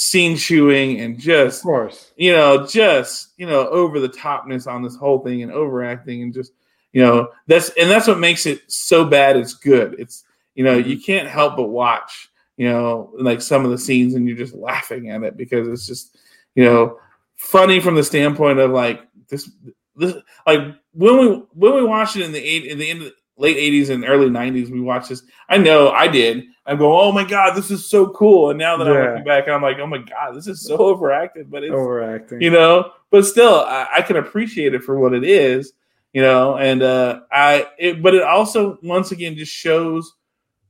scene 0.00 0.36
chewing 0.36 1.00
and 1.00 1.16
of 1.16 1.20
just 1.20 1.62
course. 1.64 2.12
you 2.16 2.30
know, 2.30 2.64
just 2.64 3.32
you 3.36 3.46
know, 3.46 3.68
over 3.68 3.98
the 3.98 4.08
topness 4.08 4.70
on 4.70 4.80
this 4.80 4.94
whole 4.94 5.18
thing 5.18 5.42
and 5.42 5.50
overacting 5.50 6.22
and 6.22 6.32
just 6.32 6.52
you 6.92 7.02
know 7.02 7.28
that's 7.48 7.70
and 7.70 7.90
that's 7.90 8.06
what 8.06 8.20
makes 8.20 8.46
it 8.46 8.62
so 8.70 9.04
bad. 9.04 9.36
It's 9.36 9.54
good. 9.54 9.96
It's 9.98 10.24
you 10.54 10.62
know 10.62 10.76
you 10.76 10.96
mm-hmm. 10.96 11.04
can't 11.04 11.28
help 11.28 11.56
but 11.56 11.68
watch 11.68 12.30
you 12.56 12.68
know 12.68 13.10
like 13.18 13.42
some 13.42 13.64
of 13.64 13.72
the 13.72 13.78
scenes 13.78 14.14
and 14.14 14.28
you're 14.28 14.36
just 14.36 14.54
laughing 14.54 15.10
at 15.10 15.22
it 15.22 15.36
because 15.36 15.66
it's 15.66 15.86
just 15.86 16.16
you 16.54 16.64
know 16.64 16.98
funny 17.34 17.80
from 17.80 17.94
the 17.94 18.04
standpoint 18.04 18.58
of 18.58 18.70
like 18.70 19.02
this 19.28 19.50
this 19.96 20.14
like 20.46 20.60
when 20.92 21.18
we 21.18 21.26
when 21.54 21.74
we 21.74 21.84
watched 21.84 22.16
it 22.16 22.22
in 22.22 22.32
the 22.32 22.38
eight 22.38 22.66
in 22.66 22.78
the 22.78 22.88
end 22.88 23.02
of 23.02 23.06
the 23.06 23.14
late 23.38 23.56
80s 23.56 23.90
and 23.90 24.04
early 24.04 24.28
90s 24.28 24.70
we 24.70 24.80
watched 24.80 25.08
this 25.08 25.22
i 25.48 25.56
know 25.56 25.90
i 25.90 26.06
did 26.08 26.44
i'm 26.66 26.76
going 26.76 26.98
oh 27.00 27.12
my 27.12 27.24
god 27.24 27.54
this 27.56 27.70
is 27.70 27.86
so 27.88 28.08
cool 28.10 28.50
and 28.50 28.58
now 28.58 28.76
that 28.76 28.88
i'm 28.88 28.94
looking 29.12 29.24
back 29.24 29.48
i'm 29.48 29.62
like 29.62 29.78
oh 29.78 29.86
my 29.86 29.98
god 29.98 30.34
this 30.34 30.46
is 30.46 30.60
so 30.60 30.76
overacted 30.78 31.50
but 31.50 31.62
it's 31.62 31.72
Overacting. 31.72 32.40
you 32.42 32.50
know 32.50 32.92
but 33.10 33.24
still 33.24 33.60
I, 33.60 33.86
I 33.98 34.02
can 34.02 34.16
appreciate 34.16 34.74
it 34.74 34.82
for 34.82 34.98
what 34.98 35.14
it 35.14 35.24
is 35.24 35.72
you 36.14 36.22
know, 36.22 36.56
and 36.56 36.82
uh, 36.82 37.20
I. 37.30 37.66
It, 37.78 38.02
but 38.02 38.14
it 38.14 38.22
also 38.22 38.78
once 38.82 39.12
again 39.12 39.36
just 39.36 39.52
shows 39.52 40.14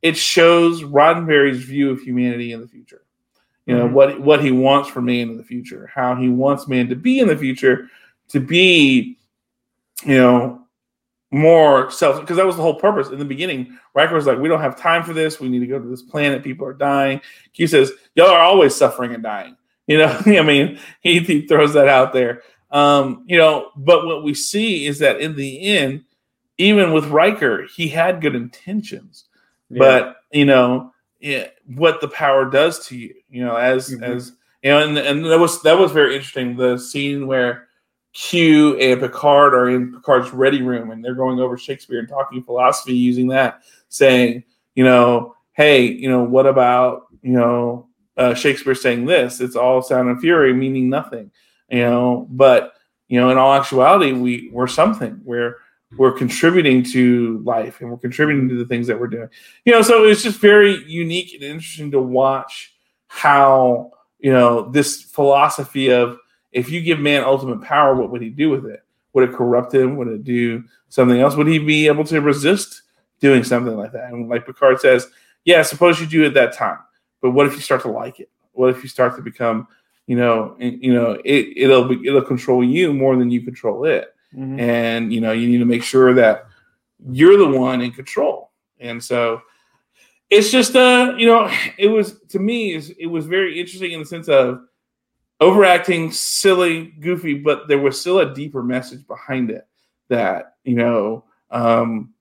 it 0.02 0.16
shows 0.16 0.82
Roddenberry's 0.82 1.62
view 1.62 1.90
of 1.90 2.00
humanity 2.00 2.52
in 2.52 2.60
the 2.60 2.66
future. 2.66 3.02
You 3.64 3.76
know 3.76 3.88
Mhm. 3.88 3.92
what 3.92 4.20
what 4.20 4.42
he 4.44 4.50
wants 4.50 4.88
for 4.88 5.00
man 5.00 5.30
in 5.30 5.36
the 5.36 5.44
future, 5.44 5.88
how 5.94 6.16
he 6.16 6.28
wants 6.28 6.66
man 6.66 6.88
to 6.88 6.96
be 6.96 7.20
in 7.20 7.28
the 7.28 7.36
future, 7.36 7.88
to 8.30 8.40
be, 8.40 9.16
you 10.04 10.16
know, 10.16 10.57
more 11.30 11.90
self. 11.90 12.20
Because 12.20 12.36
that 12.36 12.46
was 12.46 12.56
the 12.56 12.62
whole 12.62 12.74
purpose 12.80 13.08
in 13.08 13.18
the 13.18 13.24
beginning. 13.24 13.78
Riker 13.94 14.14
was 14.14 14.26
like, 14.26 14.38
"We 14.38 14.48
don't 14.48 14.60
have 14.60 14.76
time 14.78 15.02
for 15.02 15.12
this. 15.12 15.40
We 15.40 15.48
need 15.48 15.60
to 15.60 15.66
go 15.66 15.78
to 15.78 15.88
this 15.88 16.02
planet. 16.02 16.42
People 16.42 16.66
are 16.66 16.72
dying." 16.72 17.20
Q 17.52 17.66
says, 17.66 17.92
"Y'all 18.14 18.28
are 18.28 18.40
always 18.40 18.74
suffering 18.74 19.14
and 19.14 19.22
dying." 19.22 19.56
You 19.88 19.96
know, 19.96 20.20
I 20.26 20.42
mean, 20.42 20.78
he, 21.00 21.20
he 21.20 21.46
throws 21.46 21.72
that 21.72 21.88
out 21.88 22.12
there. 22.12 22.42
Um, 22.70 23.24
you 23.26 23.38
know, 23.38 23.70
but 23.74 24.04
what 24.04 24.22
we 24.22 24.34
see 24.34 24.84
is 24.84 24.98
that 24.98 25.18
in 25.22 25.34
the 25.34 25.62
end, 25.78 26.04
even 26.58 26.92
with 26.92 27.06
Riker, 27.06 27.66
he 27.74 27.88
had 27.88 28.20
good 28.20 28.34
intentions 28.34 29.24
Yeah. 29.70 29.78
but 29.78 30.16
you 30.30 30.44
know 30.44 30.92
yeah, 31.20 31.46
what 31.74 32.02
the 32.02 32.08
power 32.08 32.44
does 32.50 32.86
to 32.88 32.98
you 32.98 33.14
you 33.30 33.42
know 33.42 33.56
as 33.56 33.88
Mhm. 33.88 34.02
as 34.02 34.32
you 34.62 34.70
know 34.70 34.86
and, 34.86 34.98
and 34.98 35.24
that 35.24 35.38
was 35.38 35.62
that 35.62 35.78
was 35.78 35.90
very 35.92 36.14
interesting 36.16 36.54
the 36.56 36.76
scene 36.76 37.26
where 37.26 37.67
q 38.18 38.76
and 38.78 39.00
picard 39.00 39.54
are 39.54 39.70
in 39.70 39.92
picard's 39.92 40.32
ready 40.32 40.60
room 40.60 40.90
and 40.90 41.04
they're 41.04 41.14
going 41.14 41.38
over 41.38 41.56
shakespeare 41.56 42.00
and 42.00 42.08
talking 42.08 42.42
philosophy 42.42 42.92
using 42.92 43.28
that 43.28 43.62
saying 43.88 44.42
you 44.74 44.82
know 44.82 45.36
hey 45.52 45.82
you 45.86 46.08
know 46.08 46.24
what 46.24 46.46
about 46.46 47.06
you 47.22 47.32
know 47.32 47.86
uh, 48.16 48.34
shakespeare 48.34 48.74
saying 48.74 49.04
this? 49.04 49.40
It's 49.40 49.54
all 49.54 49.80
sound 49.80 50.08
and 50.08 50.20
fury 50.20 50.52
meaning 50.52 50.90
nothing 50.90 51.30
you 51.70 51.78
know? 51.78 52.26
But 52.30 52.74
you 53.08 53.20
know 53.20 53.30
in 53.30 53.38
all 53.38 53.54
actuality 53.54 54.12
we 54.12 54.50
we're 54.52 54.66
something. 54.66 55.20
We're 55.24 55.56
we're 55.96 56.12
contributing 56.12 56.82
to 56.82 57.38
life 57.44 57.80
and 57.80 57.90
we're 57.90 57.96
contributing 57.96 58.48
to 58.50 58.56
the 58.56 58.66
things 58.66 58.86
that 58.88 58.98
we're 59.00 59.06
doing. 59.06 59.28
You 59.64 59.72
know 59.72 59.82
so 59.82 60.04
it's 60.04 60.22
just 60.22 60.40
very 60.40 60.84
unique 60.84 61.32
and 61.34 61.42
interesting 61.42 61.90
to 61.92 62.00
watch 62.00 62.74
how 63.06 63.92
you 64.18 64.32
know 64.32 64.70
this 64.70 65.02
philosophy 65.02 65.90
of 65.90 66.18
if 66.52 66.70
you 66.70 66.80
give 66.80 66.98
man 66.98 67.22
ultimate 67.24 67.62
power 67.62 67.94
what 67.94 68.10
would 68.10 68.22
he 68.22 68.30
do 68.30 68.50
with 68.50 68.66
it? 68.66 68.82
Would 69.12 69.28
it 69.28 69.34
corrupt 69.34 69.74
him? 69.74 69.96
Would 69.96 70.08
it 70.08 70.24
do 70.24 70.64
something 70.88 71.20
else? 71.20 71.34
Would 71.36 71.46
he 71.46 71.58
be 71.58 71.86
able 71.86 72.04
to 72.04 72.20
resist 72.20 72.82
doing 73.20 73.42
something 73.44 73.76
like 73.76 73.92
that? 73.92 74.12
And 74.12 74.28
like 74.28 74.46
picard 74.46 74.80
says 74.80 75.06
yeah 75.44 75.62
suppose 75.62 76.00
you 76.00 76.06
do 76.06 76.24
it 76.24 76.34
that 76.34 76.52
time 76.52 76.78
but 77.20 77.30
what 77.30 77.46
if 77.46 77.54
you 77.54 77.60
start 77.60 77.82
to 77.82 77.90
like 77.90 78.20
it? 78.20 78.30
What 78.52 78.70
if 78.70 78.82
you 78.82 78.88
start 78.88 79.16
to 79.16 79.22
become 79.22 79.66
you 80.06 80.16
know 80.16 80.56
you 80.58 80.92
know 80.92 81.20
it, 81.24 81.52
it'll 81.56 81.84
be, 81.88 82.06
it'll 82.06 82.22
control 82.22 82.64
you 82.64 82.92
more 82.92 83.16
than 83.16 83.30
you 83.30 83.42
control 83.42 83.84
it. 83.84 84.14
Mhm. 84.36 84.60
and 84.60 85.12
you 85.12 85.22
know 85.22 85.32
you 85.32 85.48
need 85.48 85.58
to 85.58 85.64
make 85.64 85.82
sure 85.82 86.12
that 86.14 86.44
you're 87.10 87.38
the 87.38 87.48
one 87.48 87.80
in 87.80 87.92
control. 87.92 88.50
And 88.78 89.02
so 89.02 89.40
it's 90.30 90.50
just 90.50 90.76
uh 90.76 91.14
you 91.16 91.26
know 91.26 91.50
it 91.78 91.88
was 91.88 92.20
to 92.28 92.38
me 92.38 92.74
is 92.74 92.90
it 92.98 93.06
was 93.06 93.26
very 93.26 93.58
interesting 93.58 93.92
in 93.92 94.00
the 94.00 94.06
sense 94.06 94.28
of 94.28 94.60
overacting 95.40 96.10
silly 96.10 96.86
goofy 97.00 97.34
but 97.34 97.68
there 97.68 97.78
was 97.78 98.00
still 98.00 98.18
a 98.18 98.34
deeper 98.34 98.62
message 98.62 99.06
behind 99.06 99.50
it 99.50 99.66
that 100.08 100.56
you 100.64 100.74
know 100.74 101.24
um 101.50 102.12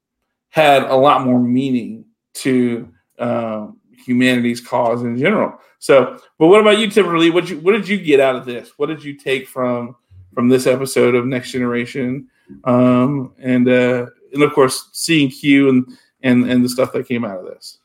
had 0.50 0.84
a 0.84 0.96
lot 0.96 1.26
more 1.26 1.40
meaning 1.40 2.06
to 2.34 2.88
um 3.20 3.78
humanity's 4.08 4.62
cause 4.62 5.04
in 5.04 5.18
general. 5.18 5.60
So 5.80 6.20
but 6.40 6.48
what 6.48 6.62
about 6.62 6.80
you 6.80 6.90
Timberly? 6.90 7.30
What 7.30 7.50
you 7.50 7.60
what 7.60 7.74
did 7.74 7.88
you 7.88 7.98
get 7.98 8.20
out 8.20 8.36
of 8.36 8.46
this? 8.46 8.72
What 8.78 8.88
did 8.88 9.04
you 9.04 9.16
take 9.16 9.48
from 9.48 9.96
from 10.34 10.50
this 10.50 10.66
episode 10.66 11.16
of 11.16 11.26
next 11.26 11.52
generation? 11.52 12.28
Um 12.64 13.34
and 13.40 13.68
uh 13.68 14.08
and 14.34 14.44
of 14.44 14.54
course 14.54 14.90
seeing 14.94 15.30
q 15.30 15.70
and 15.70 15.86
and 16.24 16.50
and 16.50 16.64
the 16.64 16.70
stuff 16.70 16.94
that 16.94 17.08
came 17.08 17.26
out 17.26 17.40
of 17.40 17.46
this. 17.46 17.80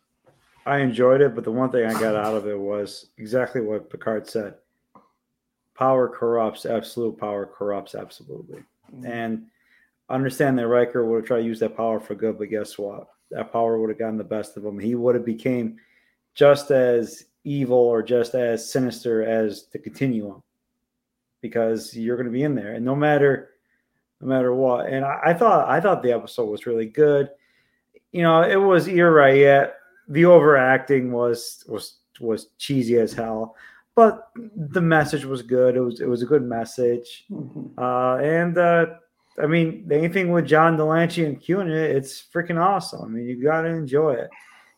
I 0.65 0.79
enjoyed 0.79 1.21
it, 1.21 1.35
but 1.35 1.43
the 1.43 1.51
one 1.51 1.71
thing 1.71 1.85
I 1.85 1.93
got 1.99 2.15
out 2.15 2.37
of 2.37 2.47
it 2.47 2.59
was 2.59 3.09
exactly 3.19 3.61
what 3.61 3.91
Picard 3.91 4.29
said. 4.29 4.55
Power 5.74 6.09
corrupts, 6.09 6.66
absolute 6.66 7.19
power 7.19 7.47
corrupts 7.47 7.94
absolutely. 7.94 8.62
Mm-hmm. 8.94 9.07
And 9.07 9.47
I 10.09 10.15
understand 10.15 10.59
that 10.59 10.69
Riker 10.69 11.05
would 11.05 11.19
have 11.19 11.27
tried 11.27 11.40
to 11.40 11.47
use 11.47 11.61
that 11.61 11.77
power 11.77 12.01
for 12.01 12.15
good, 12.15 12.39
but 12.39 12.51
guess 12.51 12.78
what? 12.78 13.09
That 13.31 13.53
power 13.53 13.78
would 13.81 13.90
have 13.90 13.99
gotten 13.99 14.19
the 14.19 14.24
best 14.24 14.57
of 14.57 14.65
him. 14.65 14.78
He 14.78 14.94
would 14.94 15.15
have 15.15 15.24
became 15.24 15.77
just 16.35 16.70
as 16.70 17.24
evil 17.44 17.78
or 17.78 18.03
just 18.03 18.35
as 18.35 18.70
sinister 18.70 19.23
as 19.24 19.66
the 19.73 19.78
continuum. 19.78 20.43
Because 21.40 21.97
you're 21.97 22.16
going 22.16 22.27
to 22.27 22.32
be 22.32 22.44
in 22.44 22.55
there. 22.55 22.74
And 22.74 22.85
no 22.85 22.94
matter 22.94 23.51
no 24.20 24.28
matter 24.28 24.55
what. 24.55 24.86
And 24.86 25.05
I, 25.05 25.19
I 25.27 25.35
thought 25.35 25.69
I 25.69 25.81
thought 25.81 26.03
the 26.03 26.12
episode 26.12 26.44
was 26.44 26.66
really 26.66 26.86
good. 26.86 27.31
You 28.12 28.23
know, 28.23 28.43
it 28.43 28.57
was 28.57 28.86
you're 28.86 29.12
right, 29.12 29.36
yeah 29.36 29.66
the 30.09 30.24
overacting 30.24 31.12
was 31.12 31.65
was 31.69 31.99
was 32.20 32.49
cheesy 32.59 32.99
as 32.99 33.12
hell 33.12 33.57
but 33.94 34.28
the 34.35 34.81
message 34.81 35.24
was 35.24 35.43
good. 35.43 35.77
It 35.77 35.81
was 35.81 36.01
it 36.01 36.09
was 36.09 36.23
a 36.23 36.27
good 36.27 36.43
message. 36.43 37.27
Uh 37.78 38.16
and 38.16 38.56
uh 38.59 38.86
i 39.43 39.47
mean 39.47 39.89
anything 39.90 40.31
with 40.31 40.47
John 40.47 40.77
de 40.77 40.85
Lancie 40.85 41.24
and 41.24 41.40
q 41.40 41.60
in 41.60 41.70
it 41.70 41.97
it's 41.97 42.24
freaking 42.32 42.60
awesome. 42.60 43.02
I 43.02 43.09
mean 43.09 43.27
you 43.27 43.43
gotta 43.43 43.69
enjoy 43.69 44.12
it 44.12 44.31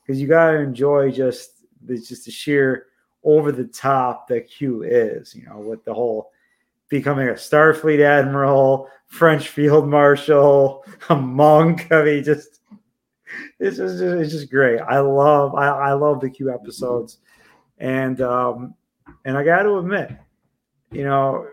because 0.02 0.20
you 0.20 0.28
gotta 0.28 0.58
enjoy 0.58 1.10
just 1.10 1.64
the 1.84 1.96
just 1.96 2.24
the 2.24 2.30
sheer 2.30 2.86
over 3.24 3.52
the 3.52 3.64
top 3.64 4.28
that 4.28 4.48
q 4.48 4.82
is 4.82 5.34
you 5.34 5.44
know 5.46 5.58
with 5.58 5.84
the 5.84 5.94
whole 5.94 6.30
becoming 6.88 7.28
a 7.28 7.32
starfleet 7.32 8.00
admiral 8.00 8.88
french 9.06 9.48
field 9.48 9.88
marshal 9.88 10.84
a 11.08 11.16
monk. 11.16 11.90
I 11.90 12.02
mean 12.02 12.24
just 12.24 12.60
it's 13.58 13.76
just 13.78 14.00
it's 14.00 14.32
just 14.32 14.50
great. 14.50 14.80
I 14.80 14.98
love 15.00 15.54
I, 15.54 15.68
I 15.68 15.92
love 15.92 16.20
the 16.20 16.30
Q 16.30 16.52
episodes, 16.52 17.18
and 17.78 18.20
um 18.20 18.74
and 19.24 19.36
I 19.36 19.44
got 19.44 19.62
to 19.62 19.78
admit, 19.78 20.12
you 20.90 21.04
know, 21.04 21.46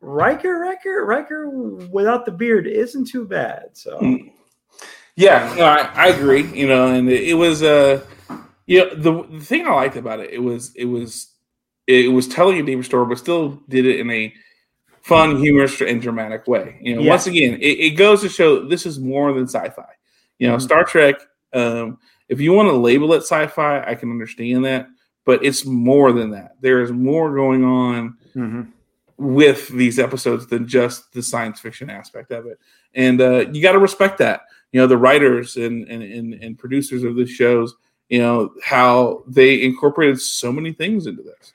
Riker 0.00 0.58
Riker 0.60 1.04
Riker 1.04 1.48
without 1.48 2.26
the 2.26 2.32
beard 2.32 2.66
isn't 2.66 3.06
too 3.08 3.24
bad. 3.24 3.70
So 3.74 3.98
Mm. 4.00 4.32
Yeah, 5.18 5.54
no, 5.56 5.64
I, 5.64 5.90
I 5.94 6.08
agree. 6.08 6.44
You 6.52 6.68
know, 6.68 6.88
and 6.88 7.08
it, 7.08 7.30
it 7.30 7.34
was 7.34 7.62
uh, 7.62 8.04
you 8.66 8.80
know, 8.80 8.94
the, 8.94 9.38
the 9.38 9.44
thing 9.44 9.66
I 9.66 9.72
liked 9.72 9.96
about 9.96 10.20
it, 10.20 10.30
it 10.30 10.38
was 10.42 10.74
it 10.76 10.84
was 10.84 11.32
it 11.86 12.12
was 12.12 12.28
telling 12.28 12.58
a 12.60 12.62
deeper 12.62 12.82
story, 12.82 13.06
but 13.06 13.18
still 13.18 13.62
did 13.68 13.86
it 13.86 14.00
in 14.00 14.10
a 14.10 14.34
fun, 15.02 15.36
humorous, 15.36 15.80
and 15.80 16.02
dramatic 16.02 16.46
way. 16.46 16.78
You 16.82 16.96
know, 16.96 17.00
Yeah. 17.02 17.10
once 17.10 17.26
again, 17.28 17.54
it, 17.60 17.78
it 17.78 17.90
goes 17.96 18.20
to 18.22 18.28
show 18.28 18.68
this 18.68 18.84
is 18.84 18.98
more 18.98 19.32
than 19.32 19.44
sci-fi. 19.44 19.88
You 20.38 20.48
know, 20.48 20.56
Mhm. 20.56 20.62
Star 20.62 20.84
Trek. 20.84 21.14
Um, 21.54 21.98
if 22.28 22.40
you 22.40 22.52
want 22.52 22.68
to 22.68 22.76
label 22.76 23.12
it 23.14 23.22
sci-fi, 23.22 23.84
I 23.86 23.94
can 23.94 24.10
understand 24.10 24.64
that, 24.66 24.88
but 25.26 25.44
it's 25.44 25.66
more 25.66 26.12
than 26.12 26.30
that. 26.30 26.56
There 26.62 26.80
is 26.80 26.92
more 26.92 27.34
going 27.34 27.64
on 27.64 28.16
mhm. 28.34 28.68
with 29.18 29.68
these 29.68 29.98
episodes 29.98 30.46
than 30.46 30.66
just 30.66 31.12
the 31.12 31.22
science 31.22 31.60
fiction 31.60 31.90
aspect 31.90 32.30
of 32.30 32.46
it. 32.46 32.58
And 32.94 33.20
uh, 33.20 33.50
you 33.50 33.60
got 33.60 33.72
to 33.72 33.78
respect 33.78 34.18
that. 34.18 34.42
You 34.72 34.80
know, 34.80 34.86
the 34.86 34.96
writers 34.96 35.56
and, 35.56 35.86
and, 35.88 36.02
and, 36.02 36.34
and 36.34 36.58
producers 36.58 37.02
of 37.02 37.16
the 37.16 37.26
shows, 37.26 37.74
you 38.08 38.20
know, 38.20 38.54
how 38.62 39.24
they 39.26 39.62
incorporated 39.62 40.20
so 40.20 40.52
many 40.52 40.72
things 40.72 41.06
into 41.06 41.22
this. 41.22 41.52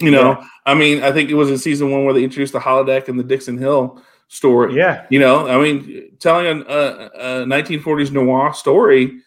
You 0.00 0.10
know, 0.10 0.38
Yeah. 0.40 0.48
I 0.64 0.74
mean, 0.74 1.02
I 1.02 1.12
think 1.12 1.30
it 1.30 1.34
was 1.34 1.50
in 1.50 1.58
season 1.58 1.90
one 1.90 2.04
where 2.04 2.14
they 2.14 2.24
introduced 2.24 2.52
the 2.52 2.60
holodeck 2.60 3.08
and 3.08 3.18
the 3.18 3.24
Dixon 3.24 3.58
Hill 3.58 4.00
story. 4.28 4.76
yeah, 4.76 5.06
You 5.10 5.18
know, 5.18 5.48
I 5.48 5.60
mean, 5.60 6.16
telling 6.20 6.46
a, 6.46 6.72
a, 6.72 7.42
a 7.42 7.44
1940s 7.46 8.12
noir 8.12 8.54
story, 8.54 9.20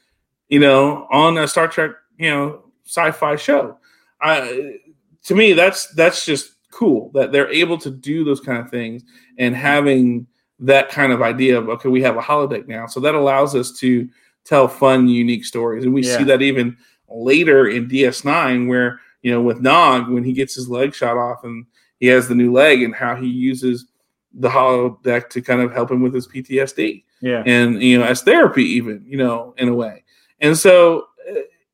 you 0.49 0.59
know, 0.59 1.07
on 1.11 1.37
a 1.37 1.47
Star 1.47 1.67
Trek, 1.67 1.91
you 2.17 2.29
know, 2.29 2.63
sci-fi 2.87 3.35
show. 3.35 3.77
I, 4.21 4.79
to 5.25 5.35
me, 5.35 5.53
that's 5.53 5.87
that's 5.93 6.25
just 6.25 6.55
cool 6.71 7.11
that 7.13 7.31
they're 7.31 7.51
able 7.51 7.77
to 7.79 7.89
do 7.89 8.23
those 8.23 8.39
kind 8.39 8.59
of 8.59 8.69
things 8.69 9.03
and 9.37 9.55
having 9.55 10.27
that 10.59 10.89
kind 10.89 11.11
of 11.11 11.21
idea 11.21 11.57
of 11.57 11.69
okay, 11.69 11.89
we 11.89 12.01
have 12.01 12.17
a 12.17 12.21
holodeck 12.21 12.67
now, 12.67 12.87
so 12.87 12.99
that 12.99 13.15
allows 13.15 13.55
us 13.55 13.71
to 13.79 14.07
tell 14.43 14.67
fun, 14.67 15.07
unique 15.07 15.45
stories, 15.45 15.83
and 15.83 15.93
we 15.93 16.03
Yeah. 16.03 16.17
see 16.17 16.23
that 16.25 16.41
even 16.41 16.77
later 17.09 17.67
in 17.67 17.87
DS9, 17.87 18.67
where 18.67 18.99
you 19.21 19.31
know 19.31 19.41
with 19.41 19.61
Nog 19.61 20.09
when 20.09 20.23
he 20.23 20.33
gets 20.33 20.55
his 20.55 20.69
leg 20.69 20.93
shot 20.95 21.17
off 21.17 21.43
and 21.43 21.65
he 21.99 22.07
has 22.07 22.27
the 22.27 22.35
new 22.35 22.51
leg, 22.51 22.81
and 22.81 22.95
how 22.95 23.15
he 23.15 23.27
uses 23.27 23.85
the 24.33 24.49
holodeck 24.49 25.29
to 25.29 25.41
kind 25.41 25.61
of 25.61 25.73
help 25.73 25.89
him 25.89 26.01
with 26.01 26.13
his 26.13 26.27
PTSD 26.27 27.03
yeah, 27.21 27.41
and 27.45 27.81
you 27.81 27.97
know 27.97 28.05
as 28.05 28.21
therapy 28.21 28.63
even 28.63 29.03
you 29.07 29.17
know 29.17 29.53
in 29.57 29.67
a 29.69 29.73
way. 29.73 30.03
And 30.41 30.55
so 30.57 31.05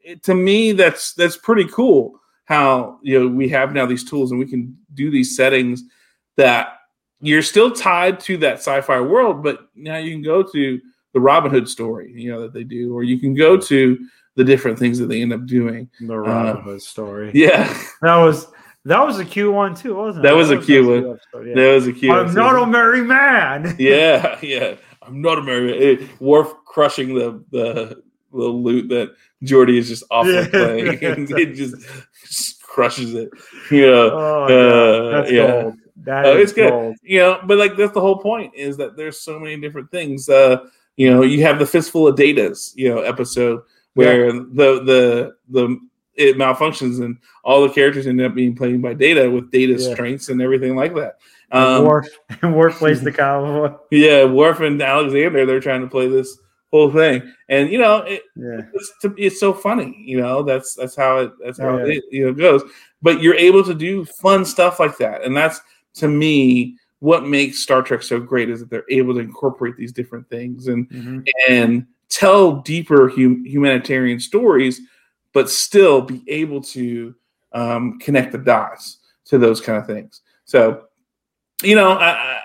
it, 0.04 0.24
to 0.24 0.36
me 0.36 0.72
that's 0.72 1.14
that's 1.14 1.38
pretty 1.38 1.66
cool 1.66 2.20
how 2.46 3.00
you 3.02 3.20
know 3.20 3.28
we 3.28 3.50
have 3.50 3.74
now 3.74 3.86
these 3.86 4.04
tools 4.04 4.32
and 4.32 4.40
we 4.40 4.46
can 4.46 4.78
do 4.94 5.10
these 5.10 5.36
settings 5.36 5.84
that 6.38 6.80
you're 7.22 7.42
still 7.42 7.72
tied 7.72 8.20
to 8.20 8.38
that 8.38 8.56
sci-fi 8.56 9.00
world 9.00 9.44
but 9.44 9.70
now 9.76 9.98
you 9.98 10.12
can 10.12 10.22
go 10.22 10.44
to 10.44 10.80
the 11.14 11.20
robin 11.20 11.52
hood 11.52 11.70
story 11.70 12.12
you 12.16 12.32
know 12.32 12.42
that 12.42 12.54
they 12.54 12.64
do 12.64 12.94
or 12.96 13.04
you 13.04 13.20
can 13.20 13.34
go 13.34 13.58
to 13.58 13.98
the 14.36 14.44
different 14.44 14.80
things 14.80 14.98
that 15.00 15.08
they 15.08 15.22
end 15.22 15.34
up 15.34 15.46
doing 15.46 15.90
the 16.02 16.14
uh, 16.14 16.18
Robin 16.18 16.62
Hood 16.64 16.82
story. 16.82 17.32
yeah 17.34 17.66
That 18.02 18.18
was 18.18 18.48
That 18.86 19.06
was 19.06 19.20
a 19.20 19.26
cute 19.26 19.54
one 19.54 19.76
too, 19.76 19.96
wasn't 19.96 20.26
it? 20.26 20.28
That 20.28 20.36
was 20.36 20.52
a 20.52 20.58
cute 20.58 20.86
one. 20.86 21.12
episode, 21.12 21.48
yeah. 21.48 21.56
That 21.56 21.74
was 21.74 21.88
a 21.88 21.94
cute. 21.94 22.10
One. 22.10 22.20
I'm 22.20 22.26
episode. 22.26 22.40
not 22.40 22.64
a 22.64 22.66
merry 22.66 23.02
man. 23.02 23.76
yeah, 23.80 24.40
yeah. 24.44 24.76
I'm 25.02 25.22
not 25.22 25.38
American. 25.38 26.10
Worf 26.20 26.54
crushing 26.66 27.14
the 27.16 27.44
the 27.52 28.04
the 28.34 28.40
loot 28.44 28.90
that 28.90 29.14
Geordi 29.44 29.78
is 29.78 29.88
just 29.90 30.04
awfully 30.12 30.34
Yeah. 30.36 30.48
playing. 30.50 30.88
and 31.04 31.32
it 31.40 31.54
just, 31.54 31.76
just 32.26 32.62
crushes 32.64 33.14
it. 33.14 33.30
You 33.72 33.88
know, 33.92 34.10
Oh, 34.14 34.44
Uh, 34.46 34.48
yeah. 34.50 35.12
that's 35.18 35.32
yeah. 35.32 35.62
gold. 35.62 35.74
That 36.06 36.26
Uh, 36.26 36.30
is 36.32 36.42
it's 36.44 36.54
good. 36.54 36.70
gold. 36.70 36.96
you 37.04 37.20
know, 37.20 37.40
but 37.46 37.58
like 37.58 37.78
that's 37.78 37.94
the 37.94 38.02
whole 38.02 38.18
point 38.18 38.54
is 38.56 38.78
that 38.78 38.98
there's 38.98 39.20
so 39.22 39.40
many 39.40 39.58
different 39.58 39.90
things. 39.92 40.28
Uh, 40.28 40.58
you 40.98 41.10
know, 41.10 41.22
you 41.22 41.42
have 41.44 41.60
the 41.60 41.66
fistful 41.66 42.08
of 42.08 42.16
datas, 42.16 42.74
you 42.76 42.90
know, 42.90 43.00
episode 43.02 43.62
where 43.94 44.32
the 44.34 44.84
the 44.84 45.36
the 45.50 45.78
it 46.16 46.38
malfunctions 46.38 47.04
and 47.04 47.18
all 47.44 47.62
the 47.64 47.74
characters 47.74 48.06
end 48.06 48.22
up 48.22 48.36
being 48.36 48.56
played 48.56 48.82
by 48.82 48.94
data 48.94 49.30
with 49.30 49.50
data 49.52 49.74
Yeah. 49.80 49.94
strengths 49.94 50.30
and 50.30 50.42
everything 50.42 50.76
like 50.76 50.94
that. 50.96 51.18
Um, 51.52 51.86
Worf, 51.86 52.08
Worf 52.44 52.76
plays 52.78 53.02
the 53.02 53.12
cowboy. 53.24 53.76
yeah, 53.92 54.26
Worf 54.26 54.60
and 54.60 54.82
Alexander, 54.82 55.46
they're 55.46 55.60
trying 55.60 55.82
to 55.82 55.88
play 55.88 56.08
this 56.08 56.38
whole 56.74 56.92
thing, 56.92 57.22
and 57.50 57.72
you 57.72 57.78
know, 57.78 57.98
it, 57.98 58.24
Yeah. 58.36 58.62
it's, 58.74 58.94
it's 59.16 59.40
so 59.40 59.54
funny. 59.54 59.96
You 60.04 60.20
know, 60.20 60.42
that's 60.42 60.74
that's 60.74 60.96
how 60.96 61.20
it 61.20 61.32
that's 61.44 61.60
how 61.60 61.78
Yeah. 61.78 61.94
it 61.94 62.04
you 62.12 62.26
know 62.26 62.34
goes. 62.34 62.64
But 63.02 63.22
you're 63.22 63.36
able 63.36 63.64
to 63.64 63.76
do 63.76 64.06
fun 64.06 64.44
stuff 64.44 64.80
like 64.80 64.98
that, 64.98 65.24
and 65.24 65.38
that's 65.38 65.62
to 65.96 66.08
me 66.08 66.76
what 67.00 67.28
makes 67.28 67.60
Star 67.60 67.84
Trek 67.84 68.02
so 68.02 68.20
great 68.20 68.50
is 68.50 68.60
that 68.62 68.70
they're 68.72 68.86
able 68.90 69.14
to 69.14 69.20
incorporate 69.20 69.76
these 69.78 69.92
different 69.92 70.28
things 70.30 70.68
and 70.68 70.90
Mhm. 70.90 71.28
and 71.48 71.86
tell 72.10 72.62
deeper 72.62 73.08
hum- 73.10 73.46
humanitarian 73.46 74.20
stories, 74.20 74.82
but 75.34 75.50
still 75.50 76.02
be 76.02 76.24
able 76.28 76.62
to 76.62 77.14
um, 77.52 78.00
connect 78.00 78.32
the 78.32 78.38
dots 78.40 78.98
to 79.26 79.38
those 79.38 79.62
kind 79.62 79.78
of 79.78 79.86
things. 79.86 80.22
So, 80.46 80.86
you 81.62 81.76
know, 81.76 81.92
I, 81.92 82.10
I, 82.10 82.40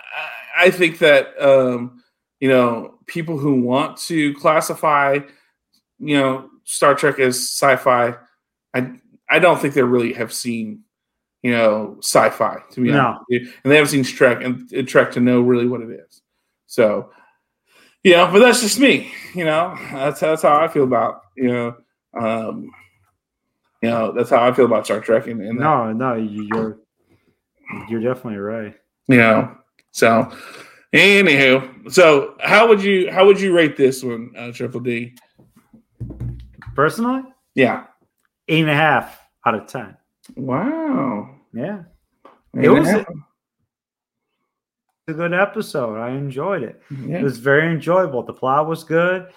I 0.66 0.70
think 0.70 0.98
that 0.98 1.28
um, 1.40 1.97
you 2.40 2.48
know 2.48 2.98
people 3.06 3.36
who 3.38 3.60
want 3.60 3.96
to 3.98 4.34
classify, 4.34 5.18
you 5.98 6.16
know, 6.16 6.50
Star 6.64 6.94
Trek 6.94 7.18
as 7.18 7.36
sci-fi, 7.36 8.14
I 8.74 8.92
I 9.30 9.38
don't 9.38 9.60
think 9.60 9.74
they 9.74 9.82
really 9.82 10.12
have 10.14 10.32
seen. 10.32 10.84
You 11.42 11.52
know, 11.52 11.96
sci-fi 12.02 12.58
to 12.72 12.80
be 12.80 12.90
No. 12.90 12.98
honest, 13.30 13.52
and 13.62 13.70
they 13.70 13.76
haven't 13.76 13.90
seen 13.90 14.02
Trek 14.02 14.42
and 14.42 14.88
Trek 14.88 15.12
to 15.12 15.20
know 15.20 15.40
really 15.40 15.68
what 15.68 15.80
it 15.82 15.88
is. 15.90 16.20
So, 16.66 17.12
you 18.02 18.10
know, 18.12 18.28
but 18.32 18.40
that's 18.40 18.60
just 18.60 18.80
me. 18.80 19.12
You 19.36 19.44
know, 19.44 19.76
that's 19.92 20.18
that's 20.18 20.42
how 20.42 20.58
I 20.58 20.66
feel 20.66 20.82
about 20.82 21.22
you 21.36 21.46
know, 21.52 21.76
um, 22.20 22.72
you 23.82 23.88
know, 23.88 24.10
that's 24.10 24.30
how 24.30 24.42
I 24.42 24.52
feel 24.52 24.64
about 24.64 24.84
Star 24.86 25.00
Trek. 25.00 25.28
And, 25.28 25.40
and 25.40 25.60
No, 25.60 25.92
no, 25.92 26.14
you- 26.16 26.48
you're 26.52 26.78
you're 27.88 28.00
definitely 28.02 28.40
right. 28.40 28.74
you 29.06 29.18
know, 29.18 29.56
so 29.92 30.32
anywho, 30.92 31.90
so 31.92 32.36
how 32.40 32.66
would 32.68 32.82
you 32.82 33.10
how 33.10 33.26
would 33.26 33.40
you 33.40 33.54
rate 33.54 33.76
this 33.76 34.02
one, 34.02 34.32
uh, 34.36 34.52
Triple 34.52 34.80
D? 34.80 35.14
Personally, 36.74 37.22
Yeah, 37.54 37.84
eight 38.48 38.60
and 38.60 38.70
a 38.70 38.74
half 38.74 39.20
out 39.46 39.54
of 39.54 39.66
ten. 39.66 39.96
wow, 40.36 41.34
Yeah, 41.52 41.82
Eight 42.56 42.64
It 42.64 42.68
a 42.68 42.72
was- 42.72 42.88
it's 42.88 43.06
a 45.08 45.12
good 45.14 45.32
episode. 45.32 45.96
I 45.98 46.10
enjoyed 46.10 46.62
it. 46.62 46.82
It 46.90 47.22
was 47.22 47.38
very 47.38 47.72
enjoyable. 47.72 48.22
The 48.22 48.34
plot 48.34 48.68
was 48.68 48.84
good. 48.84 49.28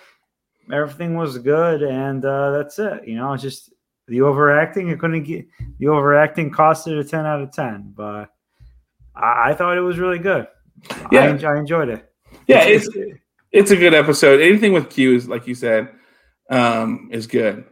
Everything 0.72 1.16
was 1.16 1.38
good, 1.38 1.82
and 1.82 2.24
uh, 2.26 2.52
that's 2.52 2.78
it. 2.78 3.08
You 3.08 3.16
know, 3.16 3.32
it's 3.34 3.42
just 3.44 3.72
the 4.08 4.22
overacting. 4.22 4.90
It 4.90 5.00
couldn't 5.00 5.24
get 5.24 5.46
the 5.80 5.88
overacting 5.88 6.52
cost 6.52 6.88
it 6.88 6.98
a 7.00 7.04
ten 7.04 7.26
out 7.26 7.42
of 7.42 7.52
ten, 7.54 7.94
but 7.96 8.30
I, 9.16 9.52
I 9.52 9.54
thought 9.54 9.78
it 9.78 9.82
was 9.82 9.98
really 9.98 10.20
good. 10.20 10.46
I, 10.90 11.08
Yeah. 11.12 11.24
en- 11.26 11.46
I 11.46 11.58
enjoyed 11.60 11.90
it. 11.90 12.12
yeah. 12.48 12.64
It's 12.66 12.90
it's 13.52 13.72
a 13.72 13.76
good 13.76 13.94
episode. 13.94 14.42
Anything 14.42 14.74
with 14.74 14.90
Q 14.90 15.16
is 15.16 15.28
like 15.28 15.48
you 15.48 15.56
said, 15.56 15.90
um, 16.50 17.10
is 17.12 17.28
good. 17.28 17.66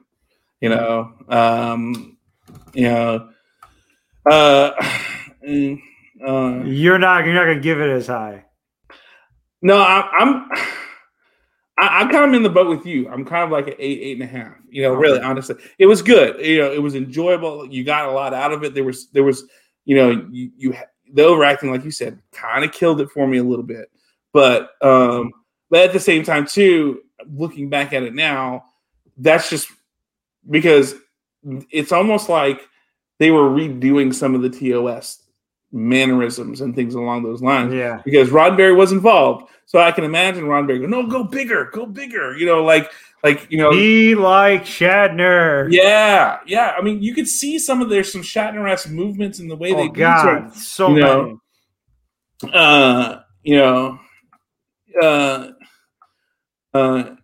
You 0.62 0.70
know, 0.70 1.14
um, 1.30 2.18
you 2.74 2.84
know, 2.84 3.30
uh, 4.30 4.72
uh, 6.28 6.64
You're 6.66 7.00
not. 7.00 7.26
You're 7.26 7.34
not 7.34 7.46
gonna 7.46 7.60
give 7.60 7.80
it 7.80 7.90
as 7.90 8.08
high. 8.08 8.46
No, 9.62 9.78
I, 9.78 10.10
I'm. 10.20 10.50
I, 11.78 12.02
I'm 12.02 12.10
kind 12.10 12.26
of 12.30 12.34
in 12.34 12.44
the 12.44 12.50
boat 12.50 12.68
with 12.70 12.86
you. 12.86 13.08
I'm 13.10 13.24
kind 13.24 13.44
of 13.46 13.52
like 13.52 13.68
an 13.68 13.76
eight, 13.80 14.02
eight 14.02 14.20
and 14.20 14.24
a 14.24 14.28
half. 14.28 14.54
You 14.70 14.84
know, 14.84 14.94
really, 14.94 15.20
honestly, 15.22 15.56
it 15.78 15.86
was 15.86 16.02
good. 16.02 16.46
You 16.46 16.60
know, 16.60 16.72
it 16.74 16.82
was 16.82 16.96
enjoyable. 16.96 17.66
You 17.72 17.84
got 17.86 18.10
a 18.10 18.12
lot 18.12 18.34
out 18.34 18.52
of 18.52 18.64
it. 18.64 18.74
There 18.74 18.84
was, 18.84 19.10
there 19.12 19.24
was, 19.24 19.46
you 19.86 19.96
know, 19.96 20.28
you, 20.30 20.52
you 20.58 20.76
the 21.14 21.24
overacting, 21.24 21.72
like 21.72 21.84
you 21.84 21.92
said, 21.92 22.20
kind 22.32 22.64
of 22.64 22.72
killed 22.72 23.02
it 23.02 23.10
for 23.12 23.28
me 23.28 23.38
a 23.38 23.44
little 23.44 23.64
bit. 23.64 23.90
But, 24.34 24.72
um, 24.82 25.32
but 25.70 25.82
at 25.82 25.94
the 25.94 26.00
same 26.00 26.24
time, 26.24 26.46
too, 26.46 27.02
looking 27.36 27.70
back 27.70 27.94
at 27.94 28.04
it 28.04 28.14
now, 28.14 28.66
that's 29.18 29.50
just 29.50 29.70
because 30.50 30.96
it's 31.72 31.92
almost 31.92 32.30
like 32.30 32.62
they 33.18 33.32
were 33.32 33.50
redoing 33.50 34.14
some 34.14 34.36
of 34.36 34.42
the 34.42 34.50
TOS 34.50 35.24
mannerisms 35.72 36.62
and 36.62 36.74
things 36.76 36.96
along 36.96 37.24
those 37.24 37.42
lines 37.42 37.74
Yeah. 37.74 38.02
because 38.04 38.30
Roddenberry 38.30 38.76
was 38.76 38.92
involved. 38.92 39.52
So 39.66 39.80
I 39.80 39.92
can 39.92 40.04
imagine 40.04 40.46
Roddenberry 40.46 40.82
go, 40.82 40.88
no, 40.88 41.06
go 41.06 41.24
bigger, 41.24 41.70
go 41.72 41.86
bigger. 41.86 42.36
You 42.36 42.46
know, 42.48 42.64
like, 42.64 42.92
like 43.24 43.48
you 43.52 43.58
know, 43.58 43.72
Be 43.72 44.16
like 44.16 44.64
Shatner. 44.66 45.68
yeah, 45.72 46.40
yeah. 46.46 46.74
I 46.78 46.82
mean, 46.82 47.02
you 47.02 47.14
could 47.14 47.28
see 47.28 47.60
some 47.60 47.82
of 47.82 47.90
there's 47.90 48.12
some 48.12 48.22
Shatner-esque 48.22 48.90
movements 48.90 49.40
in 49.40 49.48
the 49.48 49.56
way 49.56 49.74
they 49.74 49.90
Oh 49.90 49.94
do 49.94 50.00
God, 50.00 50.54
so 50.56 50.90
you 50.90 51.00
know, 51.02 51.40
many. 52.44 52.54
uh, 52.54 53.20
you 53.44 53.56
know, 53.58 54.00
uh, 55.02 55.48
uh, 56.74 57.16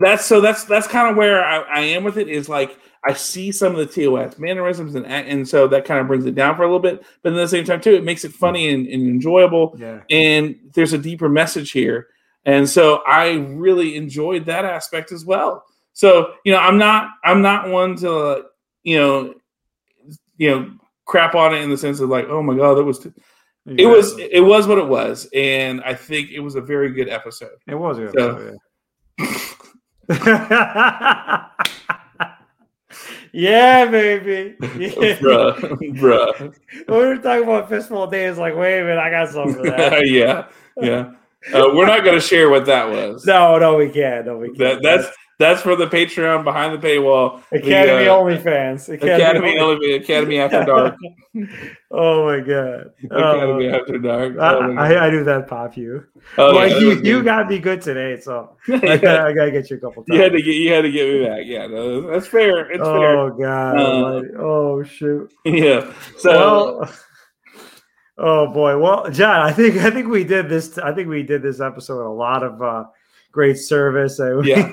that's 0.00 0.24
so 0.24 0.40
that's 0.40 0.64
that's 0.64 0.86
kind 0.86 1.10
of 1.10 1.16
where 1.16 1.44
I, 1.44 1.58
I 1.60 1.80
am 1.80 2.04
with 2.04 2.18
it. 2.18 2.28
Is 2.28 2.48
like 2.48 2.78
I 3.04 3.12
see 3.14 3.50
some 3.52 3.74
of 3.74 3.78
the 3.78 3.86
TOS 4.04 4.38
mannerisms 4.38 4.94
and 4.94 5.06
and 5.06 5.48
so 5.48 5.66
that 5.68 5.84
kind 5.84 6.00
of 6.00 6.06
brings 6.06 6.26
it 6.26 6.34
down 6.34 6.56
for 6.56 6.62
a 6.62 6.66
little 6.66 6.78
bit, 6.78 7.02
but 7.22 7.32
at 7.32 7.36
the 7.36 7.48
same 7.48 7.64
time 7.64 7.80
too, 7.80 7.94
it 7.94 8.04
makes 8.04 8.24
it 8.24 8.32
funny 8.32 8.68
and, 8.72 8.86
and 8.86 9.02
enjoyable 9.08 9.74
Yeah. 9.78 10.00
and 10.10 10.56
there's 10.74 10.92
a 10.92 10.98
deeper 10.98 11.28
message 11.28 11.70
here 11.72 12.08
and 12.44 12.68
so 12.68 13.02
i 13.06 13.32
really 13.32 13.96
enjoyed 13.96 14.44
that 14.46 14.64
aspect 14.64 15.12
as 15.12 15.24
well 15.24 15.64
so 15.92 16.34
you 16.44 16.52
know 16.52 16.58
i'm 16.58 16.78
not 16.78 17.10
i'm 17.24 17.42
not 17.42 17.68
one 17.68 17.96
to 17.96 18.12
uh, 18.12 18.42
you 18.82 18.96
know 18.98 19.34
you 20.36 20.50
know 20.50 20.70
crap 21.04 21.34
on 21.34 21.54
it 21.54 21.62
in 21.62 21.70
the 21.70 21.76
sense 21.78 22.00
of 22.00 22.08
like 22.08 22.26
oh 22.28 22.42
my 22.42 22.54
god 22.56 22.74
that 22.74 22.84
was 22.84 22.98
t-. 22.98 23.12
it 23.66 23.86
was 23.86 24.18
it 24.18 24.40
was 24.40 24.66
what 24.66 24.78
it 24.78 24.86
was 24.86 25.28
and 25.34 25.82
i 25.84 25.94
think 25.94 26.30
it 26.30 26.40
was 26.40 26.54
a 26.54 26.60
very 26.60 26.92
good 26.92 27.08
episode 27.08 27.56
It 27.66 27.74
was 27.74 27.98
a 27.98 28.06
good. 28.06 28.14
So- 28.14 28.30
episode, 28.30 28.58
yeah. 28.58 28.58
yeah, 33.32 33.84
baby. 33.90 34.56
Yeah. 34.60 34.68
bruh 35.20 35.54
bruh 35.98 36.54
we 36.88 36.94
were 36.96 37.16
talking 37.18 37.42
about 37.44 37.68
fistful 37.68 38.06
days. 38.06 38.38
Like, 38.38 38.56
wait 38.56 38.80
a 38.80 38.84
minute, 38.84 38.98
I 38.98 39.10
got 39.10 39.28
something 39.28 39.54
for 39.56 39.70
that. 39.70 40.08
yeah 40.08 40.46
yeah 40.80 41.12
uh, 41.54 41.68
we're 41.74 41.86
not 41.86 42.02
going 42.04 42.16
to 42.16 42.20
share 42.20 42.50
what 42.50 42.66
that 42.66 42.88
was 42.88 43.24
no, 43.24 43.58
no, 43.58 43.76
we 43.76 43.88
can't. 43.90 44.26
No, 44.26 44.36
we 44.38 44.48
can't. 44.48 44.58
that, 44.58 44.82
that's 44.82 45.16
that's 45.38 45.62
for 45.62 45.76
the 45.76 45.86
patreon 45.86 46.42
behind 46.42 46.74
the 46.74 46.84
paywall 46.84 47.40
The, 47.52 47.58
Academy 47.58 48.08
uh, 48.08 48.16
only 48.16 48.38
fans. 48.38 48.88
academy 48.88 49.54
Academy, 49.56 49.94
academy 49.94 50.38
after 50.40 50.64
dark 50.64 50.96
Oh 51.92 52.26
my 52.26 52.40
god. 52.40 52.90
academy 53.04 53.68
Oh, 53.68 53.80
after 53.80 53.98
dark 53.98 54.36
I, 54.38 54.54
Oh, 54.54 54.72
I, 54.72 54.88
God. 54.88 54.96
I 54.96 55.10
knew 55.10 55.22
that 55.24 55.46
pop 55.46 55.76
you. 55.76 56.04
Oh, 56.38 56.60
yeah, 56.64 56.76
you, 56.78 57.00
you 57.02 57.22
got 57.22 57.48
me 57.48 57.60
good 57.60 57.80
today, 57.80 58.20
so 58.20 58.56
I, 58.68 58.72
yeah. 58.82 58.96
gotta, 58.96 59.22
I 59.28 59.32
gotta 59.32 59.50
get 59.52 59.70
you 59.70 59.76
a 59.76 59.80
couple 59.80 60.02
times. 60.04 60.16
You 60.16 60.22
had 60.22 60.32
to 60.32 60.42
get 60.42 60.54
you 60.56 60.72
had 60.72 60.82
to 60.82 60.90
get 60.90 61.08
me 61.08 61.24
back. 61.24 61.42
Yeah, 61.44 61.66
no, 61.68 62.10
that's 62.10 62.26
fair. 62.26 62.70
It's 62.72 62.82
oh 62.84 63.30
god. 63.40 63.78
Uh, 63.78 64.22
oh 64.40 64.82
shoot. 64.82 65.32
Yeah. 65.44 65.92
So 66.18 66.80
well, 66.80 66.92
oh 68.18 68.52
boy. 68.52 68.78
Well, 68.78 69.10
John, 69.10 69.40
I 69.40 69.52
think 69.52 69.76
I 69.76 69.90
think 69.90 70.08
we 70.08 70.24
did 70.24 70.48
this. 70.48 70.78
I 70.78 70.92
think 70.92 71.08
we 71.08 71.22
did 71.22 71.42
this 71.42 71.60
episode 71.60 71.98
with 71.98 72.06
a 72.06 72.10
lot 72.10 72.42
of 72.42 72.60
uh, 72.60 72.84
great 73.32 73.58
service. 73.58 74.18
we 74.42 74.50
Yeah. 74.50 74.70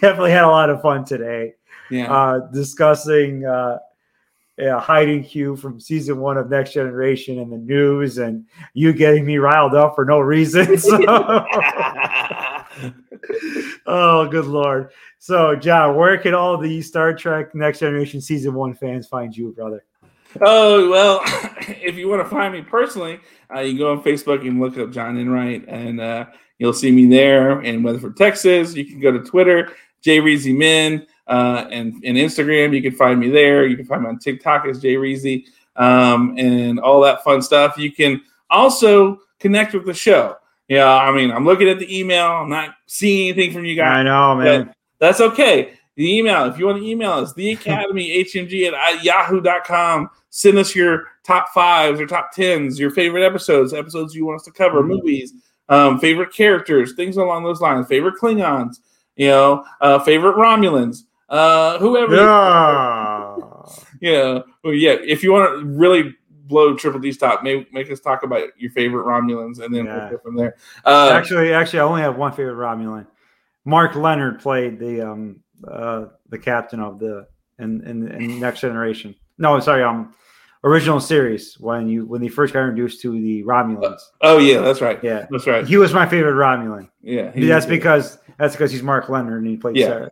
definitely 0.00 0.32
had 0.32 0.44
a 0.44 0.48
lot 0.48 0.70
of 0.70 0.82
fun 0.82 1.04
today 1.04 1.54
yeah. 1.90 2.12
uh, 2.12 2.38
discussing 2.52 3.44
uh, 3.44 3.78
yeah, 4.58 4.80
hiding 4.80 5.22
Q 5.22 5.54
from 5.56 5.78
season 5.78 6.18
one 6.18 6.38
of 6.38 6.48
Next 6.48 6.72
Generation 6.72 7.40
and 7.40 7.52
the 7.52 7.58
news, 7.58 8.16
and 8.18 8.46
you 8.72 8.94
getting 8.94 9.26
me 9.26 9.36
riled 9.36 9.74
up 9.74 9.94
for 9.94 10.04
no 10.04 10.18
reason. 10.18 10.78
So, 10.86 10.98
oh, 13.86 14.26
good 14.28 14.46
lord! 14.46 14.90
So, 15.18 15.56
John, 15.56 15.96
where 15.96 16.18
can 16.18 16.34
all 16.34 16.58
the 16.58 16.82
Star 16.82 17.14
Trek 17.14 17.54
Next 17.54 17.80
Generation 17.80 18.20
season 18.20 18.54
one 18.54 18.74
fans 18.74 19.06
find 19.06 19.36
you, 19.36 19.52
brother? 19.52 19.84
Oh 20.40 20.90
well, 20.90 21.20
if 21.68 21.96
you 21.96 22.08
want 22.08 22.22
to 22.22 22.28
find 22.28 22.52
me 22.52 22.62
personally, 22.62 23.20
uh, 23.54 23.60
you 23.60 23.70
can 23.70 23.78
go 23.78 23.92
on 23.92 24.02
Facebook 24.02 24.46
and 24.46 24.60
look 24.60 24.78
up 24.78 24.90
John 24.90 25.16
Enright, 25.18 25.64
and 25.68 26.00
uh, 26.00 26.26
you'll 26.58 26.72
see 26.72 26.90
me 26.90 27.06
there 27.06 27.60
in 27.62 27.82
Weatherford, 27.82 28.16
Texas. 28.16 28.74
You 28.74 28.84
can 28.84 29.00
go 29.00 29.12
to 29.12 29.20
Twitter, 29.20 29.72
J 30.02 30.18
Reezy 30.20 30.56
Min, 30.56 31.06
uh, 31.26 31.66
and 31.70 31.94
and 32.04 32.16
Instagram. 32.16 32.74
You 32.74 32.82
can 32.82 32.92
find 32.92 33.20
me 33.20 33.30
there. 33.30 33.66
You 33.66 33.76
can 33.76 33.86
find 33.86 34.02
me 34.02 34.08
on 34.08 34.18
TikTok 34.18 34.66
as 34.66 34.80
J 34.80 34.94
Reezy. 34.94 35.44
um, 35.76 36.34
and 36.38 36.80
all 36.80 37.00
that 37.02 37.22
fun 37.22 37.42
stuff. 37.42 37.76
You 37.78 37.92
can 37.92 38.22
also 38.50 39.20
connect 39.40 39.74
with 39.74 39.86
the 39.86 39.94
show. 39.94 40.36
Yeah, 40.68 40.92
I 40.92 41.12
mean, 41.12 41.30
I'm 41.30 41.44
looking 41.44 41.68
at 41.68 41.78
the 41.78 41.98
email. 41.98 42.26
I'm 42.26 42.48
not 42.48 42.74
seeing 42.86 43.28
anything 43.28 43.52
from 43.52 43.64
you 43.64 43.76
guys. 43.76 43.98
I 43.98 44.02
know, 44.02 44.34
man. 44.34 44.74
That's 44.98 45.20
okay. 45.20 45.75
The 45.96 46.18
email, 46.18 46.44
if 46.44 46.58
you 46.58 46.66
want 46.66 46.78
to 46.78 46.86
email 46.86 47.12
us, 47.12 47.32
the 47.32 47.52
academy 47.52 48.22
hmg 48.24 48.72
at 48.72 49.02
yahoo.com. 49.02 50.10
Send 50.30 50.58
us 50.58 50.74
your 50.74 51.04
top 51.24 51.48
fives 51.54 51.98
or 52.00 52.06
top 52.06 52.32
tens, 52.32 52.78
your 52.78 52.90
favorite 52.90 53.24
episodes, 53.24 53.72
episodes 53.72 54.14
you 54.14 54.26
want 54.26 54.36
us 54.40 54.44
to 54.44 54.52
cover, 54.52 54.82
Mhm. 54.82 54.88
movies, 54.88 55.32
um, 55.70 55.98
favorite 55.98 56.32
characters, 56.34 56.92
things 56.94 57.16
along 57.16 57.44
those 57.44 57.62
lines, 57.62 57.86
favorite 57.86 58.14
Klingons, 58.20 58.80
you 59.16 59.28
know, 59.28 59.64
uh, 59.80 59.98
favorite 60.00 60.36
Romulans, 60.36 61.04
uh, 61.30 61.78
whoever. 61.78 62.14
Yeah. 62.16 63.36
Yeah, 64.02 64.40
well, 64.62 64.74
yeah. 64.74 64.96
If 65.02 65.22
you 65.22 65.32
want 65.32 65.58
to 65.60 65.64
really 65.66 66.14
blow 66.28 66.74
Triple 66.76 67.00
D's 67.00 67.16
top, 67.16 67.42
make 67.42 67.72
make 67.72 67.90
us 67.90 67.98
talk 68.00 68.22
about 68.22 68.48
your 68.58 68.70
favorite 68.72 69.04
Romulans, 69.06 69.60
and 69.64 69.74
then 69.74 69.86
Yeah. 69.86 69.98
we'll 69.98 70.10
go 70.10 70.18
from 70.18 70.36
there. 70.36 70.56
Uh, 70.84 71.10
actually, 71.14 71.52
actually, 71.54 71.80
I 71.80 71.84
only 71.84 72.02
have 72.02 72.16
one 72.16 72.32
favorite 72.32 72.56
Romulan. 72.56 73.06
Mark 73.64 73.94
Lenard 73.96 74.38
played 74.40 74.78
the 74.78 75.00
um 75.00 75.36
uh 75.70 76.06
the 76.28 76.38
captain 76.38 76.80
of 76.80 76.98
the 76.98 77.26
in 77.58 77.82
in, 77.86 78.08
in 78.12 78.40
Next 78.40 78.60
Generation. 78.60 79.14
No, 79.38 79.58
sorry, 79.60 79.82
um, 79.82 80.14
original 80.64 81.00
series 81.00 81.58
when 81.60 81.88
you 81.88 82.06
when 82.06 82.20
they 82.20 82.28
first 82.28 82.52
got 82.54 82.60
introduced 82.60 83.00
to 83.02 83.12
the 83.12 83.42
Romulans. 83.44 84.00
oh 84.22 84.38
yeah, 84.38 84.60
that's 84.60 84.80
right. 84.80 85.02
Yeah, 85.02 85.26
That's 85.30 85.46
right. 85.46 85.66
he 85.66 85.76
was 85.76 85.92
my 85.94 86.06
favorite 86.06 86.34
Romulan. 86.34 86.88
Yeah, 87.02 87.32
That's 87.34 87.66
because 87.66 88.18
that's 88.38 88.54
because 88.54 88.72
he's 88.72 88.82
Mark 88.82 89.08
Lenard 89.08 89.42
and 89.42 89.50
he 89.50 89.56
played 89.56 89.76
Yeah. 89.76 89.88
Sarek. 89.88 90.10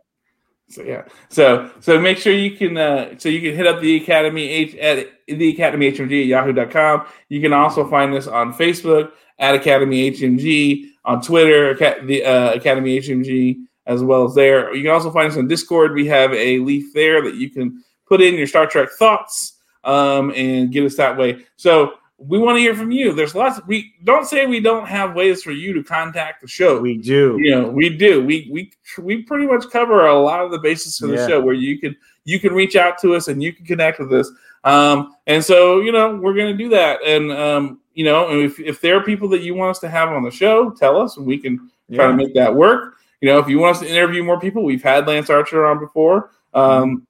So 0.67 0.81
yeah, 0.81 1.03
so 1.29 1.69
so 1.79 1.99
make 2.01 2.17
sure 2.17 2.33
you 2.33 2.57
can 2.57 2.75
uh, 2.75 3.17
so 3.19 3.29
you 3.29 3.39
can 3.39 3.55
hit 3.55 3.67
up 3.67 3.81
the 3.81 3.97
Academy 3.97 4.47
H 4.49 4.75
at 4.77 5.07
the 5.27 5.49
Academy 5.53 5.91
HMG 5.91 6.21
at 6.21 6.25
yahoo.com. 6.25 7.05
You 7.29 7.39
can 7.39 7.53
also 7.53 7.87
find 7.87 8.15
us 8.15 8.25
on 8.25 8.51
Facebook 8.51 9.11
at 9.37 9.53
Academy 9.53 10.09
HMG, 10.09 10.85
on 11.05 11.21
Twitter, 11.21 11.75
the 12.05 12.25
uh, 12.25 12.53
Academy 12.53 12.99
HMG, 12.99 13.57
as 13.87 14.03
well 14.03 14.25
as 14.25 14.33
there. 14.35 14.73
You 14.73 14.83
can 14.83 14.91
also 14.91 15.11
find 15.11 15.31
us 15.31 15.37
on 15.37 15.47
Discord. 15.47 15.93
We 15.93 16.07
have 16.07 16.33
a 16.33 16.59
leaf 16.59 16.93
there 16.93 17.21
that 17.23 17.35
you 17.35 17.49
can 17.49 17.83
put 18.07 18.21
in 18.21 18.35
your 18.35 18.47
Star 18.47 18.65
Trek 18.67 18.89
thoughts 18.97 19.59
um, 19.83 20.31
and 20.35 20.71
get 20.71 20.83
us 20.85 20.95
that 20.97 21.17
way. 21.17 21.45
So 21.55 21.93
we 22.17 22.39
want 22.39 22.55
to 22.55 22.61
hear 22.61 22.73
from 22.75 22.91
you. 22.91 23.11
There's 23.13 23.35
lots. 23.35 23.59
We 23.67 23.93
don't 24.05 24.25
say 24.25 24.45
we 24.45 24.59
don't 24.61 24.87
have 24.87 25.15
ways 25.15 25.43
for 25.43 25.51
you 25.51 25.73
to 25.73 25.83
contact 25.83 26.41
the 26.41 26.47
show 26.47 26.79
We 26.79 26.97
do. 26.97 27.37
you 27.39 27.51
know 27.51 27.67
we 27.67 27.89
do 27.89 28.23
we 28.23 28.47
we 28.51 28.71
we 29.03 29.23
pretty 29.23 29.45
much 29.45 29.69
cover 29.69 30.05
a 30.07 30.17
lot 30.17 30.39
of 30.39 30.51
the 30.51 30.59
basis 30.59 30.97
for 30.97 31.07
the 31.07 31.15
Yeah. 31.15 31.27
show 31.27 31.41
where 31.41 31.53
you 31.55 31.77
can 31.77 31.93
you 32.23 32.39
can 32.39 32.53
reach 32.53 32.75
out 32.77 32.97
to 33.01 33.15
us 33.15 33.27
and 33.27 33.43
you 33.43 33.51
can 33.51 33.65
connect 33.65 33.99
with 33.99 34.13
us 34.13 34.31
um 34.63 35.13
and 35.27 35.43
so 35.43 35.81
you 35.81 35.91
know 35.91 36.15
we're 36.15 36.33
going 36.33 36.57
to 36.57 36.57
do 36.57 36.69
that 36.69 37.03
and 37.05 37.31
um 37.33 37.79
you 37.95 38.05
know 38.05 38.31
if, 38.39 38.59
if 38.61 38.79
there 38.79 38.95
are 38.97 39.03
people 39.03 39.27
that 39.29 39.41
you 39.41 39.53
want 39.53 39.71
us 39.71 39.79
to 39.79 39.89
have 39.89 40.07
on 40.09 40.23
the 40.23 40.31
show 40.31 40.69
tell 40.71 40.99
us 40.99 41.17
and 41.17 41.25
we 41.27 41.37
can 41.37 41.57
try 41.93 42.05
Yeah. 42.05 42.07
to 42.11 42.13
make 42.15 42.33
that 42.33 42.55
work 42.55 42.95
you 43.21 43.29
know 43.29 43.39
if 43.39 43.47
you 43.47 43.59
want 43.59 43.75
us 43.77 43.81
to 43.81 43.89
interview 43.89 44.23
more 44.23 44.39
people 44.39 44.63
we've 44.63 44.83
had 44.83 45.07
lance 45.07 45.29
archer 45.29 45.65
on 45.65 45.79
before 45.79 46.31
um 46.53 47.05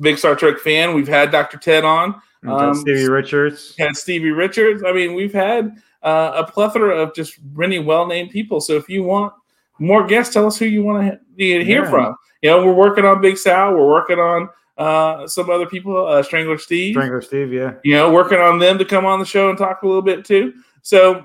big 0.00 0.18
star 0.18 0.34
trek 0.34 0.58
fan 0.58 0.94
we've 0.94 1.08
had 1.08 1.30
dr 1.30 1.56
ted 1.58 1.84
on 1.84 2.14
um, 2.46 2.74
Stevie 2.74 3.08
Richards. 3.08 3.74
had 3.78 3.96
Stevie 3.96 4.30
Richards. 4.32 4.82
I 4.84 4.92
mean, 4.92 5.14
we've 5.14 5.32
had 5.32 5.76
uh, 6.02 6.32
a 6.44 6.50
plethora 6.50 6.96
of 7.00 7.14
just 7.14 7.38
really 7.54 7.78
well-named 7.78 8.30
people. 8.30 8.60
So 8.60 8.74
if 8.76 8.88
you 8.88 9.04
want 9.04 9.32
more 9.78 10.04
guests, 10.06 10.34
tell 10.34 10.46
us 10.46 10.58
who 10.58 10.66
you 10.66 10.82
want 10.82 11.08
to 11.08 11.18
hear 11.38 11.84
Yeah. 11.84 11.88
from. 11.90 12.16
You 12.42 12.50
know, 12.50 12.66
we're 12.66 12.72
working 12.72 13.04
on 13.04 13.20
Big 13.20 13.38
Sal. 13.38 13.74
We're 13.74 13.86
working 13.88 14.18
on 14.18 14.48
uh, 14.76 15.28
some 15.28 15.50
other 15.50 15.66
people, 15.66 16.04
uh, 16.04 16.22
Strangler 16.24 16.58
Steve. 16.58 16.94
Strangler 16.94 17.22
Steve, 17.22 17.52
yeah. 17.52 17.74
You 17.84 17.94
know, 17.94 18.10
working 18.10 18.38
on 18.38 18.58
them 18.58 18.76
to 18.78 18.84
come 18.84 19.06
on 19.06 19.20
the 19.20 19.24
show 19.24 19.48
and 19.48 19.56
talk 19.56 19.82
a 19.82 19.86
little 19.86 20.02
bit 20.02 20.24
too. 20.24 20.52
So, 20.82 21.24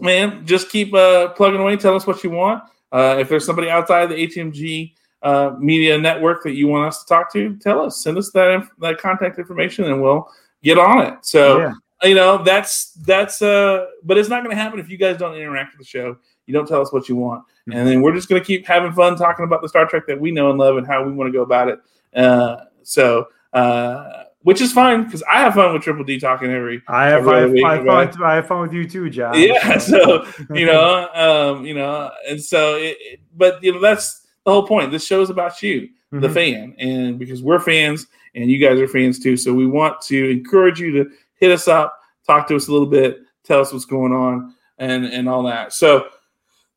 man, 0.00 0.44
just 0.44 0.70
keep 0.70 0.92
uh, 0.92 1.28
plugging 1.28 1.60
away. 1.60 1.76
Tell 1.76 1.94
us 1.94 2.04
what 2.04 2.24
you 2.24 2.30
want. 2.30 2.64
Uh, 2.92 3.16
if 3.18 3.28
there's 3.28 3.46
somebody 3.46 3.70
outside 3.70 4.06
the 4.06 4.14
HMG 4.14 4.92
uh, 5.22 5.54
media 5.58 5.96
network 5.98 6.42
that 6.42 6.54
you 6.54 6.66
want 6.68 6.86
us 6.86 7.02
to 7.02 7.08
talk 7.08 7.32
to, 7.32 7.56
tell 7.56 7.80
us. 7.80 8.02
Send 8.02 8.18
us 8.18 8.30
that 8.30 8.50
inf- 8.50 8.70
that 8.80 8.98
contact 8.98 9.38
information, 9.38 9.84
and 9.86 10.02
we'll 10.02 10.28
get 10.62 10.78
on 10.78 11.06
it. 11.06 11.14
So 11.22 11.58
yeah. 11.58 11.72
you 12.02 12.14
know 12.14 12.42
that's 12.42 12.92
that's 13.06 13.42
uh 13.42 13.86
but 14.02 14.18
it's 14.18 14.28
not 14.28 14.42
going 14.42 14.54
to 14.54 14.60
happen 14.60 14.78
if 14.78 14.88
you 14.88 14.96
guys 14.96 15.16
don't 15.16 15.34
interact 15.34 15.72
with 15.72 15.86
the 15.86 15.88
show 15.88 16.16
you 16.46 16.54
don't 16.54 16.66
tell 16.66 16.80
us 16.80 16.92
what 16.92 17.08
you 17.08 17.16
want 17.16 17.44
and 17.66 17.86
then 17.86 18.02
we're 18.02 18.14
just 18.14 18.28
going 18.28 18.40
to 18.40 18.44
keep 18.44 18.66
having 18.66 18.92
fun 18.92 19.16
talking 19.16 19.44
about 19.44 19.62
the 19.62 19.68
star 19.68 19.86
trek 19.86 20.04
that 20.06 20.20
we 20.20 20.32
know 20.32 20.50
and 20.50 20.58
love 20.58 20.76
and 20.76 20.86
how 20.86 21.04
we 21.04 21.12
want 21.12 21.28
to 21.28 21.32
go 21.32 21.42
about 21.42 21.68
it 21.68 21.78
uh 22.16 22.64
so 22.82 23.26
uh 23.52 24.24
which 24.42 24.60
is 24.60 24.72
fine 24.72 25.04
because 25.04 25.22
i 25.32 25.40
have 25.40 25.54
fun 25.54 25.72
with 25.72 25.82
triple 25.82 26.04
d 26.04 26.18
talking 26.18 26.50
every 26.50 26.82
I 26.88 27.06
have, 27.08 27.26
Every 27.28 27.62
I 27.64 27.76
have, 27.76 27.86
I 27.86 28.00
have 28.04 28.14
fun, 28.14 28.22
I 28.24 28.34
have 28.36 28.46
fun 28.48 28.60
with 28.62 28.72
you 28.72 28.88
too, 28.88 29.08
John. 29.10 29.34
yeah 29.38 29.78
so 29.90 30.26
you 30.54 30.66
know 30.66 31.08
um 31.14 31.64
you 31.64 31.74
know 31.74 32.10
and 32.28 32.42
so 32.42 32.76
it, 32.76 32.96
it- 33.00 33.20
but 33.36 33.62
you 33.62 33.72
know 33.72 33.80
that's 33.80 34.26
the 34.44 34.52
whole 34.52 34.66
point 34.66 34.90
this 34.90 35.06
show 35.06 35.20
is 35.22 35.30
about 35.30 35.62
you 35.62 35.88
the 36.10 36.28
Mhm. 36.28 36.34
fan 36.34 36.74
and 36.78 37.18
because 37.18 37.42
we're 37.42 37.58
fans 37.60 38.06
and 38.34 38.50
you 38.50 38.58
guys 38.58 38.78
are 38.78 38.88
fans 38.88 39.18
too 39.18 39.36
so 39.36 39.52
we 39.54 39.66
want 39.66 40.00
to 40.02 40.30
encourage 40.30 40.78
you 40.80 40.90
to 40.92 41.10
hit 41.36 41.50
us 41.50 41.68
up 41.68 41.98
talk 42.26 42.46
to 42.48 42.56
us 42.56 42.68
a 42.68 42.72
little 42.72 42.86
bit 42.86 43.20
tell 43.44 43.60
us 43.60 43.72
what's 43.72 43.86
going 43.86 44.12
on 44.12 44.54
and 44.78 45.06
and 45.06 45.28
all 45.28 45.42
that 45.44 45.72
so 45.72 46.06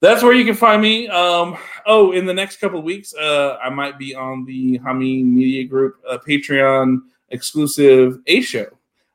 that's 0.01 0.23
where 0.23 0.33
you 0.33 0.45
can 0.45 0.55
find 0.55 0.81
me 0.81 1.07
um 1.09 1.57
oh 1.85 2.11
in 2.13 2.25
the 2.25 2.33
next 2.33 2.57
couple 2.61 2.79
of 2.79 2.85
weeks 2.85 3.13
uh 3.15 3.57
i 3.61 3.69
might 3.69 3.97
be 3.99 4.15
on 4.15 4.45
the 4.45 4.79
Hami 4.79 5.23
media 5.25 5.65
group 5.65 5.95
uh, 6.09 6.17
patreon 6.25 6.99
exclusive 7.29 8.19
a 8.27 8.41
show 8.41 8.67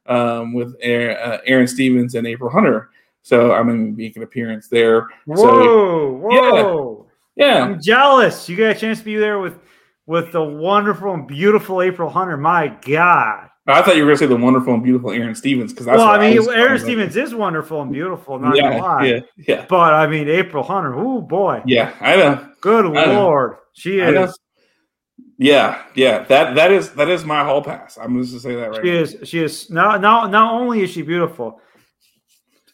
um 0.06 0.52
with 0.52 0.74
aaron, 0.80 1.16
uh, 1.62 1.66
stevens 1.66 2.14
and 2.14 2.26
april 2.26 2.50
hunter 2.50 2.90
so 3.22 3.52
i'm 3.52 3.66
going 3.66 3.92
to 3.94 3.96
make 4.02 4.16
an 4.16 4.22
appearance 4.22 4.68
there 4.68 5.08
so 5.36 5.44
Whoa, 5.44 6.28
Yeah. 6.30 6.62
whoa. 6.62 7.06
yeah 7.36 7.62
I'm 7.64 7.80
jealous. 7.80 8.48
You 8.48 8.56
got 8.56 8.76
a 8.76 8.78
chance 8.78 8.98
to 9.00 9.04
be 9.04 9.16
there 9.16 9.38
with 9.38 9.58
with 10.06 10.32
the 10.32 10.42
wonderful 10.42 11.14
and 11.14 11.26
beautiful 11.28 11.80
April 11.82 12.10
Hunter. 12.10 12.36
My 12.36 12.68
God. 12.84 13.48
I 13.68 13.80
thought 13.82 13.94
you 13.96 14.02
were 14.02 14.08
going 14.08 14.18
to 14.18 14.24
say 14.24 14.26
the 14.26 14.36
wonderful 14.36 14.74
and 14.74 14.82
beautiful 14.82 15.12
Aaron 15.12 15.34
Stevens 15.36 15.72
because 15.72 15.86
well, 15.86 16.00
I 16.08 16.18
mean, 16.18 16.36
was 16.36 16.48
Aaron. 16.48 16.80
Stevens 16.80 17.14
is 17.14 17.32
wonderful 17.34 17.82
and 17.82 17.92
beautiful, 17.92 18.38
not 18.40 18.56
yeah, 18.56 18.62
gonna 18.70 18.82
lie. 18.82 19.04
yeah, 19.06 19.20
yeah, 19.36 19.66
But 19.68 19.92
I 19.94 20.08
mean, 20.08 20.28
April 20.28 20.64
Hunter, 20.64 20.94
oh 20.96 21.20
boy, 21.20 21.62
yeah. 21.64 21.94
I 22.00 22.16
know. 22.16 22.48
good 22.60 22.86
I 22.86 23.06
know. 23.06 23.22
lord, 23.22 23.56
she 23.74 24.02
I 24.02 24.10
know. 24.10 24.24
is, 24.24 24.38
Yeah, 25.40 25.82
yeah. 25.94 26.24
That 26.24 26.54
that 26.54 26.70
is 26.70 26.90
that 26.90 27.08
is 27.08 27.24
my 27.24 27.42
hall 27.42 27.62
pass. 27.62 27.96
I'm 27.96 28.20
just 28.20 28.34
to 28.34 28.40
say 28.40 28.54
that 28.56 28.72
right. 28.72 28.82
she 28.82 28.90
now. 28.90 28.98
is, 28.98 29.16
she 29.24 29.42
is. 29.42 29.70
Not 29.70 30.02
not 30.02 30.30
not 30.30 30.52
only 30.52 30.82
is 30.82 30.90
she 30.90 31.00
beautiful, 31.00 31.62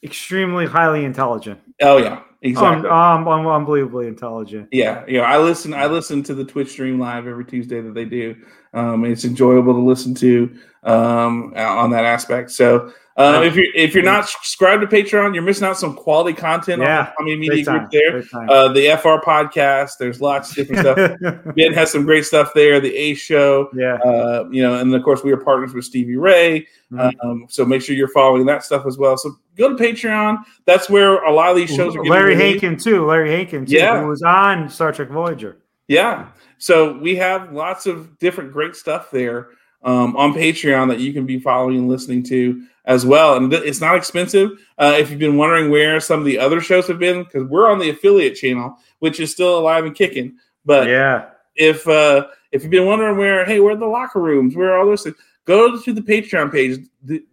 extremely 0.03 0.67
highly 0.67 1.05
intelligent, 1.05 1.61
Oh 1.81 1.99
yeah, 1.99 2.23
exactly. 2.43 2.91
um, 2.91 3.29
um, 3.29 3.47
unbelievably 3.47 4.09
intelligent. 4.09 4.69
yeah, 4.73 5.05
yeah. 5.07 5.21
I 5.21 5.39
listen. 5.39 5.75
I 5.75 5.87
listen 5.87 6.25
to 6.25 6.35
the 6.35 6.45
Twitch 6.45 6.71
stream 6.71 6.99
live 6.99 7.29
every 7.29 7.45
Tuesday 7.45 7.81
that 7.81 7.95
they 7.95 8.05
do. 8.05 8.35
Um, 8.77 9.05
it's 9.05 9.25
enjoyable 9.25 9.73
to 9.73 9.81
listen 9.81 10.15
to 10.17 10.55
um, 10.83 11.55
on 11.57 11.91
that 11.91 12.05
aspect. 12.05 12.51
So 12.51 12.93
uh, 13.17 13.41
if 13.43 13.57
you're 13.57 13.75
if 13.75 13.95
you're 13.95 14.05
not 14.05 14.29
subscribed 14.29 14.83
to 14.83 14.87
Patreon, 14.87 15.33
you're 15.33 15.43
missing 15.43 15.67
out 15.67 15.79
some 15.79 15.95
quality 15.97 16.35
content. 16.37 16.83
Yeah, 16.83 17.11
on 17.19 17.25
the 17.25 17.35
Media 17.35 17.57
Big 17.57 17.65
Group 17.65 17.81
time, 17.83 17.89
there. 17.91 18.23
Uh, 18.51 18.69
the 18.75 18.95
FR 19.01 19.25
podcast. 19.27 19.93
There's 19.99 20.21
lots 20.21 20.51
of 20.51 20.57
different 20.57 20.81
stuff. 20.81 21.55
Ben 21.57 21.73
has 21.73 21.91
some 21.91 22.05
great 22.05 22.27
stuff 22.27 22.53
there. 22.55 22.79
The 22.79 22.95
A 22.95 23.15
Show. 23.15 23.71
yeah, 23.75 23.95
uh, 24.05 24.47
you 24.51 24.63
know, 24.63 24.79
and 24.79 24.95
of 24.95 25.03
course 25.03 25.25
we 25.25 25.33
are 25.33 25.39
partners 25.39 25.73
with 25.73 25.87
Stevie 25.87 26.17
Ray. 26.17 26.67
Mhm. 26.93 27.15
Um, 27.25 27.47
so 27.49 27.65
make 27.65 27.81
sure 27.81 27.97
you're 27.97 28.09
following 28.09 28.45
that 28.47 28.63
stuff 28.63 28.85
as 28.87 28.99
well. 28.99 29.17
So 29.17 29.35
go 29.57 29.75
to 29.75 29.83
Patreon. 29.83 30.45
That's 30.67 30.91
where 30.91 31.17
a 31.25 31.33
lot 31.33 31.51
of 31.51 31.57
these 31.57 31.71
shows 31.75 31.95
are. 31.97 32.01
getting 32.03 32.11
Larry. 32.13 32.37
Hankin 32.37 32.77
too. 32.77 33.07
Larry 33.07 33.31
Hankin 33.31 33.65
too. 33.65 33.73
Yeah. 33.75 34.03
who 34.03 34.09
was 34.09 34.23
on 34.23 34.69
Star 34.69 34.93
Trek 34.93 35.09
Voyager. 35.09 35.57
Yeah. 35.89 36.29
So 36.59 36.99
we 36.99 37.17
have 37.17 37.53
lots 37.53 37.87
of 37.87 38.19
different 38.19 38.53
great 38.53 38.75
stuff 38.75 39.11
there 39.11 39.51
um, 39.83 40.17
on 40.17 40.33
Patreon 40.33 40.89
that 40.89 41.01
you 41.01 41.13
can 41.13 41.27
be 41.27 41.39
following 41.39 41.77
and 41.77 41.89
listening 41.89 42.23
to 42.25 42.63
as 42.87 43.07
well. 43.07 43.37
And 43.37 43.51
th- 43.51 43.63
it's 43.65 43.81
not 43.81 43.97
expensive. 43.97 44.51
Uh, 44.79 44.97
if 44.99 45.11
you've 45.11 45.21
been 45.21 45.37
wondering 45.37 45.71
where 45.71 46.01
some 46.01 46.19
of 46.19 46.25
the 46.25 46.39
other 46.39 46.61
shows 46.61 46.89
have 46.89 46.99
been, 46.99 47.25
because 47.25 47.45
we're 47.45 47.71
on 47.71 47.79
the 47.79 47.91
affiliate 47.91 48.37
channel, 48.37 48.77
which 48.99 49.21
is 49.21 49.31
still 49.31 49.59
alive 49.59 49.85
and 49.85 49.95
kicking. 49.95 50.37
But 50.65 50.89
yeah, 50.89 51.27
if 51.57 51.89
uh 51.89 52.27
if 52.53 52.63
you've 52.63 52.71
been 52.71 52.87
wondering 52.87 53.17
where 53.17 53.45
hey 53.45 53.61
where 53.61 53.73
are 53.73 53.79
the 53.79 53.87
locker 53.87 54.21
rooms 54.21 54.55
where 54.55 54.73
are 54.73 54.79
all 54.79 54.87
those 54.87 55.03
things 55.03 55.17
go 55.47 55.81
to 55.81 55.93
the 55.93 56.01
patreon 56.01 56.53
page 56.53 56.87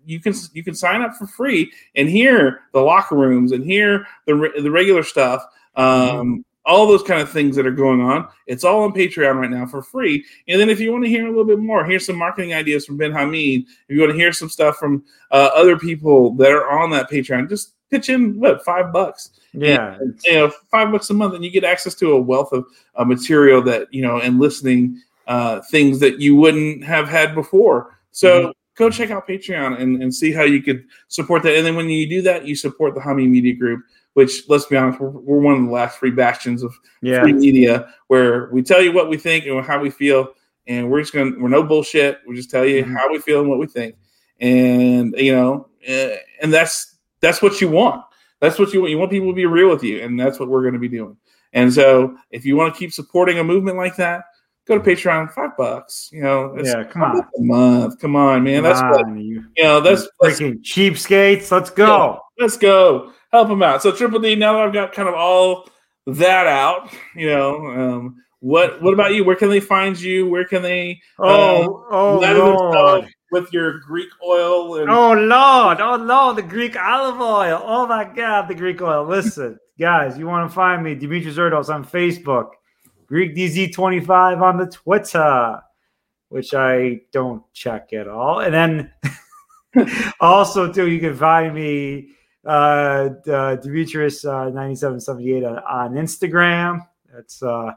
you 0.06 0.20
can 0.20 0.34
you 0.54 0.64
can 0.64 0.74
sign 0.74 1.02
up 1.02 1.14
for 1.16 1.28
free 1.28 1.72
and 1.96 2.10
hear 2.10 2.62
the 2.74 2.80
locker 2.80 3.16
rooms 3.16 3.52
and 3.52 3.64
hear 3.64 4.08
the 4.26 4.36
re- 4.36 4.62
the 4.62 4.72
regular 4.72 5.04
stuff 5.04 5.46
um 5.76 6.44
all 6.66 6.88
those 6.88 7.04
kind 7.04 7.22
of 7.22 7.30
things 7.30 7.56
that 7.56 7.68
are 7.68 7.72
going 7.72 8.02
on 8.02 8.28
it's 8.48 8.64
all 8.64 8.84
on 8.84 8.94
patreon 8.94 9.36
right 9.36 9.50
now 9.50 9.66
for 9.66 9.82
free 9.82 10.24
and 10.48 10.60
then 10.60 10.70
if 10.70 10.80
you 10.80 10.92
want 10.92 11.04
to 11.04 11.10
hear 11.10 11.26
a 11.26 11.30
little 11.30 11.46
bit 11.46 11.60
more 11.60 11.84
here's 11.84 12.06
some 12.06 12.18
marketing 12.18 12.54
ideas 12.54 12.86
from 12.86 12.98
ben 12.98 13.12
hamid 13.12 13.62
if 13.62 13.96
you 13.96 14.00
want 14.00 14.12
to 14.12 14.18
hear 14.18 14.32
some 14.32 14.50
stuff 14.50 14.78
from 14.78 15.04
uh, 15.32 15.50
other 15.56 15.78
people 15.78 16.34
that 16.36 16.52
are 16.52 16.70
on 16.80 16.90
that 16.90 17.10
patreon 17.10 17.50
just 17.50 17.74
pitch 17.90 18.10
in 18.10 18.40
what 18.40 18.64
five 18.64 18.92
bucks 18.92 19.32
yeah. 19.54 19.96
and, 20.00 20.20
you 20.26 20.34
know, 20.34 20.52
five 20.72 20.92
bucks 20.92 21.10
a 21.10 21.14
month, 21.14 21.36
and 21.36 21.46
you 21.46 21.52
get 21.52 21.64
access 21.64 21.94
to 21.96 22.12
a 22.12 22.20
wealth 22.20 22.52
of 22.52 22.66
uh, 22.96 23.06
material 23.06 23.62
that 23.64 23.94
you 23.94 24.02
know, 24.02 24.20
and 24.20 24.40
listening 24.40 25.02
uh, 25.28 25.62
things 25.70 26.00
that 26.00 26.20
you 26.20 26.36
wouldn't 26.36 26.84
have 26.84 27.08
had 27.08 27.36
before. 27.36 27.98
So 28.12 28.54
go 28.76 28.90
check 28.90 29.12
out 29.12 29.28
Patreon 29.28 29.80
and, 29.80 30.02
and 30.02 30.14
see 30.14 30.32
how 30.32 30.44
you 30.44 30.62
could 30.62 30.86
support 31.08 31.44
that. 31.44 31.56
And 31.56 31.66
then 31.66 31.76
when 31.76 31.90
you 31.90 32.08
do 32.10 32.22
that, 32.24 32.46
you 32.46 32.56
support 32.56 32.96
the 32.96 33.02
Hameen 33.02 33.30
Media 33.30 33.54
Group, 33.54 33.84
which 34.14 34.48
let's 34.50 34.66
be 34.66 34.78
honest, 34.78 35.00
we're, 35.00 35.10
we're 35.10 35.40
one 35.40 35.56
of 35.56 35.64
the 35.66 35.72
last 35.72 35.98
free 35.98 36.12
bastions 36.12 36.64
of 36.64 36.74
Yeah. 37.02 37.22
free 37.22 37.34
media 37.34 37.88
where 38.08 38.50
we 38.52 38.62
tell 38.62 38.82
you 38.82 38.92
what 38.92 39.10
we 39.10 39.18
think 39.18 39.46
and 39.46 39.66
how 39.66 39.80
we 39.80 39.90
feel, 39.90 40.34
and 40.68 40.90
we're 40.90 41.02
just 41.02 41.14
gonna 41.14 41.32
we're 41.40 41.50
no 41.50 41.64
bullshit. 41.64 42.20
We 42.28 42.36
just 42.36 42.50
tell 42.52 42.66
you 42.66 42.84
Mhm. 42.86 42.94
how 42.98 43.12
we 43.12 43.20
feel 43.20 43.42
and 43.42 43.50
what 43.50 43.60
we 43.60 43.68
think, 43.68 43.96
and 44.40 45.14
you 45.18 45.34
know, 45.36 45.68
eh, 45.86 46.18
and 46.42 46.54
that's 46.54 46.96
that's 47.22 47.42
what 47.42 47.62
you 47.62 47.70
want. 47.70 48.04
That's 48.40 48.60
what 48.60 48.74
you 48.74 48.82
want. 48.82 48.92
You 48.92 48.98
want 48.98 49.12
people 49.12 49.30
to 49.30 49.36
be 49.36 49.46
real 49.46 49.70
with 49.70 49.84
you, 49.84 50.02
and 50.02 50.20
that's 50.20 50.40
what 50.40 50.50
we're 50.50 50.62
going 50.62 50.74
to 50.74 50.80
be 50.80 50.90
doing. 50.90 51.16
And 51.54 51.72
so, 51.74 52.18
if 52.32 52.44
you 52.46 52.56
want 52.58 52.74
to 52.74 52.78
keep 52.80 52.92
supporting 52.92 53.40
a 53.40 53.44
movement 53.44 53.78
like 53.78 53.96
that, 53.98 54.24
go 54.68 54.78
to 54.78 54.84
Patreon. 54.84 55.32
Five 55.32 55.56
bucks, 55.58 56.10
you 56.12 56.22
know, 56.22 56.54
Yeah, 56.62 56.84
come 56.84 57.04
on. 57.04 57.20
a 57.20 57.42
month. 57.42 58.00
Come 58.02 58.16
on, 58.18 58.44
man. 58.44 58.64
That's 58.64 58.82
Come 58.82 58.90
what 58.92 59.06
on, 59.06 59.20
you 59.20 59.44
you 59.56 59.64
know. 59.64 59.80
That's, 59.80 60.08
that's 60.20 60.40
freaking 60.42 60.62
cheapskates. 60.62 61.52
Let's 61.52 61.70
go. 61.70 62.20
let's 62.40 62.58
go 62.58 63.14
help 63.34 63.50
them 63.50 63.62
out. 63.64 63.82
So 63.82 63.92
Triple 63.92 64.20
D, 64.20 64.36
now 64.36 64.54
that 64.54 64.62
I've 64.68 64.74
got 64.74 64.94
kind 64.94 65.10
of 65.10 65.16
all 65.16 65.68
that 66.08 66.48
out, 66.48 66.90
you 67.16 67.28
know, 67.28 67.66
um, 67.66 68.24
what 68.40 68.82
what 68.82 68.94
about 68.94 69.14
you? 69.14 69.24
Where 69.26 69.36
can 69.36 69.50
they 69.50 69.60
find 69.60 70.00
you? 70.00 70.30
Where 70.30 70.46
can 70.46 70.62
they 70.62 71.02
Oh, 71.20 71.86
oh, 71.92 72.20
Lord. 72.20 73.08
with 73.32 73.52
your 73.52 73.80
Greek 73.80 74.10
oil 74.26 74.78
and 74.78 74.90
Oh 74.90 75.14
Lord, 75.14 75.82
oh 75.82 75.96
Lord, 75.96 76.36
the 76.36 76.44
Greek 76.44 76.78
olive 76.78 77.20
oil. 77.20 77.62
Oh 77.66 77.88
my 77.88 78.04
God, 78.04 78.48
the 78.48 78.56
Greek 78.56 78.82
oil. 78.82 79.06
Listen, 79.06 79.58
guys, 79.80 80.18
you 80.18 80.28
want 80.28 80.50
to 80.50 80.54
find 80.54 80.84
me, 80.84 80.94
Dimitri 80.94 81.32
Zerdos 81.34 81.74
on 81.74 81.84
Facebook, 81.86 82.52
Greek 83.08 83.36
DZ25 83.36 84.42
on 84.42 84.58
the 84.58 84.68
Twitter, 84.68 85.60
which 86.30 86.54
I 86.54 87.00
don't 87.12 87.44
check 87.54 87.94
at 87.94 88.08
all. 88.10 88.42
And 88.42 88.54
then 88.54 88.94
also, 90.20 90.72
too, 90.72 90.90
you 90.90 91.00
can 91.00 91.16
find 91.16 91.56
me, 91.56 92.10
uh, 92.46 93.10
uh 93.30 93.56
Demetrius 93.56 94.26
uh, 94.26 94.50
9778 94.50 95.44
on, 95.44 95.58
on 95.60 95.94
Instagram. 95.94 96.88
That's 97.14 97.42
uh 97.44 97.74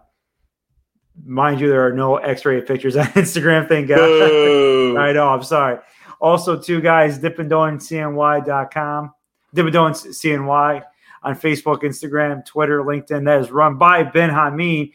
mind 1.24 1.60
you, 1.60 1.68
there 1.68 1.86
are 1.86 1.92
no 1.92 2.16
X-ray 2.16 2.60
pictures 2.62 2.96
on 2.96 3.06
Instagram, 3.06 3.68
thank 3.68 3.88
God. 3.88 4.00
I 4.00 5.12
know. 5.12 5.28
I'm 5.28 5.42
sorry. 5.42 5.78
Also, 6.20 6.58
two 6.58 6.80
guys, 6.80 7.18
dipandonecny.com, 7.18 9.12
Dipandone 9.54 9.92
CNY 9.92 10.82
on 11.22 11.34
Facebook, 11.34 11.82
Instagram, 11.82 12.44
Twitter, 12.44 12.82
LinkedIn. 12.82 13.24
That 13.24 13.40
is 13.40 13.50
run 13.50 13.76
by 13.76 14.02
Ben 14.02 14.30
Hameen, 14.30 14.92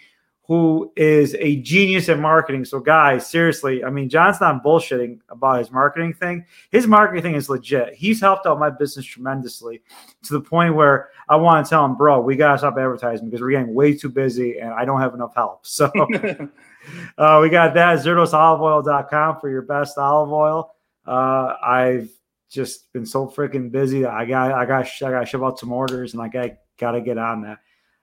who 0.52 0.91
is 0.98 1.34
a 1.36 1.56
genius 1.61 2.10
at 2.10 2.19
marketing. 2.19 2.65
So, 2.65 2.82
guys, 2.82 3.26
seriously, 3.26 3.86
I 3.86 3.90
mean, 3.90 4.10
John's 4.10 4.41
not 4.41 4.61
bullshitting 4.61 5.22
about 5.30 5.60
his 5.60 5.72
marketing 5.72 6.14
thing. 6.14 6.45
His 6.72 6.88
marketing 6.88 7.23
thing 7.23 7.36
is 7.36 7.49
legit. 7.49 7.94
He's 7.94 8.19
helped 8.19 8.45
out 8.45 8.60
my 8.60 8.69
business 8.69 9.06
tremendously 9.06 9.82
to 10.23 10.34
the 10.34 10.41
point 10.41 10.76
where 10.76 11.11
I 11.30 11.38
want 11.38 11.65
to 11.65 11.69
tell 11.69 11.86
him, 11.86 11.95
bro, 11.95 12.19
we 12.19 12.36
got 12.36 12.52
to 12.52 12.57
stop 12.57 12.73
advertising 12.78 13.30
because 13.30 13.40
we're 13.40 13.52
getting 13.52 13.73
way 13.73 13.95
too 13.95 14.10
busy 14.10 14.60
and 14.60 14.73
I 14.73 14.84
don't 14.84 14.99
have 14.99 15.14
enough 15.14 15.34
help. 15.34 15.65
So, 15.72 15.86
uh, 17.18 17.40
we 17.41 17.49
got 17.49 17.73
that 17.76 17.99
zerdosoliveoil.com 17.99 19.40
for 19.40 19.49
your 19.49 19.61
best 19.61 19.98
olive 19.98 20.34
oil. 20.34 20.76
Uh, 21.07 21.56
I've 21.64 22.10
just 22.49 22.91
been 22.91 23.06
so 23.06 23.26
freaking 23.26 23.72
busy 23.72 24.02
that 24.02 24.11
I 24.11 24.26
got 24.26 24.52
I 24.52 24.65
got 24.65 24.86
I 25.02 25.11
got 25.11 25.19
to 25.22 25.26
ship 25.26 25.41
out 25.41 25.60
some 25.60 25.72
orders 25.72 26.11
and 26.11 26.22
I 26.22 26.28
got 26.28 26.57
got 26.78 26.91
to 26.91 26.99
get 26.99 27.18
on 27.18 27.44
that. 27.44 27.60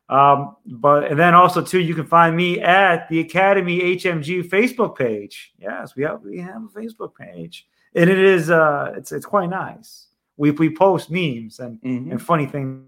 Um, 0.08 0.56
but 0.64 1.04
and 1.10 1.18
then 1.18 1.34
also 1.34 1.62
too, 1.62 1.80
you 1.80 1.94
can 1.94 2.06
find 2.06 2.34
me 2.34 2.60
at 2.60 3.08
the 3.10 3.20
Academy 3.20 3.80
HMG 3.96 4.48
Facebook 4.48 4.96
page. 4.96 5.52
Yes, 5.58 5.96
we 5.96 6.02
have 6.04 6.22
we 6.22 6.38
have 6.38 6.62
a 6.64 6.68
Facebook 6.68 7.14
page, 7.14 7.66
and 7.94 8.08
it 8.08 8.18
is 8.18 8.48
uh 8.50 8.94
it's 8.96 9.12
it's 9.12 9.26
quite 9.26 9.50
nice. 9.50 10.06
We 10.38 10.50
we 10.52 10.74
post 10.74 11.10
memes 11.10 11.60
and 11.60 11.80
Mhm. 11.82 12.10
and 12.12 12.22
funny 12.22 12.46
things. 12.46 12.84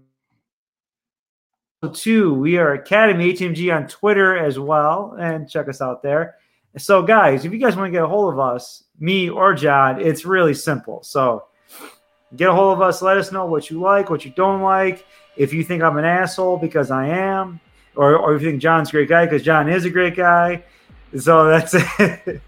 Two, 1.93 2.35
we 2.35 2.57
are 2.57 2.73
Academy 2.73 3.33
HMG 3.33 3.75
on 3.75 3.87
Twitter 3.87 4.37
as 4.37 4.59
well, 4.59 5.15
and 5.19 5.49
check 5.49 5.67
us 5.67 5.81
out 5.81 6.03
there. 6.03 6.35
So, 6.77 7.01
guys, 7.01 7.43
if 7.43 7.51
you 7.51 7.57
guys 7.57 7.75
want 7.75 7.87
to 7.87 7.91
get 7.91 8.03
a 8.03 8.07
hold 8.07 8.31
of 8.31 8.39
us, 8.39 8.83
me 8.99 9.29
or 9.29 9.53
John, 9.55 9.99
it's 9.99 10.23
really 10.23 10.53
simple. 10.53 11.01
So, 11.01 11.45
get 12.35 12.49
a 12.49 12.53
hold 12.53 12.73
of 12.77 12.81
us. 12.81 13.01
Let 13.01 13.17
us 13.17 13.31
know 13.31 13.45
what 13.47 13.69
you 13.71 13.81
like, 13.81 14.11
what 14.11 14.23
you 14.25 14.31
don't 14.31 14.61
like. 14.61 15.05
If 15.37 15.53
you 15.53 15.63
think 15.63 15.81
I'm 15.83 15.97
an 15.97 16.05
asshole 16.05 16.57
because 16.57 16.91
I 16.91 17.07
am, 17.07 17.59
or, 17.95 18.17
or 18.17 18.35
if 18.35 18.41
you 18.41 18.49
think 18.51 18.61
John's 18.61 18.89
a 18.89 18.91
great 18.91 19.09
guy 19.09 19.25
because 19.25 19.43
John 19.43 19.69
is 19.69 19.85
a 19.85 19.89
great 19.89 20.15
guy. 20.15 20.63
So 21.17 21.47
that's 21.47 21.73
it. 21.99 22.41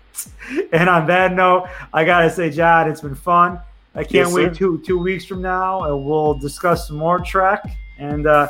and 0.71 0.89
on 0.89 1.07
that 1.07 1.33
note, 1.33 1.67
I 1.93 2.03
gotta 2.05 2.29
say, 2.29 2.49
John, 2.49 2.89
it's 2.89 3.01
been 3.01 3.15
fun. 3.15 3.59
I 3.95 4.03
can't 4.03 4.13
Yes, 4.27 4.33
wait 4.33 4.49
sir. 4.49 4.53
two 4.55 4.81
two 4.85 4.97
weeks 4.97 5.25
from 5.25 5.41
now, 5.41 5.83
and 5.83 6.03
we'll 6.05 6.33
discuss 6.35 6.87
some 6.87 6.97
more 6.97 7.19
Trek. 7.19 7.63
And 7.99 8.25
uh, 8.27 8.49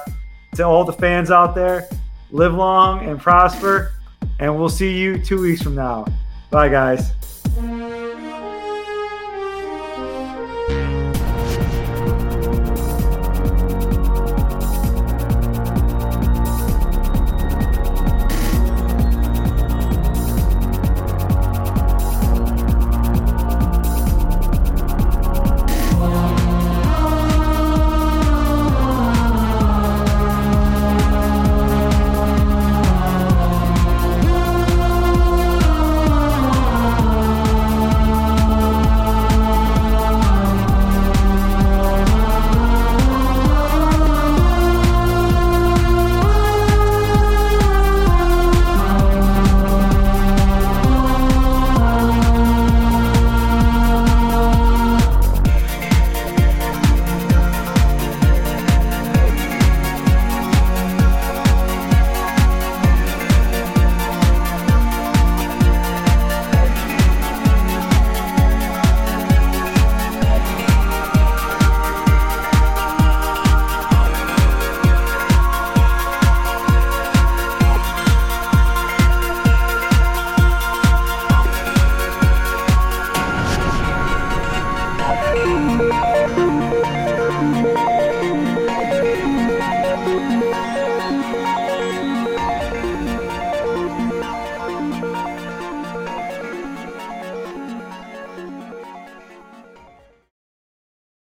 to 0.56 0.64
all 0.64 0.84
the 0.84 0.94
fans 0.94 1.32
out 1.32 1.54
there, 1.56 1.88
live 2.32 2.54
long 2.54 3.06
and 3.08 3.20
prosper. 3.20 3.94
And 4.40 4.58
we'll 4.58 4.70
see 4.70 4.98
you 4.98 5.22
two 5.24 5.42
weeks 5.42 5.62
from 5.62 5.76
now. 5.76 6.06
Bye, 6.50 6.70
guys. 6.70 7.12